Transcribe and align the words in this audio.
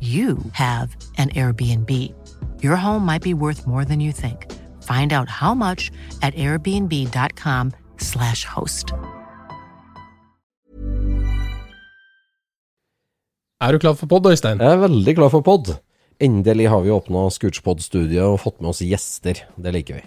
you 0.00 0.38
have 0.52 0.96
an 1.18 1.30
Airbnb. 1.30 1.90
Your 2.62 2.76
home 2.76 3.04
might 3.04 3.22
be 3.22 3.34
worth 3.34 3.66
more 3.66 3.84
than 3.84 3.98
you 3.98 4.12
think. 4.12 4.46
Find 4.84 5.12
out 5.12 5.28
how 5.28 5.54
much 5.54 5.90
at 6.22 6.36
airbnb.com/slash 6.36 8.44
host. 8.44 8.92
Er 13.60 13.72
du 13.72 13.78
klar 13.82 13.94
for 13.98 14.06
pod, 14.06 14.26
Øystein? 14.30 14.60
Jeg 14.62 14.72
er 14.72 14.78
veldig 14.78 15.14
klar 15.18 15.30
for 15.34 15.42
pod. 15.42 15.72
Endelig 16.22 16.68
har 16.70 16.80
vi 16.84 16.90
åpna 16.94 17.24
Scootspod-studiet 17.30 18.22
og 18.22 18.38
fått 18.42 18.60
med 18.60 18.70
oss 18.70 18.82
gjester. 18.86 19.34
Det 19.58 19.72
liker 19.74 19.94
vi. 19.98 20.04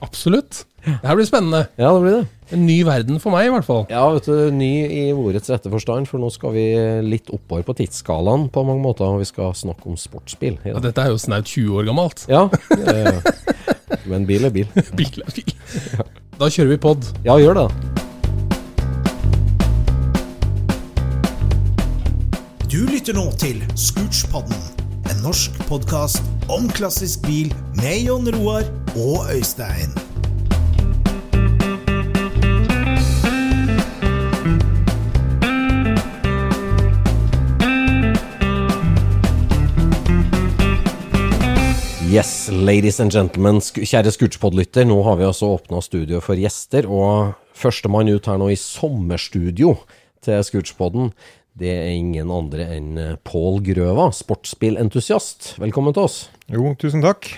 Absolutt. 0.00 0.64
Det 0.86 1.02
her 1.02 1.16
blir 1.18 1.26
spennende. 1.26 1.64
Ja, 1.80 1.88
det 1.96 2.02
blir 2.04 2.14
det. 2.20 2.26
En 2.54 2.62
ny 2.62 2.76
verden 2.86 3.18
for 3.18 3.34
meg, 3.34 3.48
i 3.48 3.50
hvert 3.50 3.66
fall. 3.66 3.80
Ja, 3.90 4.04
vet 4.14 4.28
du, 4.30 4.52
ny 4.54 4.70
i 4.86 5.00
ordets 5.10 5.50
rette 5.50 5.70
forstand, 5.72 6.06
for 6.06 6.22
nå 6.22 6.28
skal 6.30 6.54
vi 6.54 6.62
litt 7.02 7.26
oppover 7.34 7.64
på 7.66 7.74
tidsskalaen 7.80 8.46
på 8.54 8.62
mange 8.68 8.84
måter, 8.84 9.08
og 9.10 9.18
vi 9.24 9.26
skal 9.26 9.50
snakke 9.58 9.90
om 9.90 9.98
sportsbil. 9.98 10.60
Ja, 10.68 10.78
dette 10.84 11.02
er 11.02 11.10
jo 11.10 11.18
snaut 11.18 11.50
20 11.50 11.80
år 11.80 11.88
gammelt. 11.90 12.22
Ja, 12.30 12.44
men 14.06 14.28
bil 14.30 14.46
er 14.46 14.54
bil. 14.54 14.70
Bil 14.98 15.22
er 15.26 15.34
bil. 15.34 15.54
Da 16.38 16.50
kjører 16.52 16.76
vi 16.76 16.80
pod. 16.86 17.10
Ja, 17.26 17.34
gjør 17.42 17.64
det. 17.64 17.68
Du 22.70 22.82
lytter 22.86 23.14
nå 23.16 23.26
til 23.40 23.62
Scootspodden, 23.78 24.58
en 25.10 25.22
norsk 25.24 25.54
podkast 25.70 26.22
om 26.52 26.66
klassisk 26.76 27.22
bil 27.26 27.50
med 27.78 28.04
Jon 28.06 28.28
Roar 28.36 28.66
og 28.94 29.30
Øystein. 29.34 29.94
Yes, 42.16 42.48
ladies 42.48 42.96
and 43.02 43.12
gentlemen, 43.12 43.58
kjære 43.60 44.08
Scootspod-lytter. 44.14 44.86
Nå 44.88 44.94
har 45.04 45.18
vi 45.18 45.26
altså 45.26 45.50
åpna 45.52 45.82
studio 45.84 46.22
for 46.24 46.38
gjester, 46.40 46.86
og 46.88 47.34
førstemann 47.52 48.08
ut 48.08 48.28
her 48.30 48.38
nå 48.40 48.46
i 48.54 48.56
sommerstudio 48.56 49.74
til 50.24 50.40
Scootspoden, 50.46 51.10
det 51.60 51.74
er 51.74 51.90
ingen 51.92 52.32
andre 52.32 52.70
enn 52.78 52.96
eh, 53.02 53.18
Pål 53.20 53.60
Grøva, 53.66 54.06
sportsbilentusiast. 54.16 55.50
Velkommen 55.60 55.92
til 55.92 56.06
oss. 56.06 56.16
Jo, 56.48 56.72
tusen 56.80 57.04
takk. 57.04 57.28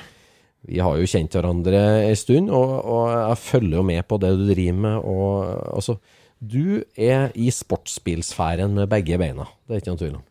Vi 0.71 0.79
har 0.85 0.95
jo 1.01 1.11
kjent 1.11 1.35
hverandre 1.35 1.83
en 2.05 2.23
stund, 2.23 2.55
og, 2.55 2.79
og 2.79 3.11
jeg 3.17 3.45
følger 3.49 3.81
jo 3.81 3.87
med 3.91 4.07
på 4.07 4.23
det 4.23 4.35
du 4.39 4.47
driver 4.53 4.83
med. 4.87 4.99
Og 5.03 5.75
altså, 5.75 5.99
du 6.39 6.85
er 6.95 7.33
i 7.35 7.51
sportsbilsfæren 7.51 8.79
med 8.79 8.93
begge 8.95 9.19
beina, 9.19 9.51
det 9.67 9.75
er 9.75 9.83
ikke 9.83 9.97
noen 9.97 10.05
tvil 10.07 10.19
om. 10.21 10.27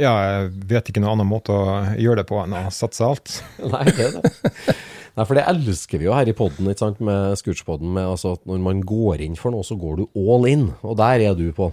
Ja, 0.00 0.12
jeg 0.24 0.52
vet 0.70 0.88
ikke 0.88 1.02
noen 1.02 1.18
annen 1.18 1.28
måte 1.28 1.52
å 1.52 1.80
gjøre 2.00 2.22
det 2.22 2.28
på 2.30 2.38
enn 2.40 2.54
å 2.56 2.62
satse 2.72 3.04
alt. 3.04 3.34
Nei, 3.74 3.84
det 3.92 4.06
er 4.06 4.14
det. 4.16 4.76
Nei, 5.18 5.24
for 5.26 5.36
det 5.36 5.42
elsker 5.50 6.00
vi 6.00 6.06
jo 6.06 6.14
her 6.16 6.28
i 6.30 6.34
podden, 6.36 6.70
ikke 6.70 6.84
sant, 6.86 7.00
med 7.04 7.34
Scootspodden. 7.36 7.90
Med 7.96 8.06
altså 8.08 8.36
at 8.38 8.46
når 8.48 8.62
man 8.64 8.80
går 8.86 9.20
inn 9.26 9.36
for 9.36 9.52
noe, 9.52 9.66
så 9.66 9.76
går 9.76 9.98
du 10.00 10.06
all 10.22 10.46
in, 10.48 10.70
og 10.86 10.96
der 11.02 11.26
er 11.26 11.36
du 11.36 11.50
på. 11.56 11.68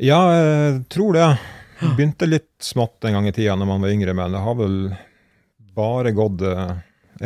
Ja, 0.00 0.18
jeg 0.34 0.82
tror 0.92 1.16
det. 1.16 1.28
Begynte 1.80 2.28
litt 2.28 2.50
smått 2.60 3.06
en 3.08 3.16
gang 3.16 3.30
i 3.30 3.32
tida 3.32 3.54
når 3.56 3.70
man 3.70 3.86
var 3.86 3.94
yngre, 3.94 4.12
men 4.16 4.36
det 4.36 4.42
har 4.44 4.58
vel 4.58 4.76
bare 5.76 6.12
gått 6.12 6.42
uh, 6.44 6.74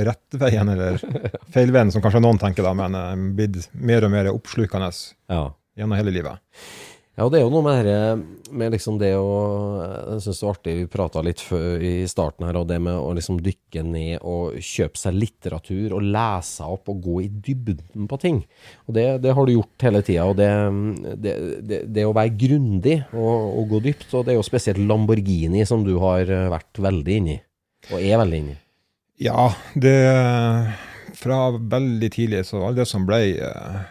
rett 0.06 0.38
veien, 0.38 0.70
eller 0.76 1.00
feil 1.54 1.74
veien, 1.74 1.90
som 1.90 2.04
kanskje 2.04 2.22
noen 2.22 2.38
tenker 2.38 2.66
da, 2.66 2.76
men 2.78 2.94
uh, 2.94 3.10
blitt 3.34 3.66
mer 3.74 4.06
og 4.06 4.14
mer 4.14 4.30
oppslukende 4.30 4.92
Ja. 5.32 5.48
gjennom 5.74 5.98
hele 5.98 6.14
livet. 6.14 6.38
Ja, 7.14 7.28
og 7.28 7.30
det 7.30 7.38
er 7.38 7.44
jo 7.44 7.50
noe 7.52 7.62
med, 7.62 7.86
dette, 7.86 8.54
med 8.58 8.72
liksom 8.74 8.96
det 8.98 9.12
å 9.14 9.26
Jeg 10.10 10.22
syns 10.24 10.40
det 10.40 10.46
var 10.48 10.56
artig, 10.56 10.72
vi 10.80 10.86
prata 10.90 11.22
litt 11.22 11.42
før, 11.46 11.78
i 11.78 12.08
starten 12.10 12.48
her, 12.48 12.58
og 12.58 12.66
det 12.66 12.80
med 12.82 12.98
å 12.98 13.12
liksom 13.14 13.38
dykke 13.44 13.84
ned 13.86 14.24
og 14.26 14.56
kjøpe 14.58 14.98
seg 14.98 15.14
litteratur 15.20 15.94
og 15.94 16.08
lese 16.16 16.66
opp 16.66 16.90
og 16.90 17.04
gå 17.04 17.20
i 17.22 17.28
dybden 17.30 18.10
på 18.10 18.18
ting. 18.18 18.42
Og 18.88 18.98
det, 18.98 19.06
det 19.22 19.36
har 19.36 19.46
du 19.46 19.54
gjort 19.54 19.86
hele 19.86 20.02
tida. 20.02 20.26
Og 20.26 20.34
det, 20.40 20.50
det, 21.22 21.36
det, 21.62 21.80
det 21.94 22.08
å 22.08 22.16
være 22.16 22.34
grundig 22.40 22.98
og, 23.12 23.46
og 23.60 23.70
gå 23.76 23.82
dypt, 23.86 24.10
og 24.10 24.26
det 24.26 24.34
er 24.34 24.40
jo 24.40 24.50
spesielt 24.50 24.82
Lamborghini 24.82 25.62
som 25.70 25.86
du 25.86 25.94
har 26.02 26.26
vært 26.50 26.82
veldig 26.82 27.18
inni, 27.22 27.38
og 27.92 27.98
er 28.00 28.18
veldig 28.24 28.42
inni. 28.42 28.58
Ja, 29.22 29.52
det 29.78 29.94
Fra 31.14 31.52
veldig 31.54 32.08
tidlig 32.10 32.42
så 32.48 32.64
var 32.64 32.74
det 32.74 32.88
som 32.90 33.04
ble 33.06 33.20
eh, 33.38 33.84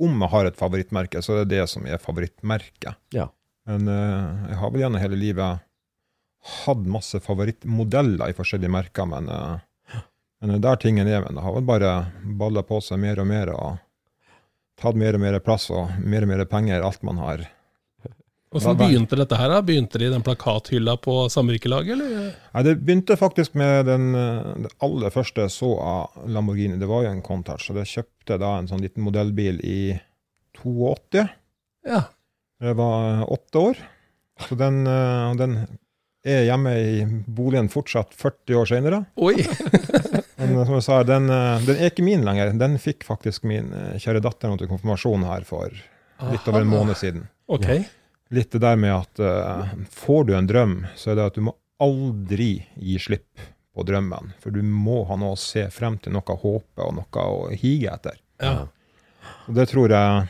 Om 0.00 0.22
jeg 0.24 0.32
har 0.32 0.48
et 0.48 0.58
favorittmerke, 0.58 1.22
så 1.22 1.34
er 1.34 1.44
det 1.44 1.58
det 1.58 1.66
som 1.70 1.86
er 1.86 2.00
favorittmerket. 2.00 2.96
Ja. 3.14 3.28
Men 3.68 3.88
uh, 3.88 4.48
jeg 4.50 4.60
har 4.62 4.72
vel 4.72 4.84
gjennom 4.84 5.02
hele 5.02 5.18
livet 5.20 5.66
hatt 6.64 6.86
masse 6.88 7.20
favorittmodeller 7.20 8.32
i 8.32 8.36
forskjellige 8.36 8.72
merker, 8.72 9.08
men, 9.10 9.28
uh, 9.28 10.00
men 10.40 10.56
er 10.56 10.64
der 10.64 10.80
tingen 10.80 11.08
er. 11.08 11.26
Men 11.26 11.36
det 11.36 11.44
har 11.44 11.56
vel 11.58 11.68
bare 11.68 11.94
balla 12.40 12.64
på 12.66 12.80
seg 12.84 13.02
mer 13.02 13.20
og 13.20 13.28
mer 13.28 13.52
og 13.52 13.80
tatt 14.80 14.96
mer 14.96 15.18
og 15.18 15.20
mer 15.22 15.36
plass 15.44 15.68
og 15.74 15.92
mer 16.00 16.24
og 16.24 16.32
mer 16.32 16.46
penger, 16.48 16.80
alt 16.80 17.04
man 17.04 17.20
har. 17.20 17.44
Hvordan 18.50 18.78
begynte 18.80 19.14
dette 19.14 19.38
her? 19.38 19.52
da? 19.52 19.60
Begynte 19.62 19.98
det 20.02 20.08
i 20.08 20.12
den 20.12 20.24
plakathylla 20.26 20.96
på 20.98 21.16
samvirkelaget, 21.30 21.92
eller? 21.94 22.30
Nei, 22.54 22.62
Det 22.66 22.72
begynte 22.80 23.16
faktisk 23.18 23.54
med 23.58 23.86
den 23.86 24.08
eh, 24.18 24.48
det 24.66 24.72
aller 24.82 25.14
første 25.14 25.46
jeg 25.46 25.54
så 25.54 25.70
av 25.78 26.24
Lamborghini. 26.26 26.78
Det 26.80 26.88
var 26.90 27.04
jo 27.06 27.12
en 27.12 27.22
Contach. 27.22 27.68
så 27.68 27.76
jeg 27.78 27.92
kjøpte 27.92 28.40
da 28.42 28.56
en 28.58 28.70
sånn 28.70 28.82
liten 28.82 29.06
modellbil 29.06 29.62
i 29.62 29.80
82. 30.64 31.28
Ja. 31.86 32.02
Jeg 32.60 32.76
var 32.80 33.22
åtte 33.30 33.62
år. 33.70 33.84
Så 34.48 34.58
den, 34.58 34.82
eh, 34.86 35.30
den 35.38 35.56
er 36.26 36.42
hjemme 36.48 36.74
i 36.76 37.04
boligen 37.30 37.70
fortsatt 37.72 38.12
40 38.18 38.58
år 38.60 38.68
senere. 38.68 39.04
Oi! 39.16 39.36
Men 40.40 40.56
eh, 40.56 40.64
som 40.66 40.74
jeg 40.76 40.86
sa, 40.86 41.00
den, 41.06 41.30
eh, 41.32 41.62
den 41.68 41.78
er 41.78 41.92
ikke 41.92 42.04
min 42.06 42.26
lenger. 42.26 42.52
Den 42.60 42.76
fikk 42.82 43.06
faktisk 43.08 43.46
min 43.48 43.72
eh, 43.76 43.96
kjære 44.00 44.22
datter 44.26 44.58
til 44.60 44.70
konfirmasjon 44.70 45.24
her 45.28 45.46
for 45.48 45.70
litt 46.30 46.50
over 46.50 46.64
en 46.64 46.72
måned 46.72 46.98
siden. 47.00 47.28
Ok. 47.50 47.68
Litt 48.30 48.52
det 48.54 48.60
der 48.62 48.76
med 48.78 48.92
at 48.94 49.20
uh, 49.22 49.70
får 49.90 50.28
du 50.28 50.34
en 50.38 50.46
drøm, 50.46 50.74
så 50.96 51.10
er 51.12 51.18
det 51.18 51.28
at 51.32 51.38
du 51.38 51.44
må 51.48 51.56
aldri 51.82 52.52
gi 52.78 52.98
slipp 53.02 53.42
på 53.74 53.82
drømmen. 53.86 54.32
For 54.42 54.54
du 54.54 54.62
må 54.62 55.02
ha 55.08 55.16
noe 55.18 55.34
å 55.34 55.40
se 55.40 55.64
frem 55.74 55.96
til, 55.98 56.14
noe 56.14 56.34
å 56.34 56.38
håpe 56.42 56.84
og 56.84 56.94
noe 57.00 57.24
å 57.26 57.48
hige 57.50 57.90
etter. 57.90 58.20
Ja. 58.42 58.68
Og 59.48 59.56
det 59.56 59.66
tror 59.72 59.90
jeg 59.94 60.28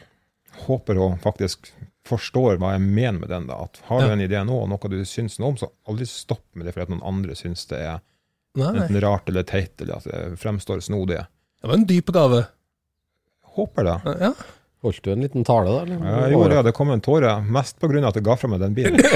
håper 0.66 1.00
hun 1.00 1.18
faktisk 1.22 1.72
forstår 2.08 2.58
hva 2.60 2.74
jeg 2.74 2.84
mener 2.84 3.20
med 3.20 3.28
den. 3.32 3.48
da, 3.50 3.60
at 3.66 3.82
Har 3.90 4.06
du 4.06 4.14
en 4.14 4.22
idé 4.24 4.40
nå, 4.44 4.62
og 4.64 4.70
noe 4.72 4.90
du 4.92 5.02
syns 5.08 5.38
noe 5.40 5.52
om, 5.52 5.58
så 5.60 5.68
aldri 5.88 6.08
stopp 6.08 6.46
med 6.54 6.66
det 6.66 6.74
fordi 6.74 6.88
at 6.88 6.94
noen 6.94 7.04
andre 7.12 7.36
syns 7.38 7.66
det 7.70 7.82
er 7.84 8.00
Nei, 8.58 8.66
nei. 8.66 8.86
enten 8.86 8.98
rart 9.04 9.28
eller 9.30 9.44
teit, 9.46 9.76
eller 9.80 10.00
at 10.00 10.08
det 10.08 10.40
fremstår 10.40 10.80
snodig. 10.82 11.20
Det 11.60 11.68
var 11.68 11.76
en 11.76 11.86
dyp 11.86 12.08
gave. 12.16 12.40
Håper 13.54 13.86
det. 13.86 13.98
Ja. 14.24 14.32
Holdt 14.80 15.02
du 15.04 15.10
en 15.12 15.20
liten 15.20 15.44
tale 15.44 15.68
da? 15.74 15.80
eller? 15.84 15.98
Jeg 16.24 16.32
gjorde 16.32 16.54
det, 16.56 16.62
det 16.70 16.74
kom 16.76 16.90
en 16.94 17.02
tåre, 17.04 17.34
mest 17.44 17.82
av 17.84 17.92
at 18.08 18.16
jeg 18.16 18.24
ga 18.24 18.36
fra 18.40 18.48
meg 18.48 18.62
den 18.64 18.76
bilen. 18.78 19.00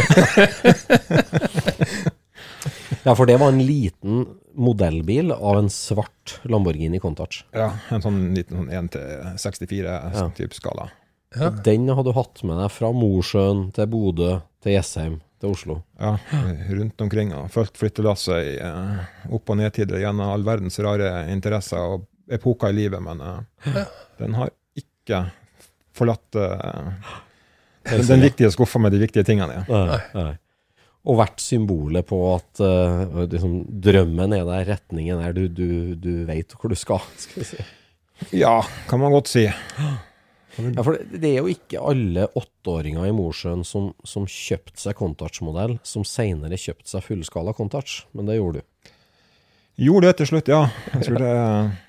Ja, 3.05 3.13
for 3.13 3.29
det 3.29 3.35
var 3.37 3.51
en 3.53 3.61
liten 3.67 4.23
modellbil 4.57 5.33
av 5.35 5.59
en 5.59 5.67
svart 5.69 6.39
Lamborghini 6.49 6.97
Contach. 7.03 7.43
Ja, 7.53 7.67
En 7.93 8.01
sånn 8.01 8.21
liten 8.33 8.57
sånn 8.63 8.71
1 8.73 8.89
til 8.95 9.27
64 9.43 9.97
Ja. 10.15 10.31
skala. 10.57 10.87
Ja. 11.37 11.51
Den 11.51 11.89
hadde 11.89 12.05
du 12.09 12.13
hatt 12.17 12.41
med 12.47 12.57
deg 12.63 12.71
fra 12.73 12.93
Mosjøen 12.97 13.67
til 13.75 13.87
Bodø 13.93 14.41
til 14.63 14.73
Jessheim 14.73 15.21
til 15.41 15.51
Oslo. 15.53 15.83
Ja, 16.01 16.15
rundt 16.71 17.01
omkring 17.05 17.35
og 17.35 17.51
fulgt 17.53 17.77
flyttelasset 17.77 18.41
i 18.55 18.57
eh, 18.57 19.05
opp- 19.29 19.51
og 19.51 19.59
nedtider 19.61 20.01
gjennom 20.01 20.31
all 20.31 20.47
verdens 20.47 20.79
rare 20.81 21.27
interesser 21.33 21.77
og 21.83 22.07
epoker 22.33 22.71
i 22.73 22.79
livet, 22.79 23.03
men 23.05 23.21
eh, 23.21 23.85
den 24.23 24.39
har 24.39 24.49
ikke 24.79 25.27
forlatt 25.95 26.39
uh, 26.41 27.21
den, 27.91 28.07
den 28.09 28.25
viktige 28.25 28.51
skuffa 28.55 28.81
med 28.81 28.95
de 28.95 29.03
viktige 29.05 29.27
tingene. 29.27 29.65
Ja. 29.69 29.85
Nei. 29.93 30.01
Nei. 30.17 30.33
Og 31.05 31.19
vært 31.21 31.43
symbolet 31.45 32.07
på 32.09 32.19
at 32.33 32.63
uh, 32.65 33.25
liksom, 33.29 33.59
drømmen 33.85 34.33
er 34.39 34.47
der, 34.49 34.65
retningen 34.73 35.21
er 35.21 35.37
du, 35.37 35.45
du, 35.53 35.69
du 36.01 36.13
vet 36.29 36.57
hvor 36.57 36.73
du 36.73 36.79
skal. 36.79 37.05
skal 37.27 37.43
vi 37.43 37.51
si. 37.53 37.69
ja, 38.41 38.57
kan 38.91 39.03
man 39.05 39.15
godt 39.15 39.33
si. 39.35 39.49
Ja, 40.55 40.85
for 40.87 40.95
det, 40.95 41.19
det 41.19 41.33
er 41.33 41.41
jo 41.41 41.51
ikke 41.51 41.81
alle 41.83 42.29
åtteåringer 42.39 43.09
i 43.09 43.15
Mosjøen 43.17 43.65
som, 43.67 43.89
som 44.07 44.23
kjøpte 44.31 44.79
seg 44.79 44.95
Contouch-modell, 45.01 45.81
som 45.83 46.05
senere 46.07 46.55
kjøpte 46.55 46.93
seg 46.93 47.03
fullskala 47.03 47.51
Contouch, 47.59 48.05
men 48.15 48.31
det 48.31 48.37
gjorde 48.39 48.63
du. 48.63 48.93
Gjorde 49.81 50.11
det 50.11 50.19
til 50.21 50.29
slutt, 50.31 50.51
ja. 50.53 50.61
Jeg 50.93 51.07
tror 51.09 51.19
det, 51.25 51.33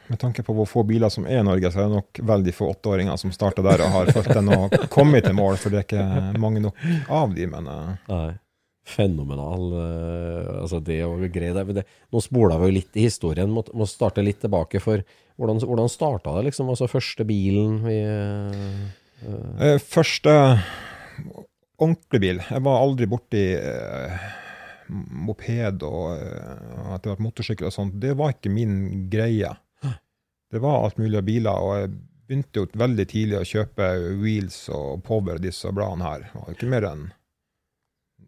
Med 0.10 0.22
tanke 0.22 0.46
på 0.46 0.56
hvor 0.58 0.70
få 0.70 0.84
biler 0.88 1.12
som 1.14 1.28
er 1.30 1.42
i 1.42 1.46
Norge, 1.46 1.70
så 1.74 1.84
er 1.84 1.90
det 1.90 2.00
nok 2.00 2.22
veldig 2.32 2.54
få 2.56 2.72
åtteåringer 2.74 3.20
som 3.22 3.34
starter 3.36 3.66
der 3.66 3.84
og 3.86 3.94
har 3.94 4.12
fulgt 4.16 4.34
den 4.38 4.50
og 4.56 4.74
kommet 4.94 5.28
til 5.28 5.38
mål, 5.38 5.60
for 5.62 5.74
det 5.74 5.84
er 5.84 5.88
ikke 5.88 6.42
mange 6.42 6.64
nok 6.66 6.82
av 7.14 7.36
de, 7.36 7.48
men 7.52 7.70
eh, 7.72 7.94
Nei. 8.12 8.26
Fenomenal. 8.86 9.64
eh, 9.82 10.50
altså 10.62 10.78
det 10.86 11.00
å 11.08 11.16
greie 11.34 11.64
det. 11.74 11.86
Nå 12.14 12.22
spola 12.22 12.60
vi 12.62 12.68
jo 12.70 12.76
litt 12.76 13.00
i 13.02 13.08
historien, 13.08 13.50
må, 13.50 13.64
må 13.74 13.88
starte 13.90 14.22
litt 14.22 14.44
tilbake. 14.46 14.78
For 14.84 15.02
hvordan, 15.42 15.64
hvordan 15.66 15.90
starta 15.90 16.36
det, 16.38 16.52
liksom? 16.52 16.70
Altså 16.70 16.90
første 16.92 17.26
bilen 17.26 17.82
vi 17.86 17.98
Eh, 19.26 19.80
Første 19.82 20.32
ordentlig 21.82 22.20
bil. 22.22 22.42
Jeg 22.46 22.64
var 22.66 22.82
aldri 22.84 23.08
borti 23.10 23.44
eh, 23.58 24.26
moped 24.90 25.84
og 25.86 26.16
eh, 26.18 26.92
etter 26.96 27.12
hvert 27.12 27.24
motorsykkel 27.26 27.70
og 27.70 27.76
sånt. 27.76 27.98
Det 28.02 28.14
var 28.18 28.36
ikke 28.36 28.54
min 28.54 29.08
greie. 29.12 29.54
Det 30.52 30.62
var 30.62 30.86
alt 30.86 31.00
mulig 31.02 31.18
av 31.20 31.26
biler, 31.28 31.58
og 31.58 31.80
jeg 31.82 31.90
begynte 32.30 32.62
jo 32.62 32.68
veldig 32.80 33.06
tidlig 33.12 33.40
å 33.40 33.48
kjøpe 33.50 33.88
Wheels 34.22 34.60
og 34.74 35.02
Power, 35.04 35.40
disse 35.42 35.72
bladene 35.74 36.06
her. 36.06 36.28
Det 36.30 36.42
var 36.44 36.54
ikke 36.54 36.70
mer 36.72 36.88
enn 36.92 37.04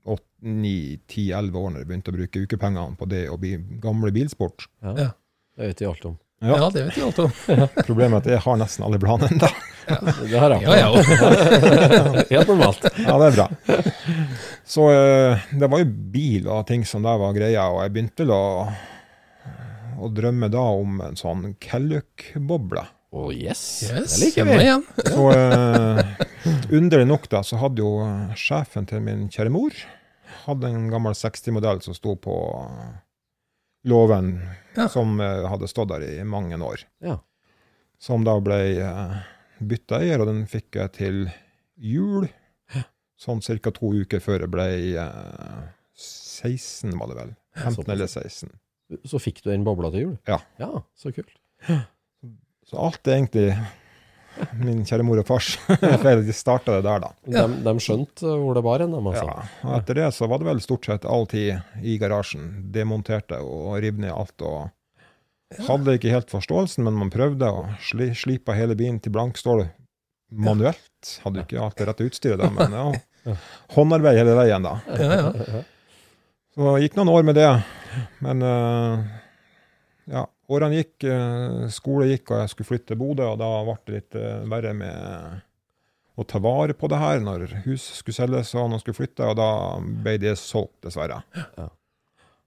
8-9-10-11 0.08 1.62
år 1.62 1.72
når 1.72 1.82
jeg 1.82 1.90
begynte 1.90 2.12
å 2.14 2.18
bruke 2.18 2.44
ukepengene 2.44 3.00
på 3.00 3.08
det 3.12 3.24
og 3.32 3.40
bli 3.44 3.56
gamle 3.84 4.12
bilsport. 4.16 4.68
ja. 4.84 4.98
Ja. 5.08 5.10
Det 5.58 5.72
vet 5.72 5.80
de 5.80 5.86
alt 5.90 6.04
om. 6.06 6.18
Ja. 6.46 6.58
ja, 6.62 6.66
det 6.70 6.82
vet 6.86 6.96
de 7.00 7.02
alt 7.08 7.20
om. 7.24 7.32
Problemet 7.88 8.20
er 8.20 8.20
at 8.20 8.28
jeg 8.36 8.42
har 8.44 8.58
nesten 8.62 8.84
alle 8.86 9.00
bladene 9.02 9.32
ennå. 9.34 9.48
Det 9.88 10.40
har 10.42 10.56
jeg. 10.56 10.64
Ja, 10.66 10.78
ja. 10.78 12.24
Helt 12.34 12.52
normalt. 12.52 12.88
Ja, 13.00 13.16
det 13.22 13.30
er 13.30 13.38
bra. 13.38 13.48
Så 14.68 14.90
eh, 14.92 15.48
det 15.60 15.70
var 15.72 15.84
jo 15.84 15.90
bil 16.14 16.48
og 16.52 16.66
ting 16.70 16.86
som 16.88 17.06
der 17.08 17.20
var 17.22 17.36
greia, 17.38 17.68
og 17.72 17.82
jeg 17.86 17.96
begynte 17.96 18.26
vel 18.26 18.36
å, 18.36 18.44
å 20.04 20.12
drømme 20.14 20.52
da 20.54 20.64
om 20.78 21.02
en 21.08 21.20
sånn 21.20 21.54
Kelluk-boble. 21.64 22.84
Å, 23.16 23.28
yes. 23.32 23.62
Yes, 23.88 24.18
Det 24.18 24.26
liker 24.26 24.50
vi. 24.50 24.58
igjen. 24.66 24.84
Så 25.08 25.30
uh, 25.32 26.02
underlig 26.76 27.08
nok 27.08 27.30
da, 27.32 27.40
så 27.48 27.60
hadde 27.62 27.82
jo 27.86 27.94
sjefen 28.36 28.86
til 28.90 29.00
min 29.06 29.30
kjære 29.32 29.54
mor 29.56 29.78
hadde 30.48 30.70
en 30.72 30.88
gammel 30.92 31.16
60-modell 31.18 31.82
som 31.84 31.96
sto 31.96 32.16
på 32.16 32.36
låven, 33.88 34.40
Ja. 34.76 34.88
som 34.90 35.20
uh, 35.20 35.48
hadde 35.50 35.68
stått 35.68 35.90
der 35.90 36.04
i 36.08 36.24
mange 36.24 36.58
år. 36.64 36.84
Ja. 37.04 37.18
Som 38.00 38.24
da 38.28 38.38
ble 38.44 38.60
uh, 38.84 39.18
bytta 39.60 40.02
eier, 40.04 40.22
og 40.24 40.30
den 40.30 40.44
fikk 40.50 40.78
jeg 40.80 40.94
til 40.98 41.24
jul. 41.78 42.28
Sånn 43.18 43.42
ca. 43.42 43.72
to 43.74 43.94
uker 44.04 44.22
før 44.22 44.46
jeg 44.46 44.52
ble 44.54 44.68
eh, 45.02 45.66
16, 45.98 46.94
var 47.00 47.10
det 47.10 47.18
vel. 47.18 47.36
15 47.58 47.90
eller 47.96 48.08
16. 48.12 48.52
Så 49.10 49.20
fikk 49.20 49.42
du 49.44 49.50
den 49.50 49.66
bobla 49.66 49.90
til 49.92 50.04
jul? 50.04 50.16
Ja. 50.30 50.38
Ja, 50.62 50.70
så 50.96 51.12
kult. 51.16 51.34
Så 52.68 52.78
alt 52.78 53.08
er 53.08 53.18
egentlig 53.18 53.48
min 54.62 54.84
kjære 54.86 55.04
mor 55.08 55.18
og 55.18 55.26
fars 55.28 55.56
feil. 56.04 56.22
De 56.28 56.36
starta 56.36 56.78
det 56.78 56.86
der, 56.86 57.02
da. 57.08 57.10
De, 57.26 57.46
de 57.66 57.74
skjønte 57.82 58.36
hvor 58.38 58.54
det 58.58 58.64
bar 58.68 58.84
hen, 58.84 58.94
de, 58.94 59.02
altså. 59.02 59.26
Ja, 59.26 59.48
og 59.66 59.76
etter 59.80 59.98
det 60.04 60.10
så 60.16 60.30
var 60.30 60.42
det 60.44 60.50
vel 60.52 60.62
stort 60.64 60.86
sett 60.86 61.08
all 61.10 61.26
tid 61.32 61.82
i 61.82 61.98
garasjen. 62.02 62.46
Demonterte 62.76 63.42
og 63.42 63.80
rev 63.82 63.98
ned 64.04 64.14
alt. 64.14 64.38
og 64.46 64.70
Hadde 65.68 65.96
ikke 65.96 66.12
helt 66.12 66.32
forståelsen, 66.32 66.84
men 66.84 66.98
man 67.00 67.12
prøvde 67.14 67.48
å 67.48 67.68
sli, 67.88 68.10
slipe 68.18 68.56
hele 68.58 68.76
bilen 68.76 69.00
til 69.04 69.14
blankstål 69.16 69.64
manuelt. 70.36 71.14
Hadde 71.24 71.46
ikke 71.46 71.62
alt 71.64 71.78
det 71.80 71.88
rette 71.88 72.08
utstyret 72.10 72.42
da, 72.42 72.50
men 72.52 72.76
ja, 72.76 73.36
håndarbeid 73.78 74.20
hele 74.20 74.36
veien, 74.36 74.66
da. 74.68 74.74
Ja, 74.92 75.20
ja. 75.22 75.64
Så 76.58 76.66
det 76.74 76.88
gikk 76.88 76.98
noen 76.98 77.14
år 77.14 77.26
med 77.28 77.38
det. 77.38 77.48
Men 78.26 78.44
eh, 78.44 79.08
ja, 80.12 80.26
årene 80.50 80.82
gikk, 80.82 81.06
eh, 81.06 81.68
skole 81.74 82.10
gikk, 82.12 82.32
og 82.32 82.42
jeg 82.42 82.52
skulle 82.54 82.72
flytte 82.74 82.92
til 82.92 83.00
Bodø, 83.00 83.28
og 83.30 83.40
da 83.40 83.52
ble 83.68 83.78
det 83.86 83.98
litt 83.98 84.18
eh, 84.20 84.40
verre 84.52 84.74
med 84.76 85.44
å 86.18 86.26
ta 86.26 86.42
vare 86.42 86.74
på 86.74 86.90
det 86.90 86.98
her 86.98 87.20
når 87.22 87.44
hus 87.68 87.84
skulle 88.00 88.18
selges 88.18 88.56
og 88.58 88.72
noen 88.72 88.82
skulle 88.82 88.98
flytte, 88.98 89.28
og 89.30 89.38
da 89.38 89.50
ble 89.78 90.16
det 90.24 90.34
solgt, 90.42 90.80
dessverre. 90.88 91.22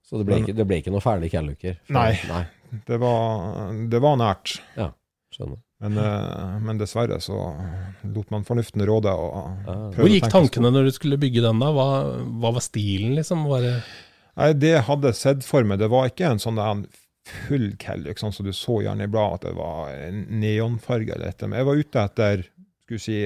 Så 0.03 0.19
det 0.19 0.27
ble 0.27 0.41
ikke, 0.41 0.55
det 0.57 0.65
ble 0.67 0.81
ikke 0.81 0.91
noe 0.91 1.03
ferdig 1.03 1.31
kelluker? 1.31 1.77
Nei. 1.95 2.11
Nei. 2.27 2.43
Det 2.87 2.97
var, 3.01 3.73
det 3.91 3.99
var 4.03 4.17
nært. 4.21 4.59
Skjønner. 5.31 5.59
Men, 5.81 5.97
eh, 5.97 6.59
men 6.61 6.77
dessverre 6.77 7.17
så 7.23 7.35
lot 8.05 8.29
man 8.31 8.43
fornuften 8.45 8.83
råde. 8.85 9.09
og 9.09 9.33
Ja. 9.33 9.73
prøvde 9.73 9.95
Hvor 9.97 10.05
å 10.09 10.13
gikk 10.13 10.23
tenke 10.27 10.35
tankene 10.37 10.71
når 10.75 10.85
du 10.85 10.91
skulle 10.91 11.17
bygge 11.17 11.41
den, 11.41 11.59
da? 11.59 11.71
Hva, 11.73 11.87
hva 12.21 12.51
var 12.53 12.61
stilen, 12.61 13.15
liksom? 13.17 13.47
Var 13.49 13.61
det 13.65 13.75
Nei, 14.37 14.53
det 14.53 14.69
jeg 14.71 14.83
hadde 14.87 15.13
sett 15.13 15.43
for 15.43 15.63
meg, 15.67 15.79
det 15.81 15.89
var 15.91 16.07
ikke 16.07 16.29
en 16.31 16.39
sånn 16.39 16.57
en 16.63 16.85
full 17.27 17.75
Kelluck, 17.77 18.17
sånn 18.17 18.31
som 18.33 18.45
du 18.45 18.53
så 18.55 18.77
gjerne 18.81 19.03
i 19.03 19.11
bladet, 19.11 19.41
at 19.41 19.47
det 19.49 19.55
var 19.57 19.91
neonfarge 20.31 21.11
eller 21.13 21.25
dette. 21.33 21.47
Men 21.49 21.59
jeg 21.59 21.67
var 21.67 21.81
ute 21.81 22.03
etter, 22.05 22.45
skulle 22.85 23.03
si, 23.03 23.17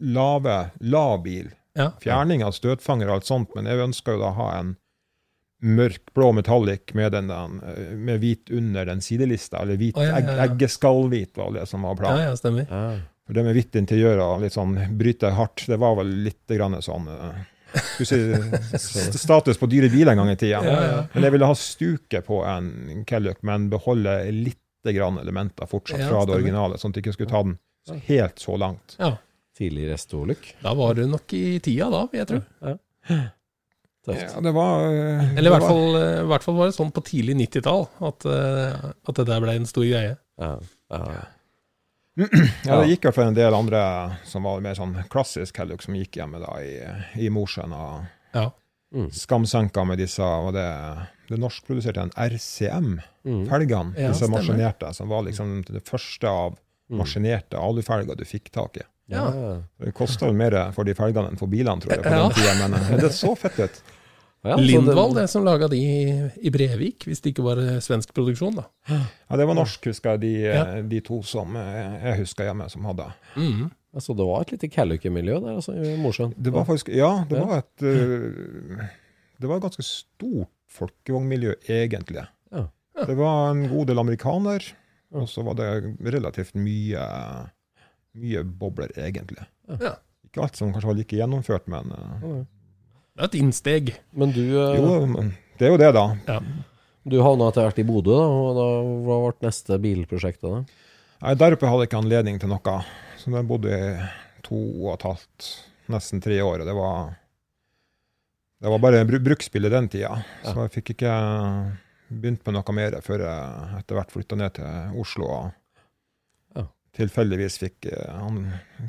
lave, 0.00 0.70
lav 0.80 1.22
bil. 1.24 1.50
Ja. 1.76 1.90
Fjerning 2.00 2.44
av 2.46 2.54
støtfanger 2.56 3.10
og 3.10 3.18
alt 3.18 3.28
sånt, 3.28 3.52
men 3.56 3.66
jeg 3.68 3.82
ønska 3.82 4.14
jo 4.14 4.22
da 4.22 4.30
å 4.30 4.38
ha 4.38 4.48
en 4.60 4.76
mørkblå 5.66 6.30
metallic 6.36 6.94
med, 6.94 7.12
den, 7.12 7.28
den, 7.32 7.58
med 8.06 8.22
hvit 8.22 8.52
under 8.54 8.86
den 8.86 9.02
sidelista, 9.02 9.62
eller 9.64 9.78
hvit, 9.80 9.96
oh, 9.98 10.04
ja, 10.04 10.14
ja, 10.14 10.20
egg, 10.20 10.30
ja. 10.30 10.46
eggeskallhvit 10.46 11.36
var 11.38 11.52
det 11.56 11.66
som 11.70 11.86
var 11.86 11.98
planen. 11.98 12.24
ja, 12.28 12.38
stemmer. 12.38 12.66
Ja. 12.70 12.86
For 13.26 13.34
det 13.34 13.42
med 13.42 13.56
hvitt 13.58 13.76
interiør 13.78 14.22
og 14.22 14.44
litt 14.44 14.54
sånn 14.54 14.76
bryte 14.98 15.32
hardt, 15.34 15.64
det 15.66 15.80
var 15.82 15.96
vel 15.98 16.12
litt 16.28 16.54
grann 16.54 16.78
sånn 16.84 17.08
eh, 17.10 17.40
si 17.98 18.20
status 19.18 19.58
på 19.58 19.66
dyre 19.70 19.90
biler 19.90 20.14
en 20.14 20.22
gang 20.22 20.30
i 20.30 20.38
tida. 20.38 20.62
Ja, 20.62 20.76
ja. 20.86 21.00
Men 21.12 21.26
jeg 21.26 21.34
ville 21.34 21.50
ha 21.50 21.56
stuket 21.58 22.28
på 22.28 22.44
en 22.46 23.02
Kelluck, 23.08 23.42
men 23.46 23.66
beholde 23.72 24.20
litt 24.30 24.62
grann 24.86 25.18
elementer 25.18 25.66
fortsatt 25.66 26.04
Ja, 26.04 26.12
fra 26.12 26.22
det 26.28 26.36
originale, 26.36 26.78
sånn 26.78 26.94
at 26.94 27.00
jeg 27.00 27.08
ikke 27.08 27.16
skulle 27.16 27.32
ta 27.32 27.42
den 27.42 28.02
helt 28.06 28.38
så 28.38 28.54
langt. 28.60 28.94
Ja. 29.00 29.16
Tidlig 29.58 29.88
restoluk. 29.90 30.52
Da 30.62 30.76
var 30.78 30.94
du 30.94 31.06
nok 31.10 31.32
i 31.34 31.58
tida, 31.64 31.90
da, 31.90 32.04
vil 32.12 32.22
jeg 32.22 32.30
tro. 32.30 32.44
Tøft. 32.62 33.32
Ja, 34.06 34.40
det 34.40 34.52
var 34.54 34.84
eh, 34.86 35.32
Eller 35.36 35.50
i 35.50 35.52
hvert 35.54 35.62
var- 35.62 35.68
fall, 35.68 35.96
eh, 36.02 36.20
i 36.22 36.26
hvert 36.30 36.42
fall 36.44 36.54
var 36.54 36.66
det 36.70 36.74
sånn 36.76 36.92
på 36.94 37.02
tidlig 37.02 37.34
90-tall 37.36 37.88
at, 38.06 38.26
eh, 38.26 38.90
at 39.08 39.14
det 39.18 39.26
der 39.26 39.40
ble 39.42 39.54
en 39.56 39.66
stor 39.66 39.82
greie. 39.84 40.16
Ja. 40.38 40.52
Ja. 40.90 41.24
Ja, 42.64 42.78
det 42.80 42.88
gikk 42.94 43.02
hvert 43.04 43.14
fall 43.18 43.28
en 43.28 43.34
del 43.36 43.52
andre 43.54 43.80
som 44.24 44.46
var 44.48 44.62
mer 44.64 44.76
sånn 44.78 44.94
klassisk 45.12 45.58
Helluk, 45.60 45.82
som 45.84 45.94
gikk 45.98 46.16
hjemme 46.16 46.38
da 46.40 46.54
i, 46.64 47.26
i 47.26 47.28
Mosjøen. 47.28 47.74
og 47.76 48.06
Ja. 48.34 48.50
Mm. 48.94 49.10
Skamsenka 49.12 49.84
med 49.84 49.98
disse 49.98 50.22
var 50.24 50.52
det, 50.54 50.68
det 51.28 51.38
norskproduserte 51.42 52.00
en 52.06 52.12
RCM. 52.16 53.00
Mm. 53.26 53.42
Felgene, 53.50 53.96
Ja, 53.98 54.12
disse 54.14 54.28
maskinerte, 54.30 54.94
som 54.94 55.08
var 55.12 55.22
liksom 55.26 55.62
det 55.66 55.82
første 55.84 56.24
av 56.30 56.56
Mm. 56.88 56.98
maskinerte 57.00 57.58
alufelger 57.58 58.14
du 58.16 58.24
fikk 58.24 58.48
tak 58.54 58.76
i. 58.78 58.82
Ja. 59.08 59.60
Det 59.78 59.92
kosta 59.94 60.26
vel 60.26 60.34
mer 60.34 60.56
for 60.74 60.84
de 60.84 60.94
felgene 60.98 61.28
enn 61.30 61.38
for 61.38 61.46
bilene, 61.46 61.80
tror 61.80 61.92
jeg, 61.94 62.02
på 62.02 62.10
Ja. 62.10 62.22
den 62.28 62.34
tiden, 62.34 62.58
men, 62.70 62.80
det 62.96 63.00
det 63.06 63.12
så 63.14 63.36
fett 63.38 63.58
ut. 63.60 63.82
Ja, 64.46 64.56
Lindvall, 64.56 65.14
det- 65.14 65.22
det 65.22 65.30
som 65.30 65.44
laga 65.44 65.66
de 65.68 65.76
i- 65.76 66.30
i 66.46 66.50
Brevik, 66.50 67.04
hvis 67.06 67.20
det 67.20 67.32
ikke 67.34 67.42
var 67.42 67.58
eh, 67.58 67.78
svensk 67.80 68.12
produksjon, 68.14 68.54
da. 68.54 68.64
Ja, 68.88 69.36
det 69.36 69.46
var 69.46 69.54
norsk, 69.54 69.84
husker 69.90 70.10
jeg, 70.10 70.20
de, 70.20 70.32
Ja. 70.42 70.82
de 70.82 71.00
to 71.00 71.22
som 71.22 71.56
eh, 71.56 71.98
jeg 72.04 72.18
husker 72.20 72.44
hjemme, 72.44 72.68
som 72.70 72.84
hadde. 72.84 73.12
Mm. 73.36 73.70
Altså, 73.94 74.14
det 74.16 74.26
var 74.26 74.40
et 74.42 74.50
lite 74.52 74.68
Calluke-miljø 74.70 75.40
der, 75.40 75.54
altså, 75.56 75.72
i 75.74 75.96
Mosjøen. 75.96 76.34
Det 76.40 76.52
var 76.52 76.64
faktisk 76.64 76.88
Ja, 76.94 77.24
det 77.28 77.38
Ja. 77.38 77.44
var 77.44 77.58
et 77.58 77.82
eh, 77.82 78.86
Det 79.40 79.48
var 79.48 79.56
et 79.56 79.62
ganske 79.62 79.82
stort 79.84 80.48
folkevognmiljø, 80.70 81.54
egentlig. 81.68 82.26
Ja. 82.52 82.68
Det 83.06 83.16
var 83.16 83.50
en 83.50 83.68
god 83.68 83.86
del 83.88 83.98
amerikaner, 83.98 84.62
og 85.12 85.28
så 85.28 85.42
var 85.44 85.54
det 85.54 85.96
relativt 86.04 86.54
mye 86.54 87.50
mye 88.20 88.42
bobler, 88.44 88.92
egentlig. 88.98 89.44
Ja. 89.80 89.94
Ikke 90.28 90.42
alt 90.44 90.56
som 90.58 90.72
kanskje 90.74 90.88
var 90.90 90.96
like 90.98 91.16
gjennomført, 91.18 91.66
men 91.70 91.92
uh, 91.92 92.40
Det 93.16 93.22
er 93.22 93.28
et 93.30 93.36
innsteg. 93.40 93.92
Men 94.12 94.32
du, 94.36 94.42
uh, 94.56 94.74
jo, 94.76 95.06
men 95.12 95.30
det 95.58 95.68
er 95.68 95.72
jo 95.74 95.78
det, 95.80 95.92
da. 95.96 96.06
Ja. 96.28 96.40
du 97.06 97.18
havna 97.22 97.48
etter 97.52 97.64
hvert 97.68 97.78
i 97.80 97.86
Bodø, 97.88 98.16
da, 98.18 98.26
og 98.26 98.58
da, 98.58 98.66
hva 99.06 99.18
ble 99.26 99.46
neste 99.48 99.78
bilprosjektet 99.82 100.48
da? 100.50 100.64
Nei, 101.22 101.34
der 101.40 101.54
oppe 101.56 101.68
hadde 101.70 101.86
jeg 101.86 101.88
ikke 101.92 102.00
anledning 102.02 102.40
til 102.42 102.50
noe. 102.52 102.74
Så 103.16 103.30
jeg 103.32 103.46
bodde 103.48 103.72
i 103.72 103.94
to 104.44 104.58
og 104.84 104.90
et 104.98 105.06
halvt, 105.08 105.46
nesten 105.94 106.20
tre 106.22 106.36
år. 106.44 106.60
Og 106.60 106.68
det 106.68 106.74
var, 106.76 107.14
det 108.60 108.72
var 108.74 108.82
bare 108.84 109.00
bru- 109.08 109.22
bruksbil 109.24 109.64
i 109.68 109.72
den 109.72 109.88
tida. 109.92 110.12
Så 110.44 110.52
jeg 110.66 110.74
fikk 110.76 110.92
ikke 110.96 111.14
begynt 112.12 112.44
på 112.46 112.52
noe 112.54 112.74
mer 112.76 112.98
før 113.02 113.24
jeg 113.24 113.78
etter 113.80 113.98
hvert 113.98 114.12
flytta 114.14 114.36
ned 114.38 114.58
til 114.60 115.00
Oslo. 115.02 115.30
Og 115.38 115.46
Ja. 115.46 115.54
Tilfeldigvis 116.96 117.60
fikk 117.62 117.88
eh, 117.92 118.12
han 118.16 118.44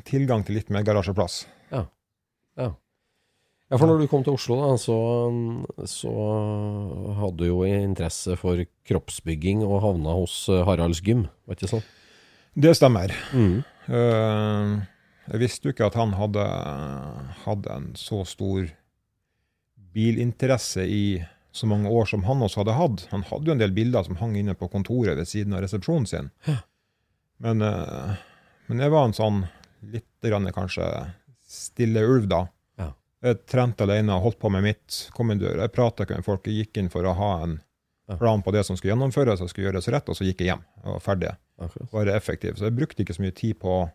tilgang 0.08 0.44
til 0.46 0.58
litt 0.58 0.72
mer 0.74 0.86
garasjeplass. 0.86 1.44
Ja, 3.68 3.76
for 3.76 3.84
når 3.84 4.00
du 4.00 4.08
kom 4.08 4.22
til 4.24 4.38
Oslo, 4.38 4.56
da, 4.62 4.76
så, 4.80 4.96
så 5.84 6.12
hadde 7.18 7.42
du 7.42 7.50
jo 7.50 7.58
interesse 7.68 8.38
for 8.40 8.62
kroppsbygging 8.88 9.60
og 9.66 9.82
havna 9.84 10.14
hos 10.16 10.46
eh, 10.48 10.64
Haralds 10.64 11.02
Gym, 11.04 11.26
var 11.44 11.58
ikke 11.58 11.68
sånn? 11.74 11.84
Det 12.58 12.72
stemmer. 12.78 13.12
Mm. 13.36 13.58
Eh, 13.92 14.72
jeg 15.28 15.42
visste 15.44 15.68
jo 15.68 15.74
ikke 15.74 15.90
at 15.90 15.98
han 16.00 16.16
hadde, 16.16 16.46
hadde 17.44 17.74
en 17.74 17.90
så 18.00 18.22
stor 18.28 18.70
bilinteresse 19.92 20.86
i 20.88 21.02
så 21.52 21.68
mange 21.68 21.92
år 21.92 22.08
som 22.08 22.24
han 22.24 22.40
også 22.44 22.62
hadde 22.62 22.78
hatt. 22.78 23.04
Han 23.12 23.26
hadde 23.28 23.50
jo 23.50 23.56
en 23.56 23.60
del 23.60 23.76
bilder 23.76 24.06
som 24.06 24.16
hang 24.20 24.36
inne 24.40 24.56
på 24.56 24.70
kontoret 24.72 25.18
ved 25.18 25.28
siden 25.28 25.52
av 25.56 25.64
resepsjonen 25.66 26.08
sin. 26.08 26.32
Men, 27.44 27.62
eh, 27.62 28.14
men 28.66 28.84
jeg 28.84 28.94
var 28.94 29.08
en 29.08 29.16
sånn 29.16 29.42
litt 29.92 30.26
grann 30.26 30.48
kanskje 30.54 30.86
stille 31.48 32.02
ulv, 32.04 32.26
da. 32.30 32.42
Ja. 32.80 32.90
Jeg 33.28 33.44
trente 33.48 33.86
alene, 33.86 34.18
holdt 34.22 34.40
på 34.42 34.50
med 34.52 34.66
mitt, 34.66 35.00
kom 35.14 35.30
inn 35.32 35.40
døra. 35.40 35.66
Jeg 35.66 35.74
prata 35.76 36.04
ikke 36.04 36.18
med 36.18 36.26
folk. 36.26 36.46
Jeg 36.46 36.66
gikk 36.66 36.82
inn 36.82 36.90
for 36.92 37.06
å 37.06 37.14
ha 37.16 37.32
en 37.46 37.60
plan 38.18 38.42
på 38.42 38.52
det 38.54 38.64
som 38.64 38.76
skulle 38.76 38.94
gjennomføres 38.94 39.42
og 39.44 39.50
skulle 39.52 39.68
gjøres 39.68 39.90
rett, 39.92 40.08
og 40.08 40.16
så 40.16 40.24
gikk 40.24 40.42
jeg 40.42 40.52
hjem 40.54 40.64
og 40.84 40.96
var 40.96 41.04
ferdig 41.04 41.36
Okay. 41.58 41.86
være 41.90 42.14
effektiv. 42.14 42.54
Så 42.54 42.68
jeg 42.68 42.76
brukte 42.78 43.02
ikke 43.02 43.16
så 43.16 43.22
mye 43.24 43.34
tid 43.34 43.56
på 43.58 43.72
å 43.80 43.86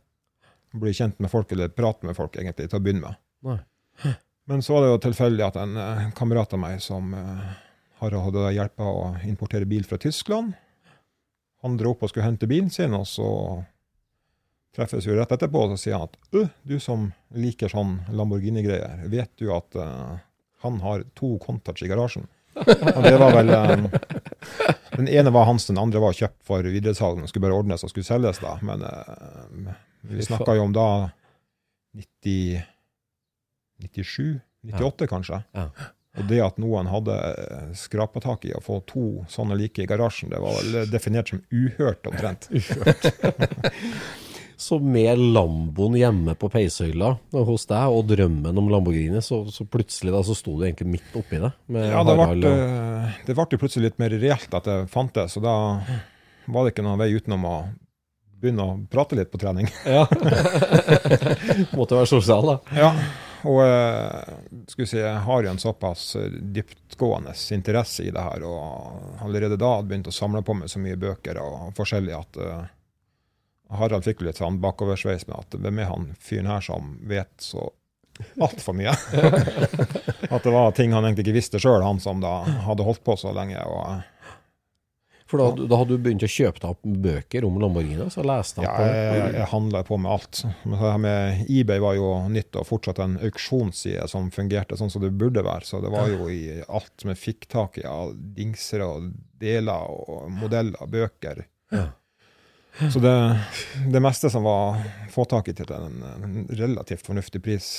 bli 0.82 0.92
kjent 0.96 1.20
med 1.24 1.32
folk 1.32 1.52
eller 1.56 1.72
prate 1.72 2.04
med 2.04 2.18
folk, 2.18 2.36
egentlig, 2.36 2.68
til 2.70 2.80
å 2.80 2.84
begynne 2.84 3.06
med. 3.06 3.22
Nei. 3.48 4.16
Men 4.52 4.64
så 4.66 4.76
var 4.76 4.84
det 4.84 4.90
jo 4.92 5.02
tilfeldig 5.06 5.46
at 5.46 5.60
en 5.62 5.78
eh, 5.80 6.10
kamerat 6.18 6.56
av 6.56 6.60
meg 6.60 6.82
som 6.84 7.14
eh, 7.16 7.54
har 8.02 8.18
hatt 8.26 8.40
hjelpa 8.52 8.90
å 8.90 9.06
importere 9.30 9.70
bil 9.70 9.86
fra 9.88 10.00
Tyskland, 10.02 10.58
han 11.64 11.78
dro 11.80 11.94
opp 11.94 12.04
og 12.04 12.12
skulle 12.12 12.28
hente 12.28 12.50
bilen 12.50 12.72
sin, 12.74 12.94
og 12.96 13.08
så 13.08 13.30
treffes 14.76 15.08
vi 15.08 15.16
rett 15.16 15.32
etterpå, 15.32 15.66
og 15.66 15.74
så 15.74 15.82
sier 15.84 16.00
han 16.00 16.10
at 16.10 16.38
øh, 16.40 16.52
du 16.68 16.78
som 16.82 17.10
liker 17.38 17.72
sånn 17.72 18.00
Lamborghini-greier, 18.12 19.06
vet 19.12 19.32
du 19.40 19.52
at 19.56 19.78
uh, 19.80 20.18
han 20.66 20.80
har 20.84 21.06
to 21.18 21.36
Contach 21.44 21.84
i 21.86 21.92
garasjen? 21.92 22.28
Og 22.54 23.02
det 23.02 23.16
var 23.18 23.34
vel 23.34 23.50
um, 23.50 23.88
Den 24.94 25.08
ene 25.10 25.32
var 25.34 25.48
hans, 25.50 25.66
den 25.66 25.80
andre 25.82 26.02
var 26.04 26.14
kjøpt 26.14 26.44
for 26.46 26.68
videresalg. 26.70 27.18
Den 27.18 27.32
skulle 27.32 27.48
bare 27.48 27.58
ordnes 27.58 27.82
og 27.82 27.90
skulle 27.90 28.06
selges, 28.06 28.38
da. 28.44 28.54
Men 28.62 28.84
uh, 28.86 29.72
vi 30.06 30.26
snakka 30.26 30.54
jo 30.60 30.68
om 30.68 30.76
da 30.76 30.88
90, 31.98 32.62
97? 33.88 34.28
98, 34.70 35.10
kanskje. 35.10 35.42
Ja. 35.58 35.68
Og 36.14 36.28
det 36.30 36.44
at 36.46 36.60
noen 36.62 36.90
hadde 36.92 37.16
skrapa 37.78 38.22
tak 38.22 38.44
i 38.46 38.54
å 38.54 38.62
få 38.62 38.84
to 38.90 39.24
sånne 39.34 39.58
like 39.58 39.82
i 39.82 39.90
garasjen, 39.90 40.30
det 40.30 40.42
var 40.44 40.86
definert 40.92 41.32
som 41.34 41.42
uhørt, 41.50 42.06
omtrent. 42.10 42.50
uhørt. 42.54 43.08
Så 44.64 44.78
med 44.80 45.20
Lamboen 45.20 45.96
hjemme 45.98 46.36
på 46.40 46.48
peishøyla 46.54 47.10
hos 47.34 47.66
deg, 47.68 47.92
og 47.92 48.06
drømmen 48.08 48.62
om 48.62 48.70
Lamborghini, 48.72 49.20
så, 49.26 49.42
så 49.52 49.66
plutselig 49.68 50.14
da 50.14 50.22
så 50.24 50.36
sto 50.38 50.54
du 50.56 50.64
egentlig 50.64 50.88
midt 50.94 51.18
oppi 51.20 51.42
det. 51.42 51.50
Ja, 51.74 52.04
det 52.08 52.16
ble, 52.16 52.52
eh, 52.54 53.18
det 53.28 53.36
ble 53.36 53.60
plutselig 53.60 53.90
litt 53.90 54.00
mer 54.00 54.16
reelt 54.22 54.56
at 54.56 54.70
det 54.70 54.78
fantes, 54.94 55.36
og 55.36 55.44
da 55.44 55.56
var 56.46 56.64
det 56.64 56.72
ikke 56.72 56.86
noen 56.86 57.02
vei 57.02 57.10
utenom 57.12 57.50
å 57.50 57.58
begynne 58.44 58.64
å 58.64 58.78
prate 58.92 59.20
litt 59.20 59.34
på 59.34 59.42
trening. 59.42 59.68
Ja. 59.84 60.06
Måtte 61.78 62.00
være 62.00 62.12
sosial, 62.14 62.54
da. 62.54 62.58
Ja, 62.78 62.94
og 63.44 63.60
eh, 63.66 64.34
skulle 64.68 64.88
si, 64.88 65.00
jeg 65.00 65.24
har 65.26 65.44
jo 65.44 65.52
en 65.52 65.60
såpass 65.60 66.16
eh, 66.16 66.32
dyptgående 66.56 67.34
interesse 67.52 68.04
i 68.04 68.14
det 68.14 68.24
her, 68.24 68.46
og 68.48 69.20
allerede 69.26 69.60
da 69.60 69.76
hadde 69.78 69.90
begynt 69.92 70.08
å 70.08 70.16
samle 70.16 70.44
på 70.46 70.56
meg 70.58 70.72
så 70.72 70.80
mye 70.84 71.00
bøker 71.00 71.40
og 71.42 71.74
forskjellig 71.78 72.16
at 72.16 72.40
uh, 72.40 72.64
Harald 73.74 74.06
fikk 74.08 74.24
litt 74.24 74.40
sånn 74.40 74.62
bakoversveis 74.64 75.28
med 75.28 75.38
at 75.40 75.58
hvem 75.60 75.82
er 75.82 75.92
han 75.92 76.12
fyren 76.22 76.52
her 76.52 76.64
som 76.64 76.96
vet 77.10 77.34
så 77.44 77.68
altfor 78.40 78.78
mye? 78.78 78.94
at 80.34 80.44
det 80.44 80.54
var 80.54 80.76
ting 80.78 80.94
han 80.96 81.04
egentlig 81.04 81.28
ikke 81.28 81.40
visste 81.40 81.62
sjøl, 81.64 81.82
han 81.84 82.00
som 82.04 82.24
da 82.24 82.42
hadde 82.68 82.86
holdt 82.88 83.04
på 83.04 83.18
så 83.20 83.34
lenge. 83.36 83.60
og 83.60 84.13
For 85.34 85.42
da, 85.42 85.66
da 85.66 85.78
hadde 85.80 85.96
du 85.98 86.04
begynt 86.06 86.22
å 86.22 86.28
kjøpe 86.30 86.62
deg 86.62 86.76
opp 86.76 86.84
bøker 87.02 87.46
om 87.48 87.56
Lamborghini, 87.58 88.06
så 88.14 88.22
leste 88.22 88.62
Ja, 88.62 88.76
på 88.78 88.84
jeg, 88.86 89.08
jeg, 89.18 89.32
jeg 89.40 89.48
handla 89.50 89.80
på 89.88 89.98
med 89.98 90.12
alt. 90.14 90.44
Men 90.62 90.76
det 90.76 90.82
her 90.84 91.00
med 91.02 91.50
eBay 91.50 91.82
var 91.82 91.96
jo 91.98 92.12
nytt, 92.30 92.60
og 92.62 92.68
fortsatt 92.70 93.02
en 93.02 93.16
auksjonsside 93.18 94.06
som 94.12 94.30
fungerte 94.36 94.78
sånn 94.78 94.94
som 94.94 95.02
det 95.02 95.10
burde 95.18 95.42
være. 95.42 95.66
Så 95.66 95.82
det 95.82 95.90
var 95.90 96.12
jo 96.12 96.30
i 96.30 96.60
alt 96.68 96.94
som 97.02 97.10
jeg 97.10 97.22
fikk 97.24 97.50
tak 97.50 97.82
i 97.82 97.88
av 97.90 98.14
dingser 98.38 98.86
og 98.86 99.10
deler 99.42 99.90
og 99.90 100.30
modeller, 100.38 100.86
bøker. 100.94 101.48
Ja. 101.74 101.90
Så 102.94 103.02
det, 103.02 103.18
det 103.90 104.06
meste 104.06 104.30
som 104.30 104.46
var 104.46 104.78
få 105.14 105.26
tak 105.30 105.50
i 105.50 105.58
til 105.58 105.74
en, 105.74 105.98
en 106.14 106.40
relativt 106.62 107.10
fornuftig 107.10 107.42
pris, 107.42 107.74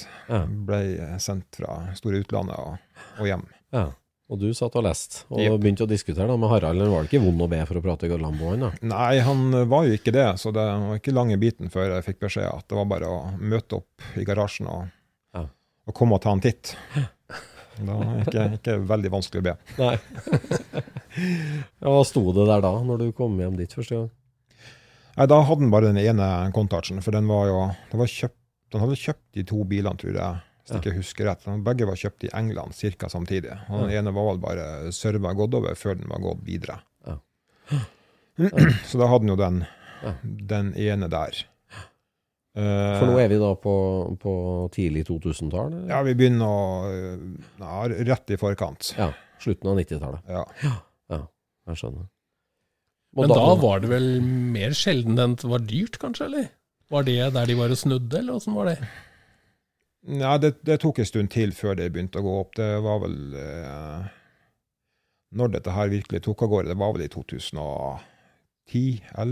ble 0.66 0.82
sendt 1.22 1.62
fra 1.62 1.84
store 1.94 2.26
utlandet 2.26 2.58
og, 2.58 2.98
og 3.20 3.30
hjem. 3.30 3.46
Ja. 3.74 3.92
Og 4.32 4.40
du 4.40 4.46
satt 4.56 4.72
og 4.80 4.86
leste, 4.86 5.26
og 5.28 5.40
yep. 5.42 5.58
begynte 5.60 5.84
å 5.84 5.88
diskutere 5.88 6.26
da 6.30 6.36
med 6.40 6.48
Harald. 6.48 6.78
Eller 6.80 6.88
var 6.88 7.04
det 7.04 7.10
ikke 7.10 7.26
vond 7.26 7.42
å 7.44 7.48
be 7.52 7.58
for 7.68 7.76
å 7.76 7.82
prate 7.84 8.08
Lambo, 8.08 8.54
han? 8.54 8.70
Nei, 8.88 9.18
han 9.20 9.42
var 9.68 9.84
jo 9.84 9.98
ikke 9.98 10.14
det, 10.16 10.28
så 10.40 10.52
det 10.54 10.64
var 10.64 10.96
ikke 10.96 11.12
lang 11.12 11.32
i 11.34 11.40
biten 11.40 11.68
før 11.72 11.98
jeg 11.98 12.06
fikk 12.06 12.22
beskjed 12.24 12.48
at 12.48 12.64
det 12.70 12.78
var 12.78 12.88
bare 12.88 13.10
å 13.10 13.18
møte 13.36 13.82
opp 13.82 14.06
i 14.16 14.24
garasjen 14.24 14.70
og, 14.72 14.88
Ja. 15.36 15.44
og 15.44 15.96
komme 15.98 16.16
og 16.16 16.24
ta 16.24 16.32
en 16.32 16.40
titt. 16.44 16.72
Det 17.74 17.90
var 17.90 18.22
ikke, 18.22 18.46
ikke 18.60 18.78
veldig 18.86 19.10
vanskelig 19.12 19.42
å 19.42 19.46
be. 19.48 19.54
Nei. 19.82 19.94
ja, 21.82 21.90
hva 21.90 22.02
sto 22.06 22.22
det 22.32 22.48
der 22.48 22.64
da, 22.64 22.72
når 22.86 23.04
du 23.04 23.06
kom 23.16 23.36
hjem 23.40 23.58
dit 23.58 23.76
første 23.76 23.98
gang? 23.98 24.10
Nei, 25.18 25.26
Da 25.30 25.40
hadde 25.46 25.66
han 25.66 25.74
bare 25.74 25.92
den 25.92 26.00
ene 26.00 26.28
Contachen, 26.54 27.02
for 27.04 27.14
den 27.14 27.28
var 27.30 27.50
jo 27.50 27.60
det 27.90 28.00
var 28.00 28.10
kjøpt, 28.10 28.38
Den 28.74 28.82
hadde 28.82 28.98
kjøpt 28.98 29.26
de 29.36 29.44
to 29.46 29.60
bilene, 29.70 29.98
tror 30.00 30.16
jeg, 30.16 30.38
hvis 30.64 30.78
ikke 30.80 30.94
husker 30.96 31.26
rett. 31.28 31.44
De 31.44 31.54
Begge 31.66 31.86
var 31.86 31.98
kjøpt 32.00 32.24
i 32.24 32.30
England 32.34 32.72
ca. 32.98 33.08
samtidig. 33.12 33.52
Og 33.68 33.84
Den 33.84 33.90
ene 33.98 34.12
var 34.16 34.30
vel 34.32 34.38
bare 34.42 34.92
serva 34.96 35.34
gått 35.36 35.54
over 35.54 35.74
før 35.76 35.98
den 36.00 36.08
var 36.08 36.22
gått 36.24 36.40
videre. 36.46 36.78
Ja. 37.06 37.18
Så 38.88 38.98
da 38.98 39.06
hadde 39.10 39.24
han 39.26 39.34
jo 39.34 39.36
den, 39.40 39.64
Ja. 40.04 40.14
den 40.24 40.72
ene 40.76 41.08
der. 41.08 41.44
Eh, 42.54 42.98
For 43.00 43.06
nå 43.10 43.18
er 43.18 43.28
vi 43.32 43.38
da 43.42 43.52
på, 43.58 43.74
på 44.22 44.32
tidlig 44.74 45.06
2000-tall? 45.08 45.88
Ja, 45.90 46.02
vi 46.06 46.14
begynner 46.14 46.46
å 46.46 46.58
ja, 47.58 47.78
Rett 48.10 48.30
i 48.30 48.36
forkant. 48.38 48.92
ja. 48.98 49.12
Slutten 49.42 49.68
av 49.72 49.76
90-tallet. 49.80 50.28
Ja. 50.30 50.44
Jeg 51.68 51.76
skjønner. 51.80 52.06
Og 53.14 53.24
Men 53.24 53.32
da 53.34 53.54
var 53.60 53.80
det 53.82 53.88
vel 53.90 54.06
mer 54.24 54.72
sjelden 54.76 55.18
enn 55.20 55.34
det 55.40 55.48
var 55.50 55.62
dyrt, 55.64 55.98
kanskje? 56.02 56.26
eller? 56.30 56.46
Var 56.92 57.02
det 57.06 57.16
der 57.34 57.46
de 57.50 57.54
var 57.58 57.72
og 57.74 57.78
snudde, 57.80 58.18
eller 58.18 58.36
åssen 58.38 58.54
var 58.56 58.70
det? 58.70 58.76
Nei, 60.04 60.38
det, 60.38 60.50
det 60.66 60.76
tok 60.82 60.98
en 61.00 61.08
stund 61.08 61.30
til 61.32 61.54
før 61.56 61.78
det 61.78 61.92
begynte 61.94 62.20
å 62.20 62.24
gå 62.26 62.34
opp. 62.42 62.52
Det 62.58 62.68
var 62.84 62.98
vel 63.06 63.34
eh, 63.40 64.00
Når 65.38 65.48
dette 65.56 65.72
her 65.72 65.92
virkelig 65.92 66.20
tok 66.26 66.42
av 66.44 66.50
gårde, 66.52 66.68
det 66.74 66.80
var 66.80 66.92
vel 66.96 67.06
i 67.06 67.12
2010-2011. 67.12 68.02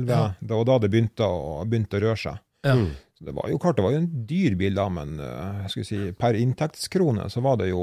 Ja. 0.08 0.22
Det 0.40 0.54
var 0.54 0.64
da 0.70 0.78
det 0.82 0.92
begynte 0.94 1.24
å, 1.28 1.64
begynte 1.68 1.98
å 2.00 2.04
røre 2.06 2.20
seg. 2.24 2.36
Ja. 2.64 2.74
Mm. 2.78 2.92
Så 3.18 3.26
det 3.28 3.34
var 3.36 3.50
jo 3.50 3.58
klart, 3.60 3.76
det 3.78 3.84
var 3.84 3.92
jo 3.94 4.00
en 4.00 4.26
dyr 4.26 4.54
bil 4.58 4.74
da, 4.78 4.86
men 4.92 5.08
eh, 5.20 5.66
jeg 5.74 5.86
si, 5.86 5.98
per 6.18 6.38
inntektskrone 6.38 7.28
så 7.30 7.38
var 7.44 7.60
det 7.60 7.68
jo 7.70 7.82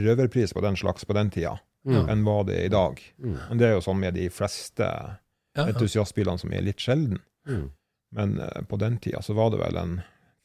røverpris 0.00 0.54
på 0.56 0.64
den 0.64 0.76
slags 0.80 1.04
på 1.06 1.16
den 1.18 1.30
tida, 1.34 1.58
ja. 1.86 2.00
enn 2.10 2.24
hva 2.26 2.40
det 2.48 2.56
er 2.56 2.70
i 2.70 2.72
dag. 2.72 2.94
Mm. 3.20 3.36
Men 3.50 3.60
det 3.60 3.68
er 3.68 3.76
jo 3.76 3.84
sånn 3.84 4.00
med 4.00 4.16
de 4.16 4.26
fleste 4.32 4.86
Ja, 4.86 5.66
ja. 5.66 5.68
entusiastbilene 5.74 6.38
som 6.40 6.52
er 6.54 6.62
litt 6.64 6.80
sjelden. 6.80 7.20
Mm. 7.50 7.68
Men 8.16 8.40
eh, 8.40 8.62
på 8.70 8.80
den 8.80 8.98
tida 9.02 9.20
så 9.22 9.36
var 9.36 9.52
det 9.52 9.60
vel 9.60 9.76
en 9.76 9.94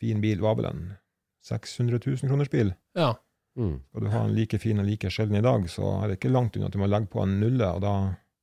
fin 0.01 0.19
bil, 0.21 0.43
var 0.43 0.59
vel 0.59 0.69
en 0.73 0.83
600 1.45 2.01
000 2.01 2.25
kroners 2.29 2.51
bil. 2.53 2.73
ja. 2.97 3.13
Mm. 3.55 3.77
Skal 3.87 4.03
du 4.03 4.09
ha 4.11 4.21
en 4.25 4.33
like 4.35 4.57
fin 4.59 4.81
og 4.81 4.83
like 4.83 5.07
sjelden 5.07 5.37
i 5.39 5.41
dag, 5.45 5.63
så 5.71 5.87
er 6.01 6.09
det 6.11 6.17
ikke 6.17 6.27
langt 6.33 6.57
unna 6.57 6.67
at 6.67 6.73
du 6.75 6.79
må 6.81 6.89
legge 6.91 7.07
på 7.07 7.21
en 7.23 7.37
nulle, 7.39 7.69
og 7.71 7.79
da 7.85 7.93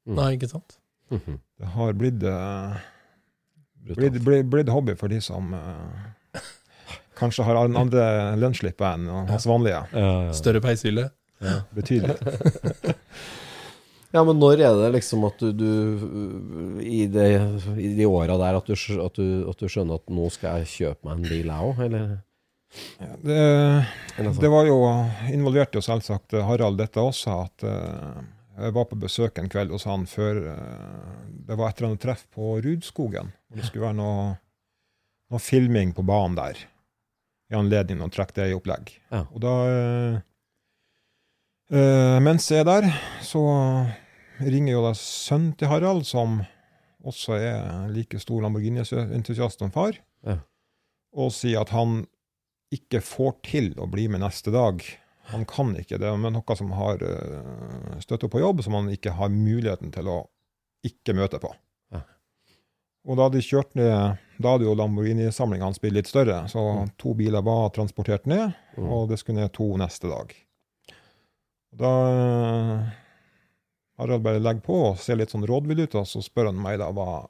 Nei, 0.09 0.31
ikke 0.39 0.49
sant? 0.49 0.79
Mhm. 1.13 1.37
det 1.61 1.69
har 1.75 1.93
blitt, 2.01 2.23
uh, 2.25 2.79
blitt, 3.93 4.17
blitt, 4.25 4.49
blitt 4.49 4.71
hobby 4.73 4.95
for 4.97 5.13
de 5.13 5.19
som 5.21 5.53
uh, 5.53 6.41
Kanskje 7.21 7.45
har 7.45 7.61
en 7.61 7.77
andre 7.77 8.07
lønnsslippet 8.41 8.87
enn 8.89 9.29
hans 9.29 9.45
vanlige. 9.47 9.83
Ja, 9.93 10.09
ja. 10.31 10.33
Større 10.35 10.63
peishylle. 10.65 11.11
Betydelig. 11.77 12.17
ja, 14.17 14.25
men 14.25 14.41
når 14.41 14.65
er 14.65 14.81
det 14.81 14.89
liksom 14.97 15.29
at 15.29 15.45
du, 15.45 15.53
du 15.53 16.81
i, 16.81 17.05
det, 17.13 17.29
I 17.77 17.93
de 18.01 18.09
åra 18.09 18.41
der 18.41 18.59
at 18.59 18.67
du, 18.67 18.75
at, 18.75 19.21
du, 19.21 19.51
at 19.53 19.61
du 19.61 19.69
skjønner 19.69 20.01
at 20.01 20.09
nå 20.09 20.33
skal 20.35 20.63
jeg 20.63 20.73
kjøpe 20.73 21.11
meg 21.11 21.21
en 21.21 21.29
bil, 21.29 21.53
jeg 21.53 21.69
òg, 21.69 21.85
eller? 21.87 22.13
Det, 23.23 23.41
det 24.41 24.49
var 24.51 24.65
jo 24.69 24.77
involvert 25.33 25.75
jo 25.77 25.83
selvsagt 25.85 26.33
Harald 26.47 26.79
dette 26.81 27.01
også, 27.03 27.35
at 27.47 27.65
eh, 27.69 28.23
jeg 28.63 28.75
var 28.77 28.87
på 28.89 28.99
besøk 29.01 29.39
en 29.41 29.49
kveld 29.53 29.73
hos 29.75 29.85
han 29.89 30.07
før 30.09 30.41
eh, 30.55 31.13
det 31.49 31.57
var 31.59 31.69
et 31.73 31.79
eller 31.81 31.93
annet 31.93 32.05
treff 32.05 32.25
på 32.33 32.55
Rudskogen. 32.65 33.33
og 33.51 33.57
Det 33.61 33.67
skulle 33.69 33.87
være 33.91 33.99
noe, 34.01 34.27
noe 35.33 35.41
filming 35.43 35.93
på 35.97 36.05
banen 36.09 36.37
der, 36.39 36.61
i 37.53 37.57
anledning 37.59 38.01
til 38.01 38.09
å 38.09 38.15
trekke 38.17 38.37
det 38.41 38.49
i 38.53 38.57
opplegg. 38.57 38.95
Ja. 39.13 39.25
Og 39.29 39.43
da 39.45 39.55
eh, 39.69 40.17
eh, 41.77 42.19
Mens 42.25 42.49
jeg 42.53 42.65
er 42.65 42.69
der, 42.71 42.89
så 43.25 43.43
ringer 44.43 44.73
jo 44.79 44.87
da 44.89 44.95
sønnen 44.99 45.53
til 45.61 45.69
Harald, 45.71 46.07
som 46.09 46.41
også 47.03 47.37
er 47.37 47.91
like 47.93 48.19
stor 48.23 48.41
Lamborghini-entusiast 48.45 49.61
som 49.61 49.73
far, 49.75 49.99
Ja. 50.25 50.37
og 51.19 51.33
sier 51.35 51.61
at 51.65 51.73
han 51.75 52.05
ikke 52.73 53.01
får 53.05 53.35
til 53.47 53.73
å 53.81 53.87
bli 53.91 54.09
med 54.09 54.23
neste 54.25 54.53
dag. 54.55 54.83
Han 55.31 55.45
kan 55.49 55.75
ikke. 55.79 55.99
Det 56.03 56.09
er 56.09 56.17
noe 56.19 56.57
som 56.59 56.73
har 56.75 56.99
støtte 56.99 58.01
støtt 58.03 58.25
opp 58.27 58.33
på 58.35 58.41
jobb, 58.43 58.63
som 58.65 58.75
han 58.75 58.89
ikke 58.91 59.13
har 59.19 59.29
muligheten 59.33 59.93
til 59.95 60.09
å 60.11 60.17
ikke 60.85 61.15
møte 61.15 61.39
på. 61.43 61.53
Ja. 61.95 62.01
Og 63.07 63.17
da 63.21 63.29
de 63.31 63.43
kjørt 63.45 63.75
ned, 63.79 64.19
da 64.43 64.55
hadde 64.57 64.67
jo 64.67 64.75
Lamborghini-samlinga 64.75 65.69
hans 65.69 65.79
blitt 65.83 65.95
litt 65.95 66.11
større, 66.11 66.41
så 66.51 66.59
Mm. 66.83 66.91
to 66.99 67.15
biler 67.15 67.43
var 67.43 67.71
transportert 67.71 68.27
ned, 68.27 68.55
Mm. 68.77 68.89
og 68.91 69.09
det 69.11 69.19
skulle 69.19 69.41
ned 69.43 69.53
to 69.53 69.77
neste 69.77 70.09
dag. 70.11 70.35
Da 71.75 71.87
uh, 71.87 72.91
Harald 73.99 74.23
bare 74.23 74.41
legger 74.41 74.61
på 74.61 74.75
og 74.91 74.99
ser 74.99 75.17
litt 75.17 75.31
sånn 75.31 75.47
rådvill 75.47 75.85
ut, 75.85 75.95
og 75.95 76.07
så 76.07 76.21
spør 76.23 76.47
han 76.51 76.61
meg 76.61 76.79
da 76.83 76.91
hva, 76.93 77.29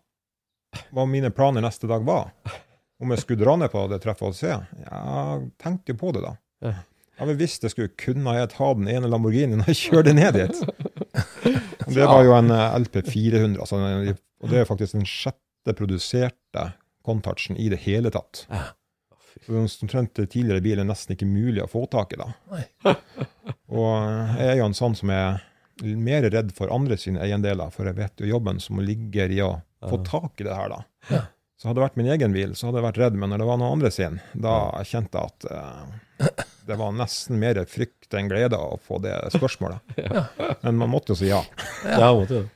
hva 0.92 1.06
mine 1.06 1.30
planer 1.30 1.60
neste 1.62 1.86
dag 1.90 2.04
var. 2.04 2.32
Om 3.02 3.12
jeg 3.14 3.22
skulle 3.24 3.42
dra 3.42 3.56
ned 3.58 3.72
på 3.72 3.82
det 3.90 3.98
treffet 4.04 4.28
og 4.30 4.36
se. 4.38 4.54
Jeg 4.54 5.46
tenkte 5.62 5.94
jo 5.94 5.98
på 5.98 6.12
det, 6.14 6.22
da. 6.22 6.36
Ja, 7.18 7.26
men 7.26 7.36
hvis 7.38 7.58
det 7.62 7.72
skulle, 7.72 7.92
kunne 7.98 8.34
jeg 8.38 8.50
ta 8.54 8.68
den 8.78 8.88
ene 8.90 9.10
Lamborghinien 9.10 9.64
og 9.64 9.74
kjøre 9.78 10.06
det 10.08 10.14
ned 10.18 10.38
dit. 10.38 10.62
Det 11.92 12.06
var 12.06 12.22
jo 12.24 12.32
en 12.32 12.48
eh, 12.54 12.76
LP 12.78 13.00
400, 13.04 13.58
altså, 13.60 13.76
og 14.40 14.48
det 14.48 14.60
er 14.60 14.68
faktisk 14.68 14.94
den 14.94 15.06
sjette 15.08 15.74
produserte 15.76 16.62
Contouchen 17.04 17.58
i 17.60 17.66
det 17.68 17.80
hele 17.84 18.08
tatt. 18.14 18.44
Omtrent 19.50 20.14
tidligere 20.22 20.62
bil 20.64 20.80
er 20.80 20.86
nesten 20.88 21.16
ikke 21.16 21.28
mulig 21.28 21.60
å 21.64 21.68
få 21.68 21.82
tak 21.92 22.14
i 22.14 22.20
da. 22.22 22.30
Og 23.72 23.90
eh, 23.98 24.38
jeg 24.38 24.48
er 24.54 24.60
jo 24.62 24.68
en 24.70 24.78
sånn 24.78 24.96
som 24.96 25.12
er 25.12 25.42
mer 25.82 26.24
redd 26.30 26.54
for 26.54 26.72
andre 26.72 26.96
sine 27.00 27.20
eiendeler, 27.26 27.74
for 27.74 27.90
jeg 27.90 27.98
vet 27.98 28.22
jo 28.22 28.30
jobben 28.30 28.62
som 28.62 28.80
ligger 28.80 29.34
i 29.34 29.42
å 29.44 29.52
få 29.90 29.98
tak 30.06 30.40
i 30.40 30.46
det 30.46 30.54
her, 30.56 30.76
da. 30.78 31.22
Ja. 31.62 31.62
Så 31.62 31.68
hadde 31.70 31.78
det 31.78 31.84
vært 31.84 31.98
min 32.00 32.08
egen 32.10 32.32
bil, 32.34 32.54
så 32.58 32.66
hadde 32.68 32.80
jeg 32.80 32.86
vært 32.88 32.96
redd, 32.98 33.14
men 33.22 33.30
når 33.30 33.38
det 33.38 33.46
var 33.46 33.58
noen 33.60 33.76
andre 33.76 33.90
sin, 33.94 34.16
da 34.34 34.54
kjente 34.82 35.20
jeg 35.20 35.30
at 35.30 35.46
uh, 35.46 36.48
det 36.66 36.78
var 36.80 36.90
nesten 36.98 37.38
mer 37.38 37.60
frykt 37.70 38.14
enn 38.18 38.26
glede 38.30 38.58
å 38.58 38.80
få 38.82 38.98
det 39.02 39.14
spørsmålet. 39.34 39.94
Men 40.66 40.76
man 40.78 40.90
måtte 40.92 41.14
jo 41.14 41.18
si 41.18 41.30
ja. 41.30 41.40
Ja, 41.86 42.10
måtte 42.14 42.40
jo. 42.40 42.48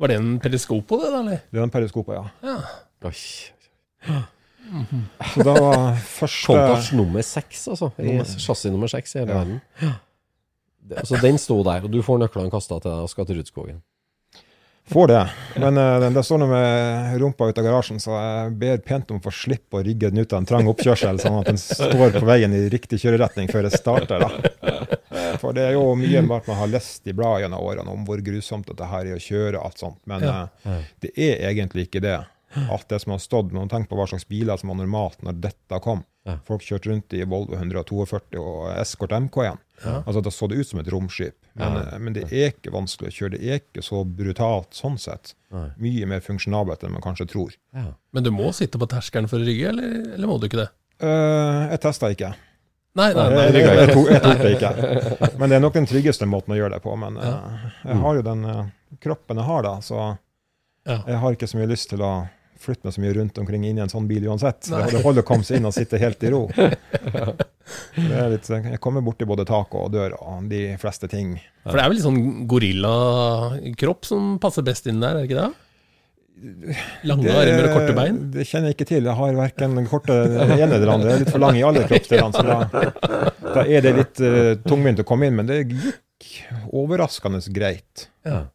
Var 0.00 0.10
det 0.10 0.16
en 0.18 0.30
periskop 0.42 0.86
på 0.90 0.98
det, 1.02 1.10
da, 1.12 1.20
eller? 1.20 1.42
Det 1.50 1.58
var 1.60 1.66
en 1.68 1.74
periskopa, 1.74 2.16
ja. 2.16 2.24
Ja. 2.46 2.56
Oi. 3.10 3.12
Så 5.34 5.44
da 5.46 5.54
var 5.58 5.98
første 6.06 6.46
Kompass 6.54 6.90
nummer 6.96 7.26
seks, 7.26 7.66
altså. 7.74 7.90
Chassis 8.38 8.70
nummer 8.72 8.90
seks 8.90 9.14
i 9.14 9.20
hele 9.22 9.34
Ja. 9.34 9.42
verden. 9.42 11.04
Så 11.06 11.20
den 11.22 11.38
sto 11.38 11.60
der, 11.66 11.84
og 11.86 11.90
du 11.92 12.00
får 12.02 12.18
nøklene 12.22 12.50
kasta 12.50 12.80
til 12.80 12.90
deg 12.90 13.04
og 13.04 13.10
skal 13.12 13.26
til 13.28 13.38
Rudskogen. 13.42 13.82
Får 14.90 15.06
det. 15.06 15.22
Men 15.62 15.78
uh, 15.78 16.00
den 16.00 16.24
står 16.24 16.40
nå 16.42 16.46
med 16.50 17.12
rumpa 17.22 17.46
ut 17.46 17.58
av 17.58 17.66
garasjen, 17.66 18.00
så 18.02 18.16
jeg 18.16 18.54
ber 18.58 18.80
pent 18.82 19.12
om 19.14 19.20
å 19.20 19.22
få 19.22 19.32
slippe 19.34 19.78
å 19.78 19.84
rygge 19.86 20.10
den 20.10 20.24
ut 20.24 20.32
av 20.34 20.40
en 20.42 20.48
trang 20.50 20.70
oppkjørsel, 20.70 21.20
sånn 21.22 21.38
at 21.38 21.50
den 21.52 21.60
står 21.62 22.16
på 22.16 22.24
veien 22.26 22.54
i 22.56 22.64
riktig 22.72 22.98
kjøreretning 23.04 23.52
før 23.52 23.68
jeg 23.68 23.78
starter. 23.78 24.26
da. 24.26 24.90
For 25.40 25.54
det 25.56 25.68
er 25.68 25.76
jo 25.78 25.94
mye 25.98 26.24
man 26.26 26.42
har 26.58 26.72
lest 26.72 27.06
i 27.06 27.14
bladet 27.14 27.44
gjennom 27.44 27.62
årene 27.62 27.94
om 27.94 28.02
hvor 28.08 28.20
grusomt 28.24 28.66
dette 28.66 28.90
her 28.90 29.06
er 29.06 29.16
å 29.16 29.22
kjøre 29.22 29.60
og 29.60 29.70
alt 29.70 29.82
sånt. 29.84 30.00
Men 30.10 30.26
eh, 30.26 30.84
det 31.04 31.14
er 31.14 31.46
egentlig 31.52 31.86
ikke 31.88 32.02
det. 32.04 32.18
Alt 32.66 32.88
det 32.90 32.98
som 33.04 33.14
har 33.14 33.22
stått, 33.22 33.52
men 33.54 33.70
tenk 33.70 33.86
på 33.86 33.94
hva 33.94 34.08
slags 34.10 34.26
biler 34.26 34.58
som 34.58 34.72
var 34.72 34.80
normalt 34.80 35.22
når 35.22 35.38
dette 35.38 35.78
kom. 35.84 36.02
Folk 36.46 36.66
kjørte 36.66 36.90
rundt 36.90 37.14
i 37.16 37.22
Volvo 37.24 37.54
142 37.56 38.42
og 38.42 38.64
Escort 38.74 39.14
MK 39.16 39.38
igjen. 39.44 39.60
Ja. 39.84 40.02
Altså 40.06 40.20
Da 40.22 40.30
så 40.30 40.48
det 40.50 40.58
ut 40.60 40.68
som 40.68 40.80
et 40.82 40.88
romskip. 40.92 41.36
Men, 41.54 41.72
Ja. 41.76 41.82
eh, 41.94 41.98
men 41.98 42.12
det 42.12 42.26
er 42.32 42.50
ikke 42.52 42.72
vanskelig 42.74 43.08
å 43.10 43.16
kjøre. 43.16 43.30
Det 43.38 43.40
er 43.48 43.60
ikke 43.62 43.82
så 43.86 44.02
brutalt 44.04 44.74
sånn 44.76 44.98
sett. 45.00 45.34
Nei. 45.50 45.68
Mye 45.78 46.06
mer 46.06 46.20
funksjonabelt 46.20 46.84
enn 46.84 46.92
man 46.92 47.02
kanskje 47.02 47.26
tror. 47.30 47.54
Ja. 47.74 47.86
Men 48.12 48.22
du 48.26 48.30
må 48.30 48.52
sitte 48.52 48.78
på 48.78 48.86
terskelen 48.90 49.28
for 49.30 49.40
å 49.40 49.46
rygge, 49.46 49.68
eller, 49.72 50.14
eller 50.14 50.26
må 50.28 50.38
du 50.40 50.46
ikke 50.50 50.60
det? 50.64 50.68
Uh, 51.02 51.70
jeg 51.72 51.80
testa 51.80 52.10
ikke. 52.12 52.34
Nei, 52.98 53.12
nei, 53.14 53.28
nei, 53.30 53.44
nei. 53.54 53.60
jeg, 53.62 53.92
tok, 53.94 54.08
jeg 54.10 54.20
tok 54.24 54.40
det 54.42 54.50
ikke. 54.56 55.30
Men 55.38 55.48
det 55.52 55.56
er 55.56 55.62
nok 55.62 55.76
den 55.78 55.86
tryggeste 55.86 56.26
måten 56.26 56.52
å 56.52 56.58
gjøre 56.58 56.74
det 56.76 56.82
på. 56.84 56.96
Men 56.98 57.16
uh, 57.16 57.70
jeg 57.86 57.96
har 58.02 58.18
jo 58.18 58.24
den 58.26 58.44
uh, 58.44 58.64
kroppen 59.00 59.38
jeg 59.40 59.46
har, 59.46 59.62
da, 59.62 59.76
så 59.80 60.00
Ja. 60.88 60.96
jeg 61.06 61.16
har 61.22 61.32
ikke 61.36 61.46
så 61.48 61.56
mye 61.60 61.68
lyst 61.70 61.88
til 61.92 62.02
å 62.02 62.28
flytte 62.60 62.84
meg 62.84 62.92
så 62.92 63.00
mye 63.00 63.14
rundt 63.16 63.38
omkring 63.40 63.64
inn 63.64 63.78
i 63.78 63.80
en 63.84 63.88
sånn 63.92 64.08
bil 64.10 64.26
uansett. 64.28 64.68
Nei. 64.72 64.82
Det 64.90 65.00
holder 65.04 65.22
å 65.22 65.28
komme 65.30 65.44
seg 65.46 65.56
inn 65.60 65.68
og 65.70 65.72
sitte 65.72 65.96
helt 66.02 66.20
i 66.26 66.30
ro. 66.34 66.42
Det 67.96 68.18
er 68.18 68.30
litt, 68.32 68.50
jeg 68.50 68.80
kommer 68.82 69.04
borti 69.04 69.28
både 69.28 69.46
tak 69.48 69.74
og 69.78 69.90
dør 69.94 70.16
og 70.18 70.46
de 70.50 70.62
fleste 70.80 71.08
ting. 71.10 71.36
For 71.64 71.76
det 71.76 71.84
er 71.84 71.90
vel 71.90 71.98
litt 71.98 72.06
sånn 72.06 72.22
gorillakropp 72.50 74.08
som 74.08 74.36
passer 74.42 74.66
best 74.66 74.88
inn 74.90 75.02
der, 75.02 75.18
er 75.18 75.24
det 75.24 75.30
ikke 75.30 75.42
det? 75.42 75.50
Lange 77.04 77.32
armer 77.36 77.66
og 77.66 77.74
korte 77.74 77.96
bein? 77.96 78.20
Det 78.32 78.46
kjenner 78.48 78.70
jeg 78.70 78.78
ikke 78.78 78.88
til. 78.88 79.08
Jeg 79.10 79.16
har 79.18 79.34
verken 79.36 79.76
korte 79.90 80.14
ene 80.14 80.70
eller 80.70 80.92
andre. 80.94 81.10
Jeg 81.10 81.18
er 81.18 81.24
litt 81.26 81.34
for 81.34 81.42
lang 81.42 81.58
i 81.58 81.64
alle 81.66 81.82
kroppsdelene, 81.88 82.32
så 82.32 82.44
da, 82.46 83.26
da 83.58 83.64
er 83.66 83.84
det 83.84 83.92
litt 83.98 84.22
uh, 84.24 84.54
tungvint 84.64 85.02
å 85.02 85.06
komme 85.08 85.28
inn. 85.28 85.36
Men 85.36 85.50
det 85.50 85.58
gikk 85.68 86.30
overraskende 86.80 87.42
greit. 87.52 88.08
Ja. 88.24 88.46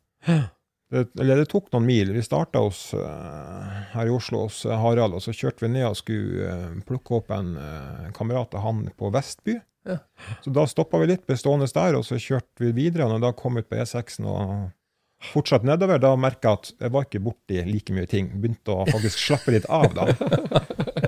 Det, 0.92 1.08
eller 1.20 1.42
det 1.42 1.48
tok 1.50 1.72
noen 1.74 1.88
mil. 1.88 2.12
Vi 2.14 2.22
starta 2.24 2.62
oss 2.62 2.92
eh, 2.94 3.70
her 3.96 4.10
i 4.10 4.14
Oslo 4.14 4.44
hos 4.46 4.62
eh, 4.68 4.78
Harald, 4.78 5.18
og 5.18 5.24
så 5.24 5.34
kjørte 5.34 5.66
vi 5.66 5.72
ned 5.74 5.88
og 5.88 5.98
skulle 5.98 6.50
eh, 6.52 6.76
plukke 6.86 7.18
opp 7.18 7.34
en 7.34 7.56
kamerat 8.16 8.54
av 8.54 8.68
han 8.68 8.84
på 8.98 9.10
Vestby. 9.14 9.58
Ja. 9.86 10.00
Så 10.42 10.54
da 10.54 10.66
stoppa 10.70 11.02
vi 11.02 11.10
litt, 11.12 11.26
bestående 11.30 11.68
der, 11.74 11.98
og 11.98 12.06
så 12.06 12.20
kjørte 12.22 12.64
vi 12.64 12.72
videre. 12.78 13.08
Og 13.08 13.16
når 13.16 13.26
da 13.26 13.34
kom 13.38 13.58
ut 13.58 13.70
på 13.70 13.78
E6-en 13.82 14.30
og 14.30 14.46
fortsatte 15.24 15.68
nedover, 15.68 16.00
da 16.02 16.14
merka 16.20 16.52
jeg 16.52 16.60
at 16.60 16.86
jeg 16.86 16.94
var 16.94 17.06
ikke 17.08 17.22
borti 17.26 17.62
like 17.68 17.96
mye 17.96 18.10
ting. 18.10 18.30
Begynte 18.42 18.74
å 18.74 18.86
faktisk 18.90 19.22
slappe 19.22 19.54
litt 19.56 19.68
av, 19.72 19.88
da. 19.96 20.10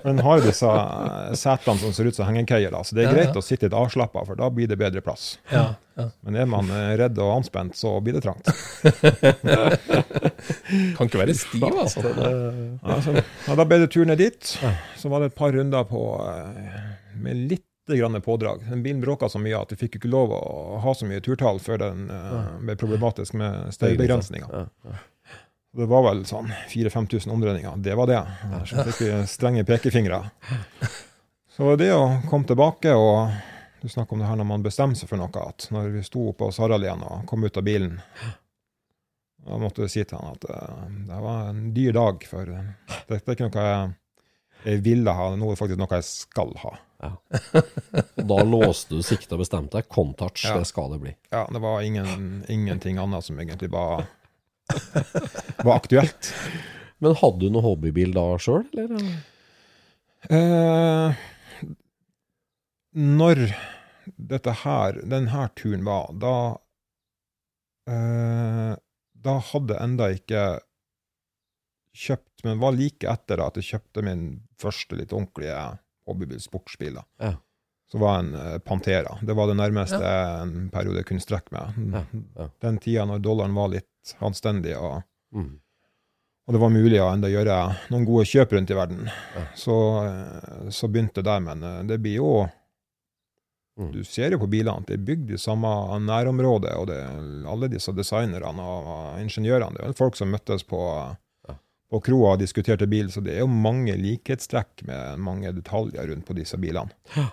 Men 0.05 0.21
har 0.23 0.39
jo 0.39 0.47
disse 0.47 0.69
eh, 0.71 1.33
setene 1.37 1.81
som 1.81 1.93
ser 1.95 2.07
ut 2.07 2.15
som 2.15 2.27
hengekøyer, 2.29 2.71
da, 2.73 2.83
så 2.85 2.95
det 2.95 3.05
er 3.05 3.15
greit 3.15 3.33
ja. 3.33 3.41
å 3.41 3.43
sitte 3.43 3.67
litt 3.67 3.75
avslappa, 3.77 4.23
for 4.27 4.39
da 4.39 4.49
blir 4.53 4.69
det 4.71 4.79
bedre 4.79 5.03
plass. 5.03 5.35
Ja, 5.51 5.75
ja. 5.99 6.07
Men 6.25 6.39
er 6.39 6.49
man 6.49 6.71
eh, 6.71 6.93
redd 7.01 7.19
og 7.23 7.33
anspent, 7.39 7.75
så 7.77 7.97
blir 8.03 8.17
det 8.17 8.23
trangt. 8.25 8.47
Kan 10.97 11.09
ikke 11.09 11.21
være 11.23 11.35
stiv, 11.37 11.67
altså. 11.67 12.05
Ja, 12.07 12.99
så, 13.03 13.17
ja, 13.19 13.57
da 13.59 13.65
ble 13.67 13.81
det 13.83 13.91
tur 13.95 14.07
ned 14.07 14.21
dit. 14.21 14.53
Så 14.97 15.11
var 15.11 15.23
det 15.23 15.33
et 15.33 15.39
par 15.39 15.51
runder 15.55 15.87
på, 15.89 16.03
eh, 16.23 16.77
med 17.19 17.47
litt 17.51 17.65
grann 17.95 18.21
pådrag. 18.21 18.65
Den 18.69 18.83
bilen 18.83 19.01
bråka 19.01 19.29
så 19.29 19.39
mye 19.39 19.59
at 19.61 19.71
vi 19.71 19.77
fikk 19.79 19.95
ikke 19.99 20.11
lov 20.11 20.33
å 20.35 20.79
ha 20.83 20.93
så 20.95 21.07
mye 21.07 21.23
turtall 21.23 21.61
før 21.63 21.79
den 21.85 22.09
uh, 22.11 22.57
ble 22.59 22.75
problematisk 22.75 23.37
med 23.39 23.69
støybegrensninger. 23.75 24.49
Ja, 24.51 24.65
ja. 24.83 24.97
Det 25.77 25.85
var 25.85 26.01
vel 26.07 26.23
sånn 26.25 26.47
4000-5000 26.71 27.33
omdreininger. 27.35 27.75
Det 27.85 27.93
var 27.95 28.09
det. 28.09 28.21
Så 28.65 28.81
fikk 28.87 29.01
vi 29.03 29.11
strenge 29.29 29.65
pekefingre. 29.67 30.23
Så 31.53 31.75
det 31.77 31.91
å 31.93 32.17
komme 32.29 32.49
tilbake 32.49 32.95
og 32.97 33.45
Du 33.77 33.85
snakker 33.89 34.15
om 34.15 34.23
det 34.23 34.25
her 34.25 34.39
når 34.39 34.47
man 34.49 34.63
bestemmer 34.65 34.97
seg 34.97 35.05
for 35.05 35.21
noe, 35.21 35.29
at 35.29 35.67
når 35.69 35.91
vi 35.93 36.01
sto 36.01 36.31
Harald 36.57 36.85
igjen 36.87 37.03
og 37.05 37.27
kom 37.29 37.45
ut 37.45 37.59
av 37.61 37.63
bilen 37.63 37.99
Da 39.45 39.59
måtte 39.61 39.85
du 39.85 39.91
si 39.91 40.01
til 40.01 40.17
han 40.17 40.33
at 40.33 40.47
uh, 40.49 40.87
det 41.05 41.19
var 41.21 41.51
en 41.51 41.61
dyr 41.75 41.93
dag, 41.93 42.25
for 42.25 42.49
dette 42.49 43.21
er 43.21 43.37
ikke 43.37 43.51
noe 43.51 43.67
jeg, 43.67 43.93
jeg 44.65 44.81
ville 44.83 45.13
ha, 45.13 45.29
nå 45.37 45.45
er 45.45 45.53
det 45.53 45.61
faktisk 45.61 45.79
noe 45.83 45.99
jeg 46.01 46.07
skal 46.09 46.57
ha. 46.63 46.73
Og 47.03 48.23
da 48.29 48.37
låste 48.47 48.97
du 48.97 49.03
siktet 49.05 49.35
og 49.35 49.41
bestemte 49.43 49.77
deg. 49.77 49.87
Contouch, 49.93 50.45
Ja. 50.47 50.57
det 50.57 50.67
skal 50.69 50.91
det 50.95 50.99
bli. 51.03 51.13
Ja, 51.31 51.43
det 51.53 51.61
var 51.61 51.81
ingen, 51.85 52.43
ingenting 52.49 52.97
annet 52.97 53.23
som 53.27 53.39
egentlig 53.39 53.69
var, 53.73 54.07
var 55.63 55.75
aktuelt. 55.77 56.31
Men 56.99 57.15
hadde 57.19 57.39
du 57.45 57.51
noe 57.53 57.61
hobbybil 57.67 58.13
da 58.15 58.25
sjøl, 58.41 58.65
eller? 58.73 59.09
Eh, 60.33 61.19
når 62.97 63.43
dette 64.17 64.53
her, 64.63 64.97
denne 65.05 65.49
turen 65.59 65.83
var, 65.85 66.09
da 66.17 66.33
eh, 67.91 68.73
Da 69.27 69.35
hadde 69.51 69.75
jeg 69.75 69.83
enda 69.83 70.07
ikke 70.15 70.43
kjøpt, 71.97 72.43
men 72.45 72.59
var 72.61 72.75
like 72.77 73.07
etter 73.09 73.41
at 73.45 73.57
jeg 73.59 73.69
kjøpte 73.71 74.03
min 74.05 74.25
første 74.61 74.97
litt 74.99 75.13
ordentlige 75.13 75.61
hobbybil, 76.07 76.39
sportsbil. 76.41 76.95
da. 76.99 77.03
Ja. 77.21 77.33
Så 77.91 77.99
var 78.01 78.19
en 78.19 78.33
eh, 78.35 78.57
Pantera. 78.59 79.17
Det 79.21 79.35
var 79.37 79.47
det 79.47 79.55
nærmeste 79.59 80.01
en 80.41 80.69
periode 80.73 81.03
kunne 81.07 81.23
strekke 81.23 81.53
meg. 81.55 81.77
Ja, 81.93 82.01
ja. 82.41 82.49
Den 82.65 82.79
tida 82.83 83.05
når 83.07 83.21
dollaren 83.23 83.55
var 83.55 83.69
litt 83.75 84.15
anstendig, 84.19 84.75
og, 84.79 85.03
Mm. 85.35 85.59
og 86.47 86.53
det 86.55 86.59
var 86.61 86.69
mulig 86.71 86.99
å 87.03 87.09
enda 87.13 87.27
gjøre 87.27 87.55
noen 87.91 88.05
gode 88.07 88.23
kjøp 88.25 88.53
rundt 88.55 88.71
i 88.71 88.75
verden, 88.75 89.09
Ja. 89.35 89.41
så, 89.55 89.75
eh, 90.07 90.69
så 90.71 90.87
begynte 90.87 91.19
det 91.21 91.25
der. 91.25 91.39
Men 91.39 91.63
eh, 91.63 91.83
det 91.83 92.01
blir 92.01 92.15
jo 92.21 92.49
Mm. 93.77 93.91
Du 93.93 94.03
ser 94.03 94.31
jo 94.33 94.39
på 94.39 94.47
bilene 94.49 94.79
at 94.79 94.87
det 94.87 94.95
er 94.97 95.03
bygd 95.05 95.31
i 95.35 95.37
samme 95.37 95.69
nærområde, 96.01 96.71
og 96.81 96.87
det, 96.89 96.95
alle 97.45 97.67
disse 97.69 97.91
designerne 97.93 98.59
og 98.59 99.19
ingeniørene 99.21 99.75
Det 99.75 99.83
er 99.83 99.91
vel 99.91 99.93
folk 99.93 100.15
som 100.17 100.31
møttes 100.33 100.63
på, 100.65 100.79
Ja. 100.81 101.13
På 101.91 102.01
kroa 102.03 102.33
og 102.35 102.41
diskuterte 102.41 102.87
bil, 102.89 103.11
så 103.11 103.21
det 103.23 103.37
er 103.37 103.45
jo 103.45 103.51
mange 103.51 103.95
likhetstrekk 103.99 104.83
med 104.89 105.21
mange 105.23 105.53
detaljer 105.55 106.09
rundt 106.11 106.27
på 106.27 106.35
disse 106.35 106.59
bilene. 106.59 106.91
Ja. 107.15 107.29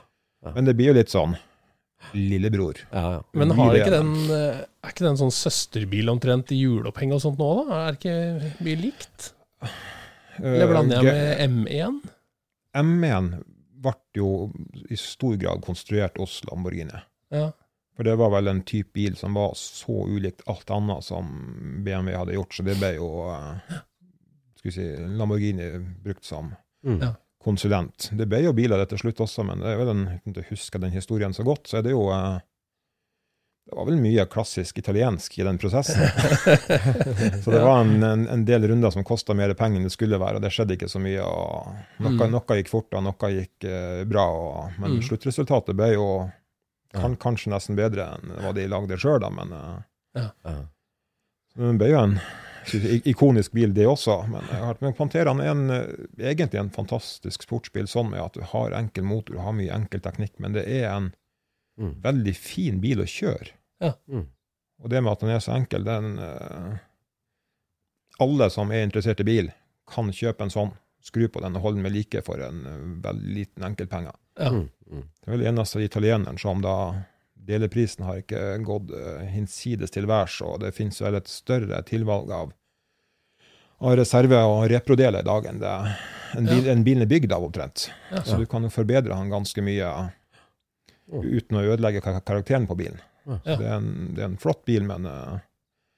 Men 0.55 0.69
det 0.69 0.77
blir 0.79 0.93
jo 0.93 0.99
litt 0.99 1.11
sånn 1.13 1.35
lillebror. 2.13 2.79
Ja, 2.93 3.05
ja. 3.17 3.23
Men 3.33 3.55
har 3.57 3.79
ikke 3.79 3.95
den, 3.95 4.13
eh, 4.31 4.61
er 4.85 4.93
ikke 4.93 5.07
den 5.07 5.19
sånn 5.19 5.33
søsterbil 5.33 6.13
omtrent 6.13 6.53
i 6.53 6.61
juleoppheng 6.61 7.15
og 7.17 7.23
sånt 7.25 7.41
nå, 7.41 7.49
da? 7.65 7.81
Er 7.89 7.99
ikke 7.99 8.17
mye 8.67 8.81
likt? 8.83 9.33
Eller 10.43 10.69
blander 10.69 11.01
jeg 11.01 11.15
Eh, 11.15 11.49
med 11.49 11.67
M1? 11.71 11.99
M1 12.75 13.29
ble 13.85 13.95
jo 14.17 14.31
i 14.91 14.97
stor 14.99 15.37
grad 15.41 15.63
konstruert 15.65 16.19
hos 16.19 16.43
Lamborghini. 16.51 17.01
Ja. 17.31 17.51
For 17.97 18.07
det 18.07 18.17
var 18.19 18.33
vel 18.35 18.49
en 18.51 18.63
type 18.67 18.93
bil 18.93 19.17
som 19.17 19.37
var 19.39 19.55
så 19.55 20.05
ulikt 20.11 20.43
alt 20.51 20.71
annet 20.75 21.05
som 21.07 21.29
BMW 21.87 22.17
hadde 22.17 22.35
gjort, 22.35 22.55
så 22.57 22.65
det 22.67 22.79
ble 22.81 22.95
jo 22.97 23.09
vi 24.65 24.73
si, 24.75 24.89
Lamborghini 25.19 25.71
brukt 26.05 26.25
som 26.25 26.55
Mm. 26.85 26.99
Ja. 27.01 27.15
konsulent. 27.45 28.11
Det 28.13 28.27
ble 28.29 28.43
jo 28.45 28.53
biler 28.53 28.79
etter 28.83 28.97
til 28.99 29.07
slutt 29.07 29.21
også, 29.25 29.45
men 29.45 29.61
det 29.61 29.71
er 29.73 29.79
vel 29.81 29.89
en, 29.93 30.03
uten 30.27 30.43
å 30.43 30.49
huske 30.51 30.81
den 30.81 30.91
historien 30.93 31.33
så 31.33 31.45
godt, 31.45 31.67
så 31.69 31.79
er 31.79 31.83
det 31.87 31.93
jo 31.95 32.11
eh, 32.13 32.41
Det 33.65 33.73
var 33.79 33.87
vel 33.89 33.97
mye 33.97 34.27
klassisk 34.29 34.77
italiensk 34.83 35.39
i 35.39 35.45
den 35.47 35.57
prosessen. 35.57 35.97
så 37.45 37.51
det 37.55 37.63
var 37.65 37.81
en, 37.81 38.03
en, 38.05 38.27
en 38.29 38.45
del 38.45 38.67
runder 38.69 38.91
som 38.93 39.05
kosta 39.09 39.33
mer 39.35 39.55
penger 39.57 39.81
enn 39.81 39.89
det 39.89 39.95
skulle 39.95 40.19
være, 40.21 40.37
og 40.37 40.45
det 40.45 40.51
skjedde 40.53 40.77
ikke 40.77 40.89
så 40.93 41.01
mye. 41.01 41.23
og 41.25 41.71
Noe, 42.05 42.13
Mm. 42.13 42.31
noe 42.35 42.59
gikk 42.61 42.69
fort, 42.69 42.93
og 42.93 43.07
noe 43.07 43.31
gikk 43.33 43.65
eh, 43.65 44.05
bra, 44.05 44.27
og, 44.29 44.77
men 44.79 44.99
Mm. 44.99 45.03
sluttresultatet 45.09 45.77
ble 45.81 45.95
jo 45.95 46.09
kan, 46.93 47.17
kanskje 47.17 47.51
nesten 47.55 47.75
bedre 47.81 48.05
enn 48.19 48.37
hva 48.45 48.53
de 48.55 48.69
lagde 48.69 49.01
sjøl, 49.01 49.25
men 49.33 49.53
eh, 49.57 49.81
Ja. 50.21 50.29
det 51.57 51.79
ble 51.81 51.89
jo 51.95 52.03
en 52.05 52.19
ikonisk 53.05 53.53
bil, 53.53 53.73
det 53.75 53.87
også. 53.87 54.17
Men, 54.29 54.43
har- 54.51 54.79
men 54.81 54.93
Panteraen 54.95 55.41
er 55.41 55.51
en, 55.51 55.71
eh, 55.71 56.33
egentlig 56.33 56.61
en 56.61 56.71
fantastisk 56.71 57.43
sportsbil, 57.43 57.87
sånn 57.87 58.11
med 58.11 58.21
at 58.21 58.33
du 58.35 58.41
har 58.43 58.71
enkel 58.79 59.05
motor, 59.05 59.35
du 59.35 59.41
har 59.41 59.53
mye 59.53 59.71
enkel 59.75 60.01
teknikk, 60.01 60.39
men 60.39 60.53
det 60.53 60.67
er 60.69 60.89
en 60.97 61.13
Mm. 61.79 61.95
veldig 62.03 62.37
fin 62.37 62.81
bil 62.81 62.99
å 63.03 63.05
kjøre. 63.05 63.49
Mm. 64.09 64.27
Og 64.83 64.89
det 64.91 65.03
med 65.03 65.13
at 65.13 65.21
den 65.21 65.31
er 65.31 65.41
så 65.41 65.53
enkel, 65.57 65.85
den 65.85 66.19
eh, 66.19 66.79
Alle 68.21 68.49
som 68.51 68.71
er 68.71 68.85
interessert 68.87 69.19
i 69.21 69.25
bil, 69.27 69.49
kan 69.91 70.07
kjøpe 70.15 70.43
en 70.43 70.51
sånn, 70.51 70.73
skru 71.03 71.27
på 71.29 71.41
den 71.43 71.57
og 71.57 71.63
holde 71.63 71.77
den 71.77 71.83
med 71.83 71.93
like 71.93 72.23
for 72.25 72.41
en 72.41 72.61
eh, 72.65 72.85
veldig 73.11 73.35
liten 73.35 73.65
enkeltpenge. 73.67 74.13
Ja. 74.39 74.51
Mm. 74.51 74.69
Mm. 74.91 75.03
Det 75.21 75.27
er 75.29 75.37
vel 75.37 75.47
eneste 75.51 75.83
italieneren 75.83 76.39
som 76.39 76.63
da 76.63 76.77
Deleprisen 77.45 78.05
har 78.09 78.23
ikke 78.23 78.43
gått 78.65 78.91
eh, 78.97 79.25
hinsides 79.35 79.93
til 79.95 80.07
værs, 80.09 80.39
og 80.47 80.61
det 80.65 80.73
finnes 80.77 81.01
vel 81.05 81.19
et 81.19 81.29
større 81.29 81.83
tilvalg 81.89 82.31
av, 82.33 82.53
av 83.85 83.97
reserve- 84.01 84.43
og 84.49 84.67
reprodeler 84.73 85.21
i 85.25 85.29
dag 85.29 85.49
enn 85.51 85.61
det 85.63 85.75
en 86.35 86.49
bil, 86.51 86.69
en 86.73 86.85
bilen 86.87 87.05
er 87.05 87.11
bygd 87.11 87.33
av, 87.37 87.45
omtrent. 87.47 87.89
Ja. 88.11 88.23
Så 88.27 88.39
du 88.41 88.47
kan 88.51 88.65
jo 88.67 88.71
forbedre 88.75 89.15
han 89.15 89.29
ganske 89.31 89.63
mye 89.63 89.91
uten 91.13 91.59
å 91.61 91.67
ødelegge 91.69 92.01
karakteren 92.03 92.67
på 92.67 92.75
bilen. 92.81 92.99
Ja. 93.29 93.37
Så 93.45 93.59
det, 93.61 93.67
er 93.69 93.77
en, 93.77 93.91
det 94.17 94.23
er 94.25 94.31
en 94.33 94.41
flott 94.41 94.65
bil, 94.69 94.87
men, 94.89 95.07
eh, 95.11 95.43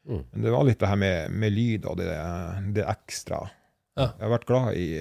Mm. 0.07 0.21
men 0.31 0.43
det 0.45 0.51
var 0.55 0.63
litt 0.63 0.79
det 0.79 0.87
her 0.87 0.99
med, 1.03 1.33
med 1.35 1.51
lyd 1.51 1.87
og 1.91 1.97
det, 1.99 2.07
det 2.77 2.85
ekstra. 2.87 3.41
Ja. 3.99 4.05
Jeg 4.13 4.23
har 4.23 4.31
vært 4.37 4.45
glad 4.47 4.77
i 4.79 4.85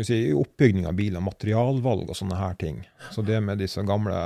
si, 0.00 0.16
oppbygging 0.32 0.86
av 0.88 0.94
biler, 0.96 1.20
materialvalg 1.20 2.08
og 2.10 2.16
sånne 2.16 2.38
her 2.38 2.54
ting. 2.60 2.78
Så 3.12 3.22
det 3.26 3.40
med 3.44 3.58
disse 3.60 3.82
gamle 3.84 4.16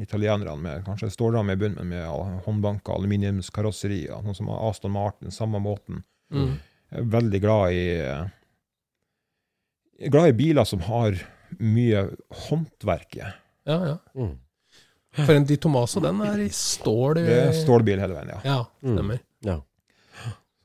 italienerne 0.00 0.56
med 0.58 0.84
kanskje 0.86 1.10
stålramme 1.12 1.52
i 1.54 1.60
bunnen, 1.60 1.78
men 1.86 1.88
med 1.88 2.42
håndbanka 2.46 2.92
aluminiumskarosserier, 2.96 4.18
sånn 4.24 4.34
som 4.38 4.50
Aston 4.56 4.94
Martin, 4.96 5.30
samme 5.30 5.60
måten. 5.62 6.02
Mm. 6.32 6.54
Jeg 6.90 7.02
er 7.04 7.10
veldig 7.14 7.40
glad 7.44 7.72
i 7.76 7.84
eh, 8.00 8.28
jeg 10.00 10.08
er 10.08 10.14
glad 10.14 10.30
i 10.32 10.36
biler 10.38 10.64
som 10.66 10.80
har 10.86 11.18
mye 11.60 12.06
håndverk 12.48 13.16
i. 13.20 13.26
ja, 13.68 13.80
ja. 13.92 13.98
Mm. 14.16 14.38
For 15.10 15.34
en 15.34 15.44
Di 15.44 15.56
Tomaso, 15.58 15.98
den 16.00 16.20
er 16.22 16.38
i 16.38 16.48
stål. 16.54 17.18
Det 17.18 17.38
er 17.48 17.52
stålbil 17.58 17.98
hele 17.98 18.14
veien, 18.14 18.28
ja. 18.30 18.40
Ja, 18.46 18.58
Mm. 18.86 18.92
stemmer. 18.94 19.18
Ja. 19.18 19.29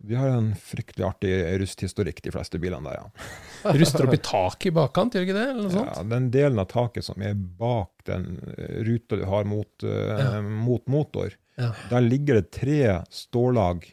De 0.06 0.18
har 0.20 0.30
en 0.36 0.52
fryktelig 0.60 1.06
artig 1.08 1.32
rusthistorikk, 1.62 2.20
de 2.26 2.34
fleste 2.36 2.60
bilene 2.62 2.92
der, 2.92 3.00
ja. 3.02 3.74
Ruster 3.80 4.06
opp 4.06 4.14
i 4.18 4.22
taket 4.22 4.70
i 4.70 4.74
bakkant, 4.76 5.16
gjør 5.18 5.26
ikke 5.28 5.38
det? 5.38 5.46
Eller 5.54 5.64
noe 5.66 5.74
sånt? 5.74 5.92
ja. 5.96 6.04
Den 6.16 6.30
delen 6.34 6.62
av 6.62 6.70
taket 6.72 7.08
som 7.08 7.24
er 7.26 7.34
bak 7.36 8.06
den 8.10 8.28
eh, 8.58 8.78
ruta 8.86 9.18
du 9.20 9.26
har 9.32 9.48
mot, 9.50 9.86
Ja. 9.86 10.42
mot 10.46 10.86
motor, 10.92 11.34
Ja. 11.58 11.72
der 11.90 12.04
ligger 12.06 12.42
det 12.42 12.52
tre 12.52 12.80
stållag 13.10 13.86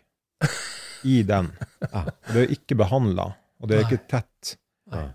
i 1.05 1.23
den. 1.23 1.53
Det 2.33 2.45
er 2.45 2.53
ikke 2.55 2.77
behandla, 2.79 3.29
og 3.63 3.69
det 3.71 3.79
er 3.79 3.85
ikke 3.87 4.05
tett. 4.11 4.57
Nei. 4.93 5.09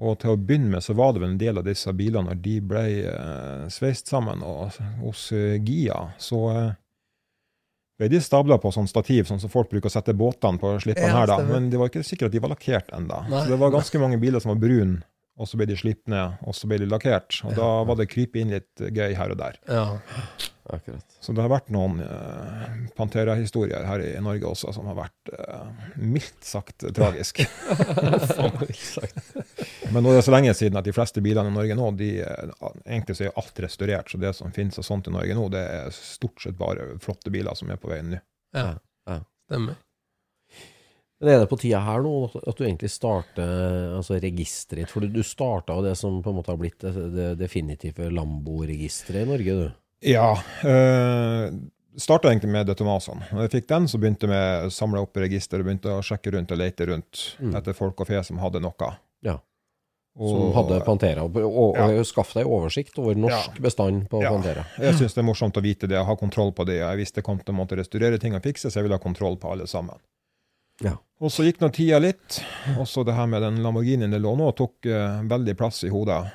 Og 0.00 0.14
til 0.22 0.32
å 0.32 0.38
begynne 0.40 0.70
med 0.72 0.82
så 0.86 0.94
var 0.96 1.12
det 1.12 1.20
vel 1.20 1.32
en 1.34 1.40
del 1.40 1.58
av 1.60 1.66
disse 1.66 1.92
bilene, 1.92 2.30
når 2.30 2.38
de 2.40 2.54
ble 2.64 2.84
uh, 3.04 3.66
sveist 3.68 4.08
sammen 4.08 4.40
og, 4.46 4.78
hos 5.02 5.26
uh, 5.36 5.58
Gia, 5.60 5.98
så 6.22 6.38
eh, 6.54 6.70
ble 8.00 8.08
de 8.08 8.20
stabla 8.24 8.56
på 8.60 8.72
sånn 8.72 8.88
stativ, 8.88 9.26
sånn 9.28 9.40
som 9.42 9.52
folk 9.52 9.68
bruker 9.72 9.90
å 9.90 9.92
sette 9.92 10.14
båtene 10.16 10.60
på 10.60 10.72
slippene 10.80 11.10
Ja, 11.12 11.18
her, 11.20 11.30
da. 11.30 11.38
Men 11.44 11.68
det 11.72 11.80
var 11.80 11.92
ikke 11.92 12.04
sikkert 12.06 12.30
at 12.30 12.36
de 12.38 12.40
var 12.46 12.54
lakkert 12.54 12.92
ennå. 12.96 13.20
Så 13.28 13.46
det 13.52 13.58
var 13.60 13.74
ganske 13.74 14.00
mange 14.02 14.18
biler 14.22 14.40
som 14.42 14.54
var 14.54 14.60
brune, 14.62 15.02
og 15.40 15.48
så 15.48 15.60
ble 15.60 15.68
de 15.70 15.76
slipt 15.78 16.08
ned, 16.10 16.38
og 16.44 16.56
så 16.56 16.68
ble 16.70 16.80
de 16.80 16.88
lakkert. 16.88 17.42
Og 17.48 17.52
da 17.58 17.68
var 17.88 18.00
det 18.00 18.08
krype 18.12 18.40
inn 18.40 18.54
litt 18.56 18.80
gøy 18.88 19.12
her 19.18 19.36
og 19.36 19.40
der. 19.40 19.60
Ja. 19.68 19.84
Akkurat. 20.70 21.16
Så 21.20 21.32
det 21.34 21.42
har 21.42 21.50
vært 21.50 21.70
noen 21.74 21.98
uh, 22.04 22.66
Pantera-historier 22.96 23.82
her 23.88 24.00
i 24.04 24.12
Norge 24.22 24.46
også 24.46 24.70
som 24.76 24.86
har 24.90 24.96
vært 25.00 25.32
uh, 25.34 25.66
mildt 25.98 26.44
sagt 26.46 26.84
tragisk. 26.94 27.40
Men 29.92 30.04
nå 30.04 30.12
er 30.12 30.20
det 30.20 30.26
så 30.26 30.34
lenge 30.34 30.54
siden 30.54 30.78
at 30.78 30.86
de 30.86 30.94
fleste 30.94 31.22
bilene 31.24 31.50
i 31.50 31.54
Norge 31.56 31.76
nå, 31.78 31.90
de, 31.98 32.10
eh, 32.22 32.52
egentlig 32.86 33.16
så 33.18 33.26
er 33.28 33.38
alt 33.40 33.62
restaurert. 33.66 34.10
Så 34.12 34.20
det 34.22 34.32
som 34.38 34.52
finnes 34.54 34.78
av 34.78 34.86
sånt 34.86 35.10
i 35.10 35.14
Norge 35.14 35.36
nå, 35.36 35.48
det 35.52 35.62
er 35.82 35.94
stort 35.94 36.42
sett 36.44 36.58
bare 36.60 36.92
flotte 37.02 37.32
biler 37.34 37.54
som 37.58 37.70
er 37.72 37.80
på 37.80 37.90
veien 37.92 38.14
nå. 38.14 38.20
ja. 38.56 38.72
Ja. 39.08 39.16
Stemmer. 39.48 39.78
Men 41.20 41.28
er 41.34 41.42
det 41.42 41.48
på 41.50 41.58
tida 41.60 41.80
her 41.84 42.00
nå 42.04 42.12
at- 42.32 42.56
du 42.56 42.62
egentlig 42.64 42.88
starter 42.92 43.96
altså 43.96 44.16
registeret 44.22 44.84
ditt? 44.84 44.92
For 44.92 45.04
du, 45.04 45.08
du 45.12 45.22
starta 45.26 45.74
jo 45.76 45.84
det 45.84 45.96
som 45.98 46.20
på 46.22 46.32
en 46.32 46.38
måte 46.38 46.52
har 46.52 46.60
blitt 46.60 46.80
det, 46.80 46.92
det 47.12 47.26
definitive 47.40 48.06
Lambo-registeret 48.14 49.26
i 49.26 49.28
Norge, 49.28 49.56
du. 49.58 49.66
Ja. 50.00 50.32
Uh, 50.64 51.50
Starta 52.00 52.30
egentlig 52.30 52.48
med 52.54 52.66
Detomason. 52.70 53.18
Når 53.34 53.42
jeg 53.44 53.50
fikk 53.50 53.66
den, 53.68 53.88
så 53.90 53.98
begynte 54.00 54.28
jeg 54.30 54.66
å 54.68 54.72
samle 54.72 55.02
opp 55.02 55.16
register 55.20 55.60
og 55.60 55.66
begynte 55.66 55.90
å 55.92 56.00
sjekke 56.06 56.32
rundt 56.32 56.52
og 56.54 56.58
lete 56.62 56.86
rundt 56.88 57.36
Mm. 57.40 57.54
etter 57.58 57.74
folk 57.76 58.00
og 58.00 58.06
fe 58.08 58.22
som 58.24 58.38
hadde 58.38 58.60
noe. 58.62 58.92
Ja. 59.22 59.34
Og- 60.18 60.30
Som 60.30 60.52
hadde 60.54 60.78
Pantera. 60.84 61.22
Og, 61.24 61.36
og, 61.36 61.76
Ja. 61.76 61.86
og 62.00 62.06
skaff 62.06 62.32
deg 62.34 62.46
oversikt 62.46 62.96
over 62.98 63.14
norsk 63.14 63.54
Ja. 63.56 63.60
bestand 63.60 64.08
på 64.08 64.22
Ja. 64.22 64.30
Pantera. 64.30 64.64
Jeg 64.78 64.94
syns 64.94 65.14
det 65.14 65.18
er 65.18 65.28
morsomt 65.28 65.52
å 65.58 65.62
vite 65.62 65.86
det, 65.88 65.98
og 65.98 66.06
ha 66.06 66.16
kontroll 66.16 66.52
på 66.52 66.64
det. 66.64 66.78
Jeg 66.78 66.96
visste 66.98 67.16
jeg 67.16 67.24
kom 67.24 67.38
til 67.38 67.54
å 67.54 67.58
måtte 67.58 67.76
restaurere 67.76 68.18
ting 68.20 68.34
og 68.34 68.42
fikse, 68.42 68.70
så 68.70 68.74
jeg 68.80 68.84
ville 68.84 68.94
ha 68.96 68.98
kontroll 68.98 69.36
på 69.36 69.50
alle 69.52 69.66
sammen. 69.66 69.98
Ja. 70.80 70.96
Og 71.20 71.28
så 71.30 71.44
gikk 71.44 71.58
nå 71.60 71.70
tida 71.72 72.00
litt. 72.00 72.42
Også 72.78 73.04
det 73.04 73.14
her 73.14 73.26
med 73.26 73.42
den 73.42 73.62
Lamborghinien 73.62 74.10
det 74.10 74.22
lå 74.22 74.34
nå, 74.38 74.54
tok 74.56 74.86
uh, 74.86 75.20
veldig 75.28 75.56
plass 75.56 75.84
i 75.84 75.88
hodet. 75.90 76.32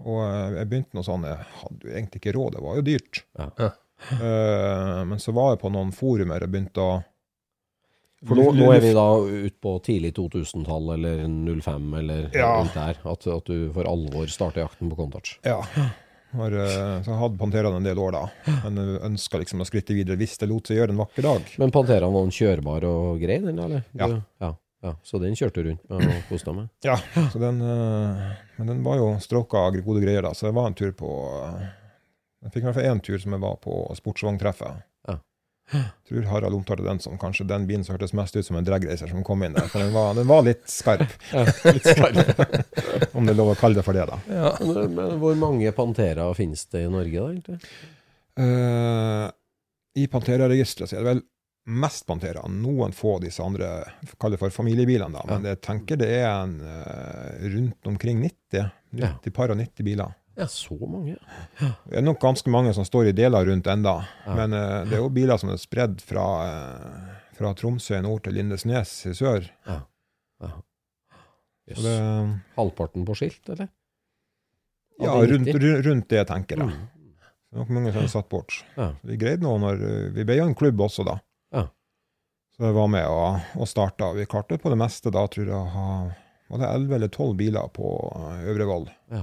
Og 0.00 0.18
eh, 0.24 0.56
jeg 0.58 0.68
begynte 0.70 0.96
noe 0.96 1.04
sånn 1.04 1.24
Jeg 1.28 1.44
hadde 1.60 1.84
jo 1.86 1.94
egentlig 1.94 2.20
ikke 2.22 2.32
råd, 2.38 2.54
det 2.56 2.62
var 2.64 2.76
jo 2.80 2.84
dyrt. 2.86 3.22
Ja. 3.38 3.70
Eh, 4.16 5.04
men 5.04 5.18
så 5.20 5.32
var 5.36 5.52
jeg 5.54 5.60
på 5.64 5.70
noen 5.74 5.90
forumer 5.92 6.42
og 6.46 6.52
begynte 6.54 6.80
å 6.80 6.92
For 8.26 8.36
nå, 8.36 8.46
nå 8.56 8.68
er 8.74 8.80
vi 8.84 8.92
da 8.96 9.06
ut 9.20 9.56
på 9.64 9.74
tidlig 9.84 10.10
2000-tall, 10.16 10.90
eller 10.96 11.22
05, 11.24 11.90
eller 12.00 12.30
Ja. 12.36 12.50
rundt 12.60 12.74
der, 12.76 12.98
at, 13.12 13.26
at 13.26 13.44
du 13.48 13.70
for 13.72 13.88
alvor 13.88 14.28
starter 14.32 14.64
jakten 14.66 14.90
på 14.92 14.96
Contouch. 14.98 15.38
Ja. 15.44 15.60
Har, 16.36 16.52
eh, 16.52 17.00
så 17.02 17.10
jeg 17.10 17.18
hadde 17.24 17.38
Panteraen 17.40 17.74
en 17.80 17.86
del 17.88 17.98
år 17.98 18.12
da, 18.14 18.20
men 18.64 18.76
ønska 19.08 19.40
liksom 19.40 19.64
å 19.64 19.66
skritte 19.66 19.96
videre 19.96 20.16
hvis 20.20 20.36
det 20.38 20.46
lot 20.52 20.68
seg 20.68 20.76
gjøre 20.78 20.92
en 20.94 21.00
vakker 21.00 21.26
dag. 21.26 21.48
Men 21.58 21.72
Panteraen 21.74 22.12
var 22.14 22.22
den 22.28 22.36
kjørbar 22.36 22.84
og 22.86 23.18
grei, 23.24 23.40
den, 23.42 23.58
eller? 23.58 23.82
Ja. 23.98 24.06
Du- 24.12 24.20
ja. 24.44 24.52
Ja. 24.80 24.94
Så 25.04 25.18
den 25.20 25.36
kjørte 25.36 25.60
du 25.60 25.70
rundt 25.70 25.90
med 25.92 26.08
og 26.08 26.28
kosta 26.30 26.54
med? 26.56 26.70
Ja, 26.86 26.96
så 27.32 27.40
den, 27.40 27.60
eh, 27.60 28.28
men 28.56 28.70
den 28.72 28.84
var 28.84 28.96
jo 28.96 29.10
stråka 29.20 29.66
av 29.68 29.76
gode 29.76 30.00
greier, 30.00 30.24
da, 30.24 30.32
så 30.34 30.48
det 30.48 30.54
var 30.56 30.70
en 30.70 30.76
tur 30.78 30.94
på 30.96 31.10
eh, 31.36 31.66
Jeg 32.46 32.54
fikk 32.54 32.62
i 32.62 32.68
hvert 32.70 32.78
fall 32.78 32.88
én 32.88 33.02
tur 33.04 33.18
som 33.20 33.36
jeg 33.36 33.42
var 33.42 33.58
på 33.60 33.82
sportsvogntreffet. 33.98 34.86
Ja. 35.10 35.18
Tror 36.08 36.24
Harald 36.30 36.56
omtalte 36.56 36.86
den 36.86 36.98
som 37.04 37.18
kanskje 37.20 37.44
den 37.50 37.66
bilen 37.68 37.84
som 37.84 37.94
hørtes 37.94 38.14
mest 38.16 38.38
ut 38.38 38.46
som 38.46 38.56
en 38.56 38.64
dragracer 38.64 39.10
som 39.10 39.20
kom 39.26 39.44
inn 39.44 39.52
der. 39.54 39.68
For 39.68 39.84
den 39.84 39.92
var, 39.92 40.14
den 40.16 40.30
var 40.30 40.46
litt 40.46 40.64
skarp. 40.72 41.12
Litt 41.76 41.84
skarp. 41.84 42.16
Om 43.14 43.28
det 43.28 43.34
er 43.34 43.38
lov 43.38 43.52
å 43.52 43.58
kalle 43.60 43.78
det 43.78 43.84
for 43.84 43.94
det, 43.94 44.06
da. 44.08 44.16
Ja. 44.32 44.54
Men, 44.64 45.20
hvor 45.20 45.36
mange 45.38 45.74
Pantera 45.76 46.30
finnes 46.38 46.64
det 46.72 46.86
i 46.86 46.90
Norge, 46.90 47.20
da, 47.20 47.28
egentlig? 47.36 47.60
Uh, 48.40 49.28
I 50.00 50.08
Pantera-registeret 50.08 50.96
er 50.96 51.04
det 51.04 51.10
vel 51.10 51.22
mest 51.70 52.06
Pantera. 52.06 52.42
Noen 52.50 52.92
få 52.96 53.16
av 53.16 53.24
disse 53.24 53.42
andre 53.44 53.70
kaller 54.18 54.36
det 54.36 54.42
for 54.42 54.54
familiebilene, 54.54 55.14
da. 55.14 55.24
Men 55.30 55.48
jeg 55.52 55.60
tenker 55.64 56.00
det 56.00 56.10
er 56.18 56.28
en 56.30 56.56
eh, 56.60 57.46
rundt 57.54 57.90
omkring 57.90 58.22
90. 58.24 58.70
90 58.90 59.36
par 59.36 59.54
og 59.54 59.60
90 59.60 59.86
biler. 59.86 60.16
Ja, 60.38 60.46
så 60.48 60.76
mange. 60.86 61.16
Det 61.58 61.98
er 61.98 62.04
nok 62.04 62.20
ganske 62.22 62.50
mange 62.50 62.72
som 62.74 62.86
står 62.86 63.10
i 63.10 63.16
deler 63.16 63.44
rundt 63.46 63.66
enda. 63.68 63.98
Ja. 64.24 64.36
Men 64.38 64.54
uh, 64.56 64.86
det 64.88 64.96
er 64.96 65.02
jo 65.02 65.10
biler 65.12 65.40
som 65.40 65.50
er 65.52 65.58
spredd 65.60 65.98
fra, 66.06 66.26
uh, 66.46 67.34
fra 67.36 67.50
Tromsø 67.58 67.98
i 67.98 68.04
nord 68.06 68.22
til 68.24 68.38
Lindesnes 68.38 68.94
i 69.10 69.12
sør. 69.18 69.50
Ja. 69.68 69.82
Ja. 70.40 70.54
Yes. 71.70 71.82
Det, 71.84 71.96
Halvparten 72.56 73.04
på 73.06 73.18
skilt, 73.18 73.42
eller? 73.52 73.68
ja, 75.00 75.12
Av 75.12 75.26
de 75.26 75.34
rundt, 75.34 75.52
rundt 75.86 76.08
det, 76.08 76.24
tenker 76.30 76.62
jeg. 76.62 76.72
Mm. 76.72 76.88
Det 77.50 77.58
er 77.58 77.62
nok 77.64 77.74
mange 77.76 77.92
som 77.92 78.04
har 78.04 78.12
satt 78.12 78.30
bort. 78.32 78.56
Ja. 78.76 78.92
Vi 79.06 79.18
greide 79.20 79.44
nå 79.44 79.56
når 79.58 79.84
Vi 80.14 80.24
ble 80.24 80.38
jo 80.38 80.48
en 80.48 80.56
klubb 80.58 80.80
også, 80.86 81.04
da. 81.06 81.18
Så 82.60 82.68
jeg 82.68 82.76
var 82.76 82.90
med 82.92 83.06
og, 83.08 83.44
og 83.56 83.68
starta. 83.70 84.10
Vi 84.12 84.26
kartet 84.28 84.60
på 84.60 84.68
det 84.68 84.76
meste 84.76 85.08
da, 85.08 85.22
tror 85.32 85.46
jeg, 85.48 85.68
ha 85.72 85.84
var 86.50 86.58
det 86.60 86.66
11 86.66 86.94
eller 86.96 87.08
12 87.08 87.36
biler 87.38 87.68
på 87.72 87.90
eh, 88.16 88.42
Øvre 88.50 88.66
Voll. 88.68 88.90
Ja. 89.08 89.22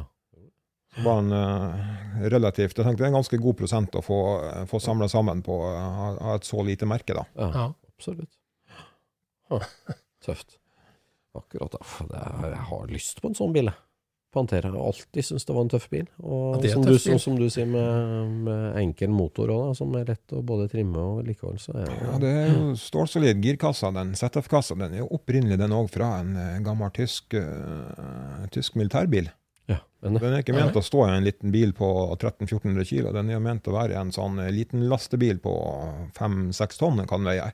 Det 0.96 1.04
var 1.06 1.20
en 1.20 1.32
uh, 1.32 2.22
relativt 2.32 2.80
Jeg 2.80 2.86
tenkte 2.88 3.04
det 3.04 3.06
er 3.06 3.12
en 3.12 3.18
ganske 3.20 3.38
god 3.38 3.58
prosent 3.60 3.98
å 4.00 4.02
få, 4.02 4.18
uh, 4.42 4.64
få 4.66 4.80
samla 4.82 5.06
sammen 5.12 5.44
på 5.46 5.58
uh, 5.70 6.32
et 6.34 6.48
så 6.48 6.64
lite 6.66 6.90
merke, 6.90 7.14
da. 7.14 7.28
Ja, 7.38 7.50
Ja. 7.54 7.66
absolutt. 7.92 8.32
Huh. 9.52 9.68
Tøft. 10.26 10.58
Akkurat. 11.38 11.78
da. 11.78 12.18
Jeg 12.48 12.64
har 12.72 12.90
lyst 12.90 13.22
på 13.22 13.30
en 13.30 13.38
sånn 13.38 13.54
bil. 13.54 13.70
jeg. 13.70 13.87
Pantera. 14.38 14.72
Har 14.74 14.92
alltid 14.94 15.26
syntes 15.26 15.48
det 15.50 15.56
var 15.58 15.66
en 15.66 15.72
tøff 15.74 15.90
bil. 15.92 16.06
Og 16.22 16.62
Ja, 16.64 16.72
som, 16.76 16.86
du, 16.86 16.94
bil. 16.94 17.00
som, 17.04 17.20
som 17.20 17.40
du 17.40 17.48
sier, 17.54 17.68
med, 17.70 18.38
med 18.48 18.78
enkel 18.84 19.12
motor 19.14 19.50
også, 19.54 19.72
da, 19.74 19.78
som 19.82 19.98
er 20.00 20.06
lett 20.14 20.38
å 20.38 20.44
både 20.46 20.70
trimme 20.72 21.02
og 21.02 21.20
vedlikeholde, 21.24 21.64
så 21.64 21.76
er 21.82 21.90
Ja, 21.90 22.20
det 22.22 22.32
er 22.44 22.54
jo 22.54 22.70
stålsolid 22.80 23.42
girkassa, 23.44 23.92
den 23.96 24.14
ZF-kassa. 24.18 24.78
Den 24.80 24.96
er 24.96 25.04
jo 25.04 25.10
opprinnelig 25.18 25.60
den 25.60 25.76
òg 25.76 25.90
fra 25.94 26.14
en 26.22 26.38
eh, 26.38 26.56
gammel 26.66 26.94
tysk, 26.96 27.34
uh, 27.34 28.46
tysk 28.54 28.78
militærbil. 28.80 29.30
ja, 29.68 29.80
men, 30.06 30.20
Den 30.22 30.36
er 30.38 30.44
ikke 30.44 30.56
ment 30.56 30.78
å 30.80 30.84
stå 30.86 31.06
i 31.08 31.16
en 31.18 31.26
liten 31.26 31.52
bil 31.52 31.74
på 31.76 31.88
1300-1400 32.16 32.86
kilo. 32.92 33.12
Den 33.16 33.32
er 33.32 33.36
jo 33.40 33.44
ment 33.44 33.68
å 33.68 33.74
være 33.76 33.98
en 34.00 34.14
sånn 34.16 34.40
eh, 34.44 34.52
liten 34.54 34.86
lastebil 34.92 35.42
på 35.44 35.56
5-6 36.20 36.80
tonn, 36.84 37.02
kan 37.10 37.26
veie. 37.28 37.50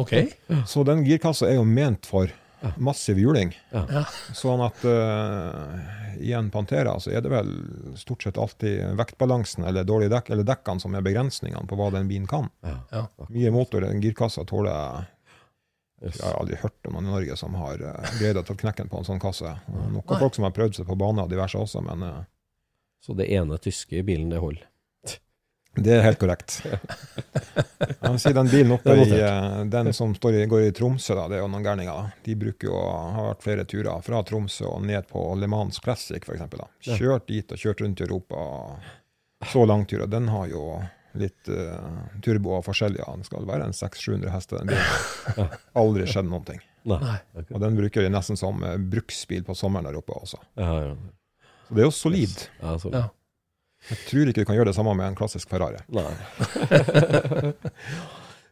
Okay. 0.00 0.30
Ok. 0.46 0.62
Så 0.70 0.86
den 0.88 1.02
girkassa 1.08 1.50
er 1.50 1.58
jo 1.58 1.66
ment 1.68 2.08
for 2.08 2.30
massiv 2.76 3.18
juling. 3.18 3.54
Ja. 3.72 4.04
Sånn 4.36 4.62
at 4.64 4.82
uh, 4.84 5.78
i 6.20 6.32
en 6.36 6.50
Pantera 6.52 6.96
så 7.00 7.12
er 7.14 7.24
det 7.24 7.32
vel 7.32 7.52
stort 7.98 8.24
sett 8.26 8.38
alltid 8.40 8.96
vektbalansen 8.98 9.64
eller 9.68 9.86
dårlige 9.88 10.12
dekk, 10.12 10.32
eller 10.34 10.48
dekkene 10.48 10.82
som 10.82 10.96
er 10.96 11.06
begrensningene 11.06 11.66
på 11.70 11.78
hva 11.80 11.90
den 11.94 12.10
bilen 12.10 12.28
kan. 12.30 12.50
Ja. 12.66 12.76
Ja. 12.92 13.06
Mye 13.28 13.54
motor, 13.54 13.86
den 13.86 14.02
girkassa 14.04 14.44
tåler 14.48 15.08
Yes. 16.00 16.16
Jeg 16.16 16.24
har 16.24 16.38
aldri 16.40 16.56
hørt 16.56 16.86
om 16.88 16.94
noen 16.96 17.10
i 17.10 17.12
Norge 17.12 17.34
som 17.36 17.56
har 17.60 17.82
uh, 17.84 18.12
greid 18.16 18.38
å 18.40 18.42
ta 18.48 18.54
knekken 18.56 18.88
på 18.88 19.02
en 19.02 19.04
sånn 19.04 19.20
kasse. 19.20 19.50
Noen 19.68 19.98
Noen 19.98 20.22
folk 20.22 20.32
som 20.32 20.46
har 20.46 20.54
prøvd 20.56 20.78
seg 20.78 20.86
på 20.88 20.96
bane 20.96 21.26
og 21.26 21.28
diverse 21.28 21.60
også, 21.60 21.82
men 21.84 22.04
uh, 22.06 22.22
Så 23.04 23.12
det 23.16 23.26
ene 23.32 23.58
tyske 23.60 23.98
i 24.00 24.04
bilen, 24.04 24.30
det 24.32 24.40
holder. 24.40 24.64
Det 25.78 25.92
er 25.94 26.02
helt 26.02 26.18
korrekt. 26.18 26.56
Jeg 26.66 28.10
vil 28.10 28.18
si 28.18 28.32
den 28.34 28.48
bilen 28.50 28.72
oppe 28.74 28.94
i 28.98 29.04
eh, 29.14 29.58
Den 29.70 29.92
som 29.94 30.14
står 30.16 30.40
i, 30.40 30.46
går 30.50 30.64
i 30.66 30.72
Tromsø, 30.74 31.14
da, 31.14 31.28
det 31.30 31.38
er 31.38 31.44
jo 31.44 31.50
noen 31.52 31.66
gærninger. 31.66 32.08
De 32.26 32.34
bruker 32.38 32.70
jo 32.72 32.80
har 32.80 33.28
vært 33.30 33.44
flere 33.44 33.66
turer 33.70 34.02
fra 34.04 34.22
Tromsø 34.26 34.66
og 34.66 34.82
ned 34.88 35.06
på 35.10 35.22
Le 35.38 35.48
Mans 35.50 35.78
Classic, 35.82 36.26
f.eks. 36.26 36.56
Kjørt 36.90 37.28
dit 37.30 37.54
og 37.54 37.62
kjørt 37.62 37.84
rundt 37.84 38.02
i 38.02 38.08
Europa. 38.08 38.40
Så 39.52 39.62
langtur. 39.64 40.02
Og 40.04 40.10
den 40.12 40.26
har 40.32 40.50
jo 40.50 40.64
litt 41.18 41.48
uh, 41.50 42.02
turbo 42.22 42.56
og 42.58 42.66
forskjellig. 42.66 43.00
Den 43.06 43.24
skal 43.26 43.46
være 43.48 43.70
en 43.70 43.76
600-700 43.76 44.34
hester, 44.34 44.60
den 44.60 44.74
bilen. 44.74 45.54
Aldri 45.80 46.10
skjedd 46.10 46.28
noen 46.30 46.44
ting. 46.50 46.60
Nei. 46.90 47.16
Og 47.46 47.56
den 47.62 47.78
bruker 47.78 48.04
de 48.04 48.10
nesten 48.12 48.38
som 48.40 48.62
eh, 48.64 48.78
bruksbil 48.80 49.42
på 49.44 49.56
sommeren 49.58 49.90
der 49.90 49.98
oppe 49.98 50.14
også. 50.16 50.38
Ja, 50.56 50.70
ja. 50.86 50.94
Så 51.68 51.76
det 51.76 51.82
er 51.82 51.86
jo 51.86 51.94
solid. 51.94 52.36
Ja, 52.60 52.76
så, 52.80 52.92
Ja. 52.94 53.06
Jeg 53.88 53.98
tror 54.06 54.28
ikke 54.28 54.42
du 54.42 54.48
kan 54.48 54.58
gjøre 54.58 54.70
det 54.70 54.76
samme 54.76 54.92
med 54.98 55.08
en 55.08 55.16
klassisk 55.18 55.48
Ferrari. 55.50 55.80
Nei. 55.94 56.04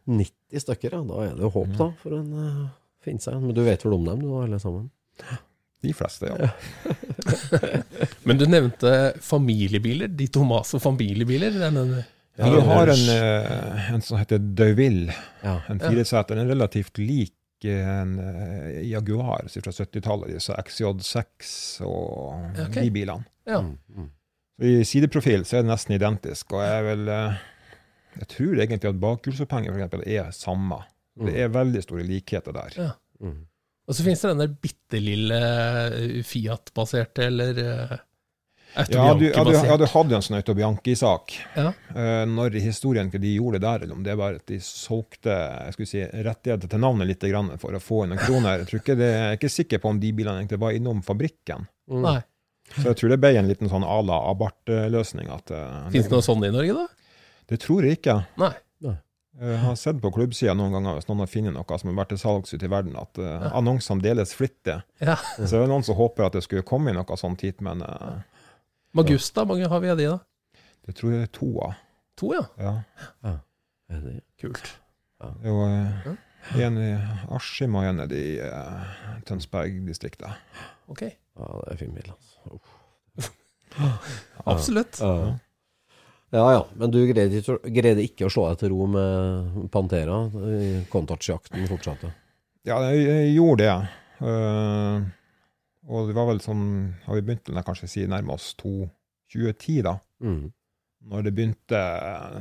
90 0.09 0.63
stykker, 0.65 0.95
ja. 0.97 1.01
Da 1.05 1.25
er 1.27 1.35
det 1.37 1.45
jo 1.45 1.51
håp, 1.53 1.75
da, 1.77 1.89
for 2.01 2.17
en 2.17 2.31
uh, 2.33 2.63
finne 3.05 3.21
seg. 3.23 3.37
Men 3.43 3.53
du 3.55 3.61
vet 3.67 3.85
vel 3.85 3.95
om 3.99 4.07
dem, 4.07 4.23
du, 4.25 4.31
alle 4.41 4.59
sammen? 4.61 4.89
De 5.85 5.93
fleste, 5.95 6.31
ja. 6.31 6.49
Men 8.27 8.39
du 8.39 8.47
nevnte 8.49 8.95
familiebiler. 9.23 10.11
De 10.11 10.27
Tomaso 10.33 10.79
familiebiler. 10.83 11.55
Den, 11.61 11.77
den, 11.77 11.93
ja 12.39 12.49
vi 12.51 12.61
har 12.67 12.87
en, 12.87 13.05
eh, 13.13 13.93
en 13.93 14.01
som 14.03 14.19
heter 14.19 14.39
Deauville, 14.39 15.13
Ja. 15.43 15.61
en 15.67 15.79
fireseter. 15.79 16.35
Den 16.35 16.47
er 16.47 16.53
relativt 16.55 16.97
lik 16.97 17.35
en 17.67 18.19
eh, 18.19 18.81
Jaguar 18.87 19.47
så 19.51 19.61
fra 19.61 19.71
70-tallet, 19.71 20.31
disse 20.31 20.55
XJ6 20.55 21.81
og 21.83 22.45
okay. 22.53 22.83
de 22.83 22.91
bilene. 22.95 23.25
ja. 23.47 23.59
Mm, 23.61 23.77
mm. 23.95 24.09
I 24.59 24.79
sideprofil 24.87 25.45
så 25.47 25.59
er 25.59 25.63
det 25.63 25.71
nesten 25.71 25.95
identisk, 25.95 26.51
og 26.55 26.63
jeg 26.65 26.87
vil 26.89 27.11
eh, 27.13 27.37
Jeg 28.19 28.31
tror 28.33 28.59
egentlig 28.59 28.89
at 28.89 28.99
bakhjulsopphenger 28.99 30.01
er 30.03 30.33
samme. 30.35 30.81
Det 31.19 31.35
er 31.43 31.51
veldig 31.51 31.81
store 31.83 32.03
likheter 32.07 32.55
der. 32.55 32.75
Ja. 32.79 32.91
Mm. 33.23 33.45
Og 33.89 33.95
så 33.97 34.05
finnes 34.05 34.21
det 34.21 34.29
den 34.31 34.43
der 34.43 34.53
bitte 34.61 35.01
lille 35.01 35.39
Fiat-baserte, 36.27 37.25
eller 37.25 37.57
Ja, 38.75 38.83
du, 38.85 38.93
ja, 38.93 39.13
du, 39.17 39.23
ja, 39.25 39.31
Autobianchi-basert. 39.41 39.79
du 39.81 39.85
hadde 39.89 40.15
en 40.15 40.25
sånn 40.27 40.37
Autobianchi-sak. 40.37 41.33
Ja. 41.57 41.71
Eh, 41.95 42.25
når 42.29 42.59
i 42.59 42.61
historien 42.67 43.09
ikke 43.09 43.21
de 43.23 43.31
gjorde 43.33 43.63
der, 43.63 43.85
eller 43.85 43.97
om 43.97 44.03
det 44.05 44.13
var 44.19 44.37
at 44.37 44.45
de 44.51 44.59
solgte 44.61 45.33
jeg 45.33 45.75
skulle 45.75 45.89
si, 45.89 46.03
rettigheter 46.27 46.69
til 46.69 46.83
navnet 46.83 47.09
litt 47.09 47.25
grann 47.31 47.49
for 47.61 47.73
å 47.73 47.81
få 47.81 48.03
inn 48.05 48.13
noen 48.13 48.21
kroner. 48.21 48.61
Jeg 48.61 48.69
tror 48.69 48.83
ikke 48.83 48.97
det, 48.99 49.09
jeg 49.15 49.31
er 49.31 49.39
ikke 49.39 49.55
sikker 49.55 49.81
på 49.81 49.95
om 49.95 50.03
de 50.03 50.11
bilene 50.19 50.43
egentlig 50.43 50.61
var 50.61 50.77
innom 50.77 51.01
fabrikken. 51.05 51.65
Mm. 51.89 52.03
Nei. 52.05 52.19
Så 52.75 52.85
jeg 52.91 52.97
tror 52.99 53.09
det 53.13 53.19
ble 53.21 53.31
en 53.39 53.47
liten 53.49 53.69
sånn 53.71 53.83
à 53.83 53.97
la 54.05 54.19
Abart-løsning. 54.31 55.29
at, 55.33 55.51
eh, 55.51 55.89
Fins 55.93 56.05
det 56.05 56.11
noe 56.13 56.21
sånt 56.25 56.45
i 56.45 56.51
Norge, 56.53 56.73
da? 56.73 56.87
Det 57.49 57.59
tror 57.63 57.83
jeg 57.87 57.97
ikke. 57.99 58.25
Nei. 58.37 58.53
Jeg 59.39 59.57
har 59.61 59.75
sett 59.79 60.01
på 60.03 60.09
klubbsida 60.11 60.51
noen 60.57 60.73
ganger 60.73 60.97
hvis 60.97 61.05
noen 61.07 61.21
har 61.23 61.29
funnet 61.31 61.53
noe 61.55 61.77
som 61.79 61.87
har 61.89 61.95
vært 62.03 62.09
til 62.11 62.17
salgs 62.19 62.51
ute 62.53 62.65
i 62.67 62.71
verden, 62.71 62.95
at 62.99 63.19
uh, 63.23 63.45
annonsene 63.55 64.03
deles 64.03 64.33
flittig. 64.35 64.81
Ja. 64.99 65.15
Så 65.37 65.47
det 65.53 65.61
er 65.61 65.69
noen 65.71 65.85
som 65.87 65.95
håper 65.95 66.25
at 66.25 66.33
det 66.35 66.41
skulle 66.43 66.65
komme 66.67 66.91
i 66.91 66.97
noe 66.97 67.15
sånt 67.17 67.45
hit, 67.45 67.61
men 67.63 67.79
uh, 67.81 68.17
Magusta, 68.97 69.45
mange 69.47 69.69
har 69.71 69.79
vi 69.79 69.89
av 69.93 69.97
de, 70.01 70.09
da? 70.11 70.19
det 70.89 70.95
tror 70.97 71.13
jeg 71.13 71.21
er 71.23 71.31
to 71.31 71.49
av. 71.63 71.77
To, 72.19 72.33
ja. 72.35 72.43
Ja. 72.59 73.37
Er 73.93 74.01
det- 74.03 74.23
Kult. 74.41 74.73
Ja. 75.21 75.31
jo 75.45 75.55
eh, 75.67 76.11
en 76.57 76.79
i 76.81 76.89
Askim 77.35 77.75
og 77.77 77.85
en 77.85 78.01
i 78.07 78.23
uh, 78.41 79.19
Tønsberg-distriktet. 79.27 80.31
Ok. 80.89 81.03
Ja, 81.05 81.51
det 81.65 81.75
er 81.75 81.81
fin 81.81 81.93
bil, 81.95 82.09
altså. 82.13 82.57
Uh. 83.77 84.09
Absolutt. 84.53 84.97
Ja. 85.01 85.35
ja 86.33 86.47
ja, 86.57 86.63
men 86.81 86.93
du 86.93 86.99
greide 87.11 87.43
ikke, 87.43 87.59
greide 87.69 88.05
ikke 88.05 88.27
å 88.27 88.33
slå 88.33 88.47
deg 88.49 88.63
til 88.63 88.73
ro 88.73 88.89
med 88.89 89.69
Pantera? 89.73 90.23
Contouch-jakten 90.91 91.69
fortsatte? 91.69 92.11
Ja, 92.67 92.81
jeg, 92.89 93.05
jeg 93.05 93.33
gjorde 93.37 93.63
det. 93.63 93.77
Uh, 94.19 95.05
og 95.89 96.09
det 96.09 96.15
var 96.17 96.25
vel 96.27 96.41
sånn 96.43 96.63
Har 97.05 97.15
vi 97.15 97.23
begynt 97.23 97.47
med 97.55 97.63
kanskje 97.63 97.87
si 97.87 98.01
nærme 98.09 98.35
oss 98.35 98.51
2010, 98.59 99.79
da. 99.87 99.95
Mm. 100.19 100.49
Når 101.09 101.23
det 101.25 101.31
begynte 101.37 101.79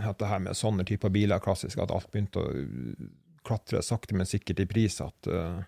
dette 0.03 0.29
her 0.29 0.43
med 0.43 0.59
sånne 0.59 0.85
typer 0.89 1.13
biler, 1.15 1.39
klassisk, 1.43 1.79
at 1.79 1.93
alt 1.95 2.11
begynte 2.11 2.43
å 2.43 2.51
klatre 3.49 3.83
sakte, 3.85 4.17
men 4.19 4.29
sikkert 4.29 4.63
i 4.63 4.69
pris. 4.69 5.01
At 5.05 5.31
uh, 5.33 5.65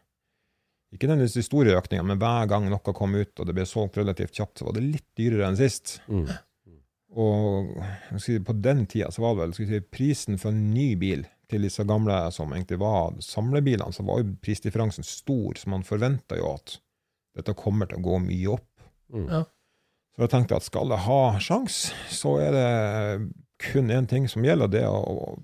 ikke 0.94 1.08
nødvendigvis 1.08 1.38
de 1.38 1.46
store 1.46 1.74
økningene, 1.78 2.12
men 2.12 2.20
hver 2.20 2.48
gang 2.50 2.68
noe 2.70 2.94
kom 2.96 3.16
ut 3.16 3.40
og 3.40 3.48
det 3.48 3.56
ble 3.56 3.66
solgt 3.68 3.98
relativt 4.00 4.36
kjapt, 4.36 4.60
så 4.60 4.68
var 4.68 4.76
det 4.76 4.86
litt 4.86 5.08
dyrere 5.18 5.48
enn 5.48 5.58
sist. 5.58 5.98
Mm. 6.10 6.28
Og 7.20 7.74
si, 8.22 8.38
på 8.42 8.54
den 8.62 8.84
tida 8.90 9.10
så 9.10 9.24
var 9.24 9.34
det 9.34 9.42
vel 9.44 9.54
skal 9.56 9.70
si, 9.70 9.80
prisen 9.82 10.38
for 10.38 10.54
en 10.54 10.68
ny 10.70 10.92
bil 10.98 11.24
til 11.50 11.66
disse 11.66 11.82
gamle 11.86 12.16
som 12.34 12.52
egentlig 12.54 12.78
var 12.78 13.16
samlebilene, 13.24 13.90
så 13.94 14.04
var 14.06 14.20
jo 14.20 14.34
prisdifferansen 14.42 15.06
stor, 15.06 15.58
så 15.58 15.72
man 15.72 15.86
forventa 15.86 16.38
jo 16.38 16.52
at 16.54 16.76
dette 17.38 17.56
kommer 17.58 17.90
til 17.90 17.98
å 17.98 18.06
gå 18.06 18.20
mye 18.26 18.54
opp. 18.54 18.84
Mm. 19.10 19.26
Ja. 19.26 19.42
Så 20.14 20.24
jeg 20.26 20.32
tenkte 20.34 20.58
at 20.58 20.66
skal 20.66 20.94
jeg 20.94 21.06
ha 21.06 21.22
sjans, 21.42 21.80
så 22.10 22.36
er 22.42 22.54
det 22.54 22.70
kun 23.60 23.90
én 23.94 24.06
ting 24.10 24.26
som 24.30 24.46
gjelder, 24.46 24.70
det 24.70 24.84
er 24.86 24.94
å 24.94 25.34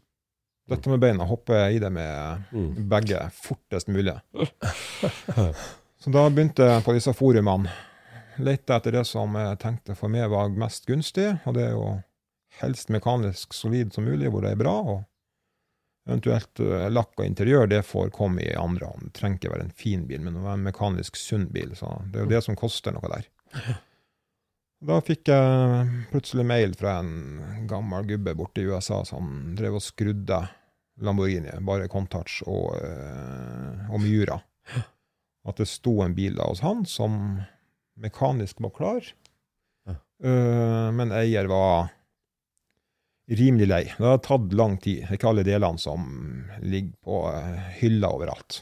dette 0.68 0.90
med 0.90 1.00
beina, 1.02 1.24
hoppe 1.28 1.58
i 1.70 1.78
det 1.82 1.90
med 1.94 2.42
Mm. 2.52 2.88
begge 2.90 3.20
fortest 3.32 3.88
mulig. 3.88 4.14
Så 6.00 6.10
da 6.12 6.28
begynte 6.30 6.66
jeg 6.68 6.84
på 6.84 6.94
disse 6.96 7.12
forumene. 7.16 7.70
Lette 8.38 8.76
etter 8.76 8.92
det 8.98 9.04
som 9.08 9.32
jeg 9.38 9.58
tenkte 9.62 9.94
for 9.96 10.12
meg 10.12 10.28
var 10.30 10.50
mest 10.52 10.86
gunstig, 10.86 11.30
og 11.48 11.54
det 11.56 11.64
er 11.68 11.72
jo 11.76 11.86
helst 12.60 12.90
mekanisk 12.92 13.54
solid 13.56 13.94
som 13.94 14.04
mulig, 14.04 14.28
hvor 14.30 14.44
det 14.44 14.52
er 14.54 14.60
bra. 14.60 14.74
Og 14.82 15.04
Eventuelt 16.06 16.60
uh, 16.62 16.84
lakk 16.86 17.16
og 17.18 17.24
interiør, 17.26 17.64
det 17.66 17.80
får 17.82 18.12
komme 18.14 18.44
i 18.44 18.52
andre 18.54 18.86
hånd. 18.86 19.08
Det 19.08 19.16
trenger 19.18 19.40
ikke 19.40 19.50
være 19.56 19.64
en 19.66 19.72
fin 19.74 20.04
bil, 20.06 20.20
men 20.22 20.36
det 20.36 20.42
være 20.44 20.60
en 20.60 20.68
mekanisk 20.68 21.16
sunn 21.18 21.48
bil. 21.50 21.72
Så 21.74 21.88
det 22.12 22.20
er 22.20 22.28
jo 22.28 22.30
det 22.30 22.42
som 22.46 22.54
koster 22.60 22.94
noe 22.94 23.10
der. 23.10 23.26
Da 24.84 24.98
fikk 25.00 25.30
jeg 25.32 25.86
plutselig 26.10 26.44
mail 26.44 26.74
fra 26.76 26.98
en 27.00 27.64
gammel 27.68 28.04
gubbe 28.10 28.34
borte 28.36 28.60
i 28.60 28.68
USA 28.68 29.00
som 29.08 29.54
drev 29.56 29.78
og 29.78 29.84
skrudde 29.84 30.42
Lamborghini, 31.00 31.52
bare 31.64 31.88
Contouch 31.92 32.42
og, 32.48 32.76
uh, 32.76 33.88
og 33.88 34.00
Miura. 34.04 34.38
At 35.46 35.60
det 35.60 35.68
sto 35.70 35.98
en 36.04 36.16
bil 36.16 36.36
da 36.36 36.48
hos 36.50 36.62
han 36.64 36.84
som 36.88 37.38
mekanisk 37.96 38.60
var 38.60 38.72
klar, 38.76 39.10
ja. 39.88 39.96
men 40.92 41.14
eier 41.16 41.48
var 41.48 41.92
rimelig 43.30 43.68
lei. 43.68 43.82
Det 43.96 44.04
har 44.04 44.20
tatt 44.24 44.52
lang 44.56 44.76
tid. 44.82 45.06
Ikke 45.12 45.30
alle 45.30 45.44
delene 45.46 45.80
som 45.80 46.04
ligger 46.60 46.96
på 47.06 47.22
uh, 47.32 47.70
hylla 47.80 48.12
overalt. 48.12 48.60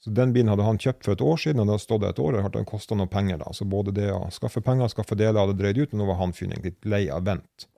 Så 0.00 0.10
Den 0.16 0.32
bilen 0.32 0.48
hadde 0.48 0.64
han 0.64 0.80
kjøpt 0.80 1.04
for 1.04 1.12
et 1.12 1.20
år 1.20 1.40
siden, 1.42 1.60
og 1.60 1.68
det 1.68 1.74
hadde 1.74 1.84
stått 1.84 2.04
et 2.08 2.22
år. 2.24 2.38
og 2.38 2.46
har 2.46 2.64
kosta 2.64 2.96
noen 2.96 3.08
penger. 3.08 3.38
da. 3.38 3.52
Så 3.52 3.64
både 3.68 3.92
det 3.92 4.08
å 4.12 4.30
skaffe 4.32 4.62
penger 4.64 4.88
og 4.88 4.94
skaffe 4.94 5.16
deler 5.16 5.40
hadde 5.40 5.58
drøyd 5.58 5.78
ut, 5.78 5.92
men 5.92 6.00
nå 6.00 6.08
var 6.08 6.20
han 6.22 6.32
fyren 6.32 6.64
litt 6.64 6.84
lei 6.84 7.08
av 7.12 7.24
vent. 7.24 7.68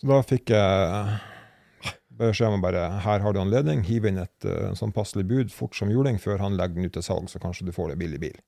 Så 0.00 0.06
da 0.10 0.22
fikk 0.22 0.50
jeg 0.54 1.18
beskjed 2.18 2.54
om 2.54 2.62
bare 2.62 2.86
her 3.02 3.22
har 3.24 3.34
du 3.34 3.40
anledning, 3.40 3.82
hiv 3.86 4.06
inn 4.06 4.20
et 4.22 4.46
uh, 4.46 4.72
sånn 4.78 4.94
passelig 4.94 5.26
bud 5.30 5.52
fort 5.54 5.76
som 5.78 5.90
juling 5.90 6.18
før 6.22 6.42
han 6.42 6.56
legger 6.58 6.78
den 6.78 6.88
ut 6.90 6.96
til 6.96 7.06
salg, 7.06 7.28
så 7.30 7.40
kanskje 7.42 7.66
du 7.66 7.74
får 7.74 7.92
det 7.92 8.00
billig 8.02 8.20
bil. 8.22 8.40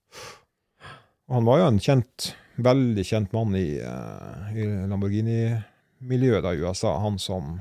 Og 1.29 1.39
han 1.39 1.47
var 1.49 1.61
jo 1.61 1.69
en 1.73 1.81
kjent, 1.83 2.35
veldig 2.61 3.05
kjent 3.09 3.33
mann 3.35 3.57
i, 3.59 3.81
uh, 3.81 4.51
i 4.55 4.67
Lamborghini-miljøet 4.91 6.51
i 6.53 6.67
USA, 6.67 6.99
han 7.03 7.19
som 7.23 7.57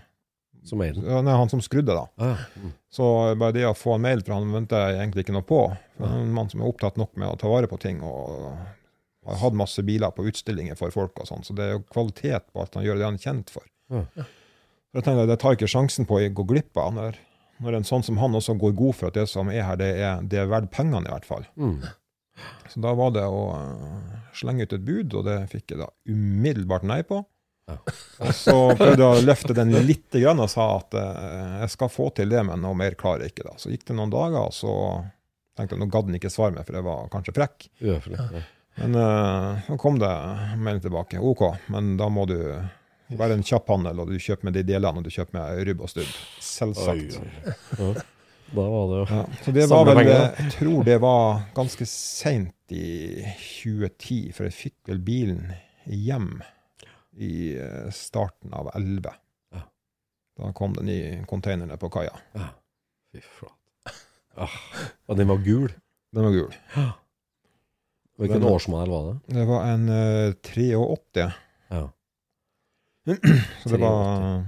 Som 0.64 0.82
eier 0.86 0.96
nei, 0.96 1.34
han 1.36 1.52
som 1.52 1.62
skrudde, 1.64 1.96
da. 1.96 2.06
Ah, 2.24 2.38
ja. 2.38 2.62
Mm. 2.62 2.76
Så 2.94 3.08
bare 3.40 3.56
det 3.56 3.66
å 3.68 3.74
få 3.76 3.98
en 3.98 4.06
mail 4.06 4.22
fra 4.24 4.38
han 4.38 4.54
venter 4.54 4.86
jeg 4.86 5.02
egentlig 5.02 5.26
ikke 5.26 5.36
noe 5.36 5.48
på. 5.48 5.60
For 5.98 6.08
han 6.08 6.22
er 6.22 6.28
en 6.28 6.38
mann 6.38 6.52
som 6.52 6.62
er 6.62 6.70
opptatt 6.70 7.00
nok 7.02 7.18
med 7.20 7.28
å 7.32 7.40
ta 7.42 7.52
vare 7.52 7.68
på 7.68 7.80
ting, 7.82 8.00
og 8.06 8.54
har 9.26 9.40
hatt 9.40 9.58
masse 9.58 9.84
biler 9.84 10.12
på 10.16 10.26
utstillinger 10.30 10.78
for 10.80 10.94
folk 10.94 11.20
og 11.20 11.28
sånn, 11.30 11.44
så 11.48 11.56
det 11.56 11.66
er 11.66 11.76
jo 11.78 11.84
kvalitet 11.92 12.50
på 12.52 12.64
at 12.64 12.76
han 12.78 12.86
gjør, 12.86 13.00
det 13.00 13.08
han 13.08 13.20
er 13.20 13.28
kjent 13.28 13.54
for. 13.54 13.68
Ja. 13.94 14.06
Så 14.14 15.00
jeg 15.00 15.06
tenker, 15.08 15.28
Det 15.28 15.40
tar 15.42 15.54
jeg 15.54 15.62
ikke 15.62 15.74
sjansen 15.74 16.08
på 16.10 16.20
å 16.20 16.30
gå 16.38 16.46
glipp 16.52 16.78
av. 16.78 16.94
Når, 16.94 17.20
når 17.66 17.80
en 17.80 17.88
sånn 17.88 18.04
som 18.06 18.20
han 18.22 18.36
også 18.38 18.56
går 18.62 18.76
god 18.78 18.98
for 19.00 19.10
at 19.10 19.18
det 19.18 19.28
som 19.32 19.50
er 19.50 19.66
her, 19.66 19.80
det 19.80 19.92
er, 19.98 20.22
det 20.22 20.44
er 20.44 20.52
verdt 20.52 20.72
pengene, 20.76 21.08
i 21.08 21.14
hvert 21.14 21.28
fall. 21.28 21.48
Mm. 21.58 21.80
Så 22.70 22.82
da 22.84 22.94
var 22.98 23.14
det 23.16 23.24
å 23.26 23.44
slenge 24.38 24.68
ut 24.68 24.76
et 24.76 24.86
bud, 24.86 25.16
og 25.18 25.26
det 25.28 25.40
fikk 25.52 25.74
jeg 25.74 25.82
da 25.82 25.90
umiddelbart 26.10 26.86
nei 26.86 27.02
på. 27.08 27.24
Ja. 27.70 27.78
Og 28.28 28.34
så 28.36 28.56
prøvde 28.76 29.00
jeg 29.00 29.08
å 29.08 29.24
løfte 29.24 29.56
den 29.56 29.72
litt 29.88 30.18
og 30.20 30.44
sa 30.52 30.66
at 30.78 30.98
eh, 31.00 31.54
jeg 31.64 31.74
skal 31.76 31.92
få 31.92 32.10
til 32.18 32.34
det, 32.34 32.42
men 32.48 32.62
noe 32.64 32.76
mer 32.78 32.98
klarer 33.00 33.26
jeg 33.26 33.34
ikke. 33.36 33.48
da. 33.48 33.56
Så 33.62 33.72
gikk 33.72 33.86
det 33.88 33.98
noen 33.98 34.12
dager, 34.14 34.42
og 34.50 34.56
så 34.56 34.74
tenkte 35.58 35.78
jeg 35.78 35.84
nå 35.84 35.90
gadd 35.94 36.10
han 36.10 36.20
ikke 36.20 36.34
svare 36.34 36.58
meg, 36.58 36.68
for 36.68 36.80
jeg 36.80 36.88
var 36.88 37.10
kanskje 37.14 37.36
frekk. 37.38 37.68
Uhøflig. 37.84 38.20
Ja. 38.20 38.44
Men 38.82 38.98
eh, 39.00 39.66
så 39.68 39.78
kom 39.82 40.00
det 40.02 40.14
melding 40.58 40.88
tilbake. 40.88 41.22
OK, 41.22 41.44
men 41.74 41.94
da 42.00 42.10
må 42.12 42.26
du 42.30 42.38
være 43.14 43.38
en 43.38 43.46
kjapp 43.46 43.70
handel, 43.70 44.02
og 44.02 44.10
du 44.12 44.18
kjøper 44.18 44.50
med 44.50 44.58
de 44.58 44.66
delene, 44.74 45.00
og 45.00 45.06
du 45.06 45.14
kjøper 45.14 45.38
med 45.38 45.68
rubb 45.70 45.86
og 45.86 45.94
stubb. 45.94 46.18
Selvsagt. 46.44 47.20
Oi, 47.20 47.92
oi. 47.92 47.94
Da 48.54 48.64
var 48.70 48.90
det 48.90 48.98
jo 49.00 49.06
Ja, 49.10 49.22
så 49.42 49.52
det 49.56 49.64
var 49.72 49.88
vel. 49.88 50.10
Jeg 50.12 50.52
tror 50.60 50.84
det 50.86 50.98
var 51.02 51.46
ganske 51.56 51.86
seint 51.90 52.74
i 52.76 53.24
2010, 53.40 54.20
for 54.36 54.50
jeg 54.50 54.58
fikk 54.58 54.92
vel 54.92 55.00
bilen 55.06 55.54
hjem 55.90 56.36
i 57.18 57.58
eh, 57.60 57.90
starten 57.94 58.54
av 58.54 58.72
11. 58.76 59.14
Ja. 59.54 59.62
Da 60.40 60.52
kom 60.58 60.74
den 60.74 60.90
i 60.90 61.00
containerne 61.30 61.78
på 61.78 61.90
kaia. 61.94 62.14
Ja. 62.34 62.48
Fy 63.14 63.22
flate. 63.22 63.60
Ah. 64.36 64.50
Og 65.08 65.18
den 65.20 65.28
var 65.30 65.38
gul? 65.46 65.68
Den 66.14 66.24
var 66.26 66.32
gul. 66.34 66.54
Hvilken 68.18 68.40
Den 68.40 68.48
var- 68.48 68.56
årsmodell 68.58 68.90
var 68.90 69.08
det? 69.12 69.36
Det 69.36 69.46
var 69.50 69.66
en 69.70 69.90
uh, 69.90 70.34
83. 70.34 71.28
Ja. 71.70 71.84
Så 73.64 73.70
det 73.70 73.80
var 73.82 74.40
eh, 74.40 74.44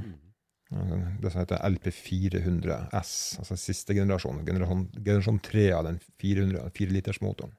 det 1.21 1.31
som 1.31 1.41
heter 1.41 1.61
LP400S, 1.69 3.13
altså 3.39 3.57
siste 3.59 3.93
generasjon. 3.97 4.41
Generasjon, 4.47 4.87
generasjon 5.05 5.39
3 5.43 5.65
av 5.77 5.83
den 5.89 5.99
400 6.21 6.69
4-litersmotoren. 6.75 7.53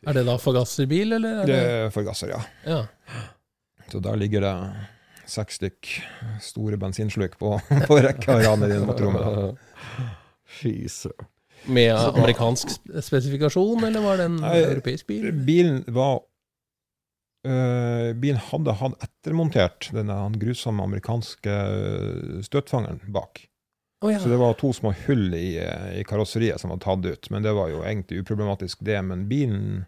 Er 0.00 0.16
det 0.16 0.24
da 0.28 0.36
forgasserbil, 0.40 1.12
eller? 1.18 1.42
Er 1.42 1.46
Det 1.50 1.56
det... 1.56 1.70
er 1.86 1.90
forgasser, 1.94 2.30
ja. 2.34 2.40
Ja. 2.64 2.80
Så 3.90 4.00
der 4.04 4.16
ligger 4.16 4.44
det 4.44 4.54
seks 5.30 5.60
stykk 5.60 5.90
store 6.42 6.78
bensinsluk 6.80 7.36
på, 7.38 7.56
på 7.88 8.00
rekke 8.02 8.34
og 8.34 8.46
rad 8.46 8.66
i 8.66 8.80
da. 8.80 9.50
Fy 10.60 10.74
søren. 10.90 11.28
Med 11.68 11.92
amerikansk 11.92 12.70
spesifikasjon, 13.04 13.84
eller 13.84 14.00
var 14.00 14.16
det 14.16 14.30
en 14.30 14.38
Nei, 14.40 14.56
europeisk 14.64 15.10
bil? 15.10 15.26
Bilen 15.44 15.82
var 15.92 16.22
øh, 17.44 18.14
Bilen 18.16 18.40
hadde 18.46 18.76
hatt 18.80 19.04
ettermontert 19.04 19.90
denne 19.92 20.16
grusomme 20.40 20.86
amerikanske 20.88 21.52
øh, 21.52 22.40
støtfangeren 22.46 23.02
bak. 23.12 23.44
Oh, 24.00 24.08
ja. 24.08 24.18
Så 24.18 24.32
det 24.32 24.38
var 24.40 24.56
to 24.56 24.72
små 24.72 24.94
hull 25.04 25.34
i, 25.36 25.58
øh, 25.60 26.00
i 26.00 26.04
karosseriet 26.08 26.62
som 26.62 26.72
var 26.72 26.80
tatt 26.80 27.04
ut. 27.04 27.30
Men 27.30 27.44
det 27.44 27.52
var 27.52 27.68
jo 27.68 27.84
egentlig 27.84 28.22
uproblematisk, 28.22 28.80
det. 28.88 28.96
Men 29.04 29.28
bilen 29.28 29.84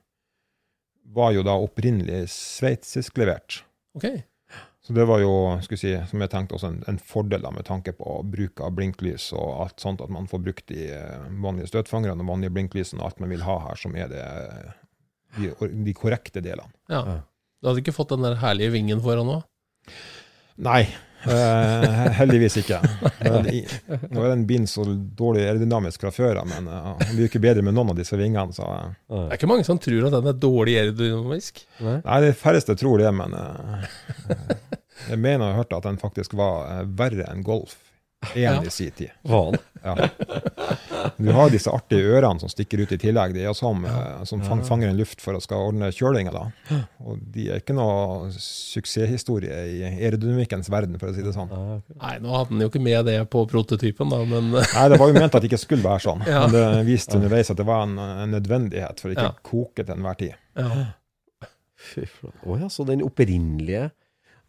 var 1.16 1.32
jo 1.32 1.44
da 1.46 1.56
opprinnelig 1.56 2.26
sveitsisk 2.32 3.16
levert. 3.20 3.62
Ok. 3.98 4.06
Så 4.82 4.92
det 4.92 5.04
var 5.06 5.20
jo, 5.22 5.32
skulle 5.62 5.78
si, 5.78 5.92
som 6.10 6.22
jeg 6.24 6.30
tenkte, 6.32 6.56
også 6.56 6.72
en, 6.72 6.80
en 6.90 6.98
fordel 6.98 7.44
da, 7.44 7.52
med 7.54 7.64
tanke 7.68 7.94
på 7.94 8.16
bruk 8.26 8.60
av 8.64 8.72
blinklys 8.74 9.28
og 9.36 9.60
alt 9.62 9.84
sånt, 9.84 10.02
at 10.02 10.10
man 10.12 10.26
får 10.30 10.42
brukt 10.42 10.66
de 10.72 10.88
eh, 10.90 11.28
vanlige 11.44 11.70
støtfangerne 11.70 12.24
og 12.24 12.32
vanlige 12.32 12.54
blinklysene 12.56 12.98
og 12.98 13.12
alt 13.12 13.22
man 13.22 13.30
vil 13.30 13.44
ha 13.46 13.60
her, 13.68 13.78
som 13.78 13.94
er 13.94 14.10
det, 14.10 14.24
de, 15.38 15.52
de 15.86 15.94
korrekte 15.96 16.42
delene. 16.42 16.74
Ja. 16.90 17.20
Du 17.62 17.70
hadde 17.70 17.84
ikke 17.84 17.94
fått 17.94 18.10
den 18.16 18.26
der 18.26 18.40
herlige 18.42 18.74
vingen 18.74 19.00
foran 19.04 19.30
nå? 19.30 19.38
Nei, 20.66 20.82
eh, 21.26 22.08
heldigvis 22.18 22.58
ikke. 22.62 22.80
Nå 24.12 24.24
er 24.24 24.32
den 24.32 24.46
bilen 24.48 24.66
så 24.70 24.84
dårlig 24.86 25.44
aerodynamisk 25.46 26.02
fra 26.04 26.12
før 26.14 26.42
av, 26.42 26.50
men 26.50 26.68
eh, 26.72 26.88
den 27.04 27.14
blir 27.18 27.30
ikke 27.30 27.42
bedre 27.44 27.64
med 27.66 27.76
noen 27.76 27.92
av 27.94 28.00
disse 28.00 28.18
vingene. 28.18 28.54
Så, 28.56 28.66
eh, 28.66 28.90
Det 29.12 29.22
er 29.36 29.40
ikke 29.40 29.52
mange 29.52 29.68
som 29.68 29.80
tror 29.82 30.08
at 30.08 30.16
den 30.18 30.32
er 30.32 30.40
dårlig 30.42 30.76
aerodynamisk. 30.82 31.64
nei, 31.82 32.18
de 32.26 32.34
færreste 32.36 32.76
tror 32.80 33.02
det, 33.02 33.12
men 33.14 33.36
jeg 35.08 35.18
mener 35.18 35.46
jeg 35.46 35.48
har 35.52 35.62
hørt 35.62 35.78
at 35.78 35.88
den 35.88 35.98
faktisk 36.02 36.36
var 36.38 36.84
verre 36.98 37.26
enn 37.30 37.46
Golf 37.46 37.78
1 38.34 38.36
Ja. 38.42 38.62
i 38.62 38.70
sin 38.70 38.90
tid. 38.90 39.10
Ja. 39.84 39.96
Du 41.18 41.30
har 41.34 41.50
disse 41.50 41.70
artige 41.74 42.06
ørene 42.14 42.38
som 42.40 42.48
stikker 42.48 42.78
ut 42.84 42.92
i 42.94 42.98
tillegg. 43.02 43.32
De 43.34 43.42
er 43.48 43.54
som, 43.58 43.84
eh, 43.84 44.22
som 44.28 44.40
fang, 44.46 44.60
fanger 44.64 44.88
en 44.92 44.96
luft 44.96 45.20
for 45.20 45.34
å 45.34 45.40
skal 45.42 45.58
ordne 45.72 45.88
kjølinga. 45.90 46.30
da. 46.32 46.76
Og 47.04 47.18
de 47.34 47.48
er 47.50 47.58
ikke 47.60 47.74
noe 47.74 48.30
suksesshistorie 48.30 49.58
i 49.72 49.82
aerodynamikkens 49.88 50.70
verden, 50.70 50.98
for 51.00 51.10
å 51.10 51.14
si 51.16 51.22
det 51.26 51.34
sånn. 51.34 51.50
Nei, 52.00 52.14
nå 52.22 52.30
hadde 52.36 52.48
han 52.54 52.60
jo 52.60 52.68
ikke 52.70 52.82
med 52.82 53.04
det 53.10 53.18
på 53.32 53.42
prototypen, 53.50 54.08
da, 54.14 54.22
men 54.24 54.52
Nei, 54.52 54.88
Det 54.88 54.98
var 55.02 55.08
jo 55.10 55.14
ment 55.18 55.34
at 55.34 55.42
det 55.42 55.50
ikke 55.50 55.58
skulle 55.64 55.82
være 55.82 56.04
sånn, 56.06 56.24
Ja. 56.30 56.46
men 56.46 56.52
det 56.54 56.86
viste 56.86 57.18
underveis 57.18 57.50
at 57.50 57.56
det 57.58 57.66
var 57.66 57.82
en, 57.88 57.98
en 57.98 58.30
nødvendighet 58.36 59.00
for 59.02 59.10
å 59.10 59.16
ikke 59.16 59.28
Ja. 59.30 59.34
koke 59.42 59.84
til 59.84 59.94
enhver 59.96 60.16
tid. 60.18 60.34
ja. 60.56 60.86
Fy 61.82 62.04
flate. 62.06 62.38
Å 62.46 62.60
ja, 62.60 62.68
så 62.70 62.84
den 62.86 63.00
opprinnelige 63.02 63.88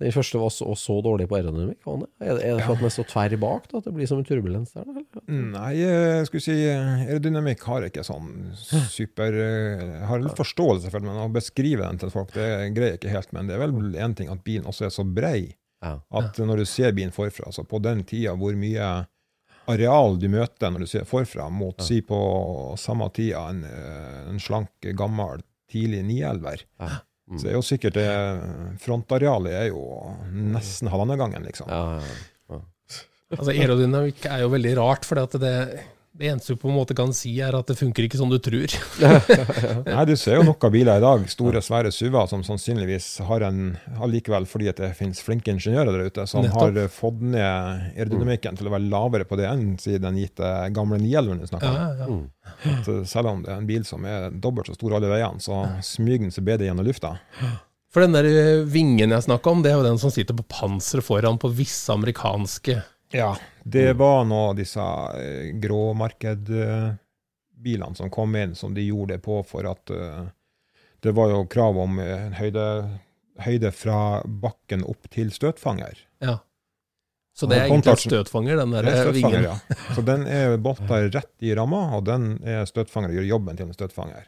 Den 0.04 0.14
første 0.16 0.40
var 0.42 0.52
så, 0.52 0.68
så 0.80 0.98
dårlig 1.06 1.30
på 1.32 1.38
aerodynamikk? 1.40 1.80
Er 1.88 2.36
det, 2.36 2.44
er 2.44 2.58
det 2.58 2.66
for 2.66 2.76
at 2.76 2.82
den 2.84 2.90
er 2.90 2.94
så 2.98 3.06
tverr 3.08 3.36
bak 3.40 3.70
da, 3.72 3.80
at 3.80 3.88
det 3.88 3.94
blir 3.96 4.10
som 4.10 4.20
en 4.20 4.28
turbulens 4.28 4.76
der? 4.76 4.84
Eller? 4.92 5.06
Nei, 5.54 5.72
jeg 5.80 6.28
skulle 6.28 6.44
si 6.44 6.58
aerodynamikk 6.74 7.64
har 7.72 7.88
ikke 7.88 8.04
sånn 8.08 8.30
super 8.92 9.40
Jeg 9.40 10.06
har 10.10 10.24
litt 10.24 10.38
forståelse 10.40 10.92
for 10.92 11.00
det, 11.00 11.08
men 11.10 11.22
å 11.24 11.30
beskrive 11.34 11.88
den 11.88 12.02
til 12.04 12.12
folk, 12.14 12.34
det 12.36 12.50
greier 12.76 12.96
jeg 12.96 13.02
ikke 13.02 13.16
helt. 13.16 13.34
Men 13.36 13.48
det 13.50 13.56
er 13.58 13.64
vel 13.64 13.96
én 13.96 14.16
ting 14.20 14.32
at 14.34 14.44
bilen 14.46 14.68
også 14.70 14.90
er 14.90 14.94
så 14.94 15.08
brei 15.08 15.54
at 15.84 16.38
når 16.40 16.62
du 16.64 16.66
ser 16.70 16.94
bilen 16.96 17.12
forfra, 17.12 17.50
altså 17.50 17.66
på 17.68 17.80
den 17.84 18.04
tida 18.08 18.36
hvor 18.40 18.56
mye 18.56 18.92
areal 19.72 20.18
du 20.20 20.30
møter 20.32 20.72
når 20.72 20.86
du 20.86 20.88
ser 20.92 21.08
forfra, 21.08 21.50
mot 21.52 21.80
si 21.84 22.02
på 22.04 22.20
samme 22.80 23.10
tida 23.16 23.46
en, 23.50 23.64
eh, 23.68 24.30
en 24.32 24.40
slank, 24.40 24.72
gammel, 25.00 25.44
tidlig 25.72 26.04
911-er, 26.08 26.64
Ja. 26.80 27.02
Mm. 27.34 27.40
så 27.42 27.50
er 27.50 27.58
jo 27.58 27.64
sikkert 27.66 27.98
det 27.98 28.10
frontarealet 28.84 29.56
er 29.58 29.68
jo 29.72 29.82
nesten 30.54 30.92
halvannen 30.94 31.20
gangen, 31.20 31.48
liksom. 31.48 31.72
Ja, 31.72 31.98
ja, 31.98 32.14
ja. 32.54 32.62
Altså, 33.34 33.50
aerodynamikk 33.56 34.28
er 34.30 34.44
jo 34.44 34.52
veldig 34.54 34.76
rart, 34.78 35.08
for 35.10 35.18
det, 35.42 35.84
det 36.14 36.28
eneste 36.30 36.54
du 36.54 36.60
på 36.62 36.70
en 36.70 36.76
måte 36.78 36.94
kan 36.94 37.10
si, 37.16 37.32
er 37.42 37.56
at 37.58 37.66
det 37.72 37.76
funker 37.80 38.06
ikke 38.06 38.20
som 38.20 38.30
du 38.30 38.36
tror. 38.38 38.70
Nei, 39.88 40.04
du 40.06 40.14
ser 40.20 40.36
jo 40.38 40.44
nok 40.46 40.62
av 40.68 40.74
biler 40.76 41.00
i 41.00 41.04
dag, 41.04 41.24
store, 41.32 41.62
svære 41.66 41.90
SUV-er, 41.94 42.28
som 42.30 42.44
sannsynligvis 42.46 43.08
har 43.26 43.46
en 43.48 43.64
Allikevel 44.04 44.46
fordi 44.50 44.70
at 44.70 44.78
det 44.84 44.92
finnes 45.00 45.24
flinke 45.26 45.50
ingeniører 45.56 45.90
der 45.96 46.12
ute, 46.12 46.28
som 46.30 46.46
Nettopp. 46.46 46.78
har 46.78 46.94
fått 46.94 47.24
ned 47.34 47.42
aerodynamikken 47.98 48.60
til 48.60 48.70
å 48.70 48.76
være 48.76 48.90
lavere 48.94 49.26
på 49.30 49.40
det 49.42 49.50
enn 49.50 49.74
siden 49.82 50.06
den 50.12 50.22
gitte 50.22 50.54
gamle 50.78 51.02
911 51.02 51.42
du 51.42 51.50
snakker 51.50 51.82
Ja, 51.82 52.08
om. 52.08 52.24
ja. 52.46 52.78
Så 52.86 53.00
selv 53.10 53.34
om 53.34 53.44
det 53.46 53.54
er 53.56 53.62
en 53.64 53.70
bil 53.74 53.86
som 53.90 54.06
er 54.06 54.30
dobbelt 54.38 54.70
så 54.70 54.78
stor 54.78 55.00
alle 55.00 55.10
veiene, 55.12 55.42
så 55.42 55.64
smyger 55.82 56.28
den 56.28 56.36
seg 56.38 56.46
bedre 56.48 56.70
gjennom 56.70 56.86
lufta. 56.88 57.16
For 57.94 58.02
den 58.06 58.16
der 58.16 58.26
eh, 58.30 58.64
vingen 58.70 59.12
jeg 59.14 59.26
snakka 59.28 59.52
om, 59.52 59.66
det 59.66 59.70
er 59.74 59.82
jo 59.82 59.86
den 59.86 60.00
som 60.02 60.10
sitter 60.14 60.34
på 60.38 60.46
panseret 60.50 61.06
foran 61.06 61.42
på 61.42 61.50
visse 61.54 61.94
amerikanske 61.94 62.80
Ja, 63.14 63.38
det 63.64 63.94
var 63.94 64.26
nå 64.26 64.54
disse 64.58 64.82
eh, 64.82 65.54
gråmarkedbilene 65.62 67.96
som 67.96 68.10
kom 68.10 68.36
inn, 68.36 68.56
som 68.56 68.74
de 68.74 68.82
gjorde 68.88 69.14
det 69.14 69.22
på 69.24 69.44
for 69.48 69.64
at 69.70 69.90
eh, 69.94 70.24
det 71.04 71.12
var 71.12 71.30
jo 71.30 71.48
krav 71.48 71.78
om 71.78 72.00
eh, 72.00 72.26
en 72.26 72.34
høyde, 72.34 72.90
høyde 73.44 73.72
fra 73.76 74.22
bakken 74.26 74.84
opp 74.88 75.10
til 75.14 75.32
støtfanger. 75.36 75.98
Ja. 76.24 76.38
Så 77.34 77.48
det 77.50 77.56
er 77.58 77.64
egentlig 77.66 77.92
en 77.92 77.98
støtfanger, 77.98 78.58
den 78.62 78.72
der 78.76 78.84
er 78.86 78.94
eh, 78.94 79.00
støtfanger, 79.08 79.40
vingen? 79.40 79.50
ja. 79.50 79.56
Så 79.96 80.02
den 80.06 80.28
er 80.30 80.58
bolta 80.62 81.00
rett 81.08 81.34
i 81.42 81.56
ramma, 81.58 81.96
og 81.98 82.04
den 82.06 82.38
er 82.46 82.66
støtfanger 82.70 83.10
og 83.10 83.16
gjør 83.18 83.26
jobben 83.32 83.58
til 83.60 83.68
en 83.68 83.78
støtfanger. 83.78 84.24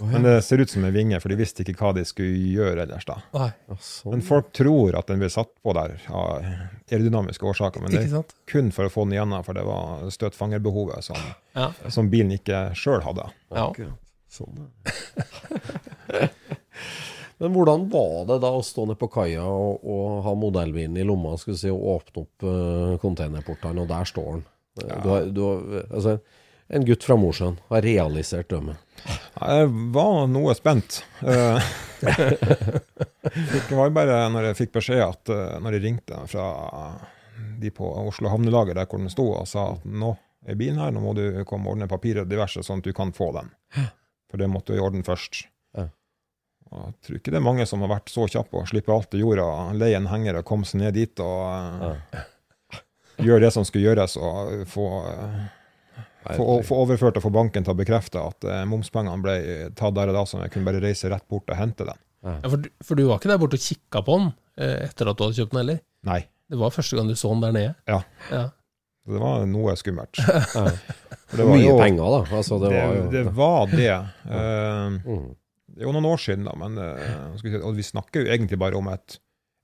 Men 0.00 0.22
det 0.26 0.34
ser 0.46 0.62
ut 0.62 0.70
som 0.70 0.84
en 0.84 0.92
vinge, 0.94 1.18
for 1.20 1.32
de 1.32 1.38
visste 1.40 1.64
ikke 1.64 1.76
hva 1.80 1.92
de 1.96 2.04
skulle 2.06 2.38
gjøre 2.54 2.84
ellers 2.84 3.06
da. 3.08 3.16
Nei, 3.34 3.48
sånn. 3.82 4.12
Men 4.14 4.24
folk 4.26 4.52
tror 4.56 4.98
at 4.98 5.08
den 5.10 5.22
ble 5.22 5.30
satt 5.32 5.50
på 5.64 5.74
der 5.76 5.96
av 6.08 6.44
aerodynamiske 6.90 7.48
årsaker, 7.50 7.82
men 7.82 7.94
det 7.94 8.04
er 8.06 8.34
kun 8.50 8.70
for 8.74 8.86
å 8.88 8.92
få 8.92 9.06
den 9.08 9.16
igjennom, 9.18 9.44
for 9.46 9.58
det 9.58 9.64
var 9.68 10.06
støtfangerbehovet 10.14 11.08
som, 11.10 11.18
Ja. 11.58 11.72
som 11.88 12.10
bilen 12.12 12.32
ikke 12.38 12.68
sjøl 12.78 13.02
hadde. 13.06 13.30
ja. 13.54 13.72
Sånn. 14.28 14.58
Men 17.38 17.54
hvordan 17.54 17.84
var 17.92 18.24
det 18.26 18.40
da 18.42 18.50
å 18.50 18.62
stå 18.66 18.84
nede 18.88 18.98
på 18.98 19.08
kaia 19.14 19.44
og, 19.46 19.84
og 19.86 20.24
ha 20.26 20.32
modellbilen 20.34 20.96
i 20.98 21.04
lomma 21.06 21.36
skulle 21.38 21.58
si, 21.60 21.70
og 21.70 21.84
åpne 21.94 22.24
opp 22.24 22.46
uh, 22.46 22.96
containerportene, 23.02 23.84
og 23.84 23.90
der 23.92 24.08
står 24.10 24.30
den? 24.32 24.44
Ja. 24.82 24.98
Du 25.04 25.08
har, 25.12 25.28
du 25.34 25.40
har, 25.44 25.62
altså, 25.86 26.16
en 26.68 26.86
gutt 26.86 27.06
fra 27.06 27.16
Mosjøen 27.18 27.60
har 27.70 27.86
realisert 27.86 28.50
drømmen. 28.50 28.78
Jeg 29.06 29.68
var 29.94 30.26
noe 30.30 30.54
spent. 30.58 31.02
Eh, 31.22 31.68
Det 33.68 33.74
var 33.76 33.90
bare 33.90 34.18
når 34.32 34.50
jeg 34.50 34.58
fikk 34.62 34.72
beskjed 34.78 35.02
at 35.04 35.30
eh, 35.34 35.56
når 35.62 35.76
jeg 35.76 35.84
ringte 35.84 36.20
fra 36.30 36.44
de 37.58 37.70
på 37.74 37.86
Oslo 38.06 38.30
havnelager 38.32 38.74
der 38.78 38.86
hvor 38.90 39.00
den 39.02 39.10
sto, 39.12 39.26
og 39.34 39.46
sa 39.50 39.72
at 39.74 39.84
nå 39.86 40.12
er 40.48 40.56
bilen 40.58 40.78
her, 40.80 40.92
nå 40.94 41.02
må 41.02 41.12
du 41.18 41.24
komme 41.46 41.68
og 41.68 41.74
ordne 41.76 41.88
papirer 41.90 42.22
og 42.24 42.30
diverse, 42.30 42.62
sånn 42.66 42.80
at 42.82 42.86
du 42.88 42.94
kan 42.96 43.10
få 43.14 43.32
den. 43.36 43.50
For 44.30 44.40
det 44.40 44.48
måtte 44.50 44.72
du 44.74 44.78
i 44.78 44.82
orden 44.84 45.04
først. 45.06 45.42
Ja. 45.76 45.88
Og 46.70 46.82
jeg 46.86 46.94
tror 47.04 47.18
ikke 47.18 47.34
det 47.34 47.40
er 47.40 47.46
mange 47.48 47.66
som 47.68 47.82
har 47.84 47.90
vært 47.96 48.12
så 48.12 48.26
kjappe 48.30 48.60
og 48.62 48.68
slipper 48.70 48.94
alt 48.94 49.14
i 49.18 49.22
jorda, 49.22 49.46
leie 49.76 49.98
en 49.98 50.08
henger 50.10 50.38
og 50.40 50.46
komme 50.48 50.68
seg 50.68 50.82
ned 50.84 50.96
dit 50.98 51.22
og 51.24 51.90
eh, 51.90 52.26
gjøre 53.26 53.42
det 53.46 53.52
som 53.54 53.66
skulle 53.66 53.88
gjøres, 53.90 54.16
og 54.22 54.64
få, 54.70 54.86
få, 56.36 56.46
få 56.66 56.78
overført 56.84 57.16
og 57.20 57.24
få 57.24 57.30
banken 57.34 57.64
til 57.66 57.72
å 57.74 57.78
bekrefte 57.78 58.20
at 58.20 58.44
eh, 58.44 58.64
momspengene 58.68 59.22
ble 59.24 59.36
tatt 59.78 59.94
der 59.96 60.12
og 60.12 60.18
da, 60.18 60.24
så 60.28 60.42
jeg 60.44 60.52
kunne 60.54 60.68
bare 60.70 60.82
reise 60.84 61.10
rett 61.12 61.24
bort 61.30 61.48
og 61.50 61.56
hente 61.60 61.86
den. 61.88 62.00
Ja, 62.26 62.36
for, 62.50 62.58
du- 62.64 62.70
for 62.84 62.98
du 62.98 63.04
var 63.08 63.20
ikke 63.20 63.30
der 63.30 63.38
borte 63.40 63.56
og 63.60 63.62
kikka 63.64 64.02
på 64.04 64.18
den 64.18 64.30
eh, 64.58 64.76
etter 64.88 65.08
at 65.12 65.18
du 65.20 65.24
hadde 65.26 65.38
kjøpt 65.38 65.54
den 65.54 65.60
heller? 65.62 65.80
Nei. 66.08 66.20
Det 66.48 66.58
var 66.60 66.72
første 66.74 66.96
gang 66.98 67.08
du 67.10 67.14
så 67.18 67.30
den 67.34 67.44
der 67.44 67.52
nede? 67.56 67.74
Ja. 67.88 68.00
ja. 68.32 68.44
Det 69.08 69.20
var 69.22 69.44
noe 69.48 69.74
skummelt. 69.80 70.18
Ja. 70.20 70.64
Det 71.32 71.44
var 71.48 71.52
Mye 71.54 71.68
jo- 71.68 71.78
penger, 71.80 72.10
da. 72.16 72.20
Altså, 72.40 72.58
det, 72.60 72.72
Det, 72.72 72.82
var 72.82 72.96
jo 72.98 73.06
det 73.14 73.24
var 73.38 73.72
det. 73.72 73.94
Uh, 74.28 74.98
Mm. 75.08 75.28
det 75.78 75.84
er 75.84 75.86
jo 75.86 75.92
noen 75.94 76.08
år 76.10 76.20
siden, 76.24 76.44
da, 76.48 76.52
men 76.58 76.76
uh, 76.80 77.36
skal 77.38 77.48
vi 77.50 77.54
si, 77.54 77.60
og 77.62 77.76
vi 77.78 77.84
snakker 77.86 78.24
jo 78.24 78.32
egentlig 78.34 78.58
bare 78.60 78.76
om 78.80 78.88
et, 78.92 79.18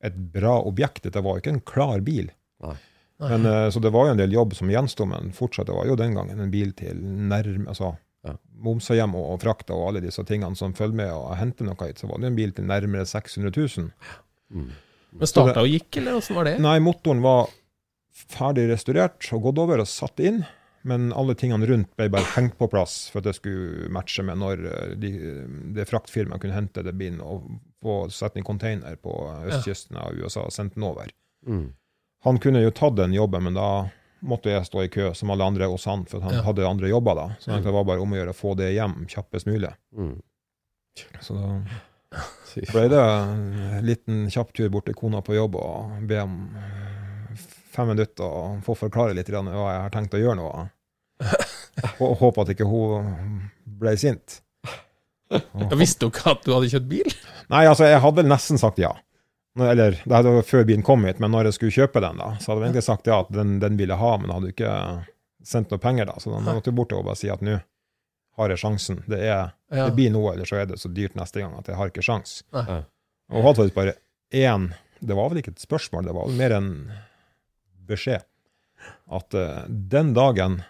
et 0.04 0.16
bra 0.36 0.54
objekt. 0.68 1.02
Dette 1.08 1.20
var 1.24 1.36
jo 1.36 1.42
ikke 1.42 1.54
en 1.56 1.64
klar 1.66 2.04
bil. 2.06 2.28
Nei. 2.64 2.76
Men, 3.22 3.46
eh, 3.46 3.68
så 3.70 3.80
det 3.80 3.92
var 3.94 4.08
jo 4.08 4.14
en 4.14 4.20
del 4.20 4.32
jobb 4.34 4.56
som 4.58 4.70
gjensto, 4.70 5.06
men 5.06 5.30
fortsatt 5.34 5.68
det 5.70 5.76
var 5.76 5.86
jo 5.86 5.98
den 5.98 6.16
gangen 6.16 6.40
en 6.40 6.50
bil 6.52 6.74
til 6.76 6.98
nærme 7.02 7.68
altså, 7.70 7.94
Ja. 8.24 8.38
Momsa 8.64 8.94
hjem 8.96 9.12
og, 9.20 9.24
og 9.34 9.42
frakta 9.42 9.74
og 9.76 9.90
alle 9.90 10.00
disse 10.00 10.22
tingene 10.24 10.56
som 10.56 10.72
følger 10.72 10.96
med 10.96 11.10
og 11.12 11.34
henter 11.36 11.66
noe 11.68 11.76
hit, 11.84 11.98
så 12.00 12.08
var 12.08 12.22
det 12.22 12.30
en 12.30 12.38
bil 12.38 12.54
til 12.56 12.64
nærmere 12.64 13.04
600 13.04 13.52
000. 13.52 13.90
Mm. 14.48 14.70
Men 15.20 15.28
starta 15.28 15.60
og 15.60 15.68
gikk, 15.68 15.98
eller 16.00 16.16
åssen 16.16 16.38
var 16.38 16.48
det? 16.48 16.54
Nei, 16.64 16.78
motoren 16.80 17.20
var 17.20 17.52
ferdig 18.32 18.64
restaurert 18.70 19.28
og 19.34 19.44
gått 19.50 19.60
over 19.60 19.82
og 19.82 19.90
satt 19.90 20.22
inn, 20.24 20.40
men 20.88 21.12
alle 21.16 21.36
tingene 21.36 21.68
rundt 21.68 21.92
ble 21.96 22.08
bare 22.12 22.32
hengt 22.34 22.56
på 22.56 22.68
plass 22.72 22.96
for 23.12 23.20
at 23.20 23.28
det 23.28 23.36
skulle 23.38 23.92
matche 23.92 24.24
med 24.26 24.40
når 24.40 24.64
eh, 24.72 24.96
de, 25.00 25.12
det 25.76 25.88
fraktfirmaet 25.88 26.42
kunne 26.42 26.56
hente 26.56 26.84
det 26.84 26.96
bilen 26.96 27.22
og 27.24 27.46
få 27.84 28.02
sette 28.08 28.38
den 28.38 28.44
i 28.44 28.48
container 28.48 28.98
på 29.00 29.14
østkysten 29.50 30.00
av 30.00 30.16
USA 30.16 30.48
og 30.48 30.56
sendt 30.56 30.76
den 30.76 30.88
over. 30.88 31.12
Mm. 31.44 31.72
Han 32.24 32.38
kunne 32.40 32.62
jo 32.64 32.70
tatt 32.74 32.96
den 32.96 33.12
jobben, 33.16 33.44
men 33.48 33.54
da 33.58 33.68
måtte 34.24 34.48
jeg 34.54 34.64
stå 34.64 34.84
i 34.86 34.88
kø 34.92 35.10
som 35.16 35.30
alle 35.34 35.44
andre 35.44 35.66
hos 35.68 35.84
han, 35.84 36.06
for 36.08 36.24
han 36.24 36.38
Ja. 36.38 36.42
hadde 36.46 36.64
andre 36.66 36.88
jobber 36.88 37.14
da. 37.18 37.26
Så 37.40 37.58
det 37.62 37.72
var 37.72 37.84
bare 37.84 38.00
om 38.00 38.12
å 38.12 38.16
gjøre 38.16 38.32
å 38.32 38.38
få 38.38 38.54
det 38.56 38.70
hjem 38.72 39.04
kjappest 39.06 39.46
mulig. 39.46 39.68
Mm. 39.96 40.14
Så 41.20 41.34
da 41.36 41.58
ble 42.72 42.86
det 42.88 43.00
en 43.02 43.84
liten 43.84 44.24
kjapp 44.30 44.52
tur 44.56 44.70
bort 44.72 44.86
til 44.88 44.94
kona 44.96 45.20
på 45.26 45.34
jobb 45.36 45.56
og 45.60 46.06
be 46.08 46.20
om 46.22 46.38
fem 47.74 47.88
minutter 47.90 48.24
og 48.24 48.62
få 48.64 48.76
forklare 48.78 49.16
litt 49.18 49.28
hva 49.28 49.42
jeg 49.50 49.82
har 49.82 49.90
tenkt 49.92 50.14
å 50.14 50.22
gjøre 50.22 50.38
nå. 50.38 50.48
Og 51.98 52.18
håpe 52.20 52.42
at 52.44 52.52
ikke 52.54 52.66
hun 52.70 53.48
ble 53.66 53.96
sint. 53.98 54.40
Jeg 55.34 55.78
visste 55.80 56.06
jo 56.06 56.12
ikke 56.12 56.30
at 56.36 56.44
du 56.46 56.52
hadde 56.54 56.68
kjøpt 56.70 56.86
bil. 56.90 57.08
Nei, 57.50 57.64
altså, 57.66 57.88
jeg 57.90 57.98
hadde 58.04 58.20
vel 58.22 58.28
nesten 58.30 58.60
sagt 58.60 58.78
ja. 58.78 58.92
Eller, 59.60 60.00
det 60.04 60.22
var 60.26 60.42
før 60.42 60.64
bilen 60.66 60.82
kom 60.82 61.04
hit, 61.06 61.20
men 61.22 61.30
når 61.30 61.46
jeg 61.50 61.54
skulle 61.58 61.74
kjøpe 61.76 62.00
den, 62.02 62.18
da, 62.18 62.32
så 62.42 62.50
hadde 62.50 62.64
jeg 62.64 62.70
egentlig 62.72 62.86
sagt 62.88 63.06
ja, 63.06 63.20
at 63.22 63.30
den, 63.30 63.58
den 63.62 63.76
ville 63.78 63.94
jeg 63.94 64.02
ha, 64.02 64.16
men 64.18 64.32
hadde 64.34 64.50
ikke 64.50 64.72
sendt 65.46 65.70
noe 65.70 65.78
penger, 65.82 66.08
da. 66.10 66.16
Så 66.18 66.32
da 66.32 66.40
måtte 66.42 66.72
jeg 66.72 66.78
bort 66.78 66.94
og 66.96 67.04
bare 67.06 67.20
si 67.20 67.30
at 67.30 67.44
nå 67.44 67.60
har 68.34 68.50
jeg 68.50 68.58
sjansen. 68.64 69.04
Det, 69.06 69.20
er, 69.22 69.52
Ja. 69.70 69.86
det 69.86 69.94
blir 69.94 70.10
noe, 70.10 70.32
eller 70.34 70.48
så 70.48 70.58
er 70.58 70.66
det 70.72 70.80
så 70.82 70.90
dyrt 70.90 71.14
neste 71.14 71.38
gang 71.44 71.54
at 71.58 71.68
jeg 71.70 71.78
har 71.78 71.90
ikke 71.92 72.02
sjans. 72.02 72.40
Ja. 72.50 72.80
Og 73.30 73.36
hun 73.38 73.46
hadde 73.46 73.60
faktisk 73.62 73.78
bare 73.78 73.94
én 74.34 74.72
Det 75.04 75.14
var 75.14 75.28
vel 75.30 75.38
ikke 75.42 75.52
et 75.54 75.62
spørsmål, 75.62 76.06
det 76.08 76.14
var 76.16 76.30
mer 76.34 76.52
en 76.56 76.68
beskjed. 77.86 78.22
At 79.12 79.34
uh, 79.36 79.66
den 79.68 80.14
dagen 80.16 80.62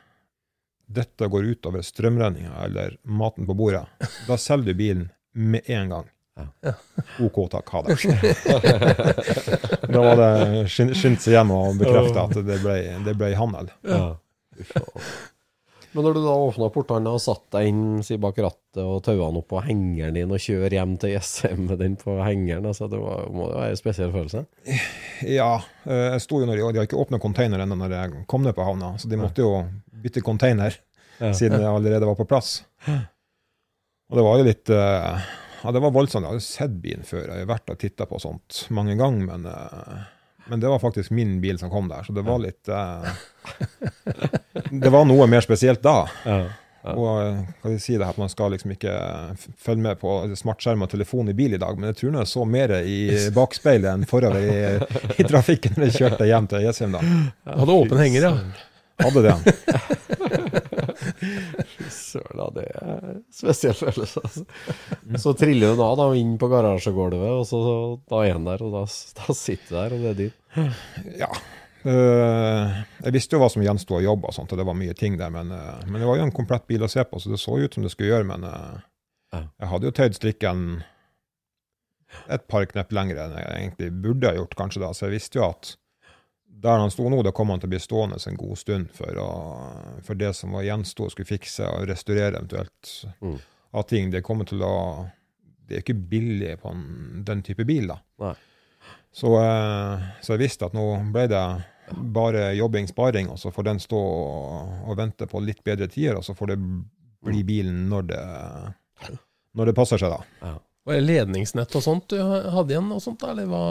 dette 0.91 1.29
går 1.31 1.47
utover 1.55 1.85
strømregninga 1.87 2.53
eller 2.67 2.97
maten 3.07 3.47
på 3.47 3.55
bordet, 3.57 3.87
da 4.29 4.37
selger 4.37 4.75
du 4.75 4.79
bilen 4.81 5.05
med 5.33 5.71
en 5.71 5.89
gang. 5.95 6.09
Ja. 6.35 6.73
OK, 7.23 7.37
takk. 7.53 7.69
Ha 7.71 7.83
det. 7.87 7.95
da 9.95 10.01
var 10.03 10.17
det 10.19 10.65
skynd- 10.73 10.97
skyndt 10.99 11.23
seg 11.23 11.37
hjem 11.37 11.53
og 11.55 11.77
bekrefta 11.79 12.25
at 12.27 12.41
det 12.47 12.57
ble, 12.65 12.79
det 13.07 13.15
ble 13.21 13.29
handel. 13.39 13.69
Ja. 13.87 14.17
Men 15.95 16.03
når 16.09 16.17
du 16.17 16.21
da 16.25 16.33
åpna 16.43 16.67
portene 16.75 17.11
og 17.15 17.21
satt 17.23 17.45
deg 17.55 17.69
inn 17.71 17.83
si, 18.03 18.17
bak 18.19 18.39
rattet 18.43 18.81
og 18.83 18.97
taua 19.07 19.29
den 19.29 19.39
opp 19.39 19.47
på 19.53 19.61
hengeren 19.63 20.17
din 20.19 20.33
og 20.35 20.43
kjører 20.43 20.75
hjem 20.75 20.97
til 20.99 21.13
Jessheim 21.15 21.69
med 21.69 21.79
den 21.79 21.95
på 22.01 22.17
hengeren, 22.27 22.67
altså, 22.67 22.89
det 22.91 22.99
var, 22.99 23.29
må 23.31 23.47
jo 23.53 23.61
være 23.61 23.77
en 23.77 23.79
spesiell 23.79 24.11
følelse? 24.15 24.43
Ja, 25.31 25.53
eh, 25.87 26.09
jeg 26.17 26.25
sto 26.27 26.41
jo 26.43 26.49
når 26.51 26.59
de, 26.59 26.67
de 26.75 26.83
har 26.83 26.89
ikke 26.89 26.99
åpna 26.99 27.21
container 27.23 27.63
ennå 27.63 27.79
når 27.79 27.95
jeg 27.95 28.25
kom 28.31 28.43
ned 28.43 28.57
på 28.59 28.67
havna, 28.67 28.91
så 28.99 29.07
de 29.13 29.21
måtte 29.23 29.47
jo 29.47 29.53
bytte 30.03 30.25
container 30.27 30.81
Ja. 31.23 31.31
siden 31.31 31.63
jeg 31.63 31.71
allerede 31.71 32.09
var 32.11 32.17
på 32.19 32.27
plass. 32.27 32.65
Og 32.91 34.17
det 34.19 34.23
var 34.27 34.41
jo 34.41 34.47
litt 34.49 34.71
eh, 34.75 35.29
Ja, 35.65 35.73
det 35.73 35.81
var 35.81 35.95
voldsomt. 35.97 36.27
Jeg 36.27 36.35
hadde 36.35 36.45
sett 36.45 36.73
bilen 36.83 37.07
før, 37.09 37.23
jeg 37.25 37.47
har 37.47 37.49
vært 37.49 37.71
og 37.73 37.79
titta 37.81 38.05
på 38.09 38.19
sånt 38.21 38.67
mange 38.75 38.99
ganger, 39.01 39.25
men, 39.31 39.47
eh, 39.49 40.03
men 40.51 40.61
det 40.61 40.69
var 40.69 40.83
faktisk 40.83 41.15
min 41.17 41.39
bil 41.41 41.57
som 41.61 41.73
kom 41.73 41.89
der, 41.89 42.05
så 42.05 42.13
det 42.13 42.25
var 42.27 42.43
litt 42.43 42.69
uh, 42.69 43.09
Det 44.85 44.93
var 44.93 45.09
noe 45.09 45.25
mer 45.31 45.41
spesielt 45.45 45.81
da. 45.85 46.03
Ja. 46.29 46.43
Og 46.93 47.47
kan 47.63 47.73
jeg 47.73 47.81
si 47.81 47.97
det 47.97 48.05
at 48.05 48.19
man 48.21 48.29
skal 48.29 48.53
liksom 48.53 48.75
ikke 48.75 48.93
følge 49.57 49.87
med 49.87 49.97
på 50.03 50.19
smartskjerm 50.37 50.85
og 50.85 50.93
telefon 50.93 51.33
i 51.33 51.37
bil 51.39 51.57
i 51.57 51.63
dag, 51.63 51.81
men 51.81 51.89
jeg 51.95 52.03
tror 52.03 52.13
nå 52.13 52.21
jeg 52.27 52.33
så 52.35 52.45
mer 52.45 52.77
i 52.85 53.01
bakspeilet 53.39 53.89
enn 53.95 54.05
forover 54.11 54.45
i, 54.45 54.61
i 55.17 55.25
trafikken 55.25 55.79
når 55.79 55.89
jeg 55.89 56.03
kjørte 56.03 56.29
hjem 56.29 56.53
til 56.53 56.69
Jessheim 56.69 56.93
da. 56.99 57.01
Hadde 57.49 57.81
åpen 57.81 58.05
henger, 58.05 58.29
ja. 58.29 58.37
Hadde 59.01 59.25
det. 59.31 60.83
Fy 61.75 61.89
søren, 61.93 62.45
det 62.57 62.65
er 62.71 62.87
en 63.15 63.19
spesiell 63.33 63.77
følelse. 63.79 64.23
Altså. 64.25 64.45
Så 65.23 65.35
triller 65.39 65.75
du 65.75 65.83
da, 65.83 65.91
da 66.01 66.07
inn 66.19 66.37
på 66.41 66.49
garasjegulvet, 66.53 67.27
og 67.41 67.45
så 67.49 67.61
da 68.11 68.23
er 68.25 68.37
han 68.37 68.49
der, 68.49 68.65
og 68.65 68.73
da, 68.75 68.85
da 69.21 69.37
sitter 69.37 69.69
du 69.69 69.77
der, 69.77 69.97
og 69.97 70.07
det 70.07 70.11
er 70.13 70.19
din. 70.23 70.73
Ja. 71.21 71.31
Uh, 71.85 72.71
jeg 73.05 73.13
visste 73.19 73.37
jo 73.37 73.43
hva 73.43 73.51
som 73.53 73.61
gjensto 73.61 73.99
av 73.99 74.05
jobb, 74.07 74.25
og 74.25 74.33
sånt, 74.33 74.55
og 74.55 74.61
det 74.61 74.65
var 74.65 74.77
mye 74.79 74.95
ting 74.97 75.19
der, 75.21 75.29
men, 75.35 75.51
uh, 75.53 75.83
men 75.85 76.01
det 76.01 76.09
var 76.09 76.17
jo 76.17 76.25
en 76.25 76.33
komplett 76.33 76.65
bil 76.71 76.87
å 76.87 76.89
se 76.89 77.05
på, 77.05 77.21
så 77.21 77.35
det 77.35 77.41
så 77.43 77.59
ut 77.61 77.77
som 77.77 77.85
det 77.85 77.93
skulle 77.93 78.13
gjøre, 78.15 78.29
men 78.33 78.49
uh, 78.49 78.83
Ja. 79.35 79.43
jeg 79.61 79.69
hadde 79.69 79.89
jo 79.89 79.95
tøyd 79.99 80.15
strikken 80.17 80.61
et 82.31 82.45
par 82.49 82.65
knepp 82.71 82.93
lenger 82.95 83.19
enn 83.19 83.33
jeg 83.37 83.55
egentlig 83.59 83.89
burde 84.05 84.31
ha 84.31 84.37
gjort, 84.39 84.55
kanskje 84.57 84.81
da, 84.85 84.93
så 84.95 85.09
jeg 85.09 85.17
visste 85.17 85.41
jo 85.41 85.49
at 85.49 85.75
der 86.65 86.79
han 86.81 86.91
sto 86.93 87.05
nå, 87.13 87.19
da 87.27 87.33
kom 87.37 87.51
han 87.53 87.61
til 87.61 87.69
å 87.69 87.75
bli 87.75 87.81
stående 87.83 88.17
en 88.27 88.39
god 88.41 88.57
stund 88.59 88.89
for, 88.97 89.19
å, 89.21 89.29
for 90.07 90.17
det 90.17 90.31
som 90.37 90.55
var 90.57 90.65
gjensto, 90.65 91.11
skulle 91.13 91.29
fikse 91.29 91.67
og 91.69 91.85
restaurere 91.91 92.39
eventuelt 92.41 92.93
Mm. 93.21 93.37
av 93.75 93.83
ting. 93.91 94.11
Det 94.11 94.23
kommer 94.25 94.47
til 94.49 94.63
å 94.65 94.73
Det 95.67 95.77
er 95.79 95.81
ikke 95.85 95.95
billig 96.09 96.59
på 96.61 96.69
en, 96.73 97.23
den 97.25 97.41
type 97.43 97.65
bil, 97.65 97.87
da. 97.89 97.99
Så, 99.13 99.31
eh, 99.41 100.03
så 100.21 100.35
jeg 100.35 100.43
visste 100.43 100.67
at 100.67 100.75
nå 100.77 100.83
ble 101.13 101.23
det 101.31 101.41
bare 102.13 102.51
jobbing, 102.57 102.87
sparing, 102.91 103.29
og 103.33 103.39
så 103.41 103.53
får 103.53 103.65
den 103.71 103.81
stå 103.81 103.97
og, 103.97 104.75
og 104.91 104.97
vente 104.99 105.27
på 105.31 105.41
litt 105.41 105.63
bedre 105.65 105.89
tider, 105.89 106.17
og 106.19 106.25
så 106.27 106.35
får 106.37 106.53
det 106.53 106.59
bli 107.25 107.41
bilen 107.49 107.89
når 107.89 108.03
det, 108.11 108.21
når 109.57 109.71
det 109.71 109.75
passer 109.79 110.01
seg, 110.01 110.13
da. 110.13 110.53
Var 110.85 110.99
det 110.99 111.07
ledningsnett 111.07 111.73
og 111.79 111.83
sånt 111.85 112.09
du 112.13 112.19
hadde 112.21 112.75
igjen, 112.75 112.93
og 112.93 113.01
sånt, 113.01 113.23
eller 113.25 113.49
hva? 113.49 113.63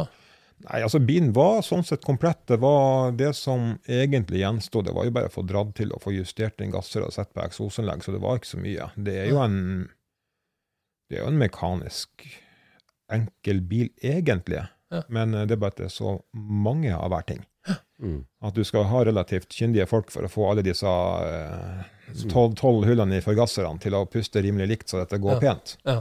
Nei, 0.64 0.80
altså 0.86 1.00
Bilen 1.04 1.34
var 1.36 1.62
sånn 1.66 1.84
sett 1.84 2.06
komplett. 2.08 2.46
Det 2.48 2.58
var 2.64 3.12
det 3.20 3.34
som 3.36 3.74
egentlig 3.90 4.40
gjensto. 4.44 4.82
Det 4.86 4.94
var 4.96 5.06
jo 5.10 5.12
bare 5.16 5.28
å 5.28 5.34
få 5.34 5.44
dratt 5.48 5.74
til 5.76 5.92
og 5.92 6.02
få 6.06 6.14
justert 6.16 6.56
den 6.62 6.72
gasser 6.72 7.04
og 7.04 7.12
sett 7.16 7.34
på 7.36 7.44
eksosanlegg, 7.44 8.04
så 8.06 8.14
det 8.16 8.22
var 8.24 8.40
ikke 8.40 8.52
så 8.54 8.62
mye. 8.64 8.88
Det 8.96 9.18
er 9.26 9.28
jo 9.34 9.42
en, 9.44 9.58
det 11.10 11.18
er 11.20 11.26
jo 11.26 11.32
en 11.34 11.42
mekanisk 11.42 12.28
enkel 13.14 13.60
bil, 13.68 13.90
egentlig. 14.02 14.62
Ja. 14.94 15.02
Men 15.12 15.34
eh, 15.36 15.44
det 15.50 15.58
er 15.58 15.62
bare 15.66 15.76
at 15.76 15.82
det 15.82 15.90
er 15.90 15.96
så 15.98 16.16
mange 16.34 16.94
av 16.96 17.12
hver 17.12 17.28
ting. 17.28 17.44
Mm. 18.04 18.24
At 18.44 18.56
du 18.58 18.64
skal 18.68 18.88
ha 18.90 19.04
relativt 19.08 19.54
kyndige 19.56 19.86
folk 19.88 20.10
for 20.12 20.26
å 20.28 20.32
få 20.32 20.48
alle 20.52 20.64
disse 20.66 20.88
eh, 20.90 21.84
tolv 22.32 22.56
tolv 22.60 22.84
hullene 22.88 23.20
i 23.20 23.24
forgasserne 23.24 23.80
til 23.84 23.96
å 23.96 24.06
puste 24.12 24.42
rimelig 24.44 24.68
likt, 24.74 24.90
så 24.92 25.00
dette 25.04 25.20
går 25.24 25.38
Ja. 25.38 25.40
pent. 25.46 25.78
Ja. 25.88 26.00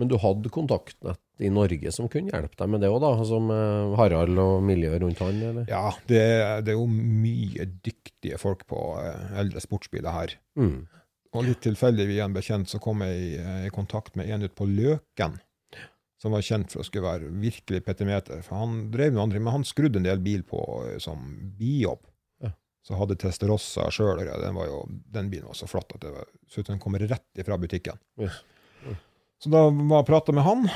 Men 0.00 0.08
du 0.08 0.16
hadde 0.22 0.48
kontaktnett 0.52 1.20
i 1.40 1.50
Norge 1.52 1.90
som 1.94 2.08
kunne 2.12 2.30
hjelpe 2.32 2.58
deg 2.60 2.70
med 2.72 2.82
det 2.84 2.90
òg? 2.92 3.04
Som 3.28 3.50
eh, 3.54 3.94
Harald 3.98 4.38
og 4.42 4.62
miljøet 4.66 5.00
rundt 5.02 5.20
han, 5.24 5.38
eller? 5.50 5.66
Ja, 5.70 5.90
det, 6.10 6.22
det 6.66 6.74
er 6.74 6.78
jo 6.78 6.86
mye 6.90 7.66
dyktige 7.84 8.38
folk 8.40 8.66
på 8.70 8.80
eh, 9.02 9.36
eldre 9.40 9.62
sportsbiler 9.64 10.12
her. 10.14 10.34
Mm. 10.60 10.82
Og 11.30 11.44
litt 11.46 11.60
tilfeldig 11.62 12.08
via 12.10 12.24
en 12.26 12.34
bekjent 12.34 12.66
så 12.72 12.80
kom 12.82 13.04
jeg 13.06 13.20
i, 13.22 13.30
eh, 13.38 13.66
i 13.68 13.72
kontakt 13.74 14.16
med 14.18 14.28
en 14.34 14.42
ute 14.48 14.56
på 14.58 14.66
Løken, 14.68 15.38
som 16.20 16.34
var 16.36 16.42
kjent 16.44 16.72
for 16.74 16.82
å 16.82 16.86
skulle 16.88 17.06
være 17.06 17.30
virkelig 17.40 17.80
petimeter. 17.86 18.42
For 18.44 18.58
han 18.60 18.88
drev 18.92 19.14
noe 19.14 19.24
andre, 19.28 19.40
men 19.40 19.54
han 19.54 19.64
skrudde 19.64 20.02
en 20.02 20.08
del 20.08 20.20
bil 20.24 20.42
på 20.44 20.60
eh, 20.90 20.98
som 21.00 21.22
bijobb. 21.56 22.02
Ja. 22.44 22.50
Så 22.84 22.98
hadde 23.00 23.16
Testerossa 23.22 23.86
sjøl, 23.94 24.20
den, 24.26 24.58
var 24.58 24.68
jo- 24.68 24.84
den 25.14 25.30
bilen 25.32 25.48
var 25.48 25.56
så 25.56 25.70
flott 25.70 25.94
at 25.96 26.04
det 26.04 26.12
så 26.50 26.60
ut 26.60 26.66
som 26.66 26.74
den 26.74 26.82
kom 26.82 26.98
rett 27.00 27.40
ifra 27.40 27.56
butikken. 27.62 27.96
Yes. 28.20 28.42
Så 29.40 29.48
da 29.48 29.62
var 29.70 30.02
jeg 30.02 30.08
prata 30.10 30.34
med 30.36 30.44
han, 30.44 30.66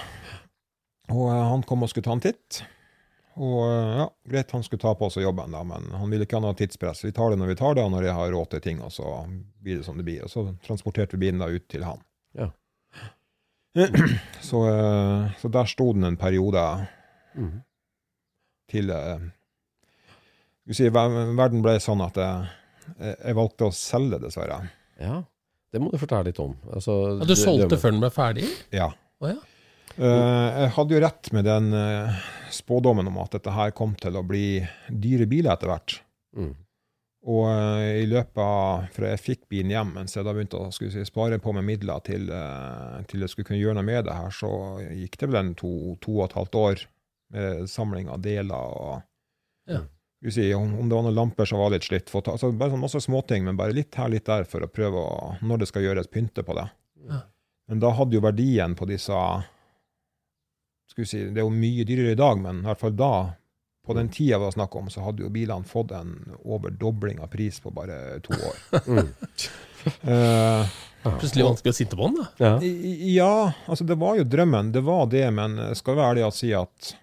og 1.13 1.27
eh, 1.31 1.45
han 1.51 1.65
kom 1.67 1.85
og 1.85 1.91
skulle 1.93 2.07
ta 2.07 2.17
en 2.17 2.25
titt. 2.25 2.63
Og 3.35 3.61
eh, 3.67 3.93
ja, 3.99 4.07
greit, 4.31 4.51
han 4.55 4.63
skulle 4.63 4.83
ta 4.83 4.95
på 4.99 5.11
seg 5.11 5.27
jobben, 5.27 5.55
da, 5.55 5.65
men 5.67 5.91
han 5.99 6.11
ville 6.11 6.27
ikke 6.27 6.39
ha 6.39 6.45
noe 6.45 6.57
tidspress. 6.59 7.05
Vi 7.05 7.13
tar 7.15 7.33
det 7.33 7.41
når 7.41 7.55
vi 7.55 7.59
tar 7.59 7.77
det, 7.77 7.85
og 7.85 7.95
når 7.95 8.09
jeg 8.09 8.19
har 8.19 8.35
råd 8.35 8.51
til 8.53 8.65
ting, 8.65 8.83
og 8.85 8.93
så 8.95 9.15
blir 9.65 9.81
det 9.81 9.87
som 9.89 9.99
det 9.99 10.07
blir. 10.07 10.23
Og 10.27 10.31
så 10.31 10.47
transporterte 10.67 11.19
vi 11.19 11.27
bilen 11.27 11.43
da 11.43 11.51
ut 11.51 11.67
til 11.71 11.87
han. 11.87 12.03
Ja. 12.39 12.51
Så, 14.45 14.61
eh, 14.71 15.31
så 15.41 15.49
der 15.51 15.67
sto 15.67 15.89
den 15.97 16.05
en 16.07 16.17
periode 16.21 16.61
mm. 17.35 17.55
til 18.71 18.93
eh, 18.95 19.25
Skal 20.63 20.71
vi 20.71 20.77
si, 20.79 20.91
verden 20.95 21.65
ble 21.65 21.73
sånn 21.83 22.05
at 22.05 22.21
jeg, 22.21 22.53
jeg 23.01 23.35
valgte 23.35 23.67
å 23.67 23.75
selge, 23.75 24.21
dessverre. 24.23 24.61
Ja, 25.03 25.17
det 25.75 25.83
må 25.83 25.91
du 25.91 25.99
fortelle 25.99 26.29
litt 26.29 26.39
om. 26.39 26.55
Altså, 26.71 26.95
Ja, 27.19 27.27
du 27.27 27.35
solgte 27.35 27.81
før 27.83 27.97
den 27.97 28.05
ble 28.05 28.13
ferdig? 28.15 28.47
Ja. 28.71 28.93
Oh, 29.19 29.33
ja. 29.33 29.41
Eh, 29.99 30.49
jeg 30.65 30.73
hadde 30.77 30.95
jo 30.97 31.01
rett 31.05 31.29
med 31.37 31.45
den 31.47 31.71
eh, 31.79 32.17
spådommen 32.55 33.07
om 33.11 33.19
at 33.23 33.37
dette 33.37 33.53
her 33.55 33.71
kom 33.77 33.95
til 34.01 34.17
å 34.19 34.25
bli 34.27 34.61
dyre 34.91 35.27
biler 35.31 35.55
etter 35.55 35.71
hvert. 35.71 35.97
Mm. 36.37 36.53
Og 37.31 37.45
eh, 37.49 38.03
i 38.03 38.09
løpet 38.11 38.41
av 38.43 38.89
Fra 38.93 39.13
jeg 39.15 39.23
fikk 39.23 39.45
bilen 39.49 39.71
hjem, 39.73 39.93
mens 39.97 40.17
jeg 40.17 40.27
da 40.27 40.35
begynte 40.35 40.59
å 40.61 40.73
skulle 40.75 40.93
si, 40.93 41.05
spare 41.09 41.39
på 41.41 41.55
med 41.57 41.65
midler 41.69 42.03
til, 42.05 42.27
til 43.09 43.25
jeg 43.25 43.33
skulle 43.33 43.49
kunne 43.53 43.61
gjøre 43.63 43.79
noe 43.79 43.87
med 43.87 44.05
det 44.09 44.17
her, 44.19 44.35
så 44.35 44.51
gikk 44.93 45.17
det 45.23 45.31
vel 45.31 45.41
en 45.41 45.55
to, 45.59 45.71
to 46.05 46.19
og 46.19 46.27
et 46.27 46.37
halvt 46.41 46.59
år 46.61 46.85
med 47.35 47.71
samling 47.73 48.11
av 48.13 48.21
deler 48.25 48.79
og 48.79 49.03
Ja. 49.71 49.85
Si, 50.25 50.45
om, 50.57 50.71
om 50.81 50.89
det 50.89 50.97
var 50.97 51.03
noen 51.05 51.17
lamper 51.19 51.45
som 51.49 51.59
var 51.61 51.69
litt 51.75 51.85
slitt. 51.85 52.07
ta- 52.09 52.33
Altså, 52.33 52.49
bare 52.57 52.73
sånn 52.73 52.81
masse 52.81 53.01
småting, 53.05 53.43
men 53.45 53.59
bare 53.61 53.75
litt 53.77 53.93
her, 54.01 54.09
litt 54.09 54.25
der, 54.25 54.47
for 54.49 54.65
å 54.65 54.69
prøve 54.73 54.97
å, 54.97 55.35
når 55.45 55.59
det 55.61 55.67
skal 55.69 55.85
gjøres, 55.85 56.07
pynte 56.09 56.41
på 56.47 56.55
det. 56.57 56.65
Ja. 57.11 57.19
Men 57.69 57.83
da 57.83 57.91
hadde 57.93 58.17
jo 58.17 58.23
verdien 58.25 58.73
på 58.77 58.89
disse 58.89 59.13
si, 61.03 61.25
Det 61.27 61.43
er 61.43 61.47
jo 61.47 61.51
mye 61.51 61.87
dyrere 61.89 62.15
i 62.15 62.21
dag, 62.21 62.39
men 62.39 62.63
i 62.63 62.69
hvert 62.69 62.81
fall 62.81 62.95
da, 62.95 63.13
på 63.85 63.97
den 63.99 64.09
tida 64.15 64.39
vi 64.39 64.47
har 64.47 64.55
snakket 64.55 64.81
om, 64.81 64.91
så 64.95 65.03
hadde 65.05 65.27
jo 65.27 65.33
bilene 65.35 65.67
fått 65.69 65.91
en 65.93 66.15
overdobling 66.45 67.19
av 67.21 67.33
pris 67.35 67.59
på 67.61 67.75
bare 67.75 68.21
to 68.25 68.37
år. 68.39 68.63
Mm. 69.85 69.99
Eh, 70.09 70.71
Plutselig 71.05 71.45
vanskelig 71.45 71.73
å 71.75 71.77
sitte 71.77 71.97
på 72.01 72.07
den, 72.09 72.15
da. 72.23 72.27
Ja. 72.41 72.53
ja, 73.13 73.33
altså 73.69 73.85
det 73.85 73.99
var 74.01 74.17
jo 74.17 74.25
drømmen, 74.25 74.71
det 74.73 74.81
var 74.87 75.11
det, 75.13 75.27
men 75.37 75.59
jeg 75.61 75.77
skal 75.77 75.99
være 75.99 76.15
ærlig 76.15 76.23
og 76.25 76.33
si 76.39 76.55
at 76.57 76.95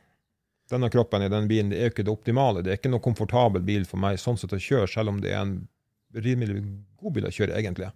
denne 0.72 0.90
kroppen 0.90 1.22
i 1.22 1.30
den 1.30 1.46
bilen, 1.52 1.70
det 1.70 1.78
er 1.78 1.90
jo 1.90 1.94
ikke 1.94 2.08
det 2.08 2.14
optimale. 2.16 2.64
Det 2.66 2.74
er 2.74 2.80
ikke 2.80 2.90
noe 2.90 3.04
komfortabel 3.04 3.62
bil 3.68 3.86
for 3.86 4.02
meg 4.02 4.18
sånn 4.18 4.40
sett 4.42 4.56
å 4.56 4.62
kjøre, 4.62 4.90
selv 4.90 5.14
om 5.14 5.22
det 5.22 5.36
er 5.36 5.44
en 5.44 5.54
rimelig 6.18 6.64
god 6.98 7.18
bil 7.20 7.28
å 7.30 7.34
kjøre, 7.36 7.58
egentlig. 7.60 7.92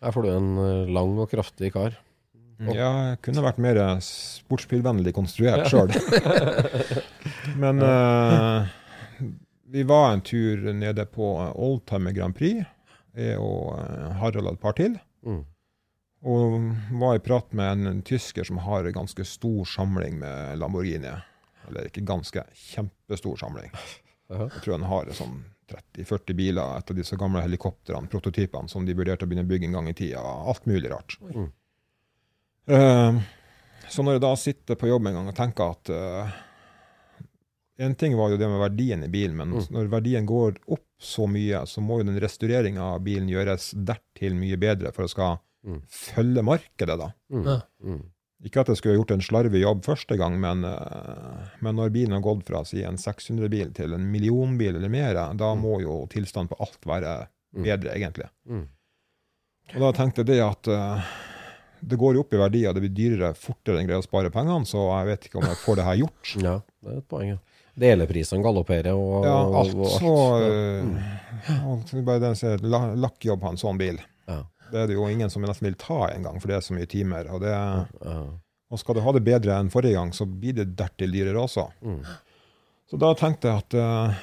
Her 0.00 0.14
får 0.16 0.24
du 0.24 0.30
en 0.32 0.50
eh, 0.62 0.92
lang 0.96 1.12
og 1.20 1.28
kraftig 1.32 1.72
kar. 1.76 1.98
Ja, 2.56 2.90
jeg 3.10 3.18
kunne 3.26 3.44
vært 3.44 3.58
mer 3.60 3.78
sportsbilvennlig 4.04 5.12
konstruert 5.16 5.68
sjøl. 5.68 5.92
Men 7.62 7.82
uh, 7.84 8.70
vi 9.68 9.84
var 9.84 10.12
en 10.12 10.24
tur 10.24 10.72
nede 10.72 11.04
på 11.12 11.26
Oldtimer 11.52 12.16
Grand 12.16 12.36
Prix, 12.36 12.64
jeg 13.16 13.36
og 13.40 13.76
eh, 13.80 14.08
Harald 14.20 14.50
et 14.52 14.60
par 14.60 14.76
til. 14.76 14.98
Mm. 15.24 15.42
Og 16.26 16.56
var 17.00 17.16
i 17.16 17.22
prat 17.24 17.52
med 17.56 17.86
en 17.86 18.02
tysker 18.04 18.44
som 18.44 18.60
har 18.64 18.84
en 18.84 18.96
ganske 18.96 19.24
stor 19.24 19.64
samling 19.68 20.18
med 20.20 20.60
Lamborghini. 20.60 21.12
Eller 21.68 21.88
ikke 21.88 22.04
ganske, 22.06 22.44
kjempestor 22.54 23.40
samling. 23.40 23.72
Jeg 24.28 24.62
tror 24.62 24.76
han 24.76 24.88
har 24.90 25.12
sånn 25.16 25.38
30-40 25.70 26.38
biler, 26.38 26.78
et 26.78 26.90
av 26.92 26.98
disse 26.98 27.18
gamle 27.18 27.42
helikoptrene, 27.42 28.10
prototypene, 28.10 28.70
som 28.70 28.86
de 28.86 28.94
vurderte 28.94 29.26
å 29.26 29.30
begynne 29.30 29.46
å 29.46 29.50
bygge 29.50 29.70
en 29.70 29.78
gang 29.80 29.90
i 29.90 29.96
tida. 29.98 30.22
Alt 30.22 30.66
mulig 30.70 30.92
rart. 30.92 31.18
Mm. 31.22 31.48
Eh, 32.68 33.20
så 33.88 34.02
når 34.02 34.16
jeg 34.16 34.22
da 34.24 34.32
sitter 34.36 34.74
på 34.80 34.88
jobb 34.90 35.06
en 35.06 35.14
gang 35.20 35.28
og 35.30 35.36
tenker 35.38 35.70
at 35.76 35.90
uh, 35.94 36.30
En 37.78 37.94
ting 37.94 38.14
var 38.16 38.30
jo 38.32 38.38
det 38.40 38.48
med 38.48 38.58
verdien 38.58 39.02
i 39.04 39.08
bilen, 39.12 39.36
men 39.36 39.50
Mm. 39.52 39.66
når 39.70 39.88
verdien 39.92 40.24
går 40.26 40.54
opp 40.72 40.86
så 40.98 41.26
mye, 41.28 41.58
så 41.68 41.82
må 41.84 41.98
jo 42.00 42.06
den 42.08 42.16
restaureringa 42.18 42.80
av 42.94 43.02
bilen 43.04 43.28
gjøres 43.28 43.74
dertil 43.84 44.32
mye 44.34 44.56
bedre 44.56 44.92
for 44.96 45.04
å 45.04 45.10
skal 45.12 45.38
Mm. 45.66 45.82
følge 45.86 46.42
markedet, 46.42 46.96
da. 46.98 47.10
Mm. 47.30 47.62
Mm. 47.84 48.02
Ikke 48.44 48.60
at 48.60 48.68
jeg 48.68 48.76
skulle 48.78 48.96
gjort 48.96 49.10
en 49.10 49.20
slarvig 49.20 49.60
jobb 49.60 49.82
første 49.84 50.16
gang, 50.16 50.40
men, 50.40 50.64
uh, 50.64 51.48
men 51.60 51.76
når 51.76 51.90
bilen 51.92 52.12
har 52.16 52.22
gått 52.24 52.46
fra 52.48 52.64
si 52.64 52.82
en 52.82 52.96
600-bil 52.96 53.74
til 53.74 53.92
en 53.92 54.10
millionbil 54.10 54.76
eller 54.76 54.88
mer, 54.88 55.12
da 55.14 55.54
Mm. 55.54 55.60
må 55.62 55.80
jo 55.82 56.06
tilstanden 56.08 56.48
på 56.48 56.56
alt 56.60 56.80
være 56.86 57.28
Mm. 57.54 57.62
bedre, 57.62 57.92
egentlig. 57.94 58.30
Mm. 58.48 58.68
Og 59.74 59.80
da 59.80 59.92
tenkte 59.92 60.24
jeg 60.24 60.26
det 60.26 60.40
at 60.40 60.68
eh, 60.68 61.04
det 61.80 61.98
går 61.98 62.14
jo 62.14 62.20
opp 62.24 62.32
i 62.34 62.40
verdi, 62.40 62.62
og 62.66 62.74
det 62.74 62.82
blir 62.86 62.94
dyrere 62.96 63.34
fortere 63.34 63.80
enn 63.80 63.86
greier 63.88 64.02
å 64.02 64.06
spare 64.06 64.30
pengene, 64.30 64.66
så 64.66 64.86
jeg 65.00 65.06
vet 65.10 65.26
ikke 65.28 65.38
om 65.42 65.46
jeg 65.48 65.56
får 65.64 65.76
det 65.76 65.84
her 65.84 66.00
gjort. 66.00 66.32
Ja, 66.42 66.54
det 66.82 66.92
er 66.92 66.98
et 67.02 67.08
poeng. 67.08 67.28
Ja. 67.34 67.38
Deleprisene 67.76 68.42
galopperer 68.42 68.94
og, 68.96 69.24
Ja, 69.26 69.36
og- 69.44 69.54
alt 69.60 69.74
og 69.74 69.86
så 70.00 70.12
Ja. 70.40 71.80
så 71.84 72.04
Bare 72.04 72.20
den 72.20 72.34
ser 72.34 72.58
lakkjobb 72.58 73.40
på 73.42 73.48
en 73.50 73.56
sånn 73.60 73.78
bil. 73.78 73.98
Ja. 74.28 74.42
Det 74.72 74.80
er 74.80 74.86
det 74.88 74.94
jo 74.96 75.06
ingen 75.06 75.30
som 75.30 75.42
nesten 75.42 75.66
vil 75.68 75.74
ta 75.74 76.08
engang, 76.08 76.40
for 76.40 76.48
det 76.48 76.56
er 76.56 76.60
så 76.60 76.74
mye 76.74 76.86
timer. 76.88 77.28
Og, 77.30 77.40
det, 77.40 77.50
Ja. 77.52 78.22
og 78.70 78.78
skal 78.78 78.94
du 78.94 79.00
ha 79.00 79.12
det 79.12 79.24
bedre 79.24 79.58
enn 79.60 79.70
forrige 79.70 79.92
gang, 79.94 80.10
så 80.12 80.24
blir 80.26 80.54
det 80.54 80.74
dertil 80.76 81.12
dyrere 81.12 81.36
også. 81.44 81.70
Mm. 81.84 82.02
Så 82.90 82.98
da 82.98 83.12
tenkte 83.14 83.42
jeg 83.42 83.58
at 83.58 83.74
eh, 83.74 84.14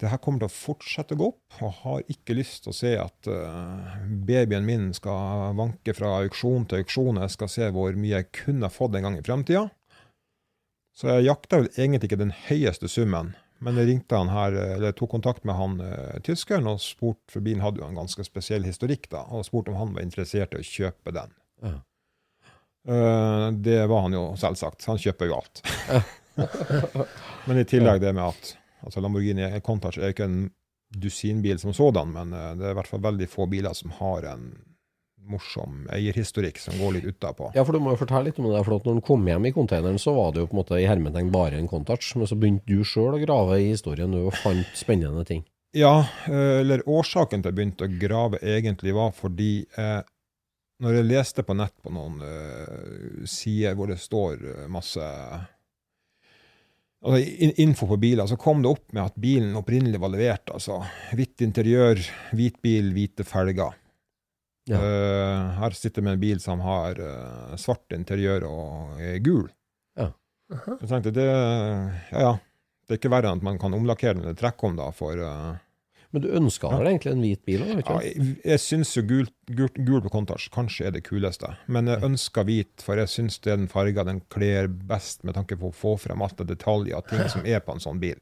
det 0.00 0.10
her 0.12 0.20
kommer 0.22 0.42
til 0.42 0.50
å 0.50 0.54
fortsette 0.54 1.16
å 1.16 1.18
gå 1.20 1.28
opp, 1.32 1.58
og 1.64 1.74
har 1.82 2.12
ikke 2.12 2.36
lyst 2.38 2.64
til 2.64 2.72
å 2.72 2.76
se 2.76 2.92
at 3.00 3.28
eh, 3.32 3.98
babyen 4.28 4.66
min 4.66 4.88
skal 4.96 5.56
vanke 5.58 5.94
fra 5.96 6.18
auksjon 6.22 6.68
til 6.68 6.84
auksjon, 6.84 7.20
jeg 7.22 7.34
skal 7.34 7.50
se 7.52 7.68
hvor 7.74 7.98
mye 7.98 8.20
jeg 8.20 8.30
kunne 8.44 8.70
fått 8.72 8.98
en 8.98 9.08
gang 9.08 9.18
i 9.18 9.24
fremtida. 9.26 9.66
Så 10.98 11.10
jeg 11.12 11.28
jakta 11.28 11.60
vel 11.60 11.70
egentlig 11.76 12.10
ikke 12.10 12.20
den 12.22 12.34
høyeste 12.48 12.90
summen, 12.90 13.34
men 13.62 13.78
jeg 13.78 13.90
ringte 13.90 14.18
han 14.18 14.30
her, 14.30 14.54
eller 14.76 14.94
tok 14.94 15.12
kontakt 15.16 15.44
med 15.48 15.58
han 15.58 15.80
eh, 15.82 16.20
tyskeren 16.26 16.70
og 16.70 16.82
spurte, 16.82 17.26
for 17.34 17.44
bilen 17.44 17.62
hadde 17.64 17.82
jo 17.82 17.90
en 17.90 17.98
ganske 17.98 18.26
spesiell 18.26 18.66
historikk, 18.66 19.10
da, 19.12 19.24
og 19.34 19.46
spurte 19.46 19.74
om 19.74 19.78
han 19.80 19.94
var 19.96 20.06
interessert 20.06 20.54
i 20.54 20.62
å 20.62 20.66
kjøpe 20.66 21.14
den. 21.14 21.34
Ja. 21.66 21.76
Uh, 22.88 23.50
det 23.52 23.82
var 23.90 24.06
han 24.06 24.14
jo 24.16 24.22
selvsagt. 24.40 24.86
Han 24.88 25.00
kjøper 25.02 25.28
jo 25.28 25.34
alt. 25.36 25.60
men 27.50 27.60
i 27.60 27.66
tillegg 27.68 28.00
det 28.00 28.14
med 28.16 28.30
at 28.30 28.54
altså 28.84 29.02
Lamborghini 29.04 29.48
Countach 29.64 29.98
er 29.98 30.14
ikke 30.14 30.28
en 30.28 30.40
dusinbil 30.88 31.58
som 31.60 31.74
sådan, 31.76 32.12
men 32.14 32.32
eh, 32.32 32.54
det 32.58 32.66
er 32.66 32.74
i 32.74 32.78
hvert 32.78 32.90
fall 32.90 33.04
veldig 33.04 33.28
få 33.30 33.48
biler 33.50 33.76
som 33.76 33.92
har 33.98 34.30
en 34.32 34.50
morsom 35.28 35.82
eierhistorikk 35.92 36.60
som 36.62 36.78
går 36.80 36.94
litt 36.96 37.08
utapå. 37.10 37.50
Ja, 37.56 37.64
for 37.66 37.76
du 37.76 37.82
må 37.84 37.92
jo 37.92 38.00
fortelle 38.00 38.30
litt 38.30 38.38
om 38.40 38.48
det. 38.48 38.62
For 38.64 38.78
at 38.78 38.86
når 38.88 38.96
den 38.96 39.04
kom 39.04 39.26
hjem 39.28 39.48
i 39.48 39.52
containeren, 39.52 40.00
så 40.00 40.14
var 40.16 40.32
det 40.32 40.40
jo 40.40 40.48
på 40.48 40.56
en 40.56 40.60
måte 40.62 40.80
i 40.80 40.86
hermetegn 40.88 41.32
bare 41.34 41.58
en 41.60 41.68
Countach. 41.68 42.14
Men 42.16 42.30
så 42.30 42.38
begynte 42.38 42.64
du 42.68 42.80
sjøl 42.86 43.18
å 43.18 43.22
grave 43.22 43.58
i 43.60 43.70
historien 43.74 44.14
du, 44.14 44.22
og 44.30 44.38
fant 44.40 44.70
spennende 44.78 45.26
ting. 45.28 45.44
Ja, 45.76 46.06
eh, 46.30 46.60
eller 46.62 46.86
årsaken 46.88 47.42
til 47.42 47.52
jeg 47.52 47.58
begynte 47.58 47.88
å 47.88 47.98
grave 48.00 48.40
egentlig 48.40 48.94
var 48.96 49.12
fordi 49.16 49.66
eh, 49.76 50.00
når 50.80 50.96
jeg 50.96 51.08
leste 51.10 51.44
på 51.44 51.56
nett 51.58 51.74
på 51.82 51.92
noen 51.92 52.22
eh, 52.24 53.24
sider 53.28 53.76
hvor 53.76 53.90
det 53.90 53.98
står 54.00 54.44
eh, 54.46 54.66
masse 54.72 55.04
altså, 57.04 57.50
info 57.62 57.88
på 57.90 57.98
biler, 58.00 58.26
så 58.26 58.38
kom 58.40 58.62
det 58.64 58.72
opp 58.72 58.92
med 58.92 59.04
at 59.04 59.18
bilen 59.20 59.56
opprinnelig 59.58 60.00
var 60.02 60.12
levert. 60.14 60.50
altså 60.54 60.80
Hvitt 61.16 61.44
interiør, 61.44 62.00
hvit 62.36 62.58
bil, 62.64 62.90
hvite 62.96 63.26
felger. 63.28 63.76
Ja. 64.68 64.80
Uh, 64.82 65.62
her 65.62 65.76
sitter 65.76 66.02
vi 66.02 66.08
med 66.08 66.18
en 66.18 66.20
bil 66.20 66.42
som 66.44 66.60
har 66.60 66.98
uh, 67.00 67.54
svart 67.56 67.94
interiør 67.96 68.44
og 68.48 69.00
er 69.00 69.16
gul. 69.24 69.46
Ja. 69.96 70.10
Jeg 70.50 70.90
tenkte 70.90 71.14
det 71.16 71.28
Ja, 71.28 72.20
ja. 72.20 72.34
Det 72.88 72.96
er 72.96 73.00
ikke 73.02 73.12
verre 73.12 73.28
enn 73.28 73.40
at 73.40 73.44
man 73.44 73.58
kan 73.60 73.74
omlakkere 73.76 74.16
den 74.16 74.24
eller 74.24 74.36
trekke 74.36 74.64
om, 74.64 74.76
da, 74.78 74.86
for 74.96 75.20
uh, 75.20 75.56
Men 76.14 76.24
du 76.24 76.28
ønska 76.32 76.70
deg 76.72 76.86
egentlig 76.88 77.10
en 77.12 77.20
hvit 77.24 77.42
bil? 77.44 77.62
Ikke? 77.74 77.98
ja, 77.98 77.98
Jeg, 78.06 78.36
jeg 78.48 78.62
syns 78.64 78.94
jo 78.96 79.02
gul, 79.04 79.26
gul, 79.52 79.68
gul 79.76 80.00
på 80.06 80.12
Countach 80.14 80.46
kanskje 80.54 80.88
er 80.88 80.94
det 80.96 81.02
kuleste, 81.04 81.50
men 81.68 81.90
jeg 81.90 82.00
ønsker 82.08 82.46
hvit, 82.48 82.72
for 82.84 82.96
jeg 82.96 83.12
syns 83.12 83.36
det 83.44 83.52
er 83.52 83.60
den 83.60 83.68
farga 83.68 84.06
den 84.08 84.22
kler 84.32 84.70
best 84.72 85.26
med 85.28 85.36
tanke 85.36 85.58
på 85.60 85.68
å 85.68 85.76
få 85.76 85.98
frem 86.00 86.24
alt 86.24 86.40
det 86.40 86.48
detaljer, 86.54 87.04
ting 87.10 87.28
som 87.28 87.44
er 87.44 87.60
på 87.64 87.76
en 87.76 87.84
sånn 87.84 88.00
bil. 88.00 88.16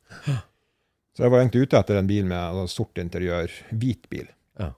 Så 1.17 1.25
jeg 1.25 1.33
var 1.33 1.45
egentlig 1.45 1.69
ute 1.69 1.79
etter 1.79 2.01
en 2.01 2.11
bil 2.11 2.27
med 2.29 2.37
altså, 2.37 2.83
sort 2.83 2.99
interiør, 3.01 3.55
hvit 3.71 4.11
bil. 4.13 4.27
Ja. 4.59 4.73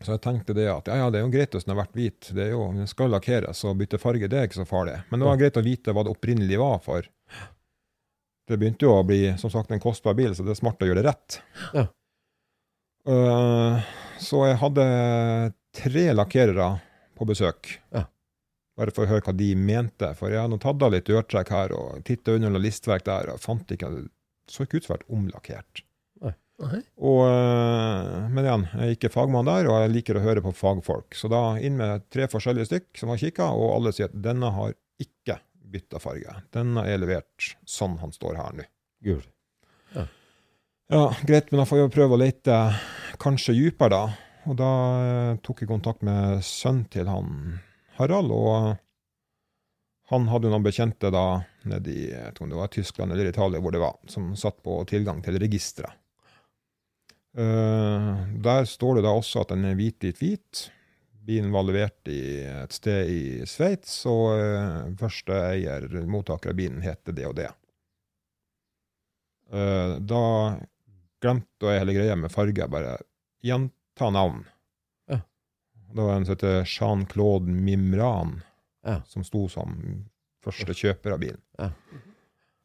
Så 0.00 0.16
jeg 0.16 0.24
tenkte 0.24 0.56
det 0.56 0.66
at 0.72 0.88
ja, 0.88 0.96
ja, 1.02 1.12
det 1.12 1.20
er 1.20 1.26
jo 1.26 1.34
greit 1.36 1.52
hvis 1.54 1.68
den 1.68 1.76
har 1.76 1.82
vært 1.84 2.00
hvit, 2.00 2.32
det 2.32 2.48
er 2.48 2.50
jo, 2.56 2.64
den 2.74 2.88
skal 2.90 3.12
lakkeres, 3.12 3.60
og 3.68 3.76
bytte 3.78 4.00
farge 4.00 4.32
det 4.32 4.40
er 4.40 4.48
ikke 4.48 4.62
så 4.62 4.66
farlig. 4.66 4.96
Men 5.12 5.20
det 5.20 5.28
var 5.28 5.38
greit 5.44 5.60
å 5.60 5.66
vite 5.68 5.94
hva 5.94 6.06
det 6.06 6.16
opprinnelig 6.16 6.58
var 6.64 6.80
for. 6.82 7.06
Det 8.48 8.56
begynte 8.56 8.88
jo 8.88 8.96
å 8.96 9.04
bli 9.04 9.20
som 9.38 9.52
sagt 9.52 9.70
en 9.70 9.84
kostbar 9.84 10.16
bil, 10.16 10.32
så 10.32 10.46
det 10.46 10.56
er 10.56 10.62
smart 10.62 10.80
å 10.80 10.88
gjøre 10.88 11.02
det 11.04 11.10
rett. 11.12 11.40
Ja. 11.76 11.84
Eh, 13.08 13.88
så 14.20 14.44
jeg 14.50 14.60
hadde 14.60 14.84
tre 15.78 16.04
lakkerere 16.12 16.68
på 17.18 17.26
besøk. 17.28 17.74
Ja. 17.94 18.04
Bare 18.78 18.94
for 18.94 19.06
å 19.06 19.10
høre 19.10 19.24
hva 19.26 19.34
de 19.34 19.50
mente. 19.58 20.12
For 20.18 20.32
jeg 20.32 20.44
hadde 20.44 20.60
tatt 20.62 20.84
av 20.84 20.94
litt 20.94 21.08
dørtrekk 21.08 21.52
her 21.54 21.74
og 21.74 22.04
titta 22.06 22.36
under 22.36 22.52
noe 22.54 22.62
listverk 22.62 23.06
der, 23.08 23.32
og 23.32 23.42
fant 23.42 23.74
ikke 23.74 23.90
Det 23.94 24.06
så 24.48 24.64
ikke 24.64 24.78
ut 24.80 24.86
som 24.86 24.96
det 24.96 25.12
omlakkert. 25.12 25.82
Og, 26.98 27.20
eh, 27.28 28.28
men 28.32 28.46
igjen, 28.46 28.64
jeg 28.72 28.86
er 28.86 28.94
ikke 28.96 29.12
fagmann 29.12 29.46
der, 29.46 29.68
og 29.70 29.76
jeg 29.82 29.92
liker 29.92 30.18
å 30.18 30.22
høre 30.24 30.42
på 30.42 30.54
fagfolk. 30.56 31.14
Så 31.14 31.30
da 31.30 31.42
inn 31.60 31.76
med 31.78 32.08
tre 32.10 32.26
forskjellige 32.32 32.70
stykk 32.70 33.02
som 33.02 33.12
har 33.12 33.20
kikka, 33.20 33.50
og 33.54 33.74
alle 33.76 33.92
sier 33.94 34.08
at 34.08 34.16
denne 34.24 34.50
har 34.56 34.72
ikke 34.98 35.38
bytta 35.68 36.00
farge. 36.02 36.34
Denne 36.56 36.86
er 36.88 36.98
levert 36.98 37.52
sånn 37.68 37.98
han 38.02 38.14
står 38.14 38.40
her 38.40 38.56
nå. 38.58 38.66
Gul. 39.04 39.22
Ja, 40.88 41.14
greit, 41.22 41.50
men 41.50 41.60
da 41.60 41.66
får 41.68 41.82
jeg 41.82 41.92
prøve 41.92 42.16
å 42.16 42.20
lete 42.22 42.54
kanskje 43.20 43.52
dypere, 43.52 43.92
da. 43.92 44.28
Og 44.48 44.54
da 44.56 44.68
eh, 45.04 45.32
tok 45.44 45.60
jeg 45.60 45.68
kontakt 45.68 46.04
med 46.06 46.40
sønnen 46.46 46.86
til 46.88 47.10
han 47.10 47.58
Harald, 47.98 48.32
og 48.32 48.78
han 50.08 50.28
hadde 50.32 50.48
jo 50.48 50.52
noen 50.54 50.64
bekjente 50.64 51.10
da 51.12 51.42
nede 51.68 51.92
i 51.92 52.06
jeg 52.06 52.32
tror 52.38 52.48
det 52.48 52.56
var 52.56 52.70
Tyskland 52.72 53.12
eller 53.12 53.28
Italia, 53.28 53.60
hvor 53.60 53.74
det 53.74 53.82
var, 53.82 53.98
som 54.08 54.30
satt 54.38 54.62
på 54.64 54.78
tilgang 54.88 55.20
til 55.24 55.36
registeret. 55.42 55.92
Uh, 57.36 58.24
der 58.40 58.64
står 58.66 58.96
det 58.96 59.04
da 59.04 59.12
også 59.12 59.44
at 59.44 59.52
den 59.52 59.68
er 59.68 59.76
hvit, 59.76 60.00
hvit, 60.00 60.22
hvit. 60.22 60.62
Bilen 61.28 61.52
var 61.52 61.68
levert 61.68 62.08
i 62.08 62.40
et 62.48 62.72
sted 62.72 63.12
i 63.12 63.20
Sveits, 63.46 64.00
og 64.08 64.40
uh, 64.40 64.88
første 64.98 65.36
eier, 65.50 65.84
mottaker 66.08 66.54
av 66.54 66.58
bilen, 66.58 66.80
heter 66.82 67.12
det 67.12 67.28
og 67.28 67.36
det. 67.36 67.52
Uh, 69.52 70.00
da 70.00 70.24
glemte 71.22 71.72
jeg 71.72 71.82
hele 71.82 71.96
greia 71.96 72.16
med 72.18 72.32
farge. 72.32 72.68
Bare 72.70 72.98
gjenta 73.44 74.10
navn. 74.14 74.44
Ja. 75.10 75.20
Det 75.94 76.04
var 76.04 76.16
en 76.16 76.26
som 76.26 76.36
heter 76.36 76.62
Jean-Claude 76.64 77.48
Mimran, 77.48 78.40
Ja. 78.86 79.02
som 79.06 79.24
sto 79.24 79.48
som 79.48 80.04
første 80.44 80.74
kjøper 80.74 81.16
av 81.16 81.20
bilen. 81.20 81.42
Ja. 81.58 81.72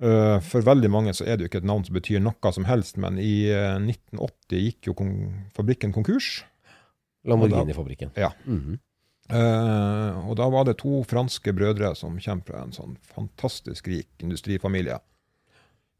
Eh, 0.03 0.39
for 0.43 0.65
veldig 0.65 0.89
mange 0.91 1.13
så 1.15 1.25
er 1.25 1.37
det 1.37 1.45
jo 1.45 1.51
ikke 1.51 1.61
et 1.61 1.69
navn 1.69 1.85
som 1.87 1.95
betyr 1.95 2.23
noe 2.23 2.51
som 2.55 2.65
helst, 2.67 2.97
men 2.99 3.19
i 3.21 3.45
eh, 3.53 3.77
1980 3.79 4.65
gikk 4.65 4.89
jo 4.89 4.95
kon 4.99 5.13
fabrikken 5.55 5.93
konkurs. 5.95 6.41
Lamborghini-fabrikken. 7.23 8.11
Ja. 8.19 8.33
Mm 8.45 8.59
-hmm. 8.59 8.79
uh, 9.31 10.29
og 10.29 10.35
da 10.35 10.49
var 10.49 10.65
det 10.65 10.77
to 10.77 11.03
franske 11.03 11.53
brødre 11.53 11.95
som 11.95 12.19
kommer 12.19 12.43
fra 12.43 12.63
en 12.63 12.71
sånn 12.71 12.97
fantastisk 13.01 13.87
rik 13.87 14.09
industrifamilie, 14.19 14.99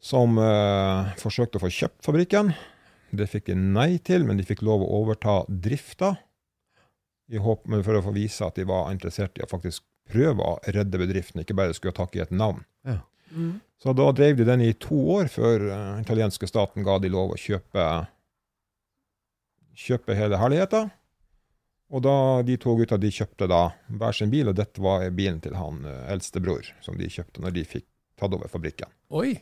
som 0.04 0.38
eh, 0.42 1.14
forsøkte 1.22 1.60
å 1.60 1.64
få 1.64 1.72
kjøpt 1.72 2.04
fabrikken. 2.04 2.52
Det 3.14 3.30
fikk 3.30 3.48
de 3.52 3.56
nei 3.56 3.96
til, 4.04 4.26
men 4.28 4.40
de 4.40 4.46
fikk 4.48 4.64
lov 4.66 4.84
å 4.84 4.92
overta 5.00 5.44
drifta, 5.48 6.16
i 7.32 7.40
håp 7.40 7.70
men 7.72 7.82
for 7.86 7.96
å 7.96 8.04
få 8.04 8.12
vise 8.14 8.44
at 8.46 8.58
de 8.60 8.66
var 8.68 8.92
interessert 8.92 9.40
i 9.40 9.46
å 9.46 9.50
faktisk 9.50 9.86
prøve 10.12 10.44
å 10.44 10.58
redde 10.76 11.00
bedriften, 11.00 11.42
ikke 11.42 11.56
bare 11.56 11.76
skulle 11.76 11.94
ha 11.96 12.02
tak 12.04 12.18
i 12.18 12.24
et 12.26 12.34
navn. 12.36 12.66
Ja. 12.84 13.00
Så 13.82 13.94
da 13.98 14.10
drev 14.14 14.38
de 14.38 14.46
den 14.48 14.62
i 14.62 14.74
to 14.78 14.98
år, 15.16 15.30
før 15.32 15.64
uh, 15.72 16.02
italienske 16.02 16.48
staten 16.50 16.86
ga 16.86 16.98
de 17.02 17.10
lov 17.14 17.32
å 17.34 17.40
kjøpe, 17.40 17.86
kjøpe 19.86 20.18
hele 20.20 20.38
herligheta. 20.42 20.84
Og 21.94 22.04
da 22.06 22.18
de 22.46 22.58
to 22.62 22.76
gutta 22.78 23.00
de 23.02 23.10
kjøpte 23.14 23.48
da 23.50 23.64
hver 23.88 24.20
sin 24.20 24.32
bil, 24.34 24.52
og 24.52 24.60
dette 24.60 24.84
var 24.84 25.08
bilen 25.16 25.42
til 25.44 25.58
han 25.58 25.82
uh, 25.88 26.04
eldstebror 26.14 26.70
som 26.86 27.00
de 27.00 27.10
kjøpte 27.10 27.44
når 27.44 27.58
de 27.58 27.66
fikk 27.78 27.88
tatt 28.20 28.36
over 28.36 28.52
fabrikken. 28.52 28.92
Oi! 29.16 29.34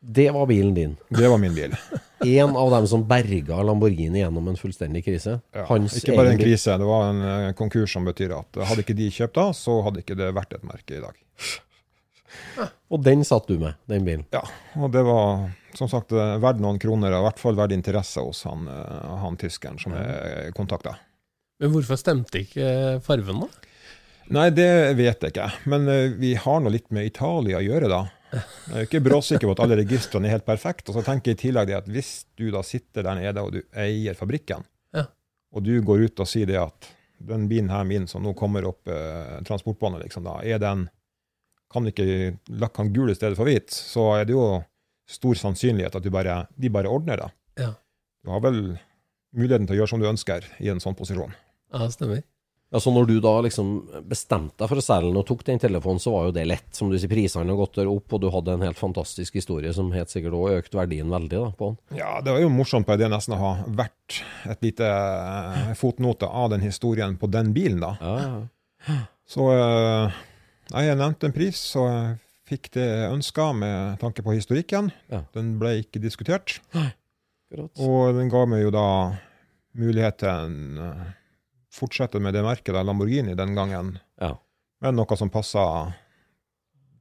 Det 0.00 0.30
var 0.32 0.46
bilen 0.46 0.74
din. 0.74 0.96
Det 1.08 1.28
var 1.28 1.38
min 1.38 1.54
bil. 1.54 1.76
En 2.20 2.56
av 2.56 2.70
dem 2.70 2.86
som 2.86 3.00
berga 3.08 3.62
Lamborghini 3.64 4.20
gjennom 4.20 4.48
en 4.48 4.56
fullstendig 4.56 5.00
krise. 5.06 5.38
Ja, 5.56 5.62
Hans 5.70 5.94
ikke 5.96 6.18
bare 6.18 6.34
en 6.34 6.40
krise, 6.40 6.74
det 6.76 6.84
var 6.84 7.06
en 7.08 7.22
en 7.24 7.54
konkurs 7.56 7.94
som 7.96 8.04
betyr 8.04 8.34
at 8.36 8.58
uh, 8.60 8.64
hadde 8.68 8.84
ikke 8.84 8.96
de 8.98 9.06
kjøpt 9.08 9.38
da, 9.38 9.46
så 9.56 9.78
hadde 9.86 10.02
ikke 10.02 10.18
det 10.20 10.28
vært 10.36 10.52
et 10.52 10.66
merke 10.68 10.98
i 10.98 11.00
dag. 11.00 11.16
Og 12.92 13.00
den 13.06 13.24
satt 13.24 13.48
du 13.48 13.56
med, 13.56 13.80
den 13.88 14.04
bilen. 14.04 14.26
Ja, 14.36 14.42
og 14.76 14.92
det 14.92 15.00
var 15.06 15.48
som 15.78 15.88
sagt 15.88 16.12
uh, 16.12 16.36
verdt 16.42 16.60
noen 16.60 16.76
kroner, 16.82 17.16
og 17.16 17.24
i 17.24 17.28
hvert 17.30 17.40
fall 17.40 17.56
verdt 17.56 17.72
interesse 17.72 18.20
hos 18.20 18.44
han, 18.44 18.68
han 19.24 19.40
tyskeren 19.40 19.80
som 19.80 19.96
jeg 19.96 20.52
kontakta. 20.58 20.98
Men 21.60 21.72
hvorfor 21.72 21.96
stemte 22.00 22.44
ikke 22.44 23.00
farven, 23.04 23.46
da? 23.46 23.70
Nei, 24.30 24.46
det 24.54 24.70
vet 24.98 25.24
jeg 25.24 25.32
ikke. 25.32 25.48
Men 25.70 25.88
eh, 25.90 26.12
vi 26.20 26.36
har 26.38 26.60
nå 26.62 26.70
litt 26.70 26.86
med 26.94 27.08
Italia 27.08 27.58
å 27.58 27.64
gjøre, 27.64 27.90
da. 27.90 28.04
Jeg 28.32 28.76
er 28.76 28.86
ikke 28.86 29.00
bråsikker 29.02 29.48
på 29.48 29.54
at 29.56 29.62
alle 29.64 29.76
registrene 29.80 30.28
er 30.28 30.36
helt 30.36 30.46
perfekte. 30.46 30.90
Og 30.92 30.98
så 30.98 31.02
tenker 31.06 31.32
jeg 31.32 31.38
i 31.38 31.42
tillegg 31.48 31.66
det 31.70 31.76
at 31.80 31.88
hvis 31.90 32.12
du 32.38 32.46
da 32.54 32.62
sitter 32.66 33.02
der 33.06 33.18
nede 33.18 33.42
og 33.42 33.52
du 33.56 33.60
eier 33.74 34.14
fabrikken, 34.18 34.62
Ja. 34.94 35.06
og 35.52 35.64
du 35.66 35.72
går 35.82 36.06
ut 36.06 36.20
og 36.22 36.28
sier 36.30 36.46
det 36.46 36.58
at 36.60 36.90
den 37.20 37.48
bilen 37.50 37.68
her 37.70 37.84
min 37.84 38.06
som 38.08 38.22
nå 38.24 38.32
kommer 38.38 38.64
opp 38.70 38.88
eh, 38.88 39.40
transportbane, 39.44 39.98
liksom, 40.04 40.24
da, 40.24 40.38
er 40.42 40.58
den 40.62 40.88
Kan 41.70 41.86
ikke 41.86 42.34
lakke 42.58 42.80
han 42.82 42.88
gul 42.92 43.12
i 43.12 43.14
stedet 43.14 43.36
for 43.38 43.46
hvit, 43.46 43.70
så 43.70 44.08
er 44.18 44.24
det 44.26 44.32
jo 44.34 44.62
stor 45.06 45.34
sannsynlighet 45.38 45.94
at 45.94 46.02
du 46.02 46.08
bare, 46.10 46.46
de 46.58 46.68
bare 46.70 46.90
ordner 46.90 47.20
det. 47.20 47.28
Ja. 47.62 47.68
Du 48.24 48.30
har 48.34 48.40
vel 48.42 48.58
muligheten 49.38 49.68
til 49.68 49.76
å 49.76 49.78
gjøre 49.78 49.92
som 49.92 50.00
du 50.02 50.08
ønsker 50.10 50.48
i 50.58 50.66
en 50.72 50.80
sånn 50.82 50.96
posisjon. 50.98 51.30
Ja, 51.70 51.86
stemmer. 51.94 52.24
Ja, 52.70 52.78
så 52.80 52.92
når 52.94 53.08
du 53.08 53.16
da 53.18 53.32
liksom 53.42 53.70
bestemte 54.06 54.62
deg 54.62 54.70
for 54.70 54.78
å 54.78 54.84
selge 54.84 55.08
den 55.08 55.18
og 55.18 55.26
tok 55.26 55.40
den 55.48 55.58
telefonen, 55.58 55.98
så 56.02 56.12
var 56.14 56.28
jo 56.28 56.34
det 56.36 56.44
lett. 56.46 56.68
Som 56.76 56.92
du 56.92 56.94
sier, 56.94 57.10
prisene 57.10 57.50
har 57.50 57.58
gått 57.58 57.80
der 57.80 57.90
opp, 57.90 58.14
og 58.14 58.22
du 58.22 58.28
hadde 58.30 58.54
en 58.54 58.62
helt 58.62 58.78
fantastisk 58.78 59.40
historie 59.40 59.72
som 59.74 59.90
helt 59.90 60.12
sikkert 60.12 60.36
òg 60.38 60.60
økte 60.60 60.78
verdien 60.78 61.10
veldig 61.10 61.34
da, 61.34 61.50
på 61.58 61.72
den. 61.72 61.98
Ja, 61.98 62.12
det 62.22 62.36
var 62.36 62.44
jo 62.44 62.52
morsomt 62.54 62.86
på 62.86 62.98
det 63.00 63.10
nesten 63.10 63.34
å 63.34 63.40
ha 63.42 63.52
vært 63.66 64.20
et 64.54 64.62
lite 64.62 64.86
eh, 64.86 65.74
fotnote 65.80 66.30
av 66.30 66.52
den 66.54 66.62
historien 66.62 67.18
på 67.18 67.30
den 67.34 67.50
bilen, 67.56 67.82
da. 67.82 67.96
Ja, 67.98 68.16
ja. 68.86 69.00
Så 69.30 69.50
eh, 69.54 70.22
nei, 70.70 70.86
jeg 70.86 70.98
nevnte 71.02 71.26
en 71.26 71.34
pris, 71.34 71.58
så 71.74 71.90
jeg 71.90 72.16
fikk 72.50 72.72
det 72.78 72.86
jeg 72.86 73.12
ønska 73.16 73.50
med 73.54 73.98
tanke 74.02 74.22
på 74.26 74.38
historikken. 74.38 74.94
Ja. 75.10 75.24
Den 75.34 75.56
ble 75.58 75.80
ikke 75.82 76.02
diskutert. 76.02 76.60
Akkurat. 76.70 77.82
Og 77.82 78.14
den 78.14 78.30
ga 78.30 78.46
meg 78.46 78.62
jo 78.62 78.72
da 78.74 78.88
mulighet 79.78 80.22
til 80.22 80.30
en 80.30 80.84
eh, 80.86 81.08
fortsette 81.72 82.20
med 82.22 82.34
det 82.34 82.42
merket, 82.46 82.74
da, 82.74 82.82
Lamborghini, 82.86 83.34
den 83.38 83.54
gangen. 83.58 83.98
Ja. 84.20 84.34
Men 84.80 84.96
noe 84.98 85.16
som 85.18 85.30
passa 85.32 85.64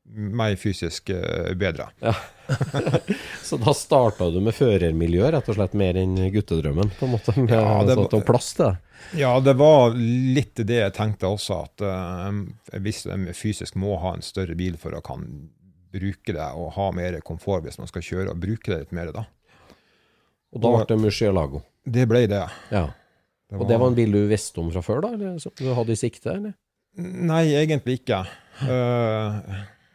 meg 0.09 0.57
fysisk 0.59 1.11
bedre. 1.13 1.55
bedre. 1.55 2.15
Så 3.43 3.57
da 3.61 3.73
starta 3.77 4.29
du 4.33 4.39
med 4.41 4.55
førermiljø, 4.57 5.27
rett 5.35 5.49
og 5.51 5.57
slett 5.57 5.75
mer 5.77 5.99
enn 6.01 6.15
guttedrømmen, 6.33 6.89
på 6.97 7.05
en 7.05 7.13
måte? 7.13 7.35
Med 7.37 7.53
Ja, 7.53 7.83
det 7.85 7.95
var- 7.95 8.25
plass 8.25 8.53
til? 8.57 8.77
Ja, 9.15 9.39
det 9.39 9.53
var 9.55 9.93
litt 9.95 10.59
det 10.67 10.81
jeg 10.81 10.93
tenkte 10.97 11.29
også, 11.29 11.61
at 11.69 11.81
uh, 11.85 12.33
hvis 12.75 13.05
visste 13.05 13.15
jeg 13.15 13.35
fysisk 13.37 13.77
må 13.79 13.95
ha 14.01 14.15
en 14.17 14.25
større 14.25 14.57
bil 14.59 14.75
for 14.81 14.97
å 14.97 15.01
kan 15.05 15.23
bruke 15.93 16.33
det 16.35 16.49
og 16.59 16.73
ha 16.75 16.89
mer 16.93 17.15
komfort 17.25 17.63
hvis 17.65 17.79
man 17.79 17.87
skal 17.89 18.03
kjøre 18.05 18.33
og 18.33 18.41
bruke 18.41 18.69
det 18.69 18.79
litt 18.83 18.91
mer, 18.97 19.13
da. 19.15 19.23
Og 20.53 20.61
da 20.61 20.73
ble 20.73 20.85
det 20.89 20.97
Murcielago. 20.99 21.61
Det 21.85 22.05
ble 22.09 22.25
det. 22.29 22.43
Ja. 22.73 22.87
Og 23.57 23.65
det 23.69 23.79
var 23.81 23.89
en 23.89 23.97
bil 23.97 24.13
du 24.13 24.21
visste 24.29 24.61
om 24.61 24.69
fra 24.73 24.83
før, 24.85 25.01
da? 25.07 25.13
Eller 25.17 25.39
som 25.41 25.53
du 25.57 25.71
hadde 25.73 25.95
i 25.95 25.99
sikte, 25.99 26.35
eller? 26.35 26.53
Nei, 26.99 27.43
egentlig 27.57 27.99
ikke. 28.01 28.19
Uh, 28.61 29.39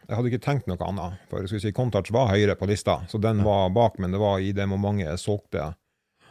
jeg 0.05 0.17
hadde 0.17 0.31
ikke 0.31 0.43
tenkt 0.43 0.67
noe 0.67 0.79
annet. 0.83 1.21
For 1.29 1.39
jeg 1.39 1.51
skulle 1.51 1.63
si, 1.63 1.75
Countach 1.75 2.11
var 2.15 2.33
høyere 2.33 2.57
på 2.59 2.67
lista, 2.67 2.99
så 3.11 3.21
den 3.21 3.43
var 3.45 3.71
bak, 3.75 3.99
men 4.01 4.15
det 4.15 4.19
var 4.21 4.43
i 4.43 4.51
det 4.55 4.67
momentet 4.69 5.07
jeg 5.07 5.23
solgte 5.23 5.71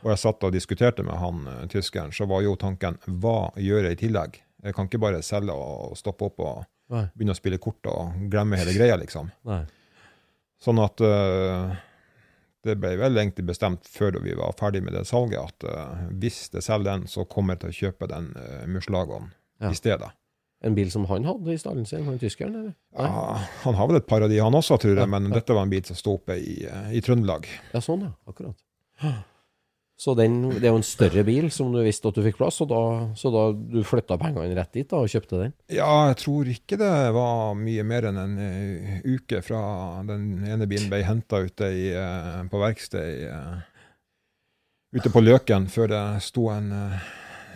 og 0.04 0.12
jeg 0.12 0.20
satt 0.20 0.44
og 0.44 0.52
diskuterte 0.52 1.04
med 1.04 1.16
han 1.16 1.46
eh, 1.48 1.64
tyskeren, 1.72 2.12
så 2.12 2.28
var 2.28 2.44
jo 2.44 2.58
tanken 2.60 2.98
hva 3.08 3.48
gjør 3.56 3.88
jeg 3.88 3.96
i 3.96 4.00
tillegg? 4.04 4.36
Jeg 4.64 4.76
kan 4.76 4.88
ikke 4.88 5.00
bare 5.00 5.24
selge 5.24 5.56
og 5.56 5.96
stoppe 5.96 6.28
opp 6.28 6.44
og 6.44 7.00
begynne 7.16 7.32
å 7.32 7.38
spille 7.38 7.60
kort 7.60 7.88
og 7.88 8.28
glemme 8.32 8.58
hele 8.60 8.74
greia, 8.76 8.96
liksom. 9.00 9.30
Nei. 9.48 9.62
Sånn 10.60 10.80
at 10.80 11.00
eh, 11.04 11.74
det 12.64 12.74
ble 12.80 12.94
vel 13.00 13.16
egentlig 13.20 13.46
bestemt 13.52 13.86
før 13.88 14.18
vi 14.24 14.34
var 14.38 14.52
ferdig 14.58 14.82
med 14.84 14.96
det 14.96 15.04
salget, 15.08 15.38
at 15.40 15.66
uh, 15.68 16.04
hvis 16.20 16.48
jeg 16.54 16.64
selger 16.64 16.90
den, 16.90 17.06
så 17.10 17.24
kommer 17.28 17.54
jeg 17.54 17.60
til 17.64 17.72
å 17.72 17.78
kjøpe 17.80 18.08
den 18.10 18.30
uh, 18.36 18.64
Muslagoen 18.70 19.30
Ja. 19.62 19.70
i 19.70 19.78
stedet. 19.78 20.10
En 20.64 20.74
bil 20.74 20.88
som 20.90 21.04
han 21.10 21.26
hadde 21.28 21.52
i 21.52 21.58
stallen 21.60 21.84
sin, 21.86 22.06
han 22.08 22.16
tyskeren? 22.18 22.54
eller? 22.56 22.72
Ja, 22.96 23.36
han 23.66 23.76
har 23.76 23.88
vel 23.90 23.98
et 24.00 24.06
par 24.08 24.24
av 24.24 24.30
de, 24.32 24.38
han 24.40 24.56
også, 24.56 24.78
tror 24.80 24.96
jeg, 24.96 25.10
men 25.12 25.28
dette 25.30 25.52
var 25.52 25.66
en 25.66 25.72
bil 25.72 25.84
som 25.84 25.98
sto 25.98 26.14
oppe 26.16 26.38
i, 26.40 26.54
eh, 26.64 26.86
i 26.96 27.02
Trøndelag. 27.04 27.44
Ja, 27.74 27.82
sånn, 27.84 28.06
ja. 28.08 28.14
Akkurat. 28.26 28.56
Så 29.94 30.16
den, 30.18 30.40
det 30.50 30.66
er 30.66 30.72
jo 30.72 30.80
en 30.80 30.86
større 30.86 31.22
bil 31.26 31.46
som 31.54 31.70
du 31.70 31.78
visste 31.84 32.10
at 32.10 32.16
du 32.18 32.22
fikk 32.24 32.40
plass, 32.40 32.58
og 32.64 32.68
da, 32.72 32.80
så 33.14 33.30
da 33.30 33.44
du 33.54 33.78
flytta 33.86 34.16
pengene 34.18 34.56
rett 34.58 34.72
dit 34.74 34.88
da, 34.90 34.98
og 35.04 35.12
kjøpte 35.12 35.38
den? 35.38 35.52
Ja, 35.70 36.08
jeg 36.10 36.18
tror 36.24 36.50
ikke 36.50 36.78
det 36.80 36.90
var 37.14 37.54
mye 37.58 37.84
mer 37.86 38.08
enn 38.10 38.18
en 38.18 38.34
eh, 38.42 38.96
uke 39.06 39.38
fra 39.46 39.60
den 40.08 40.42
ene 40.50 40.66
bilen 40.70 40.90
ble 40.90 41.04
henta 41.06 41.44
ute 41.46 41.70
i, 41.70 41.86
eh, 41.94 42.42
på 42.50 42.62
verksted 42.62 43.28
eh, 43.30 43.62
ute 44.98 45.14
på 45.14 45.22
Løken, 45.22 45.70
før 45.70 45.94
det 45.94 46.02
sto 46.26 46.48
en 46.50 46.74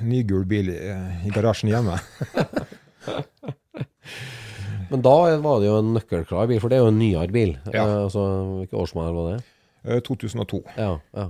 ny 0.07 0.23
gul 0.27 0.47
bil 0.47 0.71
i, 0.71 0.79
i 1.27 1.35
garasjen 1.35 1.71
hjemme. 1.75 1.99
Men 4.89 5.03
da 5.05 5.15
var 5.43 5.61
det 5.61 5.69
jo 5.69 5.79
en 5.83 5.93
nøkkelklar 5.97 6.49
bil, 6.49 6.61
for 6.63 6.73
det 6.73 6.79
er 6.79 6.87
jo 6.87 6.93
en 6.93 7.01
nyere 7.01 7.29
bil. 7.33 7.57
Ja. 7.73 7.85
Eh, 7.85 7.97
altså, 8.07 8.25
Hvilket 8.61 8.79
årsmodell 8.83 9.19
var 9.19 9.27
det? 9.35 9.41
Eh, 9.85 10.01
2002. 10.07 10.63
Ja, 10.79 10.95
ja. 11.17 11.27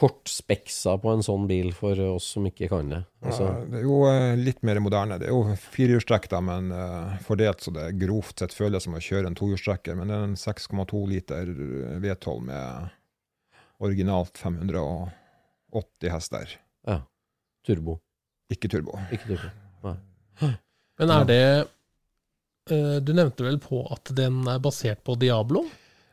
Kortspeksa 0.00 0.94
på 1.02 1.12
en 1.12 1.24
sånn 1.24 1.44
bil 1.50 1.74
for 1.76 1.98
oss 2.06 2.30
som 2.36 2.46
ikke 2.48 2.70
kan 2.72 2.88
det. 2.92 3.02
Altså, 3.20 3.50
Ja, 3.50 3.66
det 3.68 3.80
er 3.82 3.84
jo 3.84 3.98
eh, 4.08 4.36
litt 4.40 4.62
mer 4.64 4.80
moderne. 4.80 5.18
Det 5.20 5.28
er 5.28 5.34
jo 5.34 5.58
firehjulstrekk, 5.74 6.30
men 6.46 6.72
uh, 6.72 7.18
fordelt 7.26 7.60
så 7.60 7.74
det 7.76 7.90
grovt 8.00 8.40
sett 8.40 8.56
føles 8.56 8.86
som 8.86 8.96
å 8.96 9.02
kjøre 9.04 9.28
en 9.28 9.36
tohjulstrekker. 9.36 9.98
Men 9.98 10.08
det 10.08 10.16
er 10.16 10.26
en 10.30 10.38
6,2 10.40 11.02
liter 11.10 11.52
V12 12.00 12.40
med 12.48 12.88
originalt 13.80 14.40
580 14.40 16.12
hester. 16.16 16.56
ja. 16.88 17.02
Turbo. 17.66 17.98
Ikke 18.50 18.70
turbo. 18.72 18.96
Ikke 19.12 19.34
turbo. 19.34 19.50
Nei. 19.84 20.54
Men 21.00 21.12
er 21.12 21.26
det 21.28 21.42
eh, 22.72 22.96
Du 23.04 23.12
nevnte 23.16 23.44
vel 23.44 23.58
på 23.62 23.82
at 23.92 24.12
den 24.16 24.40
er 24.48 24.62
basert 24.62 25.02
på 25.04 25.16
Diablo? 25.20 25.66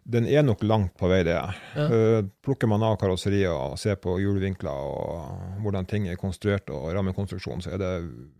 Den 0.07 0.27
er 0.31 0.43
nok 0.45 0.61
langt 0.63 0.93
på 0.99 1.09
vei, 1.11 1.19
det. 1.27 1.35
Ja. 1.35 1.85
Uh, 1.91 2.27
Plukker 2.45 2.69
man 2.71 2.85
av 2.87 2.95
karosseriet 3.01 3.51
og 3.51 3.75
ser 3.79 3.97
på 3.99 4.15
hjulvinkler 4.21 4.71
og 4.71 5.63
hvordan 5.63 5.87
ting 5.89 6.07
er 6.07 6.19
konstruert 6.19 6.71
og 6.71 6.93
rammekonstruksjon, 6.95 7.65
så 7.65 7.73
er 7.75 7.81
det 7.81 7.91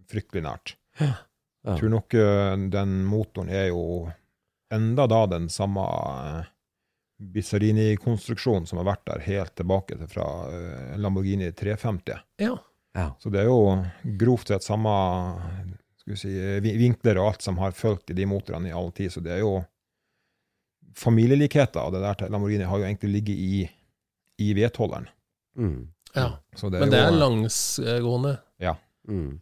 fryktelig 0.08 0.46
nært. 0.48 0.78
Ja. 1.02 1.12
Jeg 1.68 1.82
tror 1.82 1.92
nok 1.92 2.16
uh, 2.16 2.54
den 2.72 3.02
motoren 3.08 3.52
er 3.52 3.68
jo 3.74 4.08
enda 4.74 5.08
da 5.12 5.26
den 5.34 5.50
samme 5.52 5.84
uh, 5.84 6.48
Bizzarini-konstruksjonen 7.18 8.68
som 8.70 8.80
har 8.80 8.92
vært 8.94 9.06
der 9.10 9.26
helt 9.26 9.56
tilbake 9.58 9.98
til 10.00 10.12
fra 10.12 10.28
uh, 10.48 10.96
Lamborghini 11.02 11.52
350. 11.52 12.24
Ja. 12.44 12.56
Ja. 12.98 13.12
Så 13.20 13.30
det 13.34 13.44
er 13.44 13.52
jo 13.52 13.84
grovt 14.18 14.50
sett 14.50 14.66
samme 14.66 14.94
skal 16.00 16.14
vi 16.14 16.18
si, 16.18 16.32
vinkler 16.80 17.20
og 17.20 17.34
alt 17.34 17.44
som 17.46 17.60
har 17.62 17.76
fulgt 17.78 18.14
i 18.14 18.16
de 18.18 18.26
motorene 18.26 18.72
i 18.72 18.76
all 18.76 18.94
tid. 18.96 19.12
Så 19.14 19.22
det 19.26 19.36
er 19.36 19.44
jo 19.44 19.60
familielikheter 20.98 21.80
av 21.82 21.94
det 21.94 22.02
der 22.04 22.18
til 22.20 22.34
Lamborghini 22.34 22.68
har 22.68 22.82
jo 22.82 22.88
egentlig 22.88 23.12
ligget 23.20 23.38
i, 23.38 23.68
i 24.42 24.54
V12-eren. 24.58 25.10
Mm. 25.58 25.88
ja. 26.14 26.30
Så 26.56 26.70
det 26.74 26.82
Men 26.82 26.94
det 26.94 27.02
er 27.02 27.12
jo 27.12 27.20
langsgående. 27.22 28.38
Mm. 29.08 29.40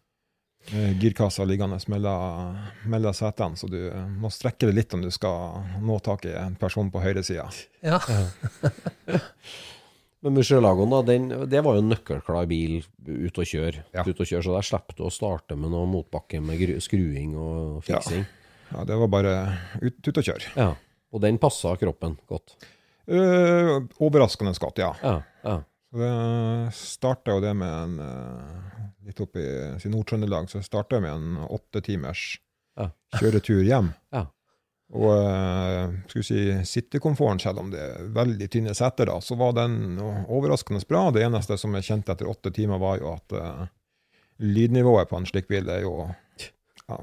eh, 0.71 0.99
girkassa 0.99 1.45
liggende 1.45 1.79
mellom, 1.87 2.57
mellom 2.85 3.13
setene, 3.13 3.57
så 3.57 3.67
du 3.67 3.79
eh, 3.89 4.07
må 4.21 4.29
strekke 4.33 4.69
det 4.69 4.75
litt 4.77 4.93
om 4.93 5.01
du 5.01 5.09
skal 5.13 5.63
nå 5.81 5.97
tak 6.05 6.27
i 6.29 6.35
en 6.37 6.55
person 6.59 6.91
på 6.93 7.01
høyresida. 7.01 7.47
Ja. 7.85 7.99
Men 10.25 10.33
Murcielagoen, 10.33 10.89
da, 10.89 11.01
den, 11.05 11.27
det 11.49 11.61
var 11.61 11.75
jo 11.77 11.83
en 11.83 11.91
nøkkelklar 11.91 12.47
bil 12.49 12.79
ut 12.81 13.35
og 13.37 13.45
kjøre. 13.45 13.83
Ja. 13.93 14.01
Ut 14.01 14.17
og 14.17 14.25
kjøre, 14.25 14.41
så 14.41 14.55
der 14.55 14.65
slapp 14.65 14.95
du 14.97 15.03
å 15.05 15.11
starte 15.13 15.57
med 15.59 15.69
noe 15.73 15.85
motbakke 15.89 16.41
med 16.41 16.57
gru, 16.61 16.79
skruing 16.81 17.35
og 17.37 17.83
fiksing. 17.85 18.25
Ja, 18.71 18.85
det 18.89 18.97
var 18.97 19.11
bare 19.13 19.35
ut, 19.83 19.99
ut 20.01 20.17
og 20.17 20.25
kjøre. 20.25 20.49
Ja. 20.57 20.71
Og 21.15 21.23
den 21.23 21.39
passa 21.39 21.75
kroppen 21.79 22.17
godt. 22.27 22.57
Uh, 23.07 23.85
overraskende 24.03 24.51
godt, 24.59 24.81
ja. 24.81 24.91
Ja, 25.01 25.15
ja. 25.45 25.55
Så 25.91 26.01
det 26.01 26.75
starta 26.75 27.35
jo 27.37 27.41
det 27.43 27.53
med 27.55 27.71
en 27.71 27.99
eh, 28.03 28.79
Litt 29.05 29.19
oppe 29.21 29.39
i 29.39 29.89
Nord-Trøndelag, 29.93 30.49
så 30.49 30.59
starta 30.65 30.97
jeg 30.97 31.05
med 31.05 31.13
en 31.13 31.45
åtte 31.45 31.79
timers 31.85 32.39
Ja. 32.75 32.89
kjøretur 33.19 33.61
hjem. 33.63 33.93
Ja. 34.15 34.25
Og 34.95 35.07
uh, 35.17 35.93
skulle 36.11 36.25
si 36.27 36.41
sittekomforten, 36.69 37.39
selv 37.41 37.63
om 37.63 37.71
det 37.73 37.79
er 37.81 38.09
veldig 38.13 38.47
tynne 38.53 38.75
seter, 38.77 39.09
da, 39.09 39.15
så 39.23 39.33
var 39.39 39.55
den 39.57 39.97
overraskende 39.97 40.83
bra. 40.85 41.07
Det 41.15 41.23
eneste 41.25 41.57
som 41.57 41.73
jeg 41.73 41.87
kjente 41.87 42.13
etter 42.13 42.29
åtte 42.29 42.51
timer, 42.53 42.77
var 42.81 42.99
jo 43.01 43.09
at 43.15 43.33
uh, 43.33 43.63
lydnivået 44.45 45.09
på 45.09 45.17
en 45.17 45.25
slik 45.25 45.47
bil 45.49 45.71
er 45.73 45.81
jo 45.87 45.95
ja, 46.85 46.99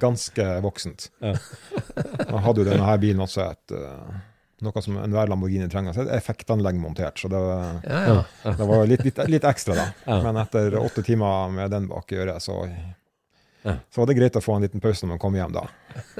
ganske 0.00 0.46
voksent. 0.64 1.10
Ja. 1.24 1.34
Da 2.28 2.40
hadde 2.42 2.62
jo 2.64 2.68
denne 2.68 2.86
her 2.86 2.98
bilen 3.02 3.20
også 3.22 3.44
et 3.46 3.74
eh, 3.76 4.14
noe 4.64 4.80
som 4.82 4.96
enhver 5.02 5.28
Lamborghini 5.30 5.66
trenger, 5.70 5.92
så 5.94 6.04
er 6.06 6.14
effektanlegg 6.16 6.78
montert. 6.80 7.18
Så 7.20 7.28
det, 7.30 7.38
var- 7.38 7.80
Ja, 7.84 8.02
ja. 8.44 8.54
det 8.58 8.66
var 8.70 8.86
litt, 8.88 9.04
litt, 9.06 9.18
litt 9.30 9.44
ekstra, 9.46 9.74
da. 9.78 9.86
Ja. 10.08 10.20
Men 10.24 10.38
etter 10.40 10.74
åtte 10.80 11.04
timer 11.06 11.50
med 11.52 11.70
den 11.74 11.86
bak 11.90 12.10
i 12.14 12.18
øret, 12.24 12.42
så, 12.42 12.62
Ja. 13.64 13.76
så 13.92 14.00
var 14.02 14.06
det 14.10 14.16
greit 14.18 14.36
å 14.36 14.42
få 14.44 14.56
en 14.56 14.62
liten 14.66 14.80
pause 14.82 15.04
når 15.06 15.14
man 15.14 15.20
kom 15.22 15.36
hjem, 15.38 15.52
da. 15.54 15.66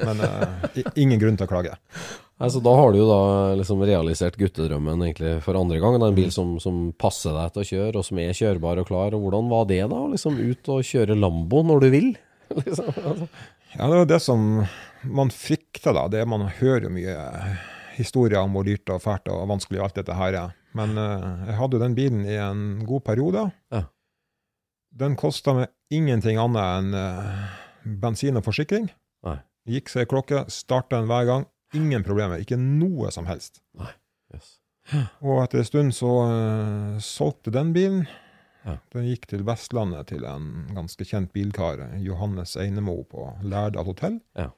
Men 0.01 0.21
uh, 0.21 0.77
ingen 0.95 1.19
grunn 1.21 1.37
til 1.37 1.45
å 1.47 1.51
klage. 1.51 1.73
Altså, 2.41 2.59
da 2.59 2.71
har 2.75 2.91
du 2.91 2.97
jo 2.99 3.05
da 3.07 3.19
liksom 3.55 3.81
realisert 3.87 4.35
guttedrømmen 4.39 5.03
egentlig 5.07 5.35
for 5.45 5.55
andre 5.59 5.77
gang. 5.79 5.95
Er 5.99 6.09
en 6.09 6.17
bil 6.17 6.31
som, 6.35 6.55
som 6.59 6.89
passer 6.99 7.31
deg 7.37 7.53
til 7.55 7.61
å 7.63 7.67
kjøre, 7.69 7.95
og 8.01 8.05
som 8.07 8.19
er 8.19 8.33
kjørbar 8.35 8.81
og 8.81 8.89
klar. 8.89 9.15
Og 9.15 9.23
hvordan 9.27 9.47
var 9.53 9.65
det 9.69 9.81
da, 9.93 10.01
liksom 10.11 10.35
ut 10.41 10.71
og 10.73 10.83
kjøre 10.83 11.15
Lambo 11.17 11.61
når 11.63 11.85
du 11.85 11.89
vil? 11.93 12.09
liksom, 12.61 12.91
altså. 12.91 13.27
Ja, 13.75 13.87
det 13.87 13.97
var 13.97 14.09
det 14.09 14.19
som 14.23 14.43
man 15.03 15.31
frykter, 15.33 15.93
da. 15.95 16.07
Det 16.11 16.23
man 16.29 16.47
hører 16.59 16.87
jo 16.87 16.93
mye 16.93 17.15
historier 17.95 18.41
om 18.41 18.55
hvor 18.55 18.65
dyrt 18.67 18.89
og 18.91 19.01
fælt 19.03 19.29
og 19.31 19.47
vanskelig 19.51 19.83
alt 19.83 19.99
dette 19.99 20.15
her 20.17 20.37
er. 20.39 20.55
Men 20.75 20.97
uh, 20.99 21.45
jeg 21.47 21.57
hadde 21.59 21.77
jo 21.77 21.83
den 21.83 21.95
bilen 21.97 22.25
i 22.27 22.37
en 22.41 22.63
god 22.87 23.05
periode. 23.07 23.47
Ja. 23.73 23.85
Den 24.95 25.15
kosta 25.19 25.55
meg 25.55 25.71
ingenting 25.93 26.39
annet 26.39 26.63
enn 26.63 26.95
uh, 26.95 27.95
bensin 28.03 28.39
og 28.39 28.45
forsikring. 28.47 28.89
Nei. 29.27 29.39
Gikk 29.75 29.91
seg 29.91 30.09
klokke, 30.11 30.45
starta 30.51 30.99
den 30.99 31.09
hver 31.09 31.27
gang. 31.29 31.47
Ingen 31.75 32.05
problemer. 32.07 32.43
Ikke 32.43 32.59
noe 32.59 33.11
som 33.11 33.27
helst. 33.29 33.61
Yes. 34.33 34.59
Og 35.25 35.41
etter 35.41 35.63
en 35.63 35.67
stund 35.67 35.95
så 35.97 36.11
uh, 36.29 37.01
solgte 37.03 37.53
den 37.55 37.73
bilen. 37.75 38.05
Ja. 38.65 38.79
Den 38.95 39.05
gikk 39.05 39.27
til 39.29 39.45
Vestlandet 39.45 40.09
til 40.09 40.25
en 40.25 40.65
ganske 40.73 41.05
kjent 41.05 41.31
bilkar, 41.35 41.83
Johannes 42.01 42.55
Einemo 42.57 43.03
på 43.09 43.29
Lærdal 43.45 43.85
hotell. 43.85 44.19
Ja. 44.37 44.49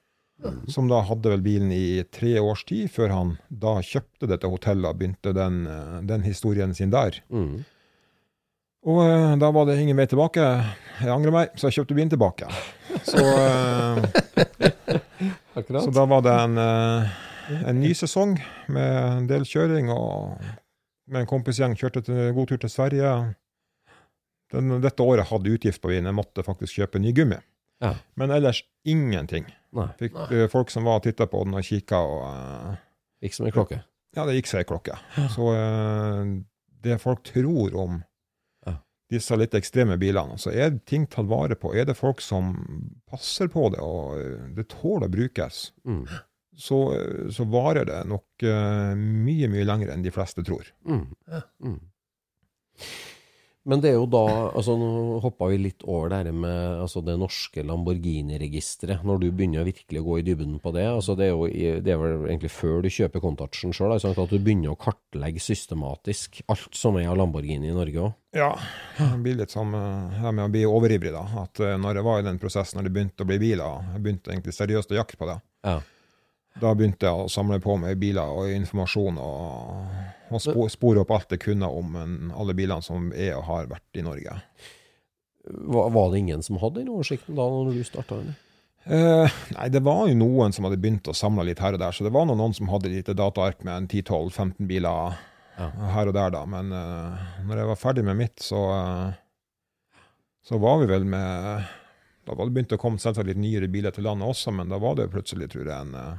Som 0.69 0.85
da 0.89 0.99
hadde 1.01 1.31
vel 1.33 1.41
bilen 1.41 1.71
i 1.73 2.03
tre 2.13 2.35
års 2.39 2.61
tid, 2.69 2.91
før 2.93 3.09
han 3.09 3.31
da 3.49 3.79
kjøpte 3.81 4.29
dette 4.29 4.49
hotellet 4.51 4.85
og 4.85 4.99
begynte 4.99 5.33
den, 5.33 5.65
eh, 5.65 5.97
den 6.05 6.21
historien 6.27 6.75
sin 6.77 6.93
der. 6.93 7.17
Mm. 7.33 7.65
Og 8.87 9.01
eh, 9.01 9.33
da 9.41 9.49
var 9.51 9.65
det 9.65 9.79
ingen 9.81 9.97
vei 9.97 10.05
tilbake. 10.05 10.45
Jeg 11.01 11.09
angrer 11.09 11.33
meg, 11.33 11.57
så 11.57 11.67
jeg 11.67 11.79
kjøpte 11.79 11.97
bilen 11.97 12.13
tilbake. 12.13 12.51
Så, 13.01 13.17
eh, 13.49 13.97
så 15.73 15.89
da 15.89 16.05
var 16.05 16.21
det 16.21 16.37
en, 16.45 16.61
en 17.57 17.81
ny 17.81 17.91
sesong 17.97 18.37
med 18.69 18.93
en 18.93 19.27
del 19.27 19.43
kjøring, 19.49 19.89
og 19.89 20.37
med 21.09 21.23
en 21.25 21.29
kompisgjeng 21.33 21.73
kjørte 21.79 22.05
til 22.05 22.31
god 22.37 22.53
tur 22.53 22.61
til 22.61 22.71
Sverige. 22.71 23.17
Den, 24.53 24.77
dette 24.81 25.03
året 25.03 25.27
hadde 25.27 25.51
utgift 25.57 25.81
på 25.83 25.91
jeg 25.91 26.15
måtte 26.15 26.43
faktisk 26.45 26.77
kjøpe 26.79 26.99
ny 27.03 27.11
gummi. 27.13 27.37
Ja. 27.83 27.93
Men 28.15 28.31
ellers 28.31 28.63
ingenting. 28.87 29.45
Nei, 29.75 29.87
Fikk 29.99 30.15
Nei. 30.15 30.45
folk 30.49 30.71
som 30.73 30.87
var 30.87 31.01
og 31.01 31.03
titta 31.05 31.27
på 31.29 31.43
den 31.45 31.53
og 31.59 31.65
kikka, 31.67 31.99
og 31.99 32.21
uh, 32.25 32.77
Gikk 33.21 33.35
som 33.35 33.45
ei 33.49 33.51
klokke. 33.53 33.81
ja, 34.15 34.23
det 34.25 34.37
gikk 34.39 34.47
seg 34.49 34.63
ei 34.63 34.69
klokke. 34.69 34.95
Så 35.35 35.49
uh, 35.51 36.31
det 36.83 36.97
folk 37.03 37.21
tror 37.27 37.75
om 37.77 37.99
Ja. 38.65 38.73
disse 39.11 39.35
litt 39.37 39.53
ekstreme 39.59 39.97
bilene, 39.99 40.37
så 40.41 40.51
er 40.55 40.79
ting 40.89 41.05
tatt 41.07 41.27
vare 41.29 41.55
på. 41.59 41.75
Er 41.75 41.85
det 41.85 41.97
folk 41.99 42.21
som 42.23 42.55
passer 43.09 43.47
på 43.51 43.67
det, 43.75 43.79
og 43.83 44.17
eh, 44.19 44.47
det 44.57 44.69
tåler 44.73 45.07
å 45.07 45.13
brukes, 45.13 45.71
Mm. 45.85 46.05
så, 46.57 46.79
eh, 46.95 47.27
så 47.29 47.45
varer 47.45 47.85
det 47.85 47.99
nok 48.09 48.25
uh, 48.47 48.95
mye, 48.97 49.47
mye 49.51 49.65
lenger 49.67 49.91
enn 49.93 50.03
de 50.03 50.11
fleste 50.11 50.43
tror. 50.43 50.65
Mm. 50.87 51.05
Mm. 51.61 51.79
Men 53.67 53.81
det 53.83 53.89
er 53.91 53.97
jo 53.97 54.05
da 54.07 54.23
altså 54.55 54.77
Nå 54.79 55.17
hoppa 55.23 55.49
vi 55.51 55.57
litt 55.59 55.83
over 55.83 56.11
det 56.11 56.21
her 56.21 56.35
med 56.35 56.83
altså 56.85 57.01
det 57.03 57.17
norske 57.19 57.63
Lamborghini-registeret. 57.67 59.03
Når 59.07 59.19
du 59.21 59.27
begynner 59.27 59.63
å 59.63 59.67
virkelig 59.67 60.03
gå 60.05 60.19
i 60.19 60.23
dybden 60.27 60.55
på 60.63 60.71
det. 60.75 60.85
altså 60.87 61.17
Det 61.19 61.27
er 61.27 61.33
jo 61.33 61.49
det 61.83 61.93
er 61.93 61.99
vel 61.99 62.29
egentlig 62.29 62.53
før 62.53 62.85
du 62.85 62.89
kjøper 62.93 63.23
Contacten 63.23 63.75
sjøl, 63.75 63.97
at 63.97 64.31
du 64.31 64.37
begynner 64.39 64.71
å 64.71 64.79
kartlegge 64.79 65.43
systematisk 65.43 66.41
alt 66.47 66.77
som 66.77 66.95
er 66.99 67.09
av 67.11 67.19
Lamborghini 67.19 67.71
i 67.71 67.75
Norge 67.75 68.07
òg. 68.07 68.15
Ja, 68.37 68.51
det 68.99 69.21
blir 69.23 69.37
litt 69.39 69.53
som 69.53 69.71
eh, 69.73 70.17
det 70.21 70.31
med 70.35 70.45
å 70.45 70.51
bli 70.53 70.63
overivrig, 70.69 71.13
da. 71.15 71.23
At 71.43 71.61
eh, 71.63 71.77
når 71.81 71.99
jeg 71.99 72.07
var 72.07 72.21
i 72.21 72.27
den 72.27 72.39
prosessen, 72.41 72.77
når 72.77 72.87
det 72.87 72.95
begynte 72.97 73.25
å 73.25 73.29
bli 73.29 73.39
biler, 73.41 73.87
jeg 73.95 74.03
begynte 74.03 74.33
egentlig 74.33 74.55
seriøst 74.55 74.93
å 74.93 74.99
jakte 74.99 75.19
på 75.19 75.29
det. 75.31 75.37
Ja. 75.65 75.79
Da 76.61 76.71
begynte 76.73 77.05
jeg 77.05 77.13
å 77.25 77.29
samle 77.29 77.59
på 77.61 77.75
meg 77.77 77.99
biler 78.01 78.31
og 78.33 78.49
informasjon 78.49 79.19
og, 79.21 79.91
og 80.33 80.41
spo, 80.41 80.65
spore 80.73 81.03
opp 81.03 81.11
alt 81.13 81.35
jeg 81.35 81.43
kunne 81.43 81.69
om 81.69 81.95
en, 82.01 82.15
alle 82.33 82.55
bilene 82.57 82.81
som 82.85 83.11
er 83.13 83.35
og 83.37 83.45
har 83.49 83.69
vært 83.69 83.99
i 84.01 84.05
Norge. 84.05 84.39
Var, 85.47 85.89
var 85.95 86.11
det 86.11 86.19
ingen 86.23 86.41
som 86.43 86.57
hadde 86.59 86.81
den 86.81 86.89
oversikten 86.91 87.37
da 87.37 87.45
når 87.51 87.77
du 87.77 87.83
starta? 87.87 88.17
Eh, 88.87 89.37
nei, 89.55 89.67
det 89.71 89.81
var 89.83 90.07
jo 90.09 90.15
noen 90.17 90.53
som 90.55 90.65
hadde 90.67 90.79
begynt 90.81 91.07
å 91.11 91.15
samle 91.15 91.43
litt 91.47 91.59
her 91.63 91.75
og 91.77 91.81
der, 91.83 91.91
så 91.95 92.05
det 92.07 92.13
var 92.15 92.27
noen 92.27 92.53
som 92.55 92.69
hadde 92.71 92.89
et 92.89 92.97
lite 93.01 93.15
dataark 93.19 93.63
med 93.67 93.73
en 93.83 93.87
10-12-15 93.91 94.67
biler 94.69 95.17
Ja. 95.57 95.71
her 95.95 96.07
og 96.11 96.13
der, 96.13 96.29
da. 96.35 96.43
Men 96.45 96.69
eh, 96.71 97.23
når 97.47 97.57
jeg 97.63 97.69
var 97.71 97.79
ferdig 97.81 98.03
med 98.05 98.19
mitt, 98.19 98.39
så 98.45 98.59
eh, 98.75 99.15
så 100.47 100.59
var 100.63 100.77
vi 100.79 100.85
vel 100.87 101.03
med 101.03 101.65
Da 102.27 102.35
var 102.35 102.45
det 102.47 102.53
begynt 102.55 102.75
å 102.75 102.79
komme 102.79 102.99
selvsagt 103.01 103.27
litt 103.27 103.39
nyere 103.41 103.67
biler 103.71 103.91
til 103.95 104.05
landet 104.07 104.27
også, 104.29 104.53
men 104.55 104.69
da 104.71 104.77
var 104.79 104.95
det 104.99 105.09
plutselig, 105.11 105.49
tror 105.51 105.65
jeg, 105.67 105.75
en 105.87 105.95
eh, 105.97 106.13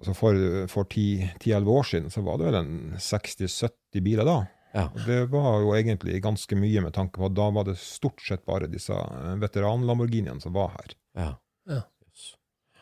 altså 0.00 0.14
For, 0.16 0.38
for 0.72 0.88
10-11 0.90 1.68
år 1.68 1.84
siden 1.90 2.10
så 2.10 2.22
var 2.24 2.38
det 2.40 2.48
vel 2.50 2.56
en 2.62 2.72
60-70 2.96 4.00
biler 4.04 4.24
da. 4.28 4.38
Ja. 4.72 4.84
Det 5.06 5.24
var 5.32 5.60
jo 5.64 5.72
egentlig 5.74 6.20
ganske 6.22 6.56
mye 6.56 6.80
med 6.84 6.94
tanke 6.94 7.18
på 7.18 7.26
at 7.26 7.34
da 7.36 7.48
var 7.52 7.66
det 7.66 7.76
stort 7.82 8.22
sett 8.22 8.44
bare 8.46 8.68
disse 8.70 8.94
eh, 8.94 9.32
veteran-Lamborghiniene 9.42 10.40
som 10.40 10.54
var 10.54 10.72
her. 10.76 10.94
Ja. 11.18 11.30
Ja. 11.68 11.80
Yes. 12.06 12.28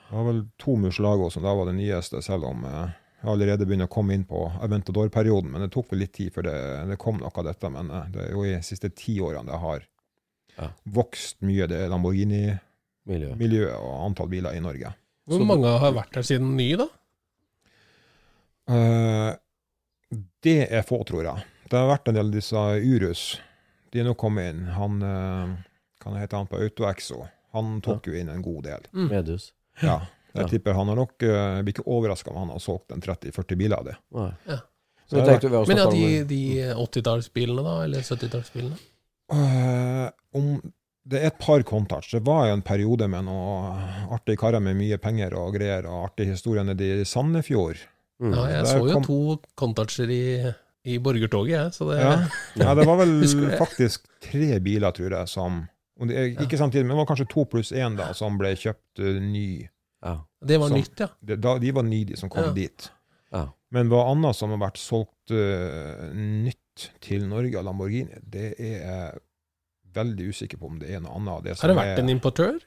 Det 0.08 0.16
var 0.16 0.26
vel 0.28 0.42
to 0.60 0.76
Muslago 0.80 1.30
som 1.32 1.42
da 1.46 1.54
var 1.56 1.66
det 1.70 1.78
nyeste, 1.80 2.20
selv 2.24 2.44
om 2.50 2.64
eh, 2.68 2.90
jeg 3.22 3.30
allerede 3.32 3.66
begynner 3.66 3.88
å 3.88 3.94
komme 3.96 4.14
inn 4.14 4.26
på 4.28 4.44
Aventador-perioden. 4.62 5.50
Men 5.50 5.64
det 5.64 5.72
tok 5.74 5.88
vel 5.90 6.04
litt 6.04 6.12
tid 6.14 6.30
før 6.36 6.44
det, 6.46 6.56
det 6.92 7.00
kom 7.02 7.18
noe 7.18 7.32
av 7.34 7.48
dette. 7.48 7.72
Men 7.72 7.88
eh, 7.90 8.06
det 8.14 8.26
er 8.28 8.36
jo 8.36 8.44
i 8.46 8.52
de 8.54 8.62
siste 8.68 8.92
ti 8.94 9.16
årene 9.24 9.48
det 9.50 9.58
har 9.64 9.88
Ja. 10.58 10.68
vokst 10.92 11.40
mye, 11.46 11.66
det 11.72 11.80
Lamborghini-miljøet 11.88 13.74
og 13.80 13.92
antall 14.10 14.28
biler 14.32 14.54
i 14.58 14.62
Norge. 14.62 14.92
Hvor 15.28 15.44
mange 15.44 15.68
har 15.82 15.92
vært 15.96 16.16
her 16.20 16.24
siden 16.24 16.54
ny, 16.56 16.70
da? 16.80 16.86
Eh, 18.68 19.30
det 20.44 20.58
er 20.72 20.84
få, 20.86 21.02
tror 21.08 21.24
jeg. 21.24 21.46
Det 21.68 21.76
har 21.76 21.88
vært 21.90 22.08
en 22.08 22.16
del 22.18 22.30
av 22.30 22.36
disse 22.36 22.62
Urus. 22.80 23.24
De 23.92 24.00
er 24.00 24.06
nå 24.08 24.14
kommet 24.20 24.52
inn. 24.52 24.62
Han 24.76 25.02
uh, 25.02 25.56
Kan 26.00 26.14
jeg 26.16 26.26
hete 26.26 26.38
han 26.38 26.48
på 26.48 26.60
AutoExo? 26.62 27.22
Han 27.56 27.80
tok 27.84 28.08
jo 28.08 28.16
inn 28.16 28.30
en 28.32 28.44
god 28.44 28.62
del. 28.68 28.86
Medus 29.08 29.50
Ja. 29.82 30.00
Jeg 30.34 30.44
Ja. 30.44 30.48
tipper 30.48 30.76
han 30.76 30.88
har 30.88 30.96
nok 31.00 31.22
uh, 31.24 31.60
blir 31.64 31.72
ikke 31.72 31.86
overraska 31.88 32.30
om 32.30 32.36
han 32.44 32.52
har 32.52 32.60
solgt 32.62 32.92
en 32.92 33.00
30-40 33.02 33.56
biler 33.56 33.76
av 33.80 33.84
det. 33.88 33.96
Ja. 34.12 34.58
Så 35.08 35.16
det 35.16 35.24
tenkte 35.26 35.50
Men 35.66 35.80
ja, 35.80 35.86
de, 35.90 36.24
de 36.28 36.40
80-tallsbilene, 36.76 37.64
da? 37.64 37.76
Eller 37.84 38.04
70-tallsbilene? 38.04 38.76
Uh, 39.32 40.08
om 40.36 40.60
det 41.08 41.22
er 41.22 41.30
et 41.30 41.38
par 41.40 41.62
contacts. 41.64 42.10
Det 42.12 42.20
var 42.26 42.46
jo 42.48 42.58
en 42.58 42.64
periode 42.64 43.08
med 43.08 43.24
noen 43.24 44.10
artige 44.12 44.36
karer 44.40 44.60
med 44.60 44.76
mye 44.76 44.98
penger 45.00 45.32
og 45.40 45.54
greier, 45.56 45.88
og 45.88 46.10
artige 46.10 46.34
historier 46.34 46.66
nede 46.68 47.00
i 47.00 47.06
Sandefjord. 47.08 47.80
Mm. 48.20 48.32
Ja, 48.34 48.44
jeg 48.56 48.66
så 48.66 48.78
jo 48.82 48.94
kom- 48.98 49.04
to 49.04 49.18
Contoucher 49.56 50.10
i, 50.10 50.22
i 50.90 50.98
borgertoget, 50.98 51.52
jeg. 51.54 51.72
Så 51.76 51.86
det 51.92 51.98
Ja. 52.02 52.14
ja, 52.58 52.74
det 52.74 52.86
var 52.86 52.96
vel 52.98 53.22
faktisk 53.62 54.06
tre 54.20 54.58
biler, 54.60 54.90
tror 54.92 55.10
jeg, 55.20 55.28
som 55.28 55.68
Ikke 56.00 56.08
det 56.08 56.16
er, 56.18 56.42
Ikke 56.44 56.58
samtidig, 56.58 56.86
men 56.86 56.96
det 56.96 57.00
var 57.06 57.08
kanskje 57.10 57.28
to 57.30 57.44
pluss 57.44 57.72
én 57.72 57.96
da, 57.98 58.12
som 58.14 58.38
ble 58.38 58.52
kjøpt 58.54 59.00
uh, 59.02 59.20
ny. 59.22 59.68
Ja. 60.02 60.16
Det 60.46 60.58
var 60.60 60.68
som, 60.70 60.78
nytt, 60.78 61.00
ja. 61.02 61.08
De, 61.22 61.36
da, 61.36 61.56
de 61.58 61.72
var 61.74 61.82
nye, 61.82 62.04
de 62.06 62.16
som 62.16 62.30
kom 62.30 62.44
Ja. 62.44 62.52
dit. 62.54 62.90
Ja. 63.34 63.48
Men 63.74 63.88
hva 63.90 64.04
annet 64.12 64.36
som 64.38 64.50
har 64.54 64.58
vært 64.62 64.78
solgt 64.78 65.30
uh, 65.34 66.10
nytt 66.14 66.90
til 67.02 67.26
Norge 67.28 67.58
av 67.58 67.64
Lamborghini, 67.66 68.14
det 68.22 68.52
er 68.58 68.76
jeg 68.78 69.18
veldig 69.98 70.28
usikker 70.30 70.58
på 70.60 70.66
om 70.70 70.78
det 70.78 70.90
er 70.94 71.00
noe 71.02 71.14
annet 71.18 71.32
av 71.34 71.42
det 71.42 71.56
Har 71.60 71.68
det 71.72 71.76
vært 71.76 71.98
en 71.98 72.08
importør? 72.12 72.58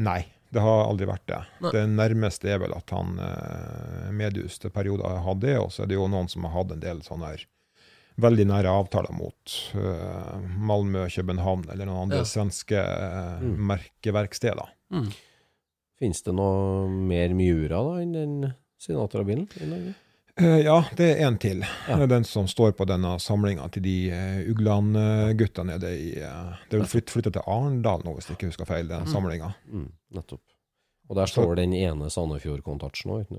Nei, 0.00 0.22
det 0.52 0.60
har 0.60 0.82
aldri 0.84 1.06
vært 1.08 1.24
det. 1.30 1.38
Nei. 1.64 1.70
Det 1.72 1.82
nærmeste 1.88 2.50
er 2.52 2.58
vel 2.60 2.74
at 2.76 2.90
han 2.92 3.14
eh, 3.24 4.10
Medius 4.12 4.58
til 4.60 4.70
perioder 4.74 5.08
har 5.08 5.22
hatt 5.24 5.40
det, 5.40 5.56
og 5.58 5.70
så 5.72 5.82
er 5.84 5.90
det 5.92 5.96
jo 5.96 6.08
noen 6.12 6.28
som 6.28 6.44
har 6.44 6.52
hatt 6.58 6.74
en 6.76 6.82
del 6.84 7.00
sånne 7.06 7.30
her 7.32 7.46
veldig 8.20 8.44
nære 8.50 8.68
avtaler 8.68 9.14
mot 9.16 9.52
uh, 9.72 10.36
Malmö, 10.68 11.06
København 11.08 11.62
eller 11.72 11.86
noen 11.88 12.02
andre 12.10 12.18
Ja. 12.20 12.28
svenske 12.28 12.76
uh, 12.76 13.40
Mm. 13.40 13.54
merkeverksteder. 13.70 14.68
Mm. 14.92 15.06
Finnes 15.98 16.20
det 16.26 16.34
noe 16.36 16.90
mer 16.92 17.32
Miura 17.34 17.80
da 17.86 17.94
enn 18.02 18.12
den 18.12 18.34
Sinatra-bilen 18.82 19.48
i 19.62 19.68
Norge? 19.70 19.94
Eh, 20.40 20.58
ja, 20.64 20.76
det 20.96 21.08
er 21.14 21.26
en 21.26 21.38
til. 21.40 21.64
Ja. 21.88 21.96
Det 21.96 22.02
er 22.06 22.12
den 22.18 22.24
som 22.28 22.46
står 22.48 22.72
på 22.76 22.84
denne 22.88 23.14
samlinga 23.20 23.66
til 23.72 23.82
de 23.84 23.96
uh, 24.12 24.38
Ugland-gutta 24.52 25.64
nede 25.68 25.90
i 25.96 26.12
uh, 26.20 26.52
Det 26.68 26.76
er 26.76 26.82
vel 26.84 26.88
flytt, 26.92 27.10
flyttet 27.12 27.36
til 27.36 27.44
Arendal 27.46 28.04
nå, 28.04 28.14
hvis 28.16 28.28
jeg 28.28 28.36
ikke 28.38 28.48
husker 28.52 28.68
feil, 28.68 28.88
den 28.92 29.04
Mm. 29.06 29.12
samlinga. 29.12 29.54
Mm, 29.72 29.88
nettopp. 30.14 30.42
Og 31.10 31.16
der 31.18 31.26
står 31.28 31.56
den 31.58 31.72
ene 31.76 32.08
Sandefjord-Contouchen 32.12 33.10
òg. 33.16 33.32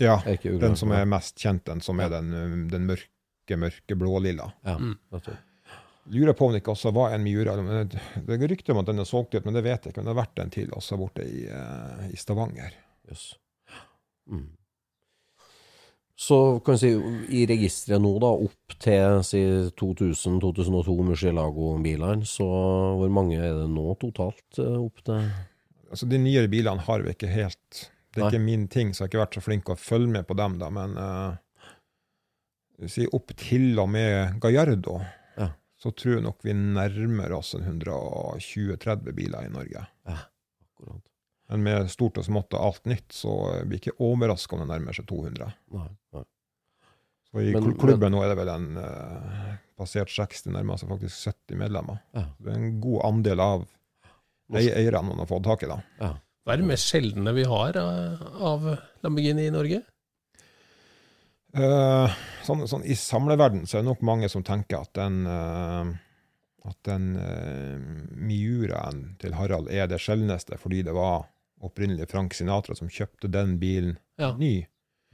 Ja, 0.00 0.18
den 0.42 0.76
som 0.76 0.90
er 0.92 1.04
mest 1.06 1.36
kjent, 1.38 1.64
den 1.68 1.80
som 1.84 2.00
er 2.00 2.08
den, 2.10 2.66
den 2.72 2.86
mørke, 2.88 3.56
mørke 3.60 3.96
blå-lilla. 3.96 4.50
Ja, 4.64 4.78
Mm. 4.78 4.96
nettopp. 5.12 5.36
Lurer 6.10 6.34
på 6.34 6.46
om 6.48 6.52
det 6.52 6.62
ikke 6.64 6.72
også 6.74 6.90
var 6.92 7.12
en 7.14 7.22
Miura. 7.22 7.54
Det 7.86 8.00
det 8.26 8.34
er 8.42 8.48
rykter 8.50 8.72
om 8.74 8.80
at 8.80 8.86
den 8.86 8.98
er 8.98 9.04
solgt 9.06 9.36
ut, 9.36 9.44
men 9.44 9.54
det 9.54 9.62
vet 9.62 9.84
jeg 9.84 9.92
ikke. 9.92 10.02
Men 10.02 10.08
det 10.10 10.14
har 10.16 10.24
vært 10.26 10.40
en 10.42 10.50
til 10.50 10.72
også 10.74 10.98
borte 10.98 11.22
i, 11.22 11.44
i 12.10 12.16
Stavanger. 12.18 12.72
Yes. 13.08 13.36
Mm. 14.26 14.48
Så 16.16 16.60
kan 16.64 16.74
vi 16.74 16.78
si, 16.78 16.90
i 17.42 17.46
registeret 17.46 18.02
nå, 18.02 18.12
da, 18.22 18.26
opp 18.34 18.74
til 18.82 19.22
si 19.26 19.40
2000-2002 19.78 20.98
Murcielago-bilene, 21.08 22.26
så 22.28 22.46
hvor 22.98 23.10
mange 23.10 23.38
er 23.38 23.54
det 23.62 23.70
nå 23.72 23.94
totalt 24.02 24.58
opp 24.58 25.02
til 25.06 25.24
Altså 25.92 26.06
De 26.08 26.18
nyere 26.18 26.48
bilene 26.48 26.80
har 26.86 27.02
vi 27.04 27.12
ikke 27.12 27.28
helt 27.28 27.82
Det 28.12 28.20
er 28.20 28.24
Nei. 28.26 28.30
ikke 28.32 28.44
min 28.44 28.66
ting, 28.72 28.90
så 28.92 29.04
jeg 29.04 29.06
har 29.06 29.10
ikke 29.12 29.20
vært 29.22 29.36
så 29.38 29.42
flink 29.44 29.68
å 29.72 29.76
følge 29.78 30.08
med 30.12 30.26
på 30.28 30.34
dem, 30.36 30.58
da. 30.60 30.68
Men 30.72 30.96
uh, 30.96 32.88
si 32.88 33.06
opp 33.16 33.32
til 33.40 33.78
og 33.80 33.88
med 33.92 34.38
Gallardo, 34.42 34.98
Ja. 35.38 35.46
så 35.80 35.92
tror 35.96 36.18
jeg 36.18 36.24
nok 36.26 36.42
vi 36.44 36.52
nærmer 36.56 37.32
oss 37.38 37.54
120-30 37.56 39.12
biler 39.16 39.46
i 39.46 39.52
Norge. 39.54 39.86
akkurat? 40.08 41.00
Men 41.48 41.62
med 41.62 41.90
stort 41.92 42.18
og 42.20 42.24
smått 42.28 42.52
og 42.56 42.60
alt 42.66 42.84
nytt, 42.88 43.08
så 43.12 43.32
jeg 43.58 43.68
blir 43.68 43.80
ikke 43.80 43.96
overraska 44.00 44.56
om 44.56 44.62
det 44.64 44.68
nærmer 44.74 44.92
seg 44.96 45.06
200. 45.10 45.52
Nei, 45.72 45.88
nei. 46.16 46.24
Så 47.32 47.40
I 47.40 47.52
Men- 47.52 47.62
klubben 47.62 47.80
klubben 47.80 48.12
nå 48.12 48.22
er 48.24 48.28
det 48.28 48.36
vel 48.42 48.48
en 48.52 48.76
uh, 48.76 49.54
passert 49.76 50.08
60, 50.12 50.50
nærmer 50.52 50.76
seg 50.80 50.88
faktisk 50.92 51.32
70 51.32 51.56
medlemmer. 51.64 52.00
Ja. 52.12 52.26
Det 52.40 52.52
er 52.52 52.56
en 52.60 52.80
god 52.80 53.04
andel 53.08 53.40
av 53.40 53.64
eierne 54.60 55.02
man 55.08 55.22
har 55.22 55.30
fått 55.30 55.44
tak 55.46 55.64
i. 55.64 55.70
da. 55.70 55.80
Ja. 56.00 56.12
Hva 56.42 56.54
er 56.54 56.62
det 56.62 56.68
mest 56.72 56.90
sjeldne 56.90 57.32
vi 57.36 57.44
har 57.46 57.76
av, 57.78 58.22
av 58.42 58.64
Lamborghini 59.04 59.46
i 59.46 59.54
Norge? 59.54 59.82
Uh, 61.52 62.08
sånn, 62.46 62.64
sånn, 62.66 62.84
I 62.88 62.96
samleverden 62.96 63.66
så 63.68 63.76
er 63.78 63.82
det 63.84 63.90
nok 63.90 64.02
mange 64.08 64.30
som 64.32 64.44
tenker 64.46 64.80
at 64.86 64.94
den 64.96 65.18
uh, 65.28 65.92
at 66.64 66.78
den 66.88 67.10
uh, 67.18 67.76
Miuraen 68.16 69.02
til 69.20 69.34
Harald 69.36 69.68
er 69.70 69.90
det 69.90 70.00
sjeldneste, 70.00 70.56
fordi 70.62 70.80
det 70.86 70.94
var 70.96 71.26
opprinnelig 71.62 72.08
Frank 72.10 72.34
Sinatra 72.34 72.74
som 72.78 72.90
kjøpte 72.90 73.30
den 73.30 73.58
bilen 73.60 73.96
Ja. 74.18 74.32
ny. 74.38 74.64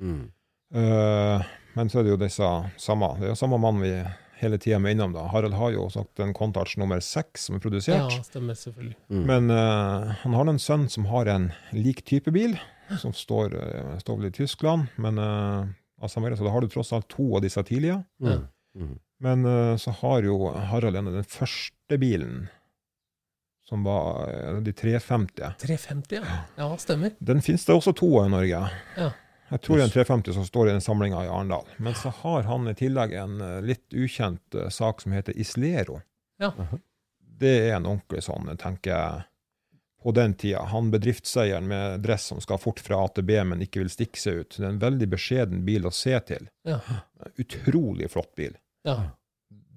Mm. 0.01 0.29
Uh, 0.75 1.45
men 1.75 1.91
så 1.91 2.01
er 2.01 2.07
det 2.07 2.13
jo 2.13 2.19
disse 2.21 2.49
samme 2.79 3.07
Det 3.17 3.25
er 3.25 3.31
jo 3.33 3.39
samme 3.41 3.57
mann 3.59 3.81
vi 3.81 3.93
hele 4.39 4.59
tida 4.59 4.79
med 4.79 4.93
innom. 4.93 5.13
da. 5.13 5.27
Harald 5.33 5.55
har 5.55 5.73
jo 5.75 5.89
sagt 5.91 6.21
en 6.23 6.35
Contouch 6.35 6.77
nummer 6.79 7.01
seks 7.05 7.49
som 7.49 7.59
er 7.59 7.63
produsert. 7.63 8.13
Ja, 8.13 8.25
stemmer 8.25 8.59
selvfølgelig. 8.59 8.97
Mm. 9.11 9.25
Men 9.27 9.51
uh, 9.51 10.15
han 10.23 10.37
har 10.39 10.51
en 10.51 10.61
sønn 10.63 10.89
som 10.93 11.09
har 11.11 11.31
en 11.33 11.51
lik 11.75 12.05
type 12.09 12.33
bil, 12.35 12.57
som 13.03 13.15
står, 13.17 13.57
uh, 13.57 13.97
står 14.03 14.21
vel 14.21 14.31
i 14.31 14.37
Tyskland. 14.39 14.89
Men 14.97 15.19
uh, 15.19 15.67
så 16.07 16.23
da 16.23 16.55
har 16.55 16.63
du 16.63 16.71
tross 16.71 16.95
alt 16.95 17.09
to 17.11 17.35
av 17.37 17.43
disse 17.43 17.63
tidlige. 17.67 18.03
Mm. 18.23 18.47
Mm. 18.79 18.95
Men 19.21 19.47
uh, 19.47 19.75
så 19.77 19.95
har 20.03 20.23
jo 20.23 20.53
Harald 20.71 20.97
en 20.97 21.11
av 21.11 21.19
den 21.19 21.27
første 21.27 21.99
bilen, 21.99 22.47
som 23.69 23.83
var 23.85 24.61
de 24.65 24.73
350. 24.73 25.57
350, 25.61 26.23
ja. 26.23 26.43
Ja, 26.57 26.69
stemmer. 26.81 27.17
Den 27.19 27.43
finnes 27.45 27.67
det 27.69 27.75
også 27.75 27.93
to 27.93 28.15
av 28.21 28.31
i 28.31 28.33
Norge. 28.33 28.63
Ja. 28.97 29.11
Jeg 29.49 29.63
tror 29.65 29.79
det 29.79 29.83
er 29.83 29.89
en 29.89 29.95
350 29.95 30.37
som 30.37 30.45
står 30.47 30.69
i 30.69 30.75
den 30.75 30.85
samlinga 30.85 31.23
i 31.25 31.29
Arendal. 31.29 31.65
Men 31.77 31.95
så 31.97 32.13
har 32.21 32.43
han 32.43 32.69
i 32.69 32.75
tillegg 32.77 33.15
en 33.17 33.41
eh, 33.41 33.57
litt 33.65 33.95
ukjent 33.95 34.55
eh, 34.55 34.69
sak 34.69 35.01
som 35.01 35.15
heter 35.17 35.37
Islero. 35.41 36.03
Ja. 36.43 36.53
Det 37.19 37.55
er 37.69 37.77
en 37.79 37.89
ordentlig 37.89 38.23
sånn, 38.27 38.51
tenker 38.61 38.93
jeg, 38.93 39.25
på 40.03 40.13
den 40.15 40.35
tida. 40.39 40.67
Han 40.71 40.93
bedriftseieren 40.93 41.67
med 41.71 42.05
dress 42.05 42.29
som 42.31 42.43
skal 42.45 42.61
fort 42.63 42.83
fra 42.85 43.01
A 43.05 43.09
til 43.15 43.27
B, 43.27 43.39
men 43.45 43.65
ikke 43.65 43.83
vil 43.83 43.93
stikke 43.93 44.21
seg 44.21 44.43
ut. 44.43 44.59
Det 44.59 44.67
er 44.67 44.75
en 44.75 44.83
veldig 44.83 45.09
beskjeden 45.17 45.65
bil 45.67 45.89
å 45.89 45.95
se 45.95 46.15
til. 46.29 46.51
Ja. 46.69 46.81
Utrolig 47.37 48.11
flott 48.13 48.35
bil. 48.39 48.59
ja. 48.89 49.01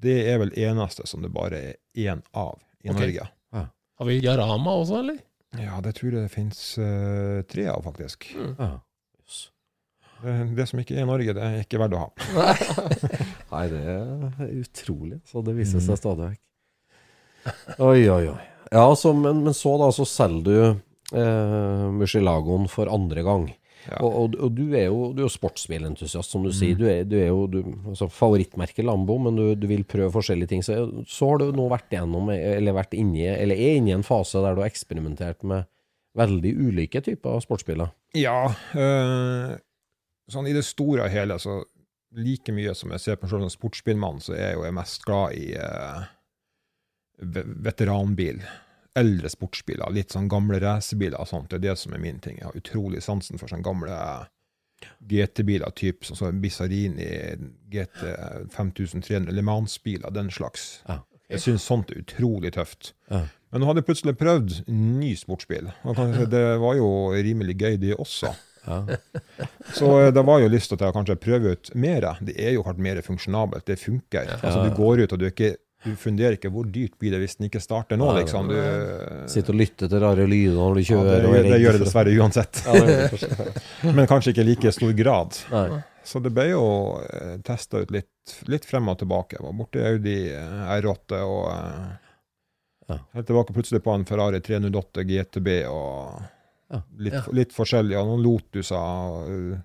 Det 0.01 0.15
er 0.31 0.39
vel 0.41 0.49
eneste 0.57 1.03
som 1.05 1.21
det 1.21 1.29
bare 1.29 1.57
er 1.61 1.75
én 1.93 2.23
av 2.33 2.55
i 2.81 2.89
okay. 2.89 2.95
Norge. 2.97 3.25
Har 4.01 4.07
vi 4.09 4.15
Jarama 4.17 4.71
også, 4.79 4.95
eller? 5.03 5.19
Ja, 5.61 5.75
det 5.85 5.91
tror 5.99 6.15
jeg 6.15 6.23
det 6.25 6.31
finnes 6.33 6.61
tre 7.51 7.67
av, 7.69 7.83
faktisk. 7.85 8.31
Ja. 8.57 8.79
Jøss. 10.23 10.53
Det, 10.57 10.67
som 10.69 10.79
ikke 10.83 10.95
er 10.97 11.03
i 11.03 11.09
Norge, 11.09 11.33
det 11.37 11.43
er 11.47 11.59
ikke 11.63 11.79
verdt 11.81 11.95
å 11.97 12.03
ha. 12.03 12.09
Nei, 13.53 13.65
det 13.71 13.81
er 13.95 14.53
utrolig. 14.61 15.19
Så 15.27 15.43
det 15.45 15.55
viser 15.57 15.83
seg 15.83 15.97
stadig 15.99 16.29
vekk. 16.31 16.41
Oi, 17.81 18.03
oi, 18.13 18.23
oi. 18.31 18.37
Ja, 18.71 18.85
så, 18.95 19.11
men, 19.17 19.41
men 19.43 19.55
så 19.57 19.73
da, 19.81 19.89
så 19.95 20.05
selger 20.07 20.43
du 20.45 21.17
eh, 21.17 21.87
Murcielagoen 21.97 22.69
for 22.71 22.91
andre 22.93 23.23
gang. 23.25 23.49
Ja. 23.87 23.97
Og, 24.05 24.13
og, 24.13 24.35
og 24.45 24.51
du 24.53 24.75
er 24.77 24.85
jo, 24.91 25.07
du 25.17 25.23
er 25.23 25.25
jo 25.25 25.31
sportsbilentusiast, 25.33 26.29
som 26.35 26.43
du 26.45 26.51
Mm. 26.51 26.55
sier. 26.59 26.75
Du 26.77 26.83
er, 26.85 27.01
du 27.09 27.15
er 27.17 27.31
jo 27.31 27.47
du, 27.49 27.57
altså 27.89 28.05
favorittmerke 28.13 28.85
Lambo, 28.85 29.15
men 29.25 29.35
du, 29.39 29.47
du 29.57 29.65
vil 29.71 29.81
prøve 29.89 30.11
forskjellige 30.13 30.51
ting. 30.53 30.61
Så, 30.63 30.77
så 31.09 31.31
har 31.31 31.41
du 31.41 31.49
nå 31.57 31.65
vært 31.71 31.89
igjennom, 31.95 32.29
eller 32.35 32.77
vært 32.77 32.93
inni, 32.99 33.25
eller 33.25 33.57
er 33.57 33.79
inne 33.79 33.89
i 33.91 33.97
en 33.97 34.05
fase 34.05 34.37
der 34.45 34.53
du 34.53 34.61
har 34.61 34.69
eksperimentert 34.69 35.41
med 35.49 35.65
veldig 36.19 36.51
ulike 36.69 37.01
typer 37.01 37.41
sportsbiler. 37.41 37.89
Ja, 38.19 38.51
øh, 38.77 39.57
sånn 40.29 40.49
i 40.49 40.55
det 40.55 40.65
store 40.67 41.05
og 41.07 41.13
hele, 41.13 41.37
så 41.41 41.61
like 42.17 42.53
mye 42.53 42.73
som 42.75 42.91
jeg 42.91 43.03
ser 43.03 43.19
på 43.19 43.29
selv 43.31 43.45
som 43.45 43.53
sportsbilmann, 43.53 44.19
så 44.23 44.35
er 44.35 44.51
jeg 44.51 44.57
jo 44.59 44.65
jeg 44.67 44.75
mest 44.75 45.05
glad 45.07 45.37
i 45.39 45.53
eh, 45.55 46.03
veteranbil. 47.67 48.43
Eldre 48.99 49.29
sportsbiler, 49.31 49.87
litt 49.95 50.11
sånn 50.11 50.27
gamle 50.31 50.59
racerbiler 50.59 51.21
og 51.21 51.29
sånt. 51.29 51.49
Det 51.51 51.61
er 51.61 51.69
det 51.69 51.77
som 51.79 51.93
er 51.95 52.01
min 52.03 52.19
ting. 52.19 52.41
Jeg 52.41 52.49
har 52.49 52.57
utrolig 52.59 53.03
sansen 53.05 53.39
for 53.39 53.47
sånne 53.47 53.63
gamle 53.63 53.99
GT-biler, 54.99 55.71
type 55.77 56.03
sånn 56.03 56.19
som 56.19 56.41
Bizarini, 56.43 57.07
GT 57.71 58.01
5300, 58.51 59.31
Le 59.31 59.45
Mans-biler, 59.45 60.11
den 60.11 60.31
slags. 60.33 60.81
Ja. 60.89 60.99
Jeg 61.31 61.45
syns 61.45 61.63
sånt 61.63 61.93
er 61.93 62.01
utrolig 62.01 62.51
tøft. 62.57 62.91
Ja. 63.07 63.23
Men 63.51 63.63
nå 63.63 63.69
hadde 63.69 63.79
jeg 63.79 63.87
plutselig 63.87 64.17
prøvd 64.19 64.57
ny 64.67 65.13
sportsbil. 65.19 65.69
Og 65.87 65.95
kanskje 65.95 66.27
det 66.31 66.43
var 66.59 66.75
jo 66.75 66.89
rimelig 67.15 67.55
gøy, 67.59 67.77
det 67.79 67.95
også. 67.95 68.33
Ja. 68.67 68.97
Så 69.77 69.89
eh, 70.01 70.11
det 70.13 70.23
var 70.27 70.39
jo 70.43 70.51
lyst 70.51 70.71
til 70.71 70.79
å 70.85 70.93
kanskje 70.93 71.17
prøve 71.21 71.55
ut 71.55 71.73
mer. 71.75 72.07
Det 72.21 72.37
er 72.37 72.55
jo 72.57 72.63
kanskje 72.67 72.85
mer 72.87 73.01
funksjonabelt, 73.05 73.65
det 73.67 73.79
funker. 73.81 74.33
Altså 74.39 74.63
Du 74.67 74.75
går 74.77 75.05
ut, 75.05 75.13
og 75.15 75.21
du, 75.21 75.27
er 75.27 75.33
ikke, 75.33 75.53
du 75.85 75.95
funderer 75.99 76.37
ikke 76.37 76.51
hvor 76.53 76.67
dyrt 76.69 76.97
blir 77.01 77.15
det 77.15 77.21
hvis 77.23 77.37
den 77.39 77.49
ikke 77.49 77.61
starter 77.63 77.97
nå, 77.99 78.09
Nei, 78.11 78.23
liksom. 78.23 78.51
Du, 78.51 78.57
Sitter 79.31 79.55
og 79.55 79.61
lytter 79.63 79.91
til 79.91 80.03
rare 80.03 80.27
lyder 80.29 80.59
når 80.59 80.77
du 80.77 80.83
ja, 80.85 80.99
det, 81.07 81.21
det, 81.25 81.45
det 81.49 81.61
gjør 81.63 81.77
det 81.79 81.85
dessverre 81.85 82.17
uansett. 82.21 82.61
Ja, 82.67 82.83
det. 82.85 83.31
Men 83.97 84.09
kanskje 84.11 84.35
ikke 84.35 84.45
i 84.45 84.51
like 84.51 84.75
stor 84.75 84.93
grad. 84.97 85.41
Nei. 85.53 85.81
Så 86.03 86.17
det 86.17 86.31
ble 86.33 86.47
jo 86.49 86.61
eh, 87.05 87.35
testa 87.45 87.81
ut 87.83 87.91
litt, 87.93 88.09
litt 88.49 88.65
frem 88.65 88.87
og 88.89 88.97
tilbake. 89.01 89.37
Jeg 89.37 89.45
var 89.45 89.57
borti 89.57 89.83
Audi 89.85 90.15
eh, 90.33 90.61
R8 90.79 91.19
og 91.25 91.43
Ja. 92.89 92.97
helt 93.13 93.27
tilbake 93.29 93.53
plutselig 93.55 93.83
på 93.85 93.93
en 93.93 94.01
Ferrari 94.09 94.41
308 94.43 95.03
GTB 95.07 95.51
og 95.69 96.21
Ja. 96.21 96.29
Litt, 96.97 97.13
Ja. 97.13 97.21
litt 97.31 97.51
forskjellig. 97.55 97.91
Ja, 97.97 98.03
noen 98.07 98.23
Lotuser. 98.23 99.61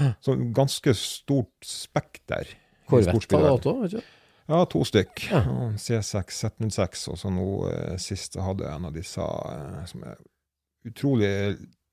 eh, 0.00 0.12
Så 0.24 0.36
ganske 0.56 0.94
stort 0.96 1.64
spekter. 1.64 2.46
Corvette 2.88 3.12
har 3.12 3.20
du 3.20 3.20
sportsbilverden. 3.20 3.82
vet 3.82 3.90
du. 3.90 4.02
Ja, 4.48 4.64
to 4.66 4.80
stykk. 4.84 5.30
Ja. 5.30 5.42
C6, 5.78 6.32
Z06, 6.42 7.08
og 7.12 7.16
så 7.20 7.30
nå 7.32 7.46
eh, 7.70 7.96
sist 7.96 8.34
jeg 8.34 8.42
hadde 8.44 8.66
en 8.68 8.84
av 8.88 8.92
disse 8.96 9.20
eh, 9.22 9.84
som 9.86 10.02
er 10.04 10.16
utrolig 10.84 11.30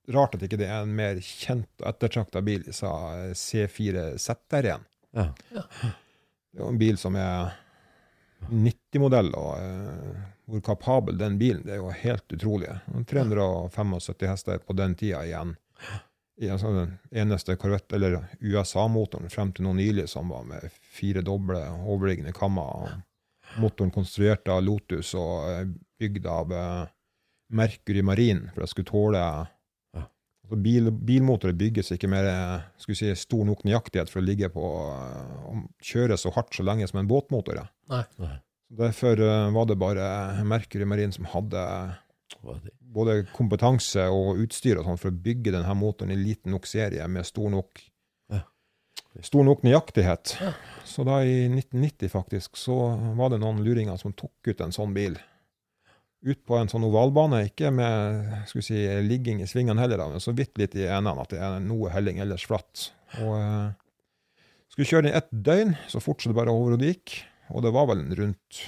rart 0.09 0.33
at 0.35 0.41
ikke 0.47 0.57
det 0.57 0.67
er 0.67 0.81
en 0.81 0.95
mer 0.95 1.19
kjent 1.21 1.69
og 1.83 1.87
ettertrakta 1.91 2.41
bil, 2.43 2.63
disse 2.65 2.87
eh, 2.89 3.33
C4 3.37 4.15
ZR1. 4.17 4.81
Ja. 5.13 5.27
Det 5.53 6.59
er 6.63 6.67
en 6.67 6.79
bil 6.81 6.97
som 6.97 7.15
er 7.15 7.51
90-modell, 8.49 9.29
og 9.37 9.59
eh, 9.59 10.19
hvor 10.49 10.61
kapabel 10.65 11.17
den 11.17 11.37
bilen 11.39 11.65
det 11.65 11.75
er 11.75 11.81
jo 11.83 11.91
helt 11.93 12.33
utrolig. 12.33 12.71
375 13.07 14.29
hester 14.29 14.61
på 14.63 14.75
den 14.77 14.95
tida 14.97 15.23
igjen. 15.25 15.55
I 16.39 16.49
altså 16.49 16.71
den 16.71 16.95
eneste 17.11 17.57
Corvette, 17.59 17.97
eller 17.97 18.29
USA-motoren 18.39 19.29
frem 19.29 19.51
til 19.51 19.67
nå 19.67 19.73
nylig 19.75 20.07
som 20.09 20.31
var 20.31 20.45
med 20.47 20.71
fire 20.71 21.21
doble 21.25 21.59
overliggende 21.83 22.33
kammer. 22.35 22.63
og 22.63 23.59
Motoren 23.59 23.91
konstruert 23.91 24.47
av 24.47 24.61
Lotus 24.63 25.15
og 25.17 25.49
eh, 25.49 25.63
bygd 25.99 26.27
av 26.29 26.51
eh, 26.53 26.91
Mercury 27.49 28.03
Marine 28.05 28.51
for 28.53 28.61
det 28.61 28.69
skulle 28.69 28.91
tåle 28.91 29.23
altså 30.49 30.59
bil, 30.61 30.91
Bilmotorer 30.91 31.57
bygges 31.57 31.91
ikke 31.95 32.09
med 32.11 32.29
eh, 32.29 32.67
si, 32.93 33.09
stor 33.17 33.47
nok 33.49 33.65
nøyaktighet 33.65 34.11
for 34.11 34.21
å 34.21 34.25
ligge 34.25 34.51
på 34.53 34.61
og 34.63 35.65
kjøre 35.81 36.17
så 36.17 36.33
hardt 36.35 36.53
så 36.55 36.65
lenge 36.65 36.87
som 36.89 37.01
en 37.01 37.09
båtmotor. 37.09 37.63
Nei. 37.89 38.03
Nei. 38.21 38.37
Derfor 38.69 39.19
eh, 39.19 39.51
var 39.55 39.65
det 39.65 39.79
bare 39.81 40.43
Mercury 40.45 40.85
Marine 40.85 41.13
som 41.15 41.25
hadde 41.25 41.63
både 42.79 43.23
kompetanse 43.33 44.05
og 44.13 44.41
utstyr 44.43 44.79
og 44.79 44.91
for 44.99 45.09
å 45.09 45.21
bygge 45.25 45.53
denne 45.55 45.73
motoren 45.77 46.13
i 46.13 46.19
liten 46.19 46.53
nok 46.53 46.67
serie 46.69 47.05
med 47.09 47.27
stor 47.27 47.49
nok, 47.53 47.81
stor 49.25 49.45
nok 49.45 49.65
nøyaktighet. 49.65 50.35
Så 50.87 51.05
da 51.07 51.19
i 51.25 51.47
1990 51.49 52.13
faktisk, 52.13 52.57
så 52.57 52.77
var 53.17 53.33
det 53.33 53.41
noen 53.41 53.63
luringer 53.65 53.97
som 53.99 54.13
tok 54.13 54.51
ut 54.51 54.63
en 54.63 54.75
sånn 54.75 54.93
bil. 54.95 55.17
Ut 56.25 56.41
på 56.45 56.57
en 56.59 56.69
sånn 56.71 56.83
ovalbane, 56.83 57.45
ikke 57.47 57.71
med 57.71 58.31
skal 58.49 58.59
vi 58.59 58.65
si, 58.67 58.79
ligging 59.05 59.41
i 59.41 59.47
svingene 59.47 59.81
heller, 59.81 60.03
men 60.11 60.23
så 60.23 60.33
vidt 60.35 60.59
litt 60.59 60.75
i 60.75 60.87
endene 60.87 61.23
at 61.23 61.33
det 61.33 61.39
er 61.41 61.61
noe 61.63 61.91
helling 61.93 62.19
ellers 62.21 62.45
flatt. 62.49 62.89
Og 63.23 63.35
eh, 63.39 63.69
skulle 64.69 64.89
kjøre 64.89 65.07
den 65.07 65.13
i 65.13 65.17
ett 65.17 65.31
døgn, 65.31 65.75
så 65.89 66.01
fort 66.03 66.21
som 66.21 66.33
det 66.33 66.39
bare 66.39 66.53
overhodet 66.53 66.93
gikk. 66.93 67.15
Og 67.49 67.63
det 67.65 67.71
var 67.75 67.89
vel 67.89 68.03
rundt 68.17 68.59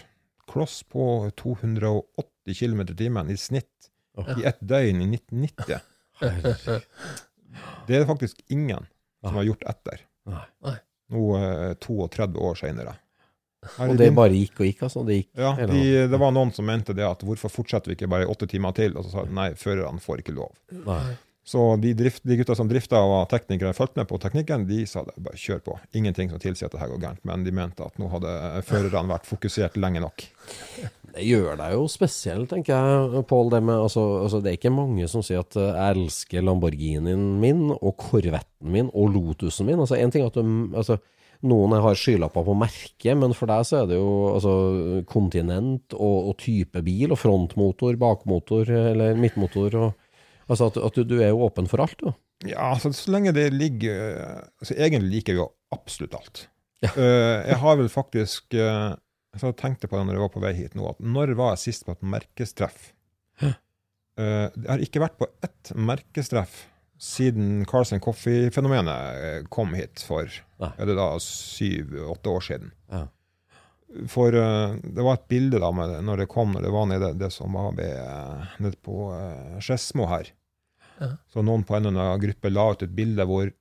kloss 0.52 0.82
på 0.84 1.32
280 1.40 2.58
km 2.58 2.82
i 2.82 2.96
timen 2.98 3.30
i 3.32 3.38
snitt 3.40 3.92
i 4.38 4.46
ett 4.46 4.60
døgn 4.60 5.02
i 5.02 5.08
1990. 5.16 5.80
Det 7.88 7.96
er 7.96 8.04
det 8.04 8.08
faktisk 8.08 8.42
ingen 8.48 8.86
som 9.22 9.38
har 9.40 9.48
gjort 9.48 9.64
etter. 9.70 10.04
Nå 11.12 11.24
eh, 11.38 11.74
32 11.84 12.40
år 12.40 12.60
senere. 12.60 12.94
Og 13.84 13.94
det 13.98 14.10
bare 14.18 14.34
gikk 14.34 14.62
og 14.62 14.66
gikk, 14.66 14.80
altså? 14.88 15.04
Det 15.06 15.20
gikk 15.20 15.38
ja, 15.38 15.52
de, 15.70 15.82
det 16.10 16.20
var 16.22 16.32
noen 16.34 16.50
som 16.56 16.66
mente 16.66 16.96
det 16.98 17.06
at 17.06 17.22
hvorfor 17.26 17.52
fortsetter 17.54 17.92
vi 17.92 17.98
ikke 18.00 18.10
bare 18.10 18.30
åtte 18.30 18.48
timer 18.50 18.74
til? 18.78 18.96
Og 18.98 19.06
så 19.06 19.14
sa 19.14 19.26
de 19.28 19.36
nei, 19.38 19.52
førerne 19.60 20.02
får 20.02 20.24
ikke 20.24 20.34
lov. 20.38 20.56
Nei. 20.88 21.14
Så 21.44 21.58
de, 21.82 21.94
drift, 21.98 22.22
de 22.28 22.36
gutta 22.38 22.54
som 22.56 22.68
drifta 22.70 23.00
og 23.02 23.12
var 23.16 23.30
teknikere, 23.32 23.74
fulgte 23.74 23.98
med 24.04 24.08
på 24.12 24.20
teknikken, 24.22 24.68
de 24.70 24.84
sa 24.86 25.02
det, 25.08 25.16
bare 25.26 25.40
kjør 25.42 25.64
på. 25.66 25.78
Ingenting 25.98 26.30
som 26.30 26.40
tilsier 26.40 26.70
at 26.70 26.76
det 26.76 26.82
her 26.84 26.92
går 26.94 27.02
gærent. 27.02 27.24
Men 27.26 27.44
de 27.48 27.54
mente 27.58 27.82
at 27.84 27.98
nå 28.00 28.10
hadde 28.14 28.34
førerne 28.68 29.10
vært 29.10 29.26
fokusert 29.30 29.80
lenge 29.82 30.04
nok. 30.04 30.26
Det 31.12 31.26
gjør 31.28 31.58
deg 31.60 31.74
jo 31.76 31.88
spesiell, 31.92 32.46
tenker 32.48 32.72
jeg, 32.72 33.24
Pål. 33.28 33.50
Det, 33.52 33.60
med- 33.68 33.82
altså, 33.84 34.00
altså, 34.24 34.40
det 34.40 34.48
er 34.48 34.56
ikke 34.56 34.72
mange 34.72 35.10
som 35.12 35.20
sier 35.28 35.42
at 35.44 35.58
eh, 35.60 35.66
jeg 35.76 35.98
elsker 35.98 36.46
Lamborghinien 36.48 37.26
min 37.42 37.66
og 37.74 37.98
Corvetten 38.00 38.72
min 38.72 38.88
og 38.96 39.10
Lotusen 39.12 39.68
min. 39.68 39.82
Altså, 39.84 39.98
en 40.00 40.14
ting 40.14 40.24
at 40.24 40.38
du, 40.40 40.54
altså, 40.72 40.96
noen 41.44 41.76
har 41.84 42.00
skylapper 42.00 42.46
på 42.48 42.56
merket, 42.56 43.12
men 43.20 43.36
for 43.36 43.52
deg 43.52 43.68
så 43.68 43.82
er 43.82 43.90
det 43.92 43.98
jo 44.00 44.14
altså, 44.38 44.54
kontinent 45.12 45.98
og, 45.98 46.30
og 46.32 46.38
type 46.46 46.80
bil 46.86 47.12
og 47.12 47.20
frontmotor, 47.20 48.00
bakmotor 48.00 48.72
eller 48.72 49.20
midtmotor. 49.20 49.76
Og, 49.82 50.08
altså 50.48 50.72
at, 50.72 50.80
at 50.82 50.98
du, 50.98 51.04
du 51.08 51.18
er 51.20 51.32
jo 51.32 51.44
åpen 51.46 51.70
for 51.72 51.84
alt, 51.84 51.98
du. 52.02 52.12
Ja, 52.48 52.72
altså, 52.72 52.90
så 52.96 53.14
lenge 53.14 53.34
det 53.38 53.52
ligger 53.54 54.16
altså, 54.58 54.74
Egentlig 54.74 55.12
liker 55.12 55.36
vi 55.36 55.42
jo 55.44 55.52
absolutt 55.76 56.16
alt. 56.18 56.48
Ja. 56.82 56.90
Uh, 56.96 57.38
jeg 57.46 57.58
har 57.62 57.76
vel 57.78 57.92
faktisk 57.94 58.56
uh, 58.58 58.96
Så 59.38 59.52
jeg 59.52 59.60
tenkte 59.60 59.86
på 59.86 60.00
det 60.00 60.08
når 60.08 60.18
jeg 60.18 60.24
var 60.24 60.32
på 60.34 60.42
vei 60.42 60.56
hit 60.58 60.74
nå, 60.74 60.88
at 60.90 61.04
når 61.06 61.36
var 61.38 61.54
jeg 61.54 61.66
sist 61.68 61.86
på 61.86 61.94
et 61.94 62.08
merkestreff? 62.16 62.90
Hæ? 63.42 63.54
Eh, 64.20 64.48
jeg 64.58 64.68
har 64.68 64.82
ikke 64.84 65.02
vært 65.06 65.18
på 65.22 65.28
ett 65.46 65.72
merkestreff 65.78 66.66
siden 67.02 67.64
Carlsen 67.70 68.02
Coffee-fenomenet 68.04 69.48
kom 69.54 69.72
hit 69.74 70.04
for 70.06 70.28
er 70.62 70.90
det 70.90 70.98
da 71.00 71.08
syv-åtte 71.24 72.34
år 72.34 72.44
siden. 72.46 72.74
Ja. 72.92 73.06
For 74.12 74.36
eh, 74.36 74.76
det 74.84 75.04
var 75.04 75.18
et 75.18 75.28
bilde 75.32 75.60
da 75.62 75.72
med 75.76 75.98
når 76.08 76.24
det 76.24 76.30
kom, 76.32 76.54
når 76.56 76.66
det 76.66 76.74
var 76.74 76.88
nede 76.90 77.12
det 77.20 77.32
som 77.34 77.58
var 77.58 77.74
ved, 77.78 77.98
eh, 77.98 78.54
nede 78.64 78.80
på 78.84 79.10
uh, 79.12 79.60
Skedsmo 79.60 80.08
her. 80.12 80.32
Ja. 81.02 81.12
Så 81.34 81.44
noen 81.46 81.66
på 81.68 81.76
en 81.76 81.90
eller 81.90 82.00
annen 82.00 82.24
gruppe 82.24 82.52
la 82.52 82.70
ut 82.72 82.86
et 82.86 82.96
bilde 82.96 83.26
hvor 83.28 83.52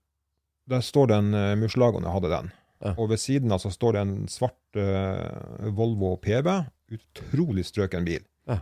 der 0.71 0.85
står 0.87 1.11
det 1.11 1.19
en 1.19 1.35
uh, 1.35 1.67
jeg 1.67 2.15
hadde 2.15 2.35
den. 2.35 2.51
Ja. 2.81 2.95
Og 2.97 3.11
ved 3.11 3.21
siden 3.21 3.53
av 3.53 3.61
så 3.61 3.73
står 3.75 3.97
det 3.97 4.03
en 4.07 4.17
svart 4.31 4.79
uh, 4.79 5.69
Volvo 5.77 6.15
PB. 6.23 6.49
Utrolig 6.95 7.67
strøken 7.69 8.07
bil. 8.07 8.23
Ja. 8.49 8.61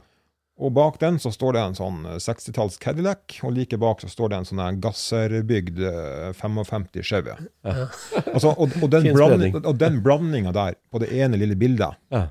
Og 0.58 0.72
bak 0.74 0.96
den 0.98 1.20
så 1.22 1.30
står 1.30 1.54
det 1.54 1.60
en 1.62 1.76
sånn 1.78 1.98
eh, 2.08 2.16
60-talls 2.22 2.78
Cadillac, 2.82 3.36
og 3.46 3.52
like 3.54 3.78
bak 3.78 4.00
så 4.02 4.08
står 4.10 4.32
det 4.32 4.40
en 4.40 4.48
sånn 4.48 4.80
gasserbygd 4.82 5.78
eh, 5.86 6.32
55 6.34 6.88
Chevy. 7.02 7.36
Ja. 7.66 7.86
Altså, 8.34 8.50
og, 8.54 8.74
og, 8.82 8.88
den 8.92 9.06
blanding, 9.14 9.54
og 9.62 9.78
den 9.80 10.00
blandinga 10.04 10.52
der, 10.56 10.76
på 10.92 11.00
det 11.02 11.12
ene 11.14 11.38
lille 11.40 11.56
bildet, 11.58 11.96
Ja. 12.14 12.24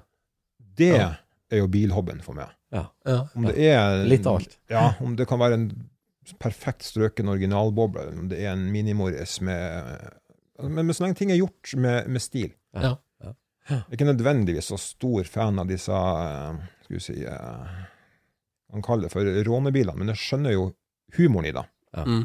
det 0.78 0.92
Ja. 0.98 1.10
er 1.52 1.64
jo 1.64 1.68
bilhobbyen 1.72 2.20
for 2.24 2.36
meg. 2.38 2.52
Ja. 2.76 2.86
Ja. 3.08 3.22
Om 3.36 3.48
det 3.48 3.56
er 3.72 4.04
Litt 4.06 4.28
av 4.28 4.42
alt. 4.42 4.58
Ja, 4.70 4.90
om 5.00 5.16
det 5.16 5.28
kan 5.30 5.40
være 5.40 5.56
en 5.56 5.68
perfekt 6.44 6.84
strøken 6.84 7.30
originalboble, 7.32 8.04
eller 8.04 8.20
om 8.26 8.28
det 8.32 8.42
er 8.44 8.52
en 8.52 8.68
minimoris 8.74 9.40
med 9.42 10.10
men, 10.60 10.88
men 10.88 10.94
så 10.96 11.06
lenge 11.06 11.16
ting 11.20 11.32
er 11.32 11.38
gjort 11.40 11.76
med, 11.78 12.08
med 12.10 12.22
stil. 12.22 12.52
Ja. 12.74 12.98
Jeg 13.68 13.82
er 13.84 13.96
ikke 13.98 14.08
nødvendigvis 14.08 14.70
så 14.72 14.78
stor 14.80 15.28
fan 15.28 15.60
av 15.60 15.68
disse 15.68 15.92
eh, 15.92 16.60
skal 16.86 16.96
vi 16.96 17.02
si 17.04 17.18
Man 18.78 18.86
kaller 18.86 19.08
det 19.08 19.14
for 19.16 19.28
rånebilene, 19.48 19.98
men 19.98 20.14
jeg 20.14 20.22
skjønner 20.24 20.56
jo 20.56 20.70
humoren 21.18 21.50
i 21.50 21.56
det. 21.56 21.66
Ja. 21.98 22.06
Mm. 22.06 22.24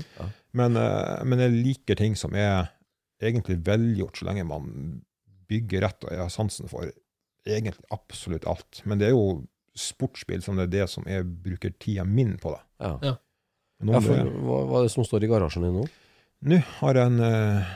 Men, 0.60 0.76
eh, 0.76 1.22
men 1.28 1.44
jeg 1.46 1.56
liker 1.56 1.98
ting 1.98 2.18
som 2.18 2.36
er 2.36 2.68
egentlig 3.22 3.60
velgjort, 3.64 4.18
så 4.18 4.28
lenge 4.28 4.44
man 4.48 4.68
bygger 5.48 5.86
rett, 5.86 6.04
og 6.04 6.24
har 6.24 6.32
sansen 6.32 6.68
for 6.70 6.90
egentlig 7.48 7.86
absolutt 7.94 8.46
alt. 8.50 8.82
Men 8.88 9.00
det 9.00 9.10
er 9.10 9.16
jo 9.16 9.42
sportsbil 9.78 10.42
som 10.44 10.58
det 10.58 10.68
er 10.68 10.74
det 10.74 10.88
som 10.92 11.06
jeg 11.08 11.24
bruker 11.44 11.72
tida 11.80 12.04
min 12.04 12.36
på. 12.40 12.52
da. 12.52 12.62
Ja. 12.82 13.12
Ja. 13.12 13.16
For 13.82 14.14
hva, 14.14 14.58
hva 14.68 14.80
er 14.82 14.86
det 14.86 14.94
som 14.94 15.06
står 15.06 15.24
i 15.26 15.30
garasjen 15.30 15.64
din 15.66 15.80
nå? 15.80 15.86
Nå 16.52 16.58
har 16.80 16.98
jeg 16.98 17.10
en 17.10 17.22
eh, 17.26 17.72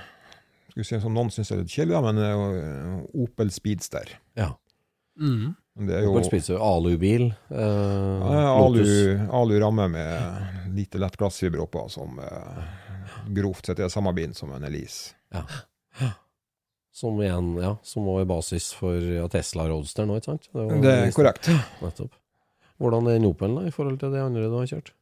skal 0.71 0.83
vi 0.83 0.87
si, 0.87 0.99
som 1.03 1.15
noen 1.17 1.31
syns 1.33 1.51
er 1.55 1.63
litt 1.63 1.73
kjedelig, 1.73 2.03
men 2.05 2.19
eh, 2.21 2.97
Opel 3.25 3.51
Speedster. 3.55 4.11
Ja. 4.39 4.51
Mm. 5.17 5.55
Det 5.77 5.93
er 5.93 6.07
jo 6.07 6.15
Opel 6.15 6.25
spiser 6.25 6.61
alubil. 6.63 7.27
Eh, 7.53 7.61
ja, 7.61 8.53
alu, 8.57 8.85
alu 9.29 9.59
ramme 9.61 9.89
med 9.93 10.73
lite 10.77 11.01
lett 11.03 11.17
glassfiber 11.21 11.61
oppå, 11.67 11.83
som 11.93 12.17
eh, 12.19 12.63
grovt 13.37 13.69
sett 13.69 13.83
er 13.85 13.93
samme 13.93 14.15
bilen 14.17 14.33
som 14.35 14.55
en 14.57 14.65
Elise. 14.65 15.13
Som 16.97 17.19
igjen, 17.21 17.51
ja, 17.61 17.75
som 17.85 18.07
var 18.09 18.23
i 18.23 18.29
basis 18.29 18.71
for 18.73 18.97
ja, 18.97 19.27
Tesla 19.29 19.67
Roadster 19.69 20.07
nå, 20.09 20.17
ikke 20.17 20.31
sant? 20.33 20.49
Det, 20.49 20.79
Det 20.81 20.95
er 20.95 21.13
korrekt. 21.13 21.51
Nettopp. 21.83 22.15
Hvordan 22.81 23.11
er 23.13 23.27
Opelen 23.29 23.59
da, 23.59 23.67
i 23.69 23.75
forhold 23.75 24.01
til 24.01 24.15
de 24.15 24.23
andre 24.25 24.49
du 24.49 24.57
har 24.57 24.71
kjørt? 24.71 24.95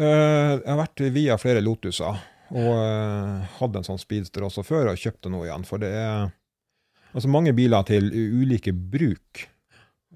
Eh, 0.00 0.56
jeg 0.56 0.66
har 0.66 0.80
vært 0.80 1.04
via 1.14 1.38
flere 1.38 1.62
Lotuser, 1.62 2.18
og 2.50 2.74
eh, 2.74 3.54
hadde 3.60 3.82
en 3.82 3.86
sånn 3.86 4.02
Speedster 4.02 4.46
også 4.46 4.66
før, 4.66 4.90
og 4.90 4.98
kjøpte 4.98 5.30
noe 5.30 5.46
igjen. 5.46 5.66
For 5.68 5.82
det 5.82 5.92
er 5.94 6.30
altså 7.14 7.30
mange 7.30 7.54
biler 7.54 7.86
til 7.86 8.10
ulike 8.10 8.74
bruk. 8.74 9.46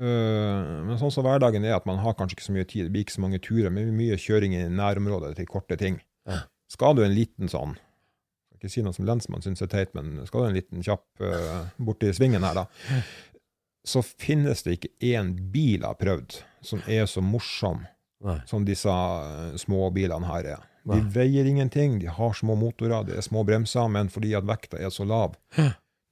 Eh, 0.00 0.72
men 0.88 0.98
sånn 0.98 1.12
som 1.14 1.26
hverdagen 1.26 1.64
er, 1.66 1.76
at 1.76 1.86
man 1.88 2.00
har 2.02 2.16
kanskje 2.18 2.38
ikke 2.38 2.48
så 2.48 2.56
mye 2.56 2.68
tid, 2.68 2.88
det 2.88 2.94
blir 2.94 3.06
ikke 3.06 3.16
så 3.18 3.24
mange 3.24 3.42
turer, 3.42 3.70
men 3.74 3.94
mye 3.96 4.18
kjøring 4.20 4.56
i 4.58 4.64
nærområdet 4.72 5.36
til 5.38 5.50
korte 5.50 5.78
ting. 5.80 6.00
Ja. 6.28 6.44
Skal 6.72 6.96
du 6.98 7.04
en 7.04 7.14
liten 7.14 7.50
sånn 7.52 7.76
skal 8.54 8.70
ikke 8.70 8.72
si 8.72 8.82
noe 8.86 8.96
som 8.96 9.06
lensmann 9.08 9.44
syns 9.44 9.62
er 9.64 9.70
teit, 9.70 9.94
men 9.96 10.22
skal 10.28 10.44
du 10.44 10.48
en 10.48 10.56
liten 10.56 10.84
kjapp 10.84 11.20
uh, 11.20 11.66
borti 11.76 12.12
svingen 12.16 12.46
her, 12.46 12.62
da, 12.62 13.00
så 13.84 14.00
finnes 14.00 14.62
det 14.64 14.78
ikke 14.78 14.92
én 15.04 15.34
bil 15.52 15.82
jeg 15.82 15.88
har 15.88 15.98
prøvd 16.00 16.38
som 16.64 16.80
er 16.88 17.04
så 17.10 17.20
morsom 17.20 17.82
Nei. 18.24 18.38
som 18.48 18.64
disse 18.64 18.88
eh, 18.88 19.56
små 19.60 19.90
bilene 19.92 20.24
her 20.30 20.46
er. 20.54 20.62
De 20.84 20.96
Nei. 20.96 21.10
veier 21.12 21.48
ingenting, 21.48 21.98
de 22.00 22.08
har 22.08 22.32
små 22.36 22.56
motorer, 22.56 23.04
det 23.04 23.18
er 23.18 23.26
små 23.26 23.42
bremser, 23.44 23.90
men 23.92 24.08
fordi 24.12 24.32
at 24.38 24.46
vekta 24.48 24.80
er 24.80 24.92
så 24.94 25.04
lav, 25.08 25.36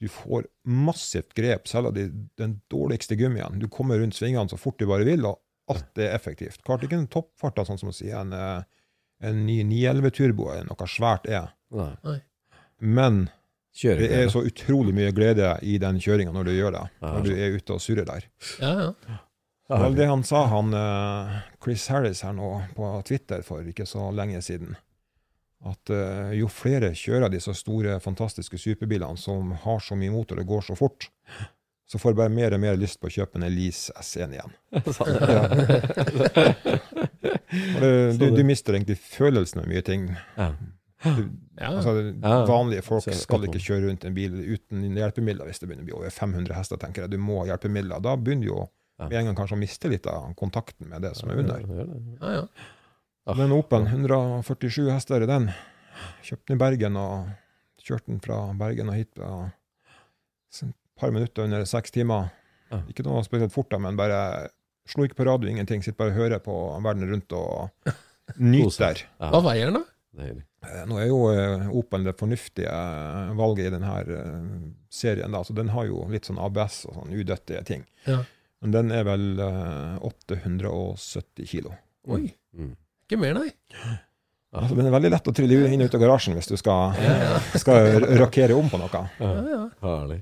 du 0.03 0.09
får 0.11 0.47
massivt 0.67 1.35
grep, 1.39 1.69
selv 1.71 1.93
av 1.93 1.95
de, 1.95 2.09
den 2.39 2.57
dårligste 2.73 3.15
gummien. 3.17 3.59
Du 3.63 3.69
kommer 3.71 4.01
rundt 4.03 4.17
svingene 4.19 4.51
så 4.51 4.59
fort 4.59 4.81
du 4.81 4.89
bare 4.91 5.07
vil, 5.07 5.23
og 5.29 5.39
alt 5.71 6.01
er 6.03 6.17
effektivt. 6.17 6.59
Klart 6.67 6.83
ikke 6.83 6.99
en 6.99 7.07
toppfart, 7.11 7.61
sånn 7.69 7.79
som 7.79 7.93
å 7.93 7.95
si 7.95 8.11
en, 8.11 8.33
eh, 8.35 8.65
en 9.23 9.45
ny 9.47 9.61
911 9.69 10.11
Turbo 10.19 10.49
eller 10.51 10.67
noe 10.67 10.89
svært 10.91 11.31
er, 11.31 11.53
Nei. 11.71 12.19
men 12.83 13.29
det 13.79 14.11
er 14.11 14.27
så 14.35 14.43
utrolig 14.45 14.91
mye 14.97 15.15
glede 15.15 15.55
i 15.63 15.79
den 15.81 16.01
kjøringa 16.03 16.35
når 16.35 16.51
du 16.51 16.53
gjør 16.57 16.75
det, 16.75 16.83
når 17.01 17.23
du 17.29 17.31
er 17.37 17.55
ute 17.55 17.77
og 17.79 17.85
surrer 17.87 18.09
der. 18.11 18.27
Ja, 18.59 18.73
ja. 18.91 19.21
Det 19.73 19.79
var 19.79 19.95
det 19.97 20.07
han 20.11 20.25
sa, 20.27 20.43
han 20.51 20.75
eh, 20.77 21.37
Chris 21.63 21.87
Harris 21.89 22.21
her 22.27 22.35
nå 22.37 22.51
på 22.75 22.91
Twitter 23.09 23.47
for 23.47 23.65
ikke 23.65 23.87
så 23.89 24.11
lenge 24.13 24.43
siden. 24.45 24.75
At 25.63 25.93
uh, 25.95 26.33
jo 26.35 26.49
flere 26.51 26.91
kjører 26.99 27.31
disse 27.31 27.55
store, 27.55 28.01
fantastiske 28.03 28.59
superbilene 28.59 29.19
som 29.21 29.53
har 29.63 29.83
så 29.85 29.99
mye 29.99 30.11
motor 30.11 30.41
og 30.43 30.49
går 30.49 30.65
så 30.73 30.79
fort, 30.79 31.07
så 31.87 32.01
får 32.01 32.13
jeg 32.13 32.19
bare 32.23 32.33
mer 32.33 32.57
og 32.57 32.63
mer 32.63 32.79
lyst 32.81 32.99
på 33.03 33.11
å 33.11 33.13
kjøpe 33.13 33.39
en 33.39 33.47
Elise 33.47 33.93
S1 34.01 34.35
igjen. 34.35 34.55
ja. 35.37 35.43
du, 38.19 38.27
du 38.33 38.43
mister 38.49 38.79
egentlig 38.79 38.97
følelsen 39.03 39.61
med 39.63 39.71
mye 39.75 39.85
ting. 39.87 40.09
Du, 41.03 41.23
altså, 41.59 41.95
vanlige 42.49 42.83
folk 42.87 43.07
skal 43.11 43.47
ikke 43.49 43.63
kjøre 43.63 43.89
rundt 43.89 44.07
en 44.07 44.15
bil 44.17 44.35
uten 44.55 44.87
hjelpemidler 44.97 45.51
hvis 45.51 45.63
det 45.63 45.69
begynner 45.69 45.85
å 45.85 45.91
bli 45.91 45.99
over 45.99 46.15
500 46.15 46.57
hester, 46.57 46.81
tenker 46.81 47.05
jeg. 47.05 47.15
Du 47.15 47.23
må 47.23 47.43
ha 47.43 47.51
hjelpemidler. 47.53 48.03
Da 48.03 48.15
begynner 48.19 48.47
du 48.47 48.53
jo 48.53 48.61
med 49.03 49.19
en 49.19 49.31
gang 49.31 49.39
kanskje 49.39 49.59
å 49.59 49.63
miste 49.63 49.91
litt 49.91 50.07
av 50.11 50.31
kontakten 50.39 50.91
med 50.91 51.03
det 51.05 51.15
som 51.19 51.31
er 51.33 51.43
under. 51.43 51.67
Ja, 52.23 52.39
ja. 52.41 52.47
Den 53.27 53.53
Opelen, 53.55 53.87
147 53.87 54.89
hester 54.91 55.23
i 55.23 55.29
den. 55.31 55.49
Kjøpte 56.27 56.51
den 56.51 56.59
i 56.59 56.63
Bergen 56.63 56.97
og 56.99 57.29
kjørte 57.83 58.11
den 58.11 58.23
fra 58.23 58.39
Bergen 58.59 58.91
og 58.91 58.97
hit 58.99 59.13
på 59.15 59.29
et 60.63 60.73
par 60.99 61.13
minutter 61.15 61.47
under 61.47 61.65
seks 61.69 61.95
timer. 61.95 62.33
Ikke 62.91 63.05
noe 63.07 63.23
spesielt 63.27 63.53
fort, 63.55 63.71
da, 63.71 63.79
men 63.83 63.99
bare 64.01 64.49
slo 64.89 65.05
ikke 65.07 65.21
på 65.21 65.27
radio, 65.29 65.51
ingenting. 65.53 65.85
Sitter 65.85 66.01
bare 66.01 66.15
og 66.15 66.19
hører 66.19 66.43
på 66.43 66.57
verden 66.83 67.07
rundt 67.13 67.35
og 67.37 67.71
nyter. 68.43 69.05
Hva 69.21 69.43
veier 69.45 69.71
den, 69.71 69.79
da? 69.83 69.89
Eh, 70.23 70.83
Nå 70.91 70.99
er 71.01 71.07
jo 71.09 71.21
eh, 71.33 71.69
Opel 71.79 72.05
det 72.05 72.17
fornuftige 72.21 72.69
eh, 72.75 73.31
valget 73.39 73.71
i 73.71 73.73
denne 73.73 73.95
serien, 74.93 75.33
da, 75.33 75.41
så 75.47 75.55
den 75.57 75.71
har 75.73 75.87
jo 75.89 76.03
litt 76.13 76.27
sånn 76.29 76.41
ABS 76.43 76.83
og 76.91 76.99
sånn 76.99 77.15
udøttige 77.17 77.63
ting. 77.71 77.87
Ja. 78.09 78.19
Men 78.63 78.75
den 78.75 78.93
er 78.95 79.07
vel 79.09 79.25
eh, 79.41 79.97
870 80.11 81.49
kilo. 81.55 81.73
Oi. 82.13 82.27
Mm. 82.59 82.75
Ikke 83.13 83.21
mer, 83.21 83.37
nei. 83.37 83.51
Altså, 84.53 84.77
det 84.77 84.85
er 84.89 84.93
veldig 84.97 85.11
lett 85.15 85.29
å 85.29 85.33
trille 85.37 85.61
inn 85.73 85.81
og 85.85 85.89
ut 85.89 85.95
av 85.97 86.03
garasjen 86.03 86.35
hvis 86.37 86.49
du 86.51 86.57
skal, 86.61 86.97
skal 87.63 88.01
rokere 88.21 88.57
om 88.57 88.69
på 88.73 88.81
noe. 88.81 89.05
Ja, 89.21 89.31
ja. 89.53 89.61
Herlig. 89.85 90.19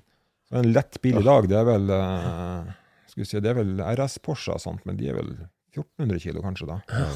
Så 0.50 0.58
en 0.60 0.72
lett 0.74 0.98
bil 1.02 1.18
i 1.20 1.24
dag, 1.26 1.46
det 1.50 1.58
er 1.58 1.66
vel 1.66 1.90
eh, 1.94 2.70
skal 3.10 3.22
vi 3.22 3.26
si, 3.30 3.40
det 3.42 3.50
er 3.52 3.58
vel 3.60 3.72
RS 3.94 4.18
Porsche 4.26 4.54
og 4.56 4.62
sånt, 4.62 4.82
men 4.86 4.98
de 4.98 5.08
er 5.10 5.18
vel 5.18 5.32
1400 5.74 6.22
kilo 6.22 6.42
kanskje 6.42 6.66
da. 6.70 6.80
Ja, 6.90 7.08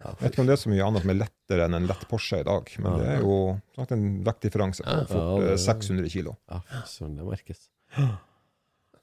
Jeg 0.00 0.16
vet 0.24 0.32
ikke 0.32 0.42
om 0.42 0.48
det 0.48 0.54
er 0.56 0.62
så 0.62 0.70
mye 0.72 0.86
annet 0.86 1.04
som 1.04 1.10
er 1.12 1.18
lettere 1.20 1.66
enn 1.68 1.76
en 1.78 1.86
lett 1.90 2.06
Porsche 2.10 2.40
i 2.42 2.46
dag, 2.48 2.70
men 2.82 2.98
det 2.98 3.08
er 3.12 3.22
jo 3.22 3.36
sagt, 3.76 3.92
en 3.94 4.06
vektdifferanse 4.26 4.86
på 4.86 4.96
fort 5.10 5.20
ja, 5.20 5.38
det- 5.44 5.54
eh, 5.54 5.62
600 5.66 6.10
kilo. 6.14 6.36
Ja, 6.50 6.62
sånn 6.90 7.14
det 7.18 7.26
merkes. 7.30 7.66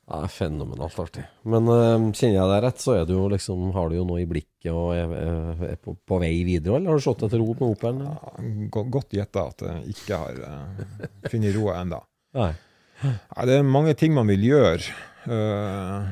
Det 0.07 0.17
er 0.23 0.29
fenomenalt 0.31 0.99
artig. 1.03 1.23
Men 1.51 1.65
eh, 1.67 2.03
kjenner 2.15 2.37
jeg 2.37 2.49
deg 2.53 2.61
rett, 2.63 2.79
så 2.79 2.93
er 2.95 3.07
du 3.09 3.15
liksom, 3.33 3.65
har 3.75 3.89
du 3.91 3.97
jo 3.97 4.05
noe 4.07 4.21
i 4.23 4.27
blikket 4.29 4.69
og 4.71 4.93
er, 4.95 5.11
er- 5.19 5.63
er 5.73 5.79
på, 5.83 5.97
på 6.07 6.19
vei 6.21 6.29
videre, 6.47 6.77
eller 6.79 6.93
har 6.93 7.01
du 7.01 7.03
slått 7.03 7.25
til 7.25 7.41
ro 7.41 7.49
med 7.57 7.65
Opelen? 7.67 8.05
Ja, 8.07 8.83
godt 8.93 9.11
gjetta 9.17 9.43
at 9.51 9.65
jeg 9.67 9.97
ikke 9.97 10.19
har 10.21 10.39
uh, 10.47 11.09
funnet 11.27 11.57
roa 11.59 11.81
ennå. 11.81 11.99
Ja, 12.37 13.43
det 13.49 13.57
er 13.59 13.67
mange 13.67 13.97
ting 13.99 14.15
man 14.15 14.31
vil 14.31 14.47
gjøre. 14.47 14.95
Uh, 15.27 16.07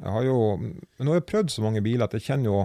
jeg 0.00 0.10
har 0.16 0.24
jo 0.26 0.38
Nå 0.64 1.12
har 1.12 1.20
jeg 1.20 1.28
prøvd 1.28 1.52
så 1.52 1.62
mange 1.66 1.82
biler 1.84 2.08
at 2.08 2.16
jeg 2.16 2.24
kjenner 2.24 2.48
jo 2.48 2.62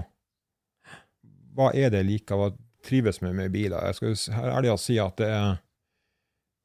Hva 1.59 1.67
er 1.75 1.91
det 1.91 1.99
jeg 2.05 2.07
liker, 2.07 2.39
hva 2.39 2.47
trives 2.87 3.19
med 3.21 3.35
med 3.37 3.51
biler? 3.53 3.83
Jeg 3.91 3.97
skal 3.99 4.13
jo 4.15 4.47
ærlig 4.55 4.71
å 4.73 4.79
si 4.79 4.95
at 5.03 5.19
det 5.19 5.27
er 5.35 5.59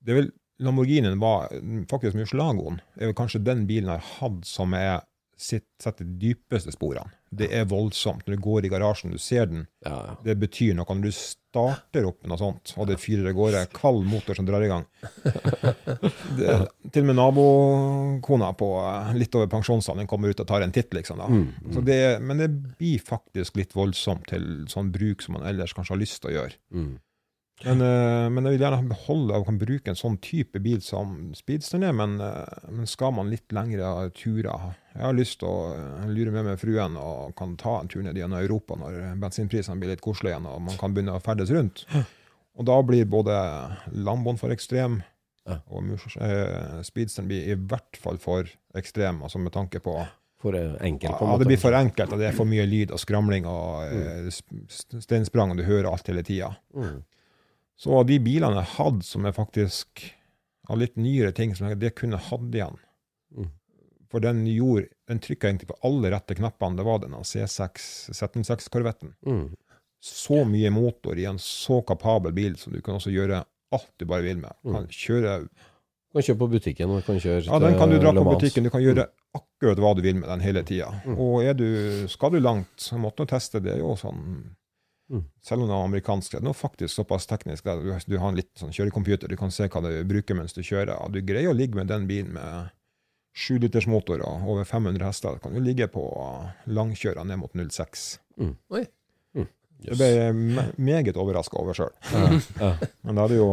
Det 0.07 0.15
er 0.15 0.21
vel 0.23 0.31
Lamborghinien 0.63 1.19
var 1.19 1.49
faktisk 1.91 2.15
Murcielagoen 2.15 2.79
er 3.01 3.11
vel 3.11 3.17
kanskje 3.19 3.43
den 3.43 3.65
bilen 3.67 3.91
jeg 3.91 3.99
har 4.05 4.13
hatt 4.21 4.47
som 4.47 4.75
er 4.79 5.01
sitt, 5.35 5.65
setter 5.83 6.07
de 6.07 6.15
dypeste 6.29 6.71
sporene. 6.71 7.11
Det 7.35 7.49
er 7.51 7.65
voldsomt. 7.67 8.23
Når 8.29 8.37
du 8.37 8.43
går 8.45 8.67
i 8.67 8.71
garasjen, 8.71 9.11
du 9.11 9.19
ser 9.19 9.49
den, 9.51 9.65
Ja, 9.83 9.91
ja. 9.91 10.13
det 10.23 10.37
betyr 10.39 10.77
noe. 10.79 10.87
Når 10.87 11.09
du 11.09 11.11
starter 11.11 12.07
opp 12.07 12.21
med 12.23 12.31
noe 12.31 12.39
sånt, 12.39 12.71
og 12.79 12.87
det 12.87 13.01
fyrer 13.03 13.33
av 13.33 13.35
gårde, 13.35 13.65
kald 13.75 14.07
motor 14.07 14.39
som 14.39 14.47
drar 14.47 14.63
i 14.63 14.69
gang 14.71 14.85
det, 16.39 16.55
Til 16.95 17.03
og 17.03 17.09
med 17.11 17.19
nabokona 17.19 18.53
på 18.59 18.69
eh, 18.85 19.11
litt 19.19 19.35
over 19.35 19.51
pensjonsalderen 19.53 20.07
kommer 20.11 20.31
ut 20.31 20.41
og 20.45 20.49
tar 20.49 20.63
en 20.63 20.75
titt, 20.75 20.95
liksom. 20.95 21.19
Mm, 21.27 21.49
Så 21.75 21.83
det, 21.87 21.99
men 22.23 22.39
det 22.45 22.51
blir 22.79 23.03
faktisk 23.03 23.59
litt 23.59 23.75
voldsomt 23.75 24.29
til 24.31 24.69
sånn 24.71 24.93
bruk 24.95 25.23
som 25.27 25.35
man 25.39 25.47
ellers 25.51 25.75
kanskje 25.75 25.97
har 25.97 26.03
lyst 26.05 26.23
til 26.23 26.31
å 26.31 26.37
gjøre. 26.39 26.59
Mm. 26.75 26.93
Men, 27.65 27.81
eh, 27.81 28.27
men 28.31 28.45
jeg 28.45 28.57
vil 28.57 28.65
gjerne 28.65 28.91
beholde 28.91 29.39
og 29.39 29.47
kan 29.49 29.59
bruke 29.61 29.93
en 29.93 29.99
sånn 29.99 30.19
type 30.23 30.61
bil 30.63 30.83
som 30.85 31.33
Speedsteren 31.37 31.87
er, 31.89 31.95
men, 31.97 32.19
eh, 32.21 32.67
men 32.69 32.89
skal 32.91 33.15
man 33.17 33.31
litt 33.33 33.53
lengre 33.57 34.11
turer 34.17 34.75
Jeg 34.93 35.03
har 35.03 35.17
lyst 35.17 35.41
til 35.41 35.49
å 35.49 35.71
eh, 35.73 36.11
lure 36.13 36.35
med 36.35 36.49
meg 36.51 36.61
fruen 36.61 36.99
og 37.01 37.33
kan 37.39 37.57
ta 37.61 37.79
en 37.81 37.89
tur 37.89 38.05
ned 38.05 38.19
gjennom 38.21 38.43
Europa 38.43 38.77
når 38.81 39.17
bensinprisene 39.23 39.81
blir 39.81 39.95
litt 39.95 40.05
koselige 40.05 40.37
igjen 40.37 40.51
og 40.51 40.61
man 40.69 40.79
kan 40.81 40.97
begynne 40.97 41.17
å 41.17 41.25
ferdes 41.25 41.53
rundt. 41.55 41.87
Og 42.55 42.69
da 42.69 42.77
blir 42.87 43.09
både 43.11 43.35
Lamboen 43.97 44.39
for 44.39 44.55
ekstrem 44.55 45.01
og 45.45 45.89
Speedsteren 46.87 47.27
blir 47.29 47.49
i 47.53 47.57
hvert 47.57 47.99
fall 48.01 48.21
for 48.21 48.49
ekstrem, 48.79 49.19
altså 49.27 49.41
med 49.43 49.53
tanke 49.53 49.81
på 49.85 49.97
For 50.41 50.57
enkelt, 50.57 51.19
på 51.19 51.25
en 51.25 51.31
måte. 51.31 51.35
ja, 51.35 51.41
det 51.43 51.49
blir 51.51 51.61
for 51.61 51.77
enkelt, 51.77 52.13
og 52.13 52.21
det 52.21 52.29
er 52.29 52.37
for 52.37 52.49
mye 52.49 52.65
lyd 52.69 52.95
og 52.95 53.01
skramling 53.01 53.49
og 53.49 53.91
mm. 53.93 54.31
steinsprang, 55.05 55.53
og 55.53 55.61
du 55.61 55.67
hører 55.67 55.91
alt 55.91 56.09
hele 56.09 56.25
tida. 56.25 56.55
Mm. 56.77 57.03
Så 57.81 58.03
de 58.07 58.21
bilene 58.23 58.63
jeg 58.63 58.73
hadde 58.77 59.07
som 59.07 59.27
er 59.27 59.35
faktisk 59.35 60.05
av 60.71 60.79
litt 60.81 60.97
nyere 60.97 61.33
ting, 61.37 61.53
som 61.57 61.69
jeg 61.69 61.81
det 61.83 61.95
kunne 61.99 62.21
hatt 62.21 62.55
igjen. 62.55 62.79
Mm. 63.35 63.51
For 64.11 64.23
den 64.25 64.45
gjorde, 64.47 64.89
den 65.11 65.21
trykka 65.21 65.51
egentlig 65.51 65.69
på 65.73 65.79
alle 65.87 66.13
rette 66.15 66.37
knappene. 66.39 66.79
Det 66.79 66.87
var 66.87 67.03
den 67.03 67.17
C6, 67.19 67.89
Z6-korvetten. 68.15 69.15
Mm. 69.27 69.49
Så 70.05 70.45
mye 70.49 70.71
motor 70.73 71.19
i 71.19 71.27
en 71.29 71.41
så 71.41 71.81
kapabel 71.83 72.35
bil 72.37 72.57
som 72.61 72.73
du 72.73 72.81
kan 72.85 72.99
også 72.99 73.13
gjøre 73.13 73.43
alt 73.75 73.93
du 73.99 74.07
bare 74.07 74.25
vil 74.27 74.41
med. 74.43 74.53
Kan 74.63 74.89
kjøre, 74.93 75.39
Du 75.45 76.19
kan 76.21 76.27
kjøre 76.29 76.41
på 76.45 76.51
butikken, 76.53 76.91
og 76.95 77.07
kan 77.07 77.17
kjøre 77.19 77.47
ja, 77.49 77.59
den 77.59 77.79
kan 77.81 77.91
du 77.91 77.99
dra 77.99 78.13
på 78.15 78.25
butikken, 78.29 78.65
du 78.65 78.71
kan 78.71 78.85
gjøre 78.85 79.09
akkurat 79.35 79.81
hva 79.83 79.95
du 79.99 80.03
vil 80.05 80.21
med 80.21 80.29
den 80.31 80.45
hele 80.45 80.63
tida. 80.63 80.93
Mm. 81.09 81.17
Og 81.19 81.49
du, 81.59 81.69
skal 82.13 82.37
du 82.37 82.39
langt, 82.39 82.77
så 82.79 83.01
måtte 83.03 83.25
du 83.25 83.33
teste 83.33 83.61
det. 83.65 83.81
jo 83.81 83.97
sånn 83.99 84.55
Mm. 85.15 85.25
Selv 85.47 85.63
om 85.63 85.69
det 85.71 85.77
er 85.77 85.89
amerikansk, 85.89 86.33
det 86.33 86.41
er 86.41 86.47
nå 86.49 86.53
faktisk 86.59 86.91
såpass 86.97 87.29
teknisk 87.31 87.69
at 87.71 87.83
du, 87.85 87.93
du 87.95 88.17
har 88.19 88.33
en 88.33 88.39
liten 88.39 88.59
sånn 88.59 88.75
kjørecomputer, 88.75 89.31
du 89.31 89.39
kan 89.39 89.53
se 89.55 89.69
hva 89.71 89.83
du 89.85 89.93
bruker 90.11 90.39
mens 90.39 90.57
du 90.57 90.63
kjører. 90.65 90.97
Du 91.15 91.21
greier 91.23 91.53
å 91.53 91.57
ligge 91.57 91.79
med 91.79 91.93
den 91.93 92.09
bilen 92.11 92.35
med 92.35 92.73
7 93.35 93.59
liters 93.63 93.87
motor 93.91 94.23
og 94.27 94.49
over 94.51 94.67
500 94.67 95.07
hester. 95.07 95.37
Du 95.37 95.45
kan 95.45 95.55
jo 95.55 95.63
ligge 95.63 95.89
på 95.91 96.03
langkjører 96.71 97.27
ned 97.27 97.43
mot 97.43 97.55
06. 97.55 98.05
Mm. 98.43 98.53
Oi. 98.75 98.85
Mm. 99.35 99.49
Det 99.85 99.99
ble 99.99 100.11
jeg 100.11 100.37
meget 100.91 101.19
overraska 101.19 101.59
over 101.63 101.79
sjøl. 101.79 101.95
Men 103.05 103.15
da 103.15 103.27
hadde 103.27 103.41
jo 103.41 103.51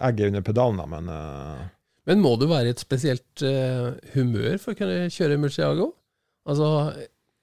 egget 0.00 0.32
under 0.32 0.44
pedalen, 0.44 0.80
da. 0.80 0.88
Men 0.96 1.12
uh... 1.12 1.68
Men 2.08 2.24
må 2.24 2.34
du 2.40 2.48
være 2.48 2.70
i 2.70 2.74
et 2.74 2.80
spesielt 2.80 3.44
uh, 3.44 3.92
humør 4.14 4.56
for 4.62 4.72
å 4.72 4.80
kunne 4.80 5.12
kjøre 5.12 5.40
Murciago? 5.40 5.92
Altså, 6.48 6.68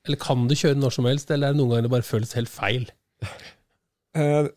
eller 0.05 0.21
kan 0.21 0.47
du 0.49 0.55
kjøre 0.57 0.77
når 0.79 0.95
som 0.97 1.05
helst, 1.09 1.29
eller 1.29 1.51
er 1.51 1.53
det 1.53 1.61
noen 1.61 1.75
ganger 1.75 1.85
det 1.85 1.93
bare 1.93 2.07
føles 2.07 2.33
helt 2.37 2.49
feil? 2.49 2.89
eh, 4.15 4.47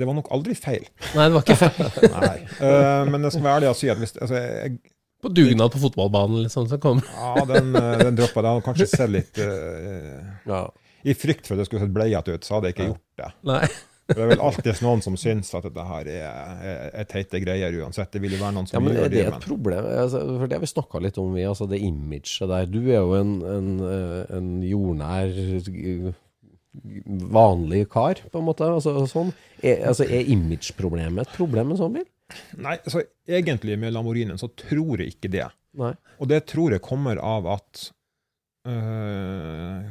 det 0.00 0.06
var 0.08 0.16
nok 0.16 0.30
aldri 0.32 0.54
feil. 0.56 0.86
Nei, 1.16 1.26
det 1.26 1.34
var 1.34 1.44
ikke 1.44 1.58
feil. 1.58 1.90
Nei. 2.16 2.36
Eh, 2.62 3.10
men 3.10 3.26
jeg 3.26 3.34
skal 3.36 3.46
være 3.46 3.60
ærlig 3.60 3.70
og 3.72 3.78
si 3.80 3.90
at 3.92 4.00
hvis 4.00 4.14
altså, 4.16 4.38
jeg, 4.40 4.78
På 5.20 5.32
dugnad 5.36 5.74
på 5.74 5.82
fotballbanen, 5.82 6.44
liksom, 6.46 6.68
så 6.70 6.78
kom 6.80 7.02
Ja, 7.04 7.44
den, 7.50 7.74
eh, 7.76 7.98
den 8.06 8.16
droppa. 8.20 8.44
Det 8.44 8.54
hadde 8.54 8.66
kanskje 8.68 8.90
sett 8.94 9.12
litt 9.12 9.42
eh, 9.44 10.20
Ja. 10.48 10.64
I 11.00 11.14
frykt 11.16 11.46
for 11.48 11.56
at 11.56 11.62
det 11.62 11.70
skulle 11.70 11.86
sett 11.86 11.94
bleiete 11.96 12.36
ut, 12.36 12.44
så 12.44 12.58
hadde 12.58 12.70
jeg 12.70 12.76
ikke 12.76 12.90
gjort 12.90 13.22
det. 13.22 13.30
Nei. 13.48 13.62
Det 14.10 14.18
er 14.18 14.30
vel 14.32 14.42
alltid 14.42 14.80
noen 14.82 15.02
som 15.04 15.14
syns 15.20 15.52
at 15.54 15.64
dette 15.68 15.84
her 15.86 16.08
er, 16.10 16.24
er, 16.66 16.80
er 17.02 17.06
teite 17.08 17.40
greier 17.42 17.76
uansett. 17.78 18.10
Det 18.12 18.22
vil 18.24 18.34
jo 18.34 18.40
være 18.40 18.56
noen 18.56 18.66
som 18.68 18.76
Ja, 18.76 18.82
men 18.82 18.96
gjør 18.96 19.06
er 19.06 19.12
det 19.12 19.20
er 19.22 19.28
et 19.30 19.36
Men 19.36 19.44
problem? 19.44 19.90
Altså, 20.02 20.22
for 20.26 20.50
det 20.50 20.58
har 20.58 20.64
vi 20.64 20.70
snakka 20.72 21.02
litt 21.04 21.20
om, 21.22 21.30
vi, 21.36 21.44
altså 21.46 21.68
det 21.70 21.80
imaget 21.86 22.50
der. 22.50 22.66
Du 22.70 22.80
er 22.82 22.98
jo 22.98 23.14
en, 23.20 23.36
en, 23.54 23.70
eh, 23.86 24.34
en 24.36 24.50
jordnær, 24.66 25.30
vanlig 27.34 27.88
kar, 27.90 28.20
på 28.30 28.40
en 28.40 28.46
måte. 28.46 28.68
Altså, 28.68 28.94
sånn. 29.10 29.32
er, 29.62 29.82
altså, 29.90 30.06
er 30.06 30.28
imageproblemet 30.30 31.26
et 31.26 31.38
problem 31.38 31.70
med 31.70 31.78
en 31.78 31.82
sånn 31.84 31.96
bil? 31.98 32.08
nei, 32.62 32.76
altså, 32.78 33.02
egentlig 33.26 33.78
med 33.80 33.94
Lamborghinien 33.94 34.38
så 34.38 34.50
tror 34.54 35.02
jeg 35.02 35.16
ikke 35.16 35.32
det. 35.32 35.48
Nei. 35.80 35.94
Og 36.18 36.30
det 36.30 36.44
tror 36.50 36.74
jeg 36.74 36.82
kommer 36.82 37.18
av 37.22 37.46
at 37.46 37.82
øh, 38.66 39.90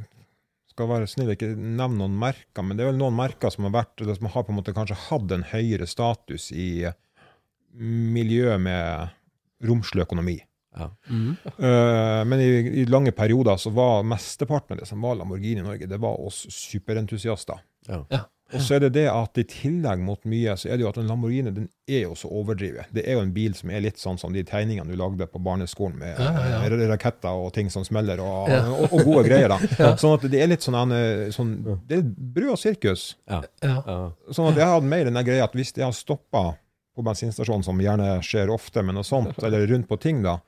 Skal 0.74 0.90
være 0.92 1.08
snill 1.08 1.32
ikke 1.32 1.54
nevne 1.56 2.02
noen 2.02 2.18
merker, 2.20 2.66
men 2.66 2.76
det 2.76 2.84
er 2.84 2.92
vel 2.92 3.00
noen 3.00 3.16
merker 3.16 3.54
som 3.54 3.68
har 3.68 3.78
vært 3.78 4.04
eller 4.04 4.20
som 4.20 4.32
har 4.32 4.46
på 4.48 4.54
en 4.54 4.60
måte 4.60 4.76
kanskje 4.76 5.00
hatt 5.08 5.36
en 5.36 5.48
høyere 5.52 5.88
status 5.90 6.50
i 6.52 6.90
miljøet 7.80 8.60
med 8.64 9.16
romslig 9.68 10.04
økonomi. 10.04 10.40
Ja. 10.80 10.90
Eh, 11.60 12.24
men 12.26 12.40
i, 12.40 12.50
i 12.82 12.86
lange 12.90 13.12
perioder 13.16 13.58
så 13.60 13.72
var 13.76 14.04
mesteparten 14.08 14.76
av 14.78 14.80
det 14.84 14.88
som 14.90 15.02
var 15.04 15.16
Lamborghini 15.20 15.60
i 15.62 15.66
Norge, 15.66 15.88
det 15.92 15.98
var 16.02 16.20
oss 16.24 16.46
superentusiaster. 16.50 17.60
Ja. 17.88 18.06
Ja. 18.10 18.26
Og 18.50 18.64
så 18.66 18.80
er 18.80 18.80
det 18.82 18.96
det 18.96 19.04
at 19.12 19.38
i 19.38 19.44
tillegg 19.46 20.00
mot 20.02 20.24
mye, 20.26 20.56
så 20.58 20.72
er 20.72 20.80
det 20.80 20.82
jo 20.82 20.90
at 20.90 20.98
en 20.98 21.06
Lamborghini 21.10 21.52
den 21.54 21.68
er 21.86 22.08
jo 22.08 22.16
så 22.18 22.32
overdrevet. 22.34 22.88
Det 22.96 23.04
er 23.06 23.20
jo 23.20 23.22
en 23.22 23.34
bil 23.36 23.54
som 23.54 23.70
er 23.70 23.84
litt 23.86 24.02
sånn 24.02 24.18
som 24.18 24.34
de 24.34 24.42
tegningene 24.48 24.90
du 24.90 24.98
lagde 24.98 25.28
på 25.30 25.42
barneskolen 25.46 26.00
med 26.02 26.16
Ja, 26.18 26.32
ja, 26.56 26.62
eh, 26.66 26.88
raketter 26.90 27.30
og 27.44 27.52
ting 27.54 27.70
som 27.70 27.86
smeller, 27.86 28.18
og, 28.26 28.50
Ja. 28.50 28.64
og, 28.74 28.88
og 28.90 29.04
gode 29.06 29.28
greier. 29.28 29.54
da. 29.54 29.92
Sånn 30.02 30.16
at 30.18 30.26
det 30.32 30.42
er 30.42 30.50
litt 30.50 30.66
sånn, 30.66 30.82
sånn 31.36 31.54
Det 31.86 32.00
er 32.00 32.08
brød 32.40 32.56
og 32.56 32.62
sirkus. 32.64 33.04
Ja. 33.30 33.44
Ja. 33.62 33.76
Ja. 33.86 34.00
Sånn 34.34 34.50
at 34.50 34.58
jeg 34.64 34.72
hadde 34.74 34.94
mer 34.96 35.12
den 35.12 35.22
greia 35.30 35.46
at 35.46 35.54
hvis 35.54 35.76
jeg 35.78 35.86
har 35.86 35.94
stoppa 35.94 36.48
på 37.00 37.06
bensinstasjonen, 37.08 37.64
som 37.66 37.80
gjerne 37.82 38.18
skjer 38.26 38.52
ofte, 38.54 38.84
men 38.86 39.00
noe 39.00 39.08
sånt, 39.08 39.40
eller 39.46 39.66
rundt 39.72 39.88
på 39.90 39.98
ting, 40.02 40.22
da 40.26 40.40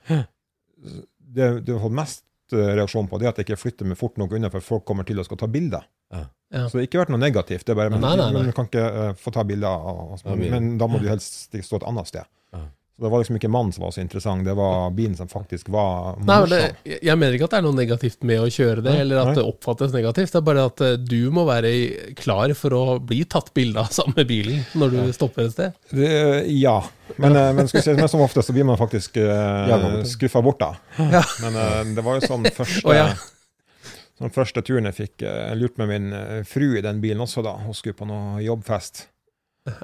Det 1.31 1.47
du 1.63 1.73
har 1.77 1.81
fått 1.85 1.95
mest 1.95 2.55
eh, 2.55 2.73
reaksjon 2.75 3.07
på, 3.07 3.19
det 3.21 3.29
er 3.29 3.33
at 3.33 3.41
jeg 3.41 3.47
ikke 3.49 3.61
flytter 3.61 3.87
meg 3.87 3.99
fort 3.99 4.19
nok 4.19 4.35
unna, 4.35 4.51
for 4.51 4.65
folk 4.65 4.85
kommer 4.89 5.07
til 5.07 5.21
og 5.21 5.27
skal 5.29 5.39
ta 5.39 5.49
bilder. 5.51 5.87
Ja. 6.11 6.25
Ja. 6.51 6.65
Så 6.67 6.75
det 6.75 6.81
har 6.81 6.87
ikke 6.89 6.99
vært 7.05 7.13
noe 7.13 7.21
negativt. 7.21 7.63
det 7.63 7.71
er 7.71 7.77
bare, 7.79 7.93
men, 7.93 8.01
Nei, 8.03 8.15
nei, 8.19 8.27
nei. 8.27 8.41
men 8.41 8.51
du 8.51 8.55
kan 8.55 8.67
ikke 8.67 8.83
uh, 8.91 9.11
få 9.15 9.31
ta 9.31 9.45
bilder, 9.47 9.91
oss, 10.17 10.25
Ja, 10.25 10.35
men, 10.35 10.51
men 10.51 10.71
da 10.81 10.89
må 10.91 10.99
du 10.99 11.07
helst 11.07 11.47
stå 11.55 11.79
et 11.79 11.85
annet 11.87 12.09
sted. 12.11 12.27
Ja. 12.51 12.65
Så 12.95 13.05
det 13.05 13.09
var 13.09 13.21
liksom 13.23 13.37
ikke 13.39 13.49
mannen 13.49 13.73
som 13.73 13.85
var 13.85 13.93
så 13.95 14.01
interessant, 14.03 14.45
det 14.45 14.53
var 14.53 14.91
bilen 14.93 15.15
som 15.17 15.29
faktisk 15.31 15.71
var 15.73 16.19
Nei, 16.19 16.35
morsom. 16.43 16.51
det, 16.83 16.97
jeg 17.01 17.17
mener 17.17 17.37
ikke 17.37 17.47
at 17.47 17.53
det 17.55 17.59
er 17.61 17.65
noe 17.65 17.77
negativt 17.77 18.25
med 18.27 18.43
å 18.43 18.49
kjøre 18.51 18.83
det, 18.83 18.91
Nei, 18.91 19.03
eller 19.05 19.21
at 19.21 19.29
nei. 19.31 19.35
det 19.39 19.45
oppfattes 19.47 19.95
negativt. 19.95 20.33
Det 20.33 20.37
er 20.41 20.45
bare 20.45 20.65
at 20.69 20.83
eh, 20.85 20.97
du 20.99 21.31
må 21.33 21.47
være 21.47 21.71
klar 22.19 22.53
for 22.59 22.75
å 22.77 22.83
bli 22.99 23.23
tatt 23.25 23.53
bilde 23.57 23.81
av 23.81 23.89
samme 23.99 24.25
bilen 24.27 24.61
når 24.77 24.93
du 24.93 24.99
stopper 25.17 25.47
et 25.47 25.55
sted. 25.55 25.79
Det, 25.89 26.11
ja, 26.53 26.77
men, 27.15 27.37
ja. 27.39 27.47
men, 27.57 27.71
skal 27.71 27.85
si, 27.87 27.95
men 27.97 28.11
som 28.11 28.21
ofte 28.21 28.43
så 28.45 28.53
blir 28.55 28.67
man 28.67 28.77
faktisk 28.79 29.17
Ja, 29.21 29.77
uh, 29.77 30.01
skuffa 30.07 30.41
bort, 30.45 30.61
da. 30.61 30.75
Ja. 31.01 31.23
Men 31.41 31.57
uh, 31.57 31.81
det 31.95 32.03
var 32.05 32.19
jo 32.19 32.27
sånn 32.27 32.45
første, 32.59 32.83
oh, 32.85 32.95
ja. 32.95 33.95
sånn 34.19 34.35
første 34.35 34.63
turen 34.67 34.89
jeg 34.91 34.99
fikk 34.99 35.25
uh, 35.25 35.47
Jeg 35.49 35.61
lurte 35.61 35.81
med 35.81 35.91
min 35.91 36.17
eh, 36.17 36.43
fru 36.47 36.75
i 36.77 36.85
den 36.85 37.01
bilen 37.03 37.23
også, 37.25 37.43
da. 37.45 37.57
Hun 37.65 37.77
skulle 37.77 37.97
på 37.97 38.07
noe 38.09 38.43
jobbfest. 38.45 39.07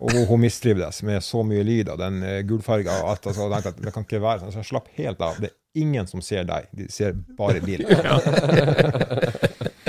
Og 0.02 0.10
hun, 0.26 0.40
mistrivdes 0.42 1.04
med 1.06 1.22
så 1.22 1.44
mye 1.46 1.62
lyd 1.66 1.92
og 1.94 2.00
den 2.02 2.24
uh, 2.26 2.40
gulfarga 2.48 2.96
alt. 3.06 3.28
Altså, 3.30 3.46
tenkte 3.52 3.74
at 3.76 3.82
det 3.86 3.94
kan 3.94 4.06
ikke 4.08 4.24
være 4.24 4.42
sånn. 4.42 4.54
Så 4.56 4.64
jeg 4.64 4.70
slapp 4.72 4.88
helt 4.98 5.22
av. 5.22 5.38
Det 5.42 5.52
er 5.52 5.82
ingen 5.82 6.10
som 6.10 6.24
ser 6.26 6.48
deg, 6.50 6.66
de 6.74 6.88
ser 6.90 7.14
bare 7.38 7.62
bilen. 7.62 7.86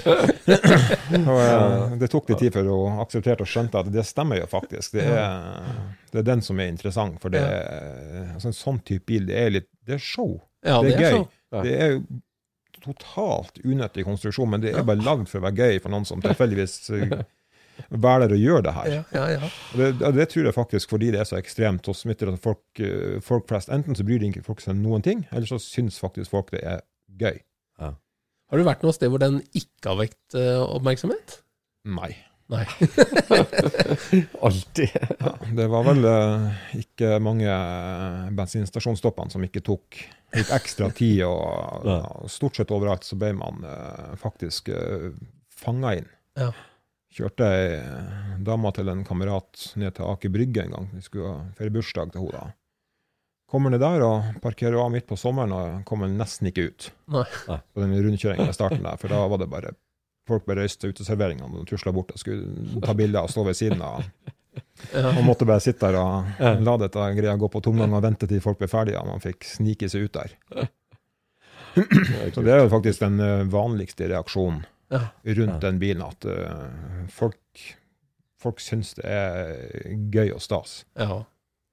og, 0.08 1.38
eh, 1.40 1.96
det 2.00 2.10
tok 2.12 2.28
litt 2.28 2.42
tid 2.42 2.52
før 2.54 2.68
hun 2.68 3.00
aksepterte 3.02 3.44
og 3.44 3.50
skjønte 3.50 3.80
at 3.80 3.88
det 3.92 4.04
stemmer 4.04 4.42
jo 4.42 4.46
faktisk. 4.50 4.98
Det 4.98 5.06
er, 5.08 5.72
det 6.12 6.20
er 6.20 6.28
den 6.28 6.44
som 6.44 6.60
er 6.60 6.68
interessant. 6.74 7.16
For 7.22 7.32
det 7.32 7.40
er, 7.40 8.34
altså, 8.34 8.52
en 8.52 8.60
sånn 8.60 8.80
type 8.84 9.08
bil, 9.08 9.28
det 9.30 9.40
er 9.40 9.54
litt 9.56 9.70
Det 9.88 9.96
er 9.96 10.04
show. 10.04 10.36
Ja, 10.66 10.82
det 10.84 10.96
er 10.96 11.00
gøy. 11.00 11.22
Ja. 11.54 11.64
Det 11.64 11.74
er 11.80 11.94
jo 11.94 12.00
totalt 12.84 13.58
unøttig 13.64 14.04
konstruksjon, 14.06 14.50
men 14.52 14.62
det 14.62 14.74
er 14.76 14.86
bare 14.86 15.02
lagd 15.02 15.28
for 15.30 15.40
å 15.40 15.48
være 15.48 15.64
gøy 15.64 15.80
for 15.82 15.92
noen 15.92 16.06
som 16.08 16.20
tilfeldigvis 16.22 16.76
eh, 16.94 17.18
velger 17.90 18.34
å 18.34 18.38
gjøre 18.40 18.62
det 18.66 18.72
her. 18.76 18.88
Ja, 18.92 19.02
ja, 19.14 19.26
ja. 19.38 19.50
Det, 19.78 20.12
det 20.16 20.28
tror 20.32 20.48
jeg 20.48 20.56
faktisk 20.56 20.90
fordi 20.94 21.10
det 21.14 21.20
er 21.22 21.28
så 21.28 21.38
ekstremt 21.38 21.88
og 21.90 21.96
smitter 21.96 22.32
at 22.32 22.40
folk, 22.44 22.64
eh, 22.82 23.18
folk 23.24 23.48
flest 23.50 23.70
Enten 23.74 23.96
så 23.98 24.06
bryr 24.06 24.20
de 24.22 24.30
ikke 24.32 24.44
folk 24.46 24.60
seg 24.64 24.76
noen 24.80 25.04
ting, 25.04 25.26
eller 25.32 25.46
så 25.48 25.60
syns 25.62 26.00
faktisk 26.02 26.32
folk 26.34 26.50
det 26.54 26.64
er 26.66 26.82
gøy. 27.20 27.38
Har 28.48 28.56
du 28.56 28.64
vært 28.64 28.80
noe 28.80 28.94
sted 28.96 29.10
hvor 29.12 29.20
den 29.20 29.42
ikke 29.52 29.90
har 29.90 29.98
vekt 30.00 30.34
eh, 30.40 30.56
oppmerksomhet? 30.64 31.42
Nei. 31.84 32.14
Nei. 32.48 32.62
Alltid. 34.40 34.94
Ja, 35.20 35.32
det 35.58 35.66
var 35.68 35.84
vel 35.84 36.06
eh, 36.08 36.62
ikke 36.80 37.18
mange 37.20 37.58
bensinstasjonsstoppene 38.38 39.34
som 39.34 39.44
ikke 39.44 39.60
tok 39.66 39.98
litt 40.36 40.52
ekstra 40.56 40.88
tid, 40.96 41.26
og 41.28 41.84
Ja. 41.88 41.98
stort 42.28 42.56
sett 42.56 42.72
overalt 42.72 43.04
så 43.04 43.16
ble 43.20 43.34
man 43.36 43.60
faktisk 44.20 44.68
uh, 44.72 45.12
fanga 45.48 45.94
inn. 46.00 46.08
Ja. 46.40 46.50
Kjørte 47.18 47.46
ei 47.50 47.78
dame 48.46 48.70
til 48.76 48.88
en 48.92 49.02
kamerat 49.06 49.72
ned 49.80 49.96
til 49.96 50.06
Aker 50.06 50.30
Brygge 50.30 50.62
en 50.62 50.74
gang. 50.76 50.88
Vi 50.94 51.02
skulle 51.02 51.32
feire 51.58 51.74
bursdag 51.74 52.12
til 52.14 52.22
henne 52.22 52.38
da. 52.38 52.52
Kommer 53.48 53.72
ned 53.72 53.82
der 53.82 54.04
og 54.04 54.38
parkerer 54.44 54.76
av 54.78 54.92
midt 54.92 55.08
på 55.08 55.16
sommeren 55.18 55.54
og 55.56 55.82
kommer 55.88 56.10
nesten 56.12 56.50
ikke 56.50 56.68
ut 56.68 56.88
Nei. 57.10 57.24
på 57.48 57.82
den 57.82 57.96
rundkjøringen 57.96 58.52
i 58.52 58.54
starten 58.54 58.84
der, 58.84 59.00
for 59.00 59.10
da 59.10 59.24
var 59.26 59.42
det 59.42 59.50
bare 59.50 59.74
Folk 60.28 60.44
ble 60.44 60.60
ut 60.60 60.74
til 60.76 60.92
uteserveringene 60.92 61.62
og 61.62 61.68
tusla 61.70 61.88
bort 61.96 62.10
og 62.12 62.20
skulle 62.20 62.82
ta 62.84 62.92
bilder 62.92 63.24
og 63.24 63.30
stå 63.32 63.46
ved 63.46 63.56
siden 63.56 63.80
av. 63.80 64.02
Man 64.92 65.24
måtte 65.24 65.46
bare 65.48 65.62
sitte 65.64 65.88
der 65.88 65.96
og 65.96 66.42
la 66.66 66.74
dette 66.82 67.06
greia 67.16 67.32
gå 67.40 67.48
på 67.48 67.62
tomgang 67.64 67.94
og 67.96 68.02
vente 68.04 68.28
til 68.28 68.42
folk 68.44 68.60
ble 68.60 68.68
ferdige, 68.68 69.00
og 69.00 69.08
man 69.08 69.24
fikk 69.24 69.48
snike 69.48 69.88
seg 69.88 70.04
ut 70.04 70.18
der. 70.18 70.34
Så 72.34 72.44
det 72.44 72.52
er 72.52 72.60
jo 72.60 72.68
faktisk 72.74 73.06
den 73.06 73.16
eh, 73.24 73.46
vanligste 73.48 74.10
reaksjonen 74.12 74.66
Ja. 74.90 75.00
rundt 75.36 75.60
den 75.60 75.78
bilen, 75.82 76.02
at 76.06 76.24
uh, 76.24 77.04
folk, 77.12 77.64
folk 78.40 78.60
syns 78.64 78.94
det 78.96 79.04
er 79.04 79.98
gøy 80.14 80.30
og 80.36 80.40
stas. 80.44 80.84
ja. 80.96 81.24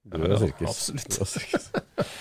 Du 0.06 0.20
er 0.22 0.36
sirkus. 0.38 0.68
Absolutt. 0.70 1.14
Du 1.16 1.22
er 1.24 1.26
sirkus. 1.32 1.64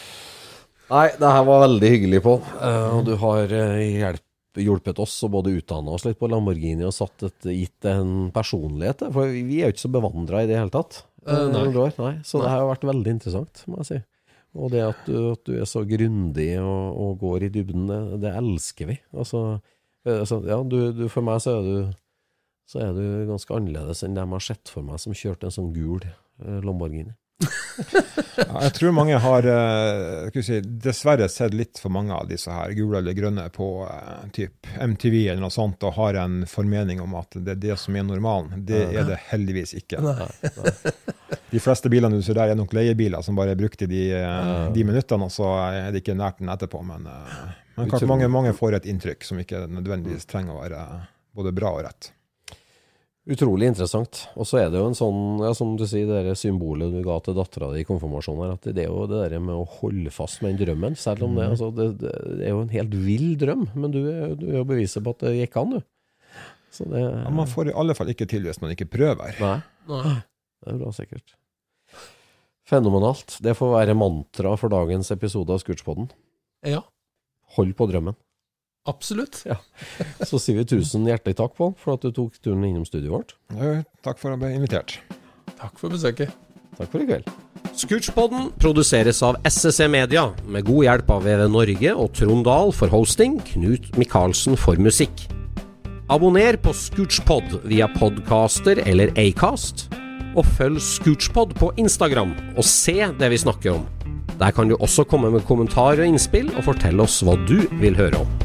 Nei, 0.89 1.07
det 1.17 1.33
her 1.35 1.43
var 1.45 1.59
veldig 1.65 1.89
hyggelig, 1.91 2.21
Pål. 2.25 2.39
Uh, 2.57 2.95
du 3.05 3.11
har 3.21 3.51
eh, 3.53 3.81
hjelp, 3.99 4.23
hjulpet 4.61 5.01
oss 5.03 5.13
og 5.27 5.33
både 5.35 5.53
utdanna 5.59 5.93
oss 5.93 6.05
litt 6.07 6.17
på 6.17 6.29
Lamborghini 6.31 6.85
og 6.87 6.93
satt 6.95 7.25
et, 7.27 7.47
gitt 7.49 7.87
en 7.89 8.31
personlighet. 8.33 9.03
For 9.13 9.29
vi 9.33 9.59
er 9.59 9.69
jo 9.69 9.75
ikke 9.75 9.83
så 9.85 9.91
bevandra 9.93 10.41
i 10.41 10.49
det 10.49 10.57
hele 10.57 10.73
tatt. 10.73 11.03
Uh, 11.25 11.45
nei. 11.53 11.63
nei. 11.67 11.71
har- 11.77 12.01
nei. 12.01 12.11
Så 12.25 12.41
det 12.41 12.51
har 12.53 12.65
vært 12.69 12.85
veldig 12.89 13.15
interessant, 13.17 13.63
må 13.69 13.81
jeg 13.83 13.89
si. 13.91 14.01
Og 14.55 14.69
det 14.71 14.81
at 14.87 15.05
du, 15.09 15.15
at 15.33 15.41
du 15.45 15.57
er 15.59 15.65
så 15.67 15.81
grundig 15.85 16.51
og, 16.61 16.83
og 17.05 17.17
går 17.21 17.45
i 17.45 17.53
dybden, 17.53 17.85
det, 17.91 18.01
det 18.23 18.33
elsker 18.39 18.87
vi. 18.93 18.97
Altså, 19.13 19.41
eh, 20.05 20.19
altså 20.21 20.41
ja, 20.47 20.59
du, 20.63 20.79
du, 20.95 21.05
for 21.11 21.25
meg 21.25 21.41
så 21.43 21.59
er 21.59 21.69
du 21.69 21.77
så 22.65 22.81
er 22.81 22.95
du 22.97 23.03
ganske 23.29 23.53
annerledes 23.53 24.01
enn 24.05 24.15
dem 24.17 24.31
jeg 24.33 24.41
har 24.41 24.45
sett 24.47 24.71
for 24.73 24.85
meg 24.85 24.97
som 25.01 25.13
kjørte 25.13 25.49
en 25.49 25.53
sånn 25.53 25.73
gul 25.75 26.01
eh, 26.01 26.61
Lamborghini. 26.65 27.13
Ja, 28.35 28.61
jeg 28.65 28.71
tror 28.77 28.93
mange 28.95 29.17
har 29.19 29.47
eh, 29.49 30.41
si, 30.43 30.59
dessverre 30.63 31.27
sett 31.31 31.53
litt 31.55 31.79
for 31.81 31.91
mange 31.93 32.15
av 32.15 32.27
disse 32.29 32.51
her 32.51 32.71
gule 32.75 32.99
eller 33.01 33.15
grønne 33.17 33.45
på 33.53 33.67
eh, 33.87 34.23
typ 34.35 34.69
MTV 34.79 35.17
eller 35.25 35.43
noe 35.43 35.53
sånt, 35.53 35.83
og 35.83 35.95
har 35.97 36.19
en 36.23 36.41
formening 36.49 37.01
om 37.03 37.15
at 37.19 37.35
det 37.35 37.55
er 37.55 37.61
det 37.67 37.77
som 37.81 37.95
er 37.95 38.07
normalen. 38.07 38.63
Det 38.67 38.81
er 38.95 39.07
det 39.07 39.19
heldigvis 39.29 39.75
ikke. 39.81 39.99
De 41.51 41.61
fleste 41.63 41.91
bilene 41.91 42.19
du 42.19 42.25
ser 42.25 42.39
der, 42.39 42.53
er 42.53 42.59
nok 42.59 42.73
leiebiler 42.75 43.23
som 43.25 43.37
bare 43.37 43.55
er 43.55 43.59
brukt 43.59 43.83
i 43.83 43.89
de, 43.91 44.03
eh, 44.19 44.55
de 44.75 44.87
minuttene, 44.87 45.27
og 45.27 45.35
så 45.35 45.51
er 45.67 45.91
det 45.91 46.03
ikke 46.03 46.17
nært 46.17 46.41
den 46.43 46.51
etterpå. 46.55 46.83
Men, 46.87 47.07
men 47.75 47.91
klart 47.91 48.07
mange, 48.09 48.31
mange 48.31 48.55
får 48.55 48.79
et 48.79 48.91
inntrykk 48.91 49.27
som 49.27 49.39
ikke 49.41 49.65
nødvendigvis 49.67 50.27
trenger 50.31 50.55
å 50.55 50.63
være 50.63 50.85
både 51.35 51.55
bra 51.55 51.75
og 51.75 51.87
rett. 51.89 52.13
Utrolig 53.25 53.71
interessant. 53.71 54.19
Og 54.37 54.45
så 54.45 54.59
er 54.61 54.67
det 54.69 54.77
jo 54.77 54.85
en 54.85 54.97
sånn, 54.97 55.21
ja, 55.41 55.49
som 55.57 55.71
du 55.79 55.85
sier, 55.89 56.05
det 56.05 56.19
der 56.27 56.37
symbolet 56.37 56.93
du 56.93 56.99
ga 57.05 57.15
til 57.25 57.33
dattera 57.37 57.71
di 57.73 57.81
i 57.81 57.87
konfirmasjonen, 57.87 58.43
her, 58.43 58.59
at 58.59 58.67
det 58.77 58.83
er 58.83 58.91
jo 58.91 59.07
det 59.09 59.23
der 59.23 59.41
med 59.41 59.57
å 59.57 59.65
holde 59.79 60.13
fast 60.13 60.43
med 60.43 60.53
den 60.53 60.67
drømmen. 60.67 60.97
Selv 60.99 61.25
om 61.25 61.33
det, 61.37 61.47
altså, 61.55 61.71
det, 61.73 61.87
det 62.03 62.45
er 62.45 62.53
jo 62.53 62.61
en 62.61 62.73
helt 62.75 62.93
vill 63.07 63.31
drøm, 63.41 63.65
men 63.73 63.95
du 63.95 64.01
du 64.05 64.45
er 64.51 64.59
jo 64.59 64.67
beviset 64.69 65.01
på 65.05 65.15
at 65.15 65.25
det 65.25 65.33
gikk 65.39 65.57
an, 65.61 65.73
du. 65.79 65.81
Så 66.75 66.85
det 66.91 67.01
Ja, 67.01 67.31
man 67.33 67.49
får 67.49 67.71
i 67.71 67.77
alle 67.81 67.95
fall 67.97 68.11
ikke 68.13 68.27
til 68.29 68.45
hvis 68.45 68.61
man 68.61 68.75
ikke 68.75 68.89
prøver. 68.93 69.33
Nei, 69.41 69.57
Nei. 69.89 70.17
det 70.61 70.75
er 70.75 70.81
bra, 70.83 70.93
sikkert. 70.93 71.33
Fenomenalt. 72.65 73.39
Det 73.45 73.53
får 73.57 73.73
være 73.73 73.97
mantra 73.97 74.53
for 74.57 74.73
dagens 74.73 75.09
episode 75.13 75.53
av 75.53 75.61
Scootspoden. 75.61 76.11
Ja, 76.65 76.83
Hold 77.55 77.75
på 77.77 77.85
drømmen. 77.87 78.15
Absolutt. 78.89 79.41
Så 80.25 80.39
sier 80.41 80.59
vi 80.61 80.67
tusen 80.75 81.07
hjertelig 81.09 81.37
takk, 81.39 81.55
Pål, 81.57 81.73
for 81.81 81.97
at 81.97 82.05
du 82.05 82.11
tok 82.15 82.37
turen 82.41 82.63
innom 82.67 82.85
studioet 82.87 83.13
vårt. 83.15 83.35
Ja, 83.57 83.81
Takk 84.05 84.21
for 84.21 84.31
at 84.31 84.37
jeg 84.37 84.43
ble 84.43 84.53
invitert. 84.59 84.99
Takk 85.55 85.79
for 85.81 85.93
besøket. 85.93 86.33
Takk 86.75 86.91
for 86.91 87.03
i 87.03 87.07
kveld. 87.09 87.29
Scootchpoden 87.75 88.51
produseres 88.61 89.19
av 89.25 89.35
SSC 89.43 89.87
Media, 89.91 90.29
med 90.47 90.63
god 90.67 90.85
hjelp 90.87 91.09
av 91.11 91.25
VV 91.27 91.41
Norge 91.51 91.95
og 91.95 92.13
Trond 92.15 92.45
Dahl 92.47 92.71
for 92.75 92.91
hosting, 92.93 93.39
Knut 93.49 93.89
Micaelsen 93.99 94.55
for 94.59 94.79
musikk. 94.79 95.25
Abonner 96.11 96.55
på 96.61 96.71
Scootchpod 96.77 97.57
via 97.65 97.89
podcaster 97.97 98.79
eller 98.85 99.11
Acast, 99.19 99.87
og 100.37 100.45
følg 100.55 100.79
Scootchpod 100.83 101.55
på 101.59 101.73
Instagram 101.81 102.35
og 102.55 102.63
se 102.67 102.99
det 103.19 103.31
vi 103.33 103.41
snakker 103.43 103.79
om. 103.79 103.85
Der 104.39 104.51
kan 104.55 104.67
du 104.69 104.75
også 104.77 105.03
komme 105.07 105.31
med 105.31 105.47
kommentarer 105.47 106.03
og 106.03 106.11
innspill, 106.11 106.51
og 106.55 106.67
fortelle 106.67 107.03
oss 107.03 107.21
hva 107.23 107.37
du 107.47 107.61
vil 107.79 107.95
høre 107.95 108.23
om. 108.23 108.44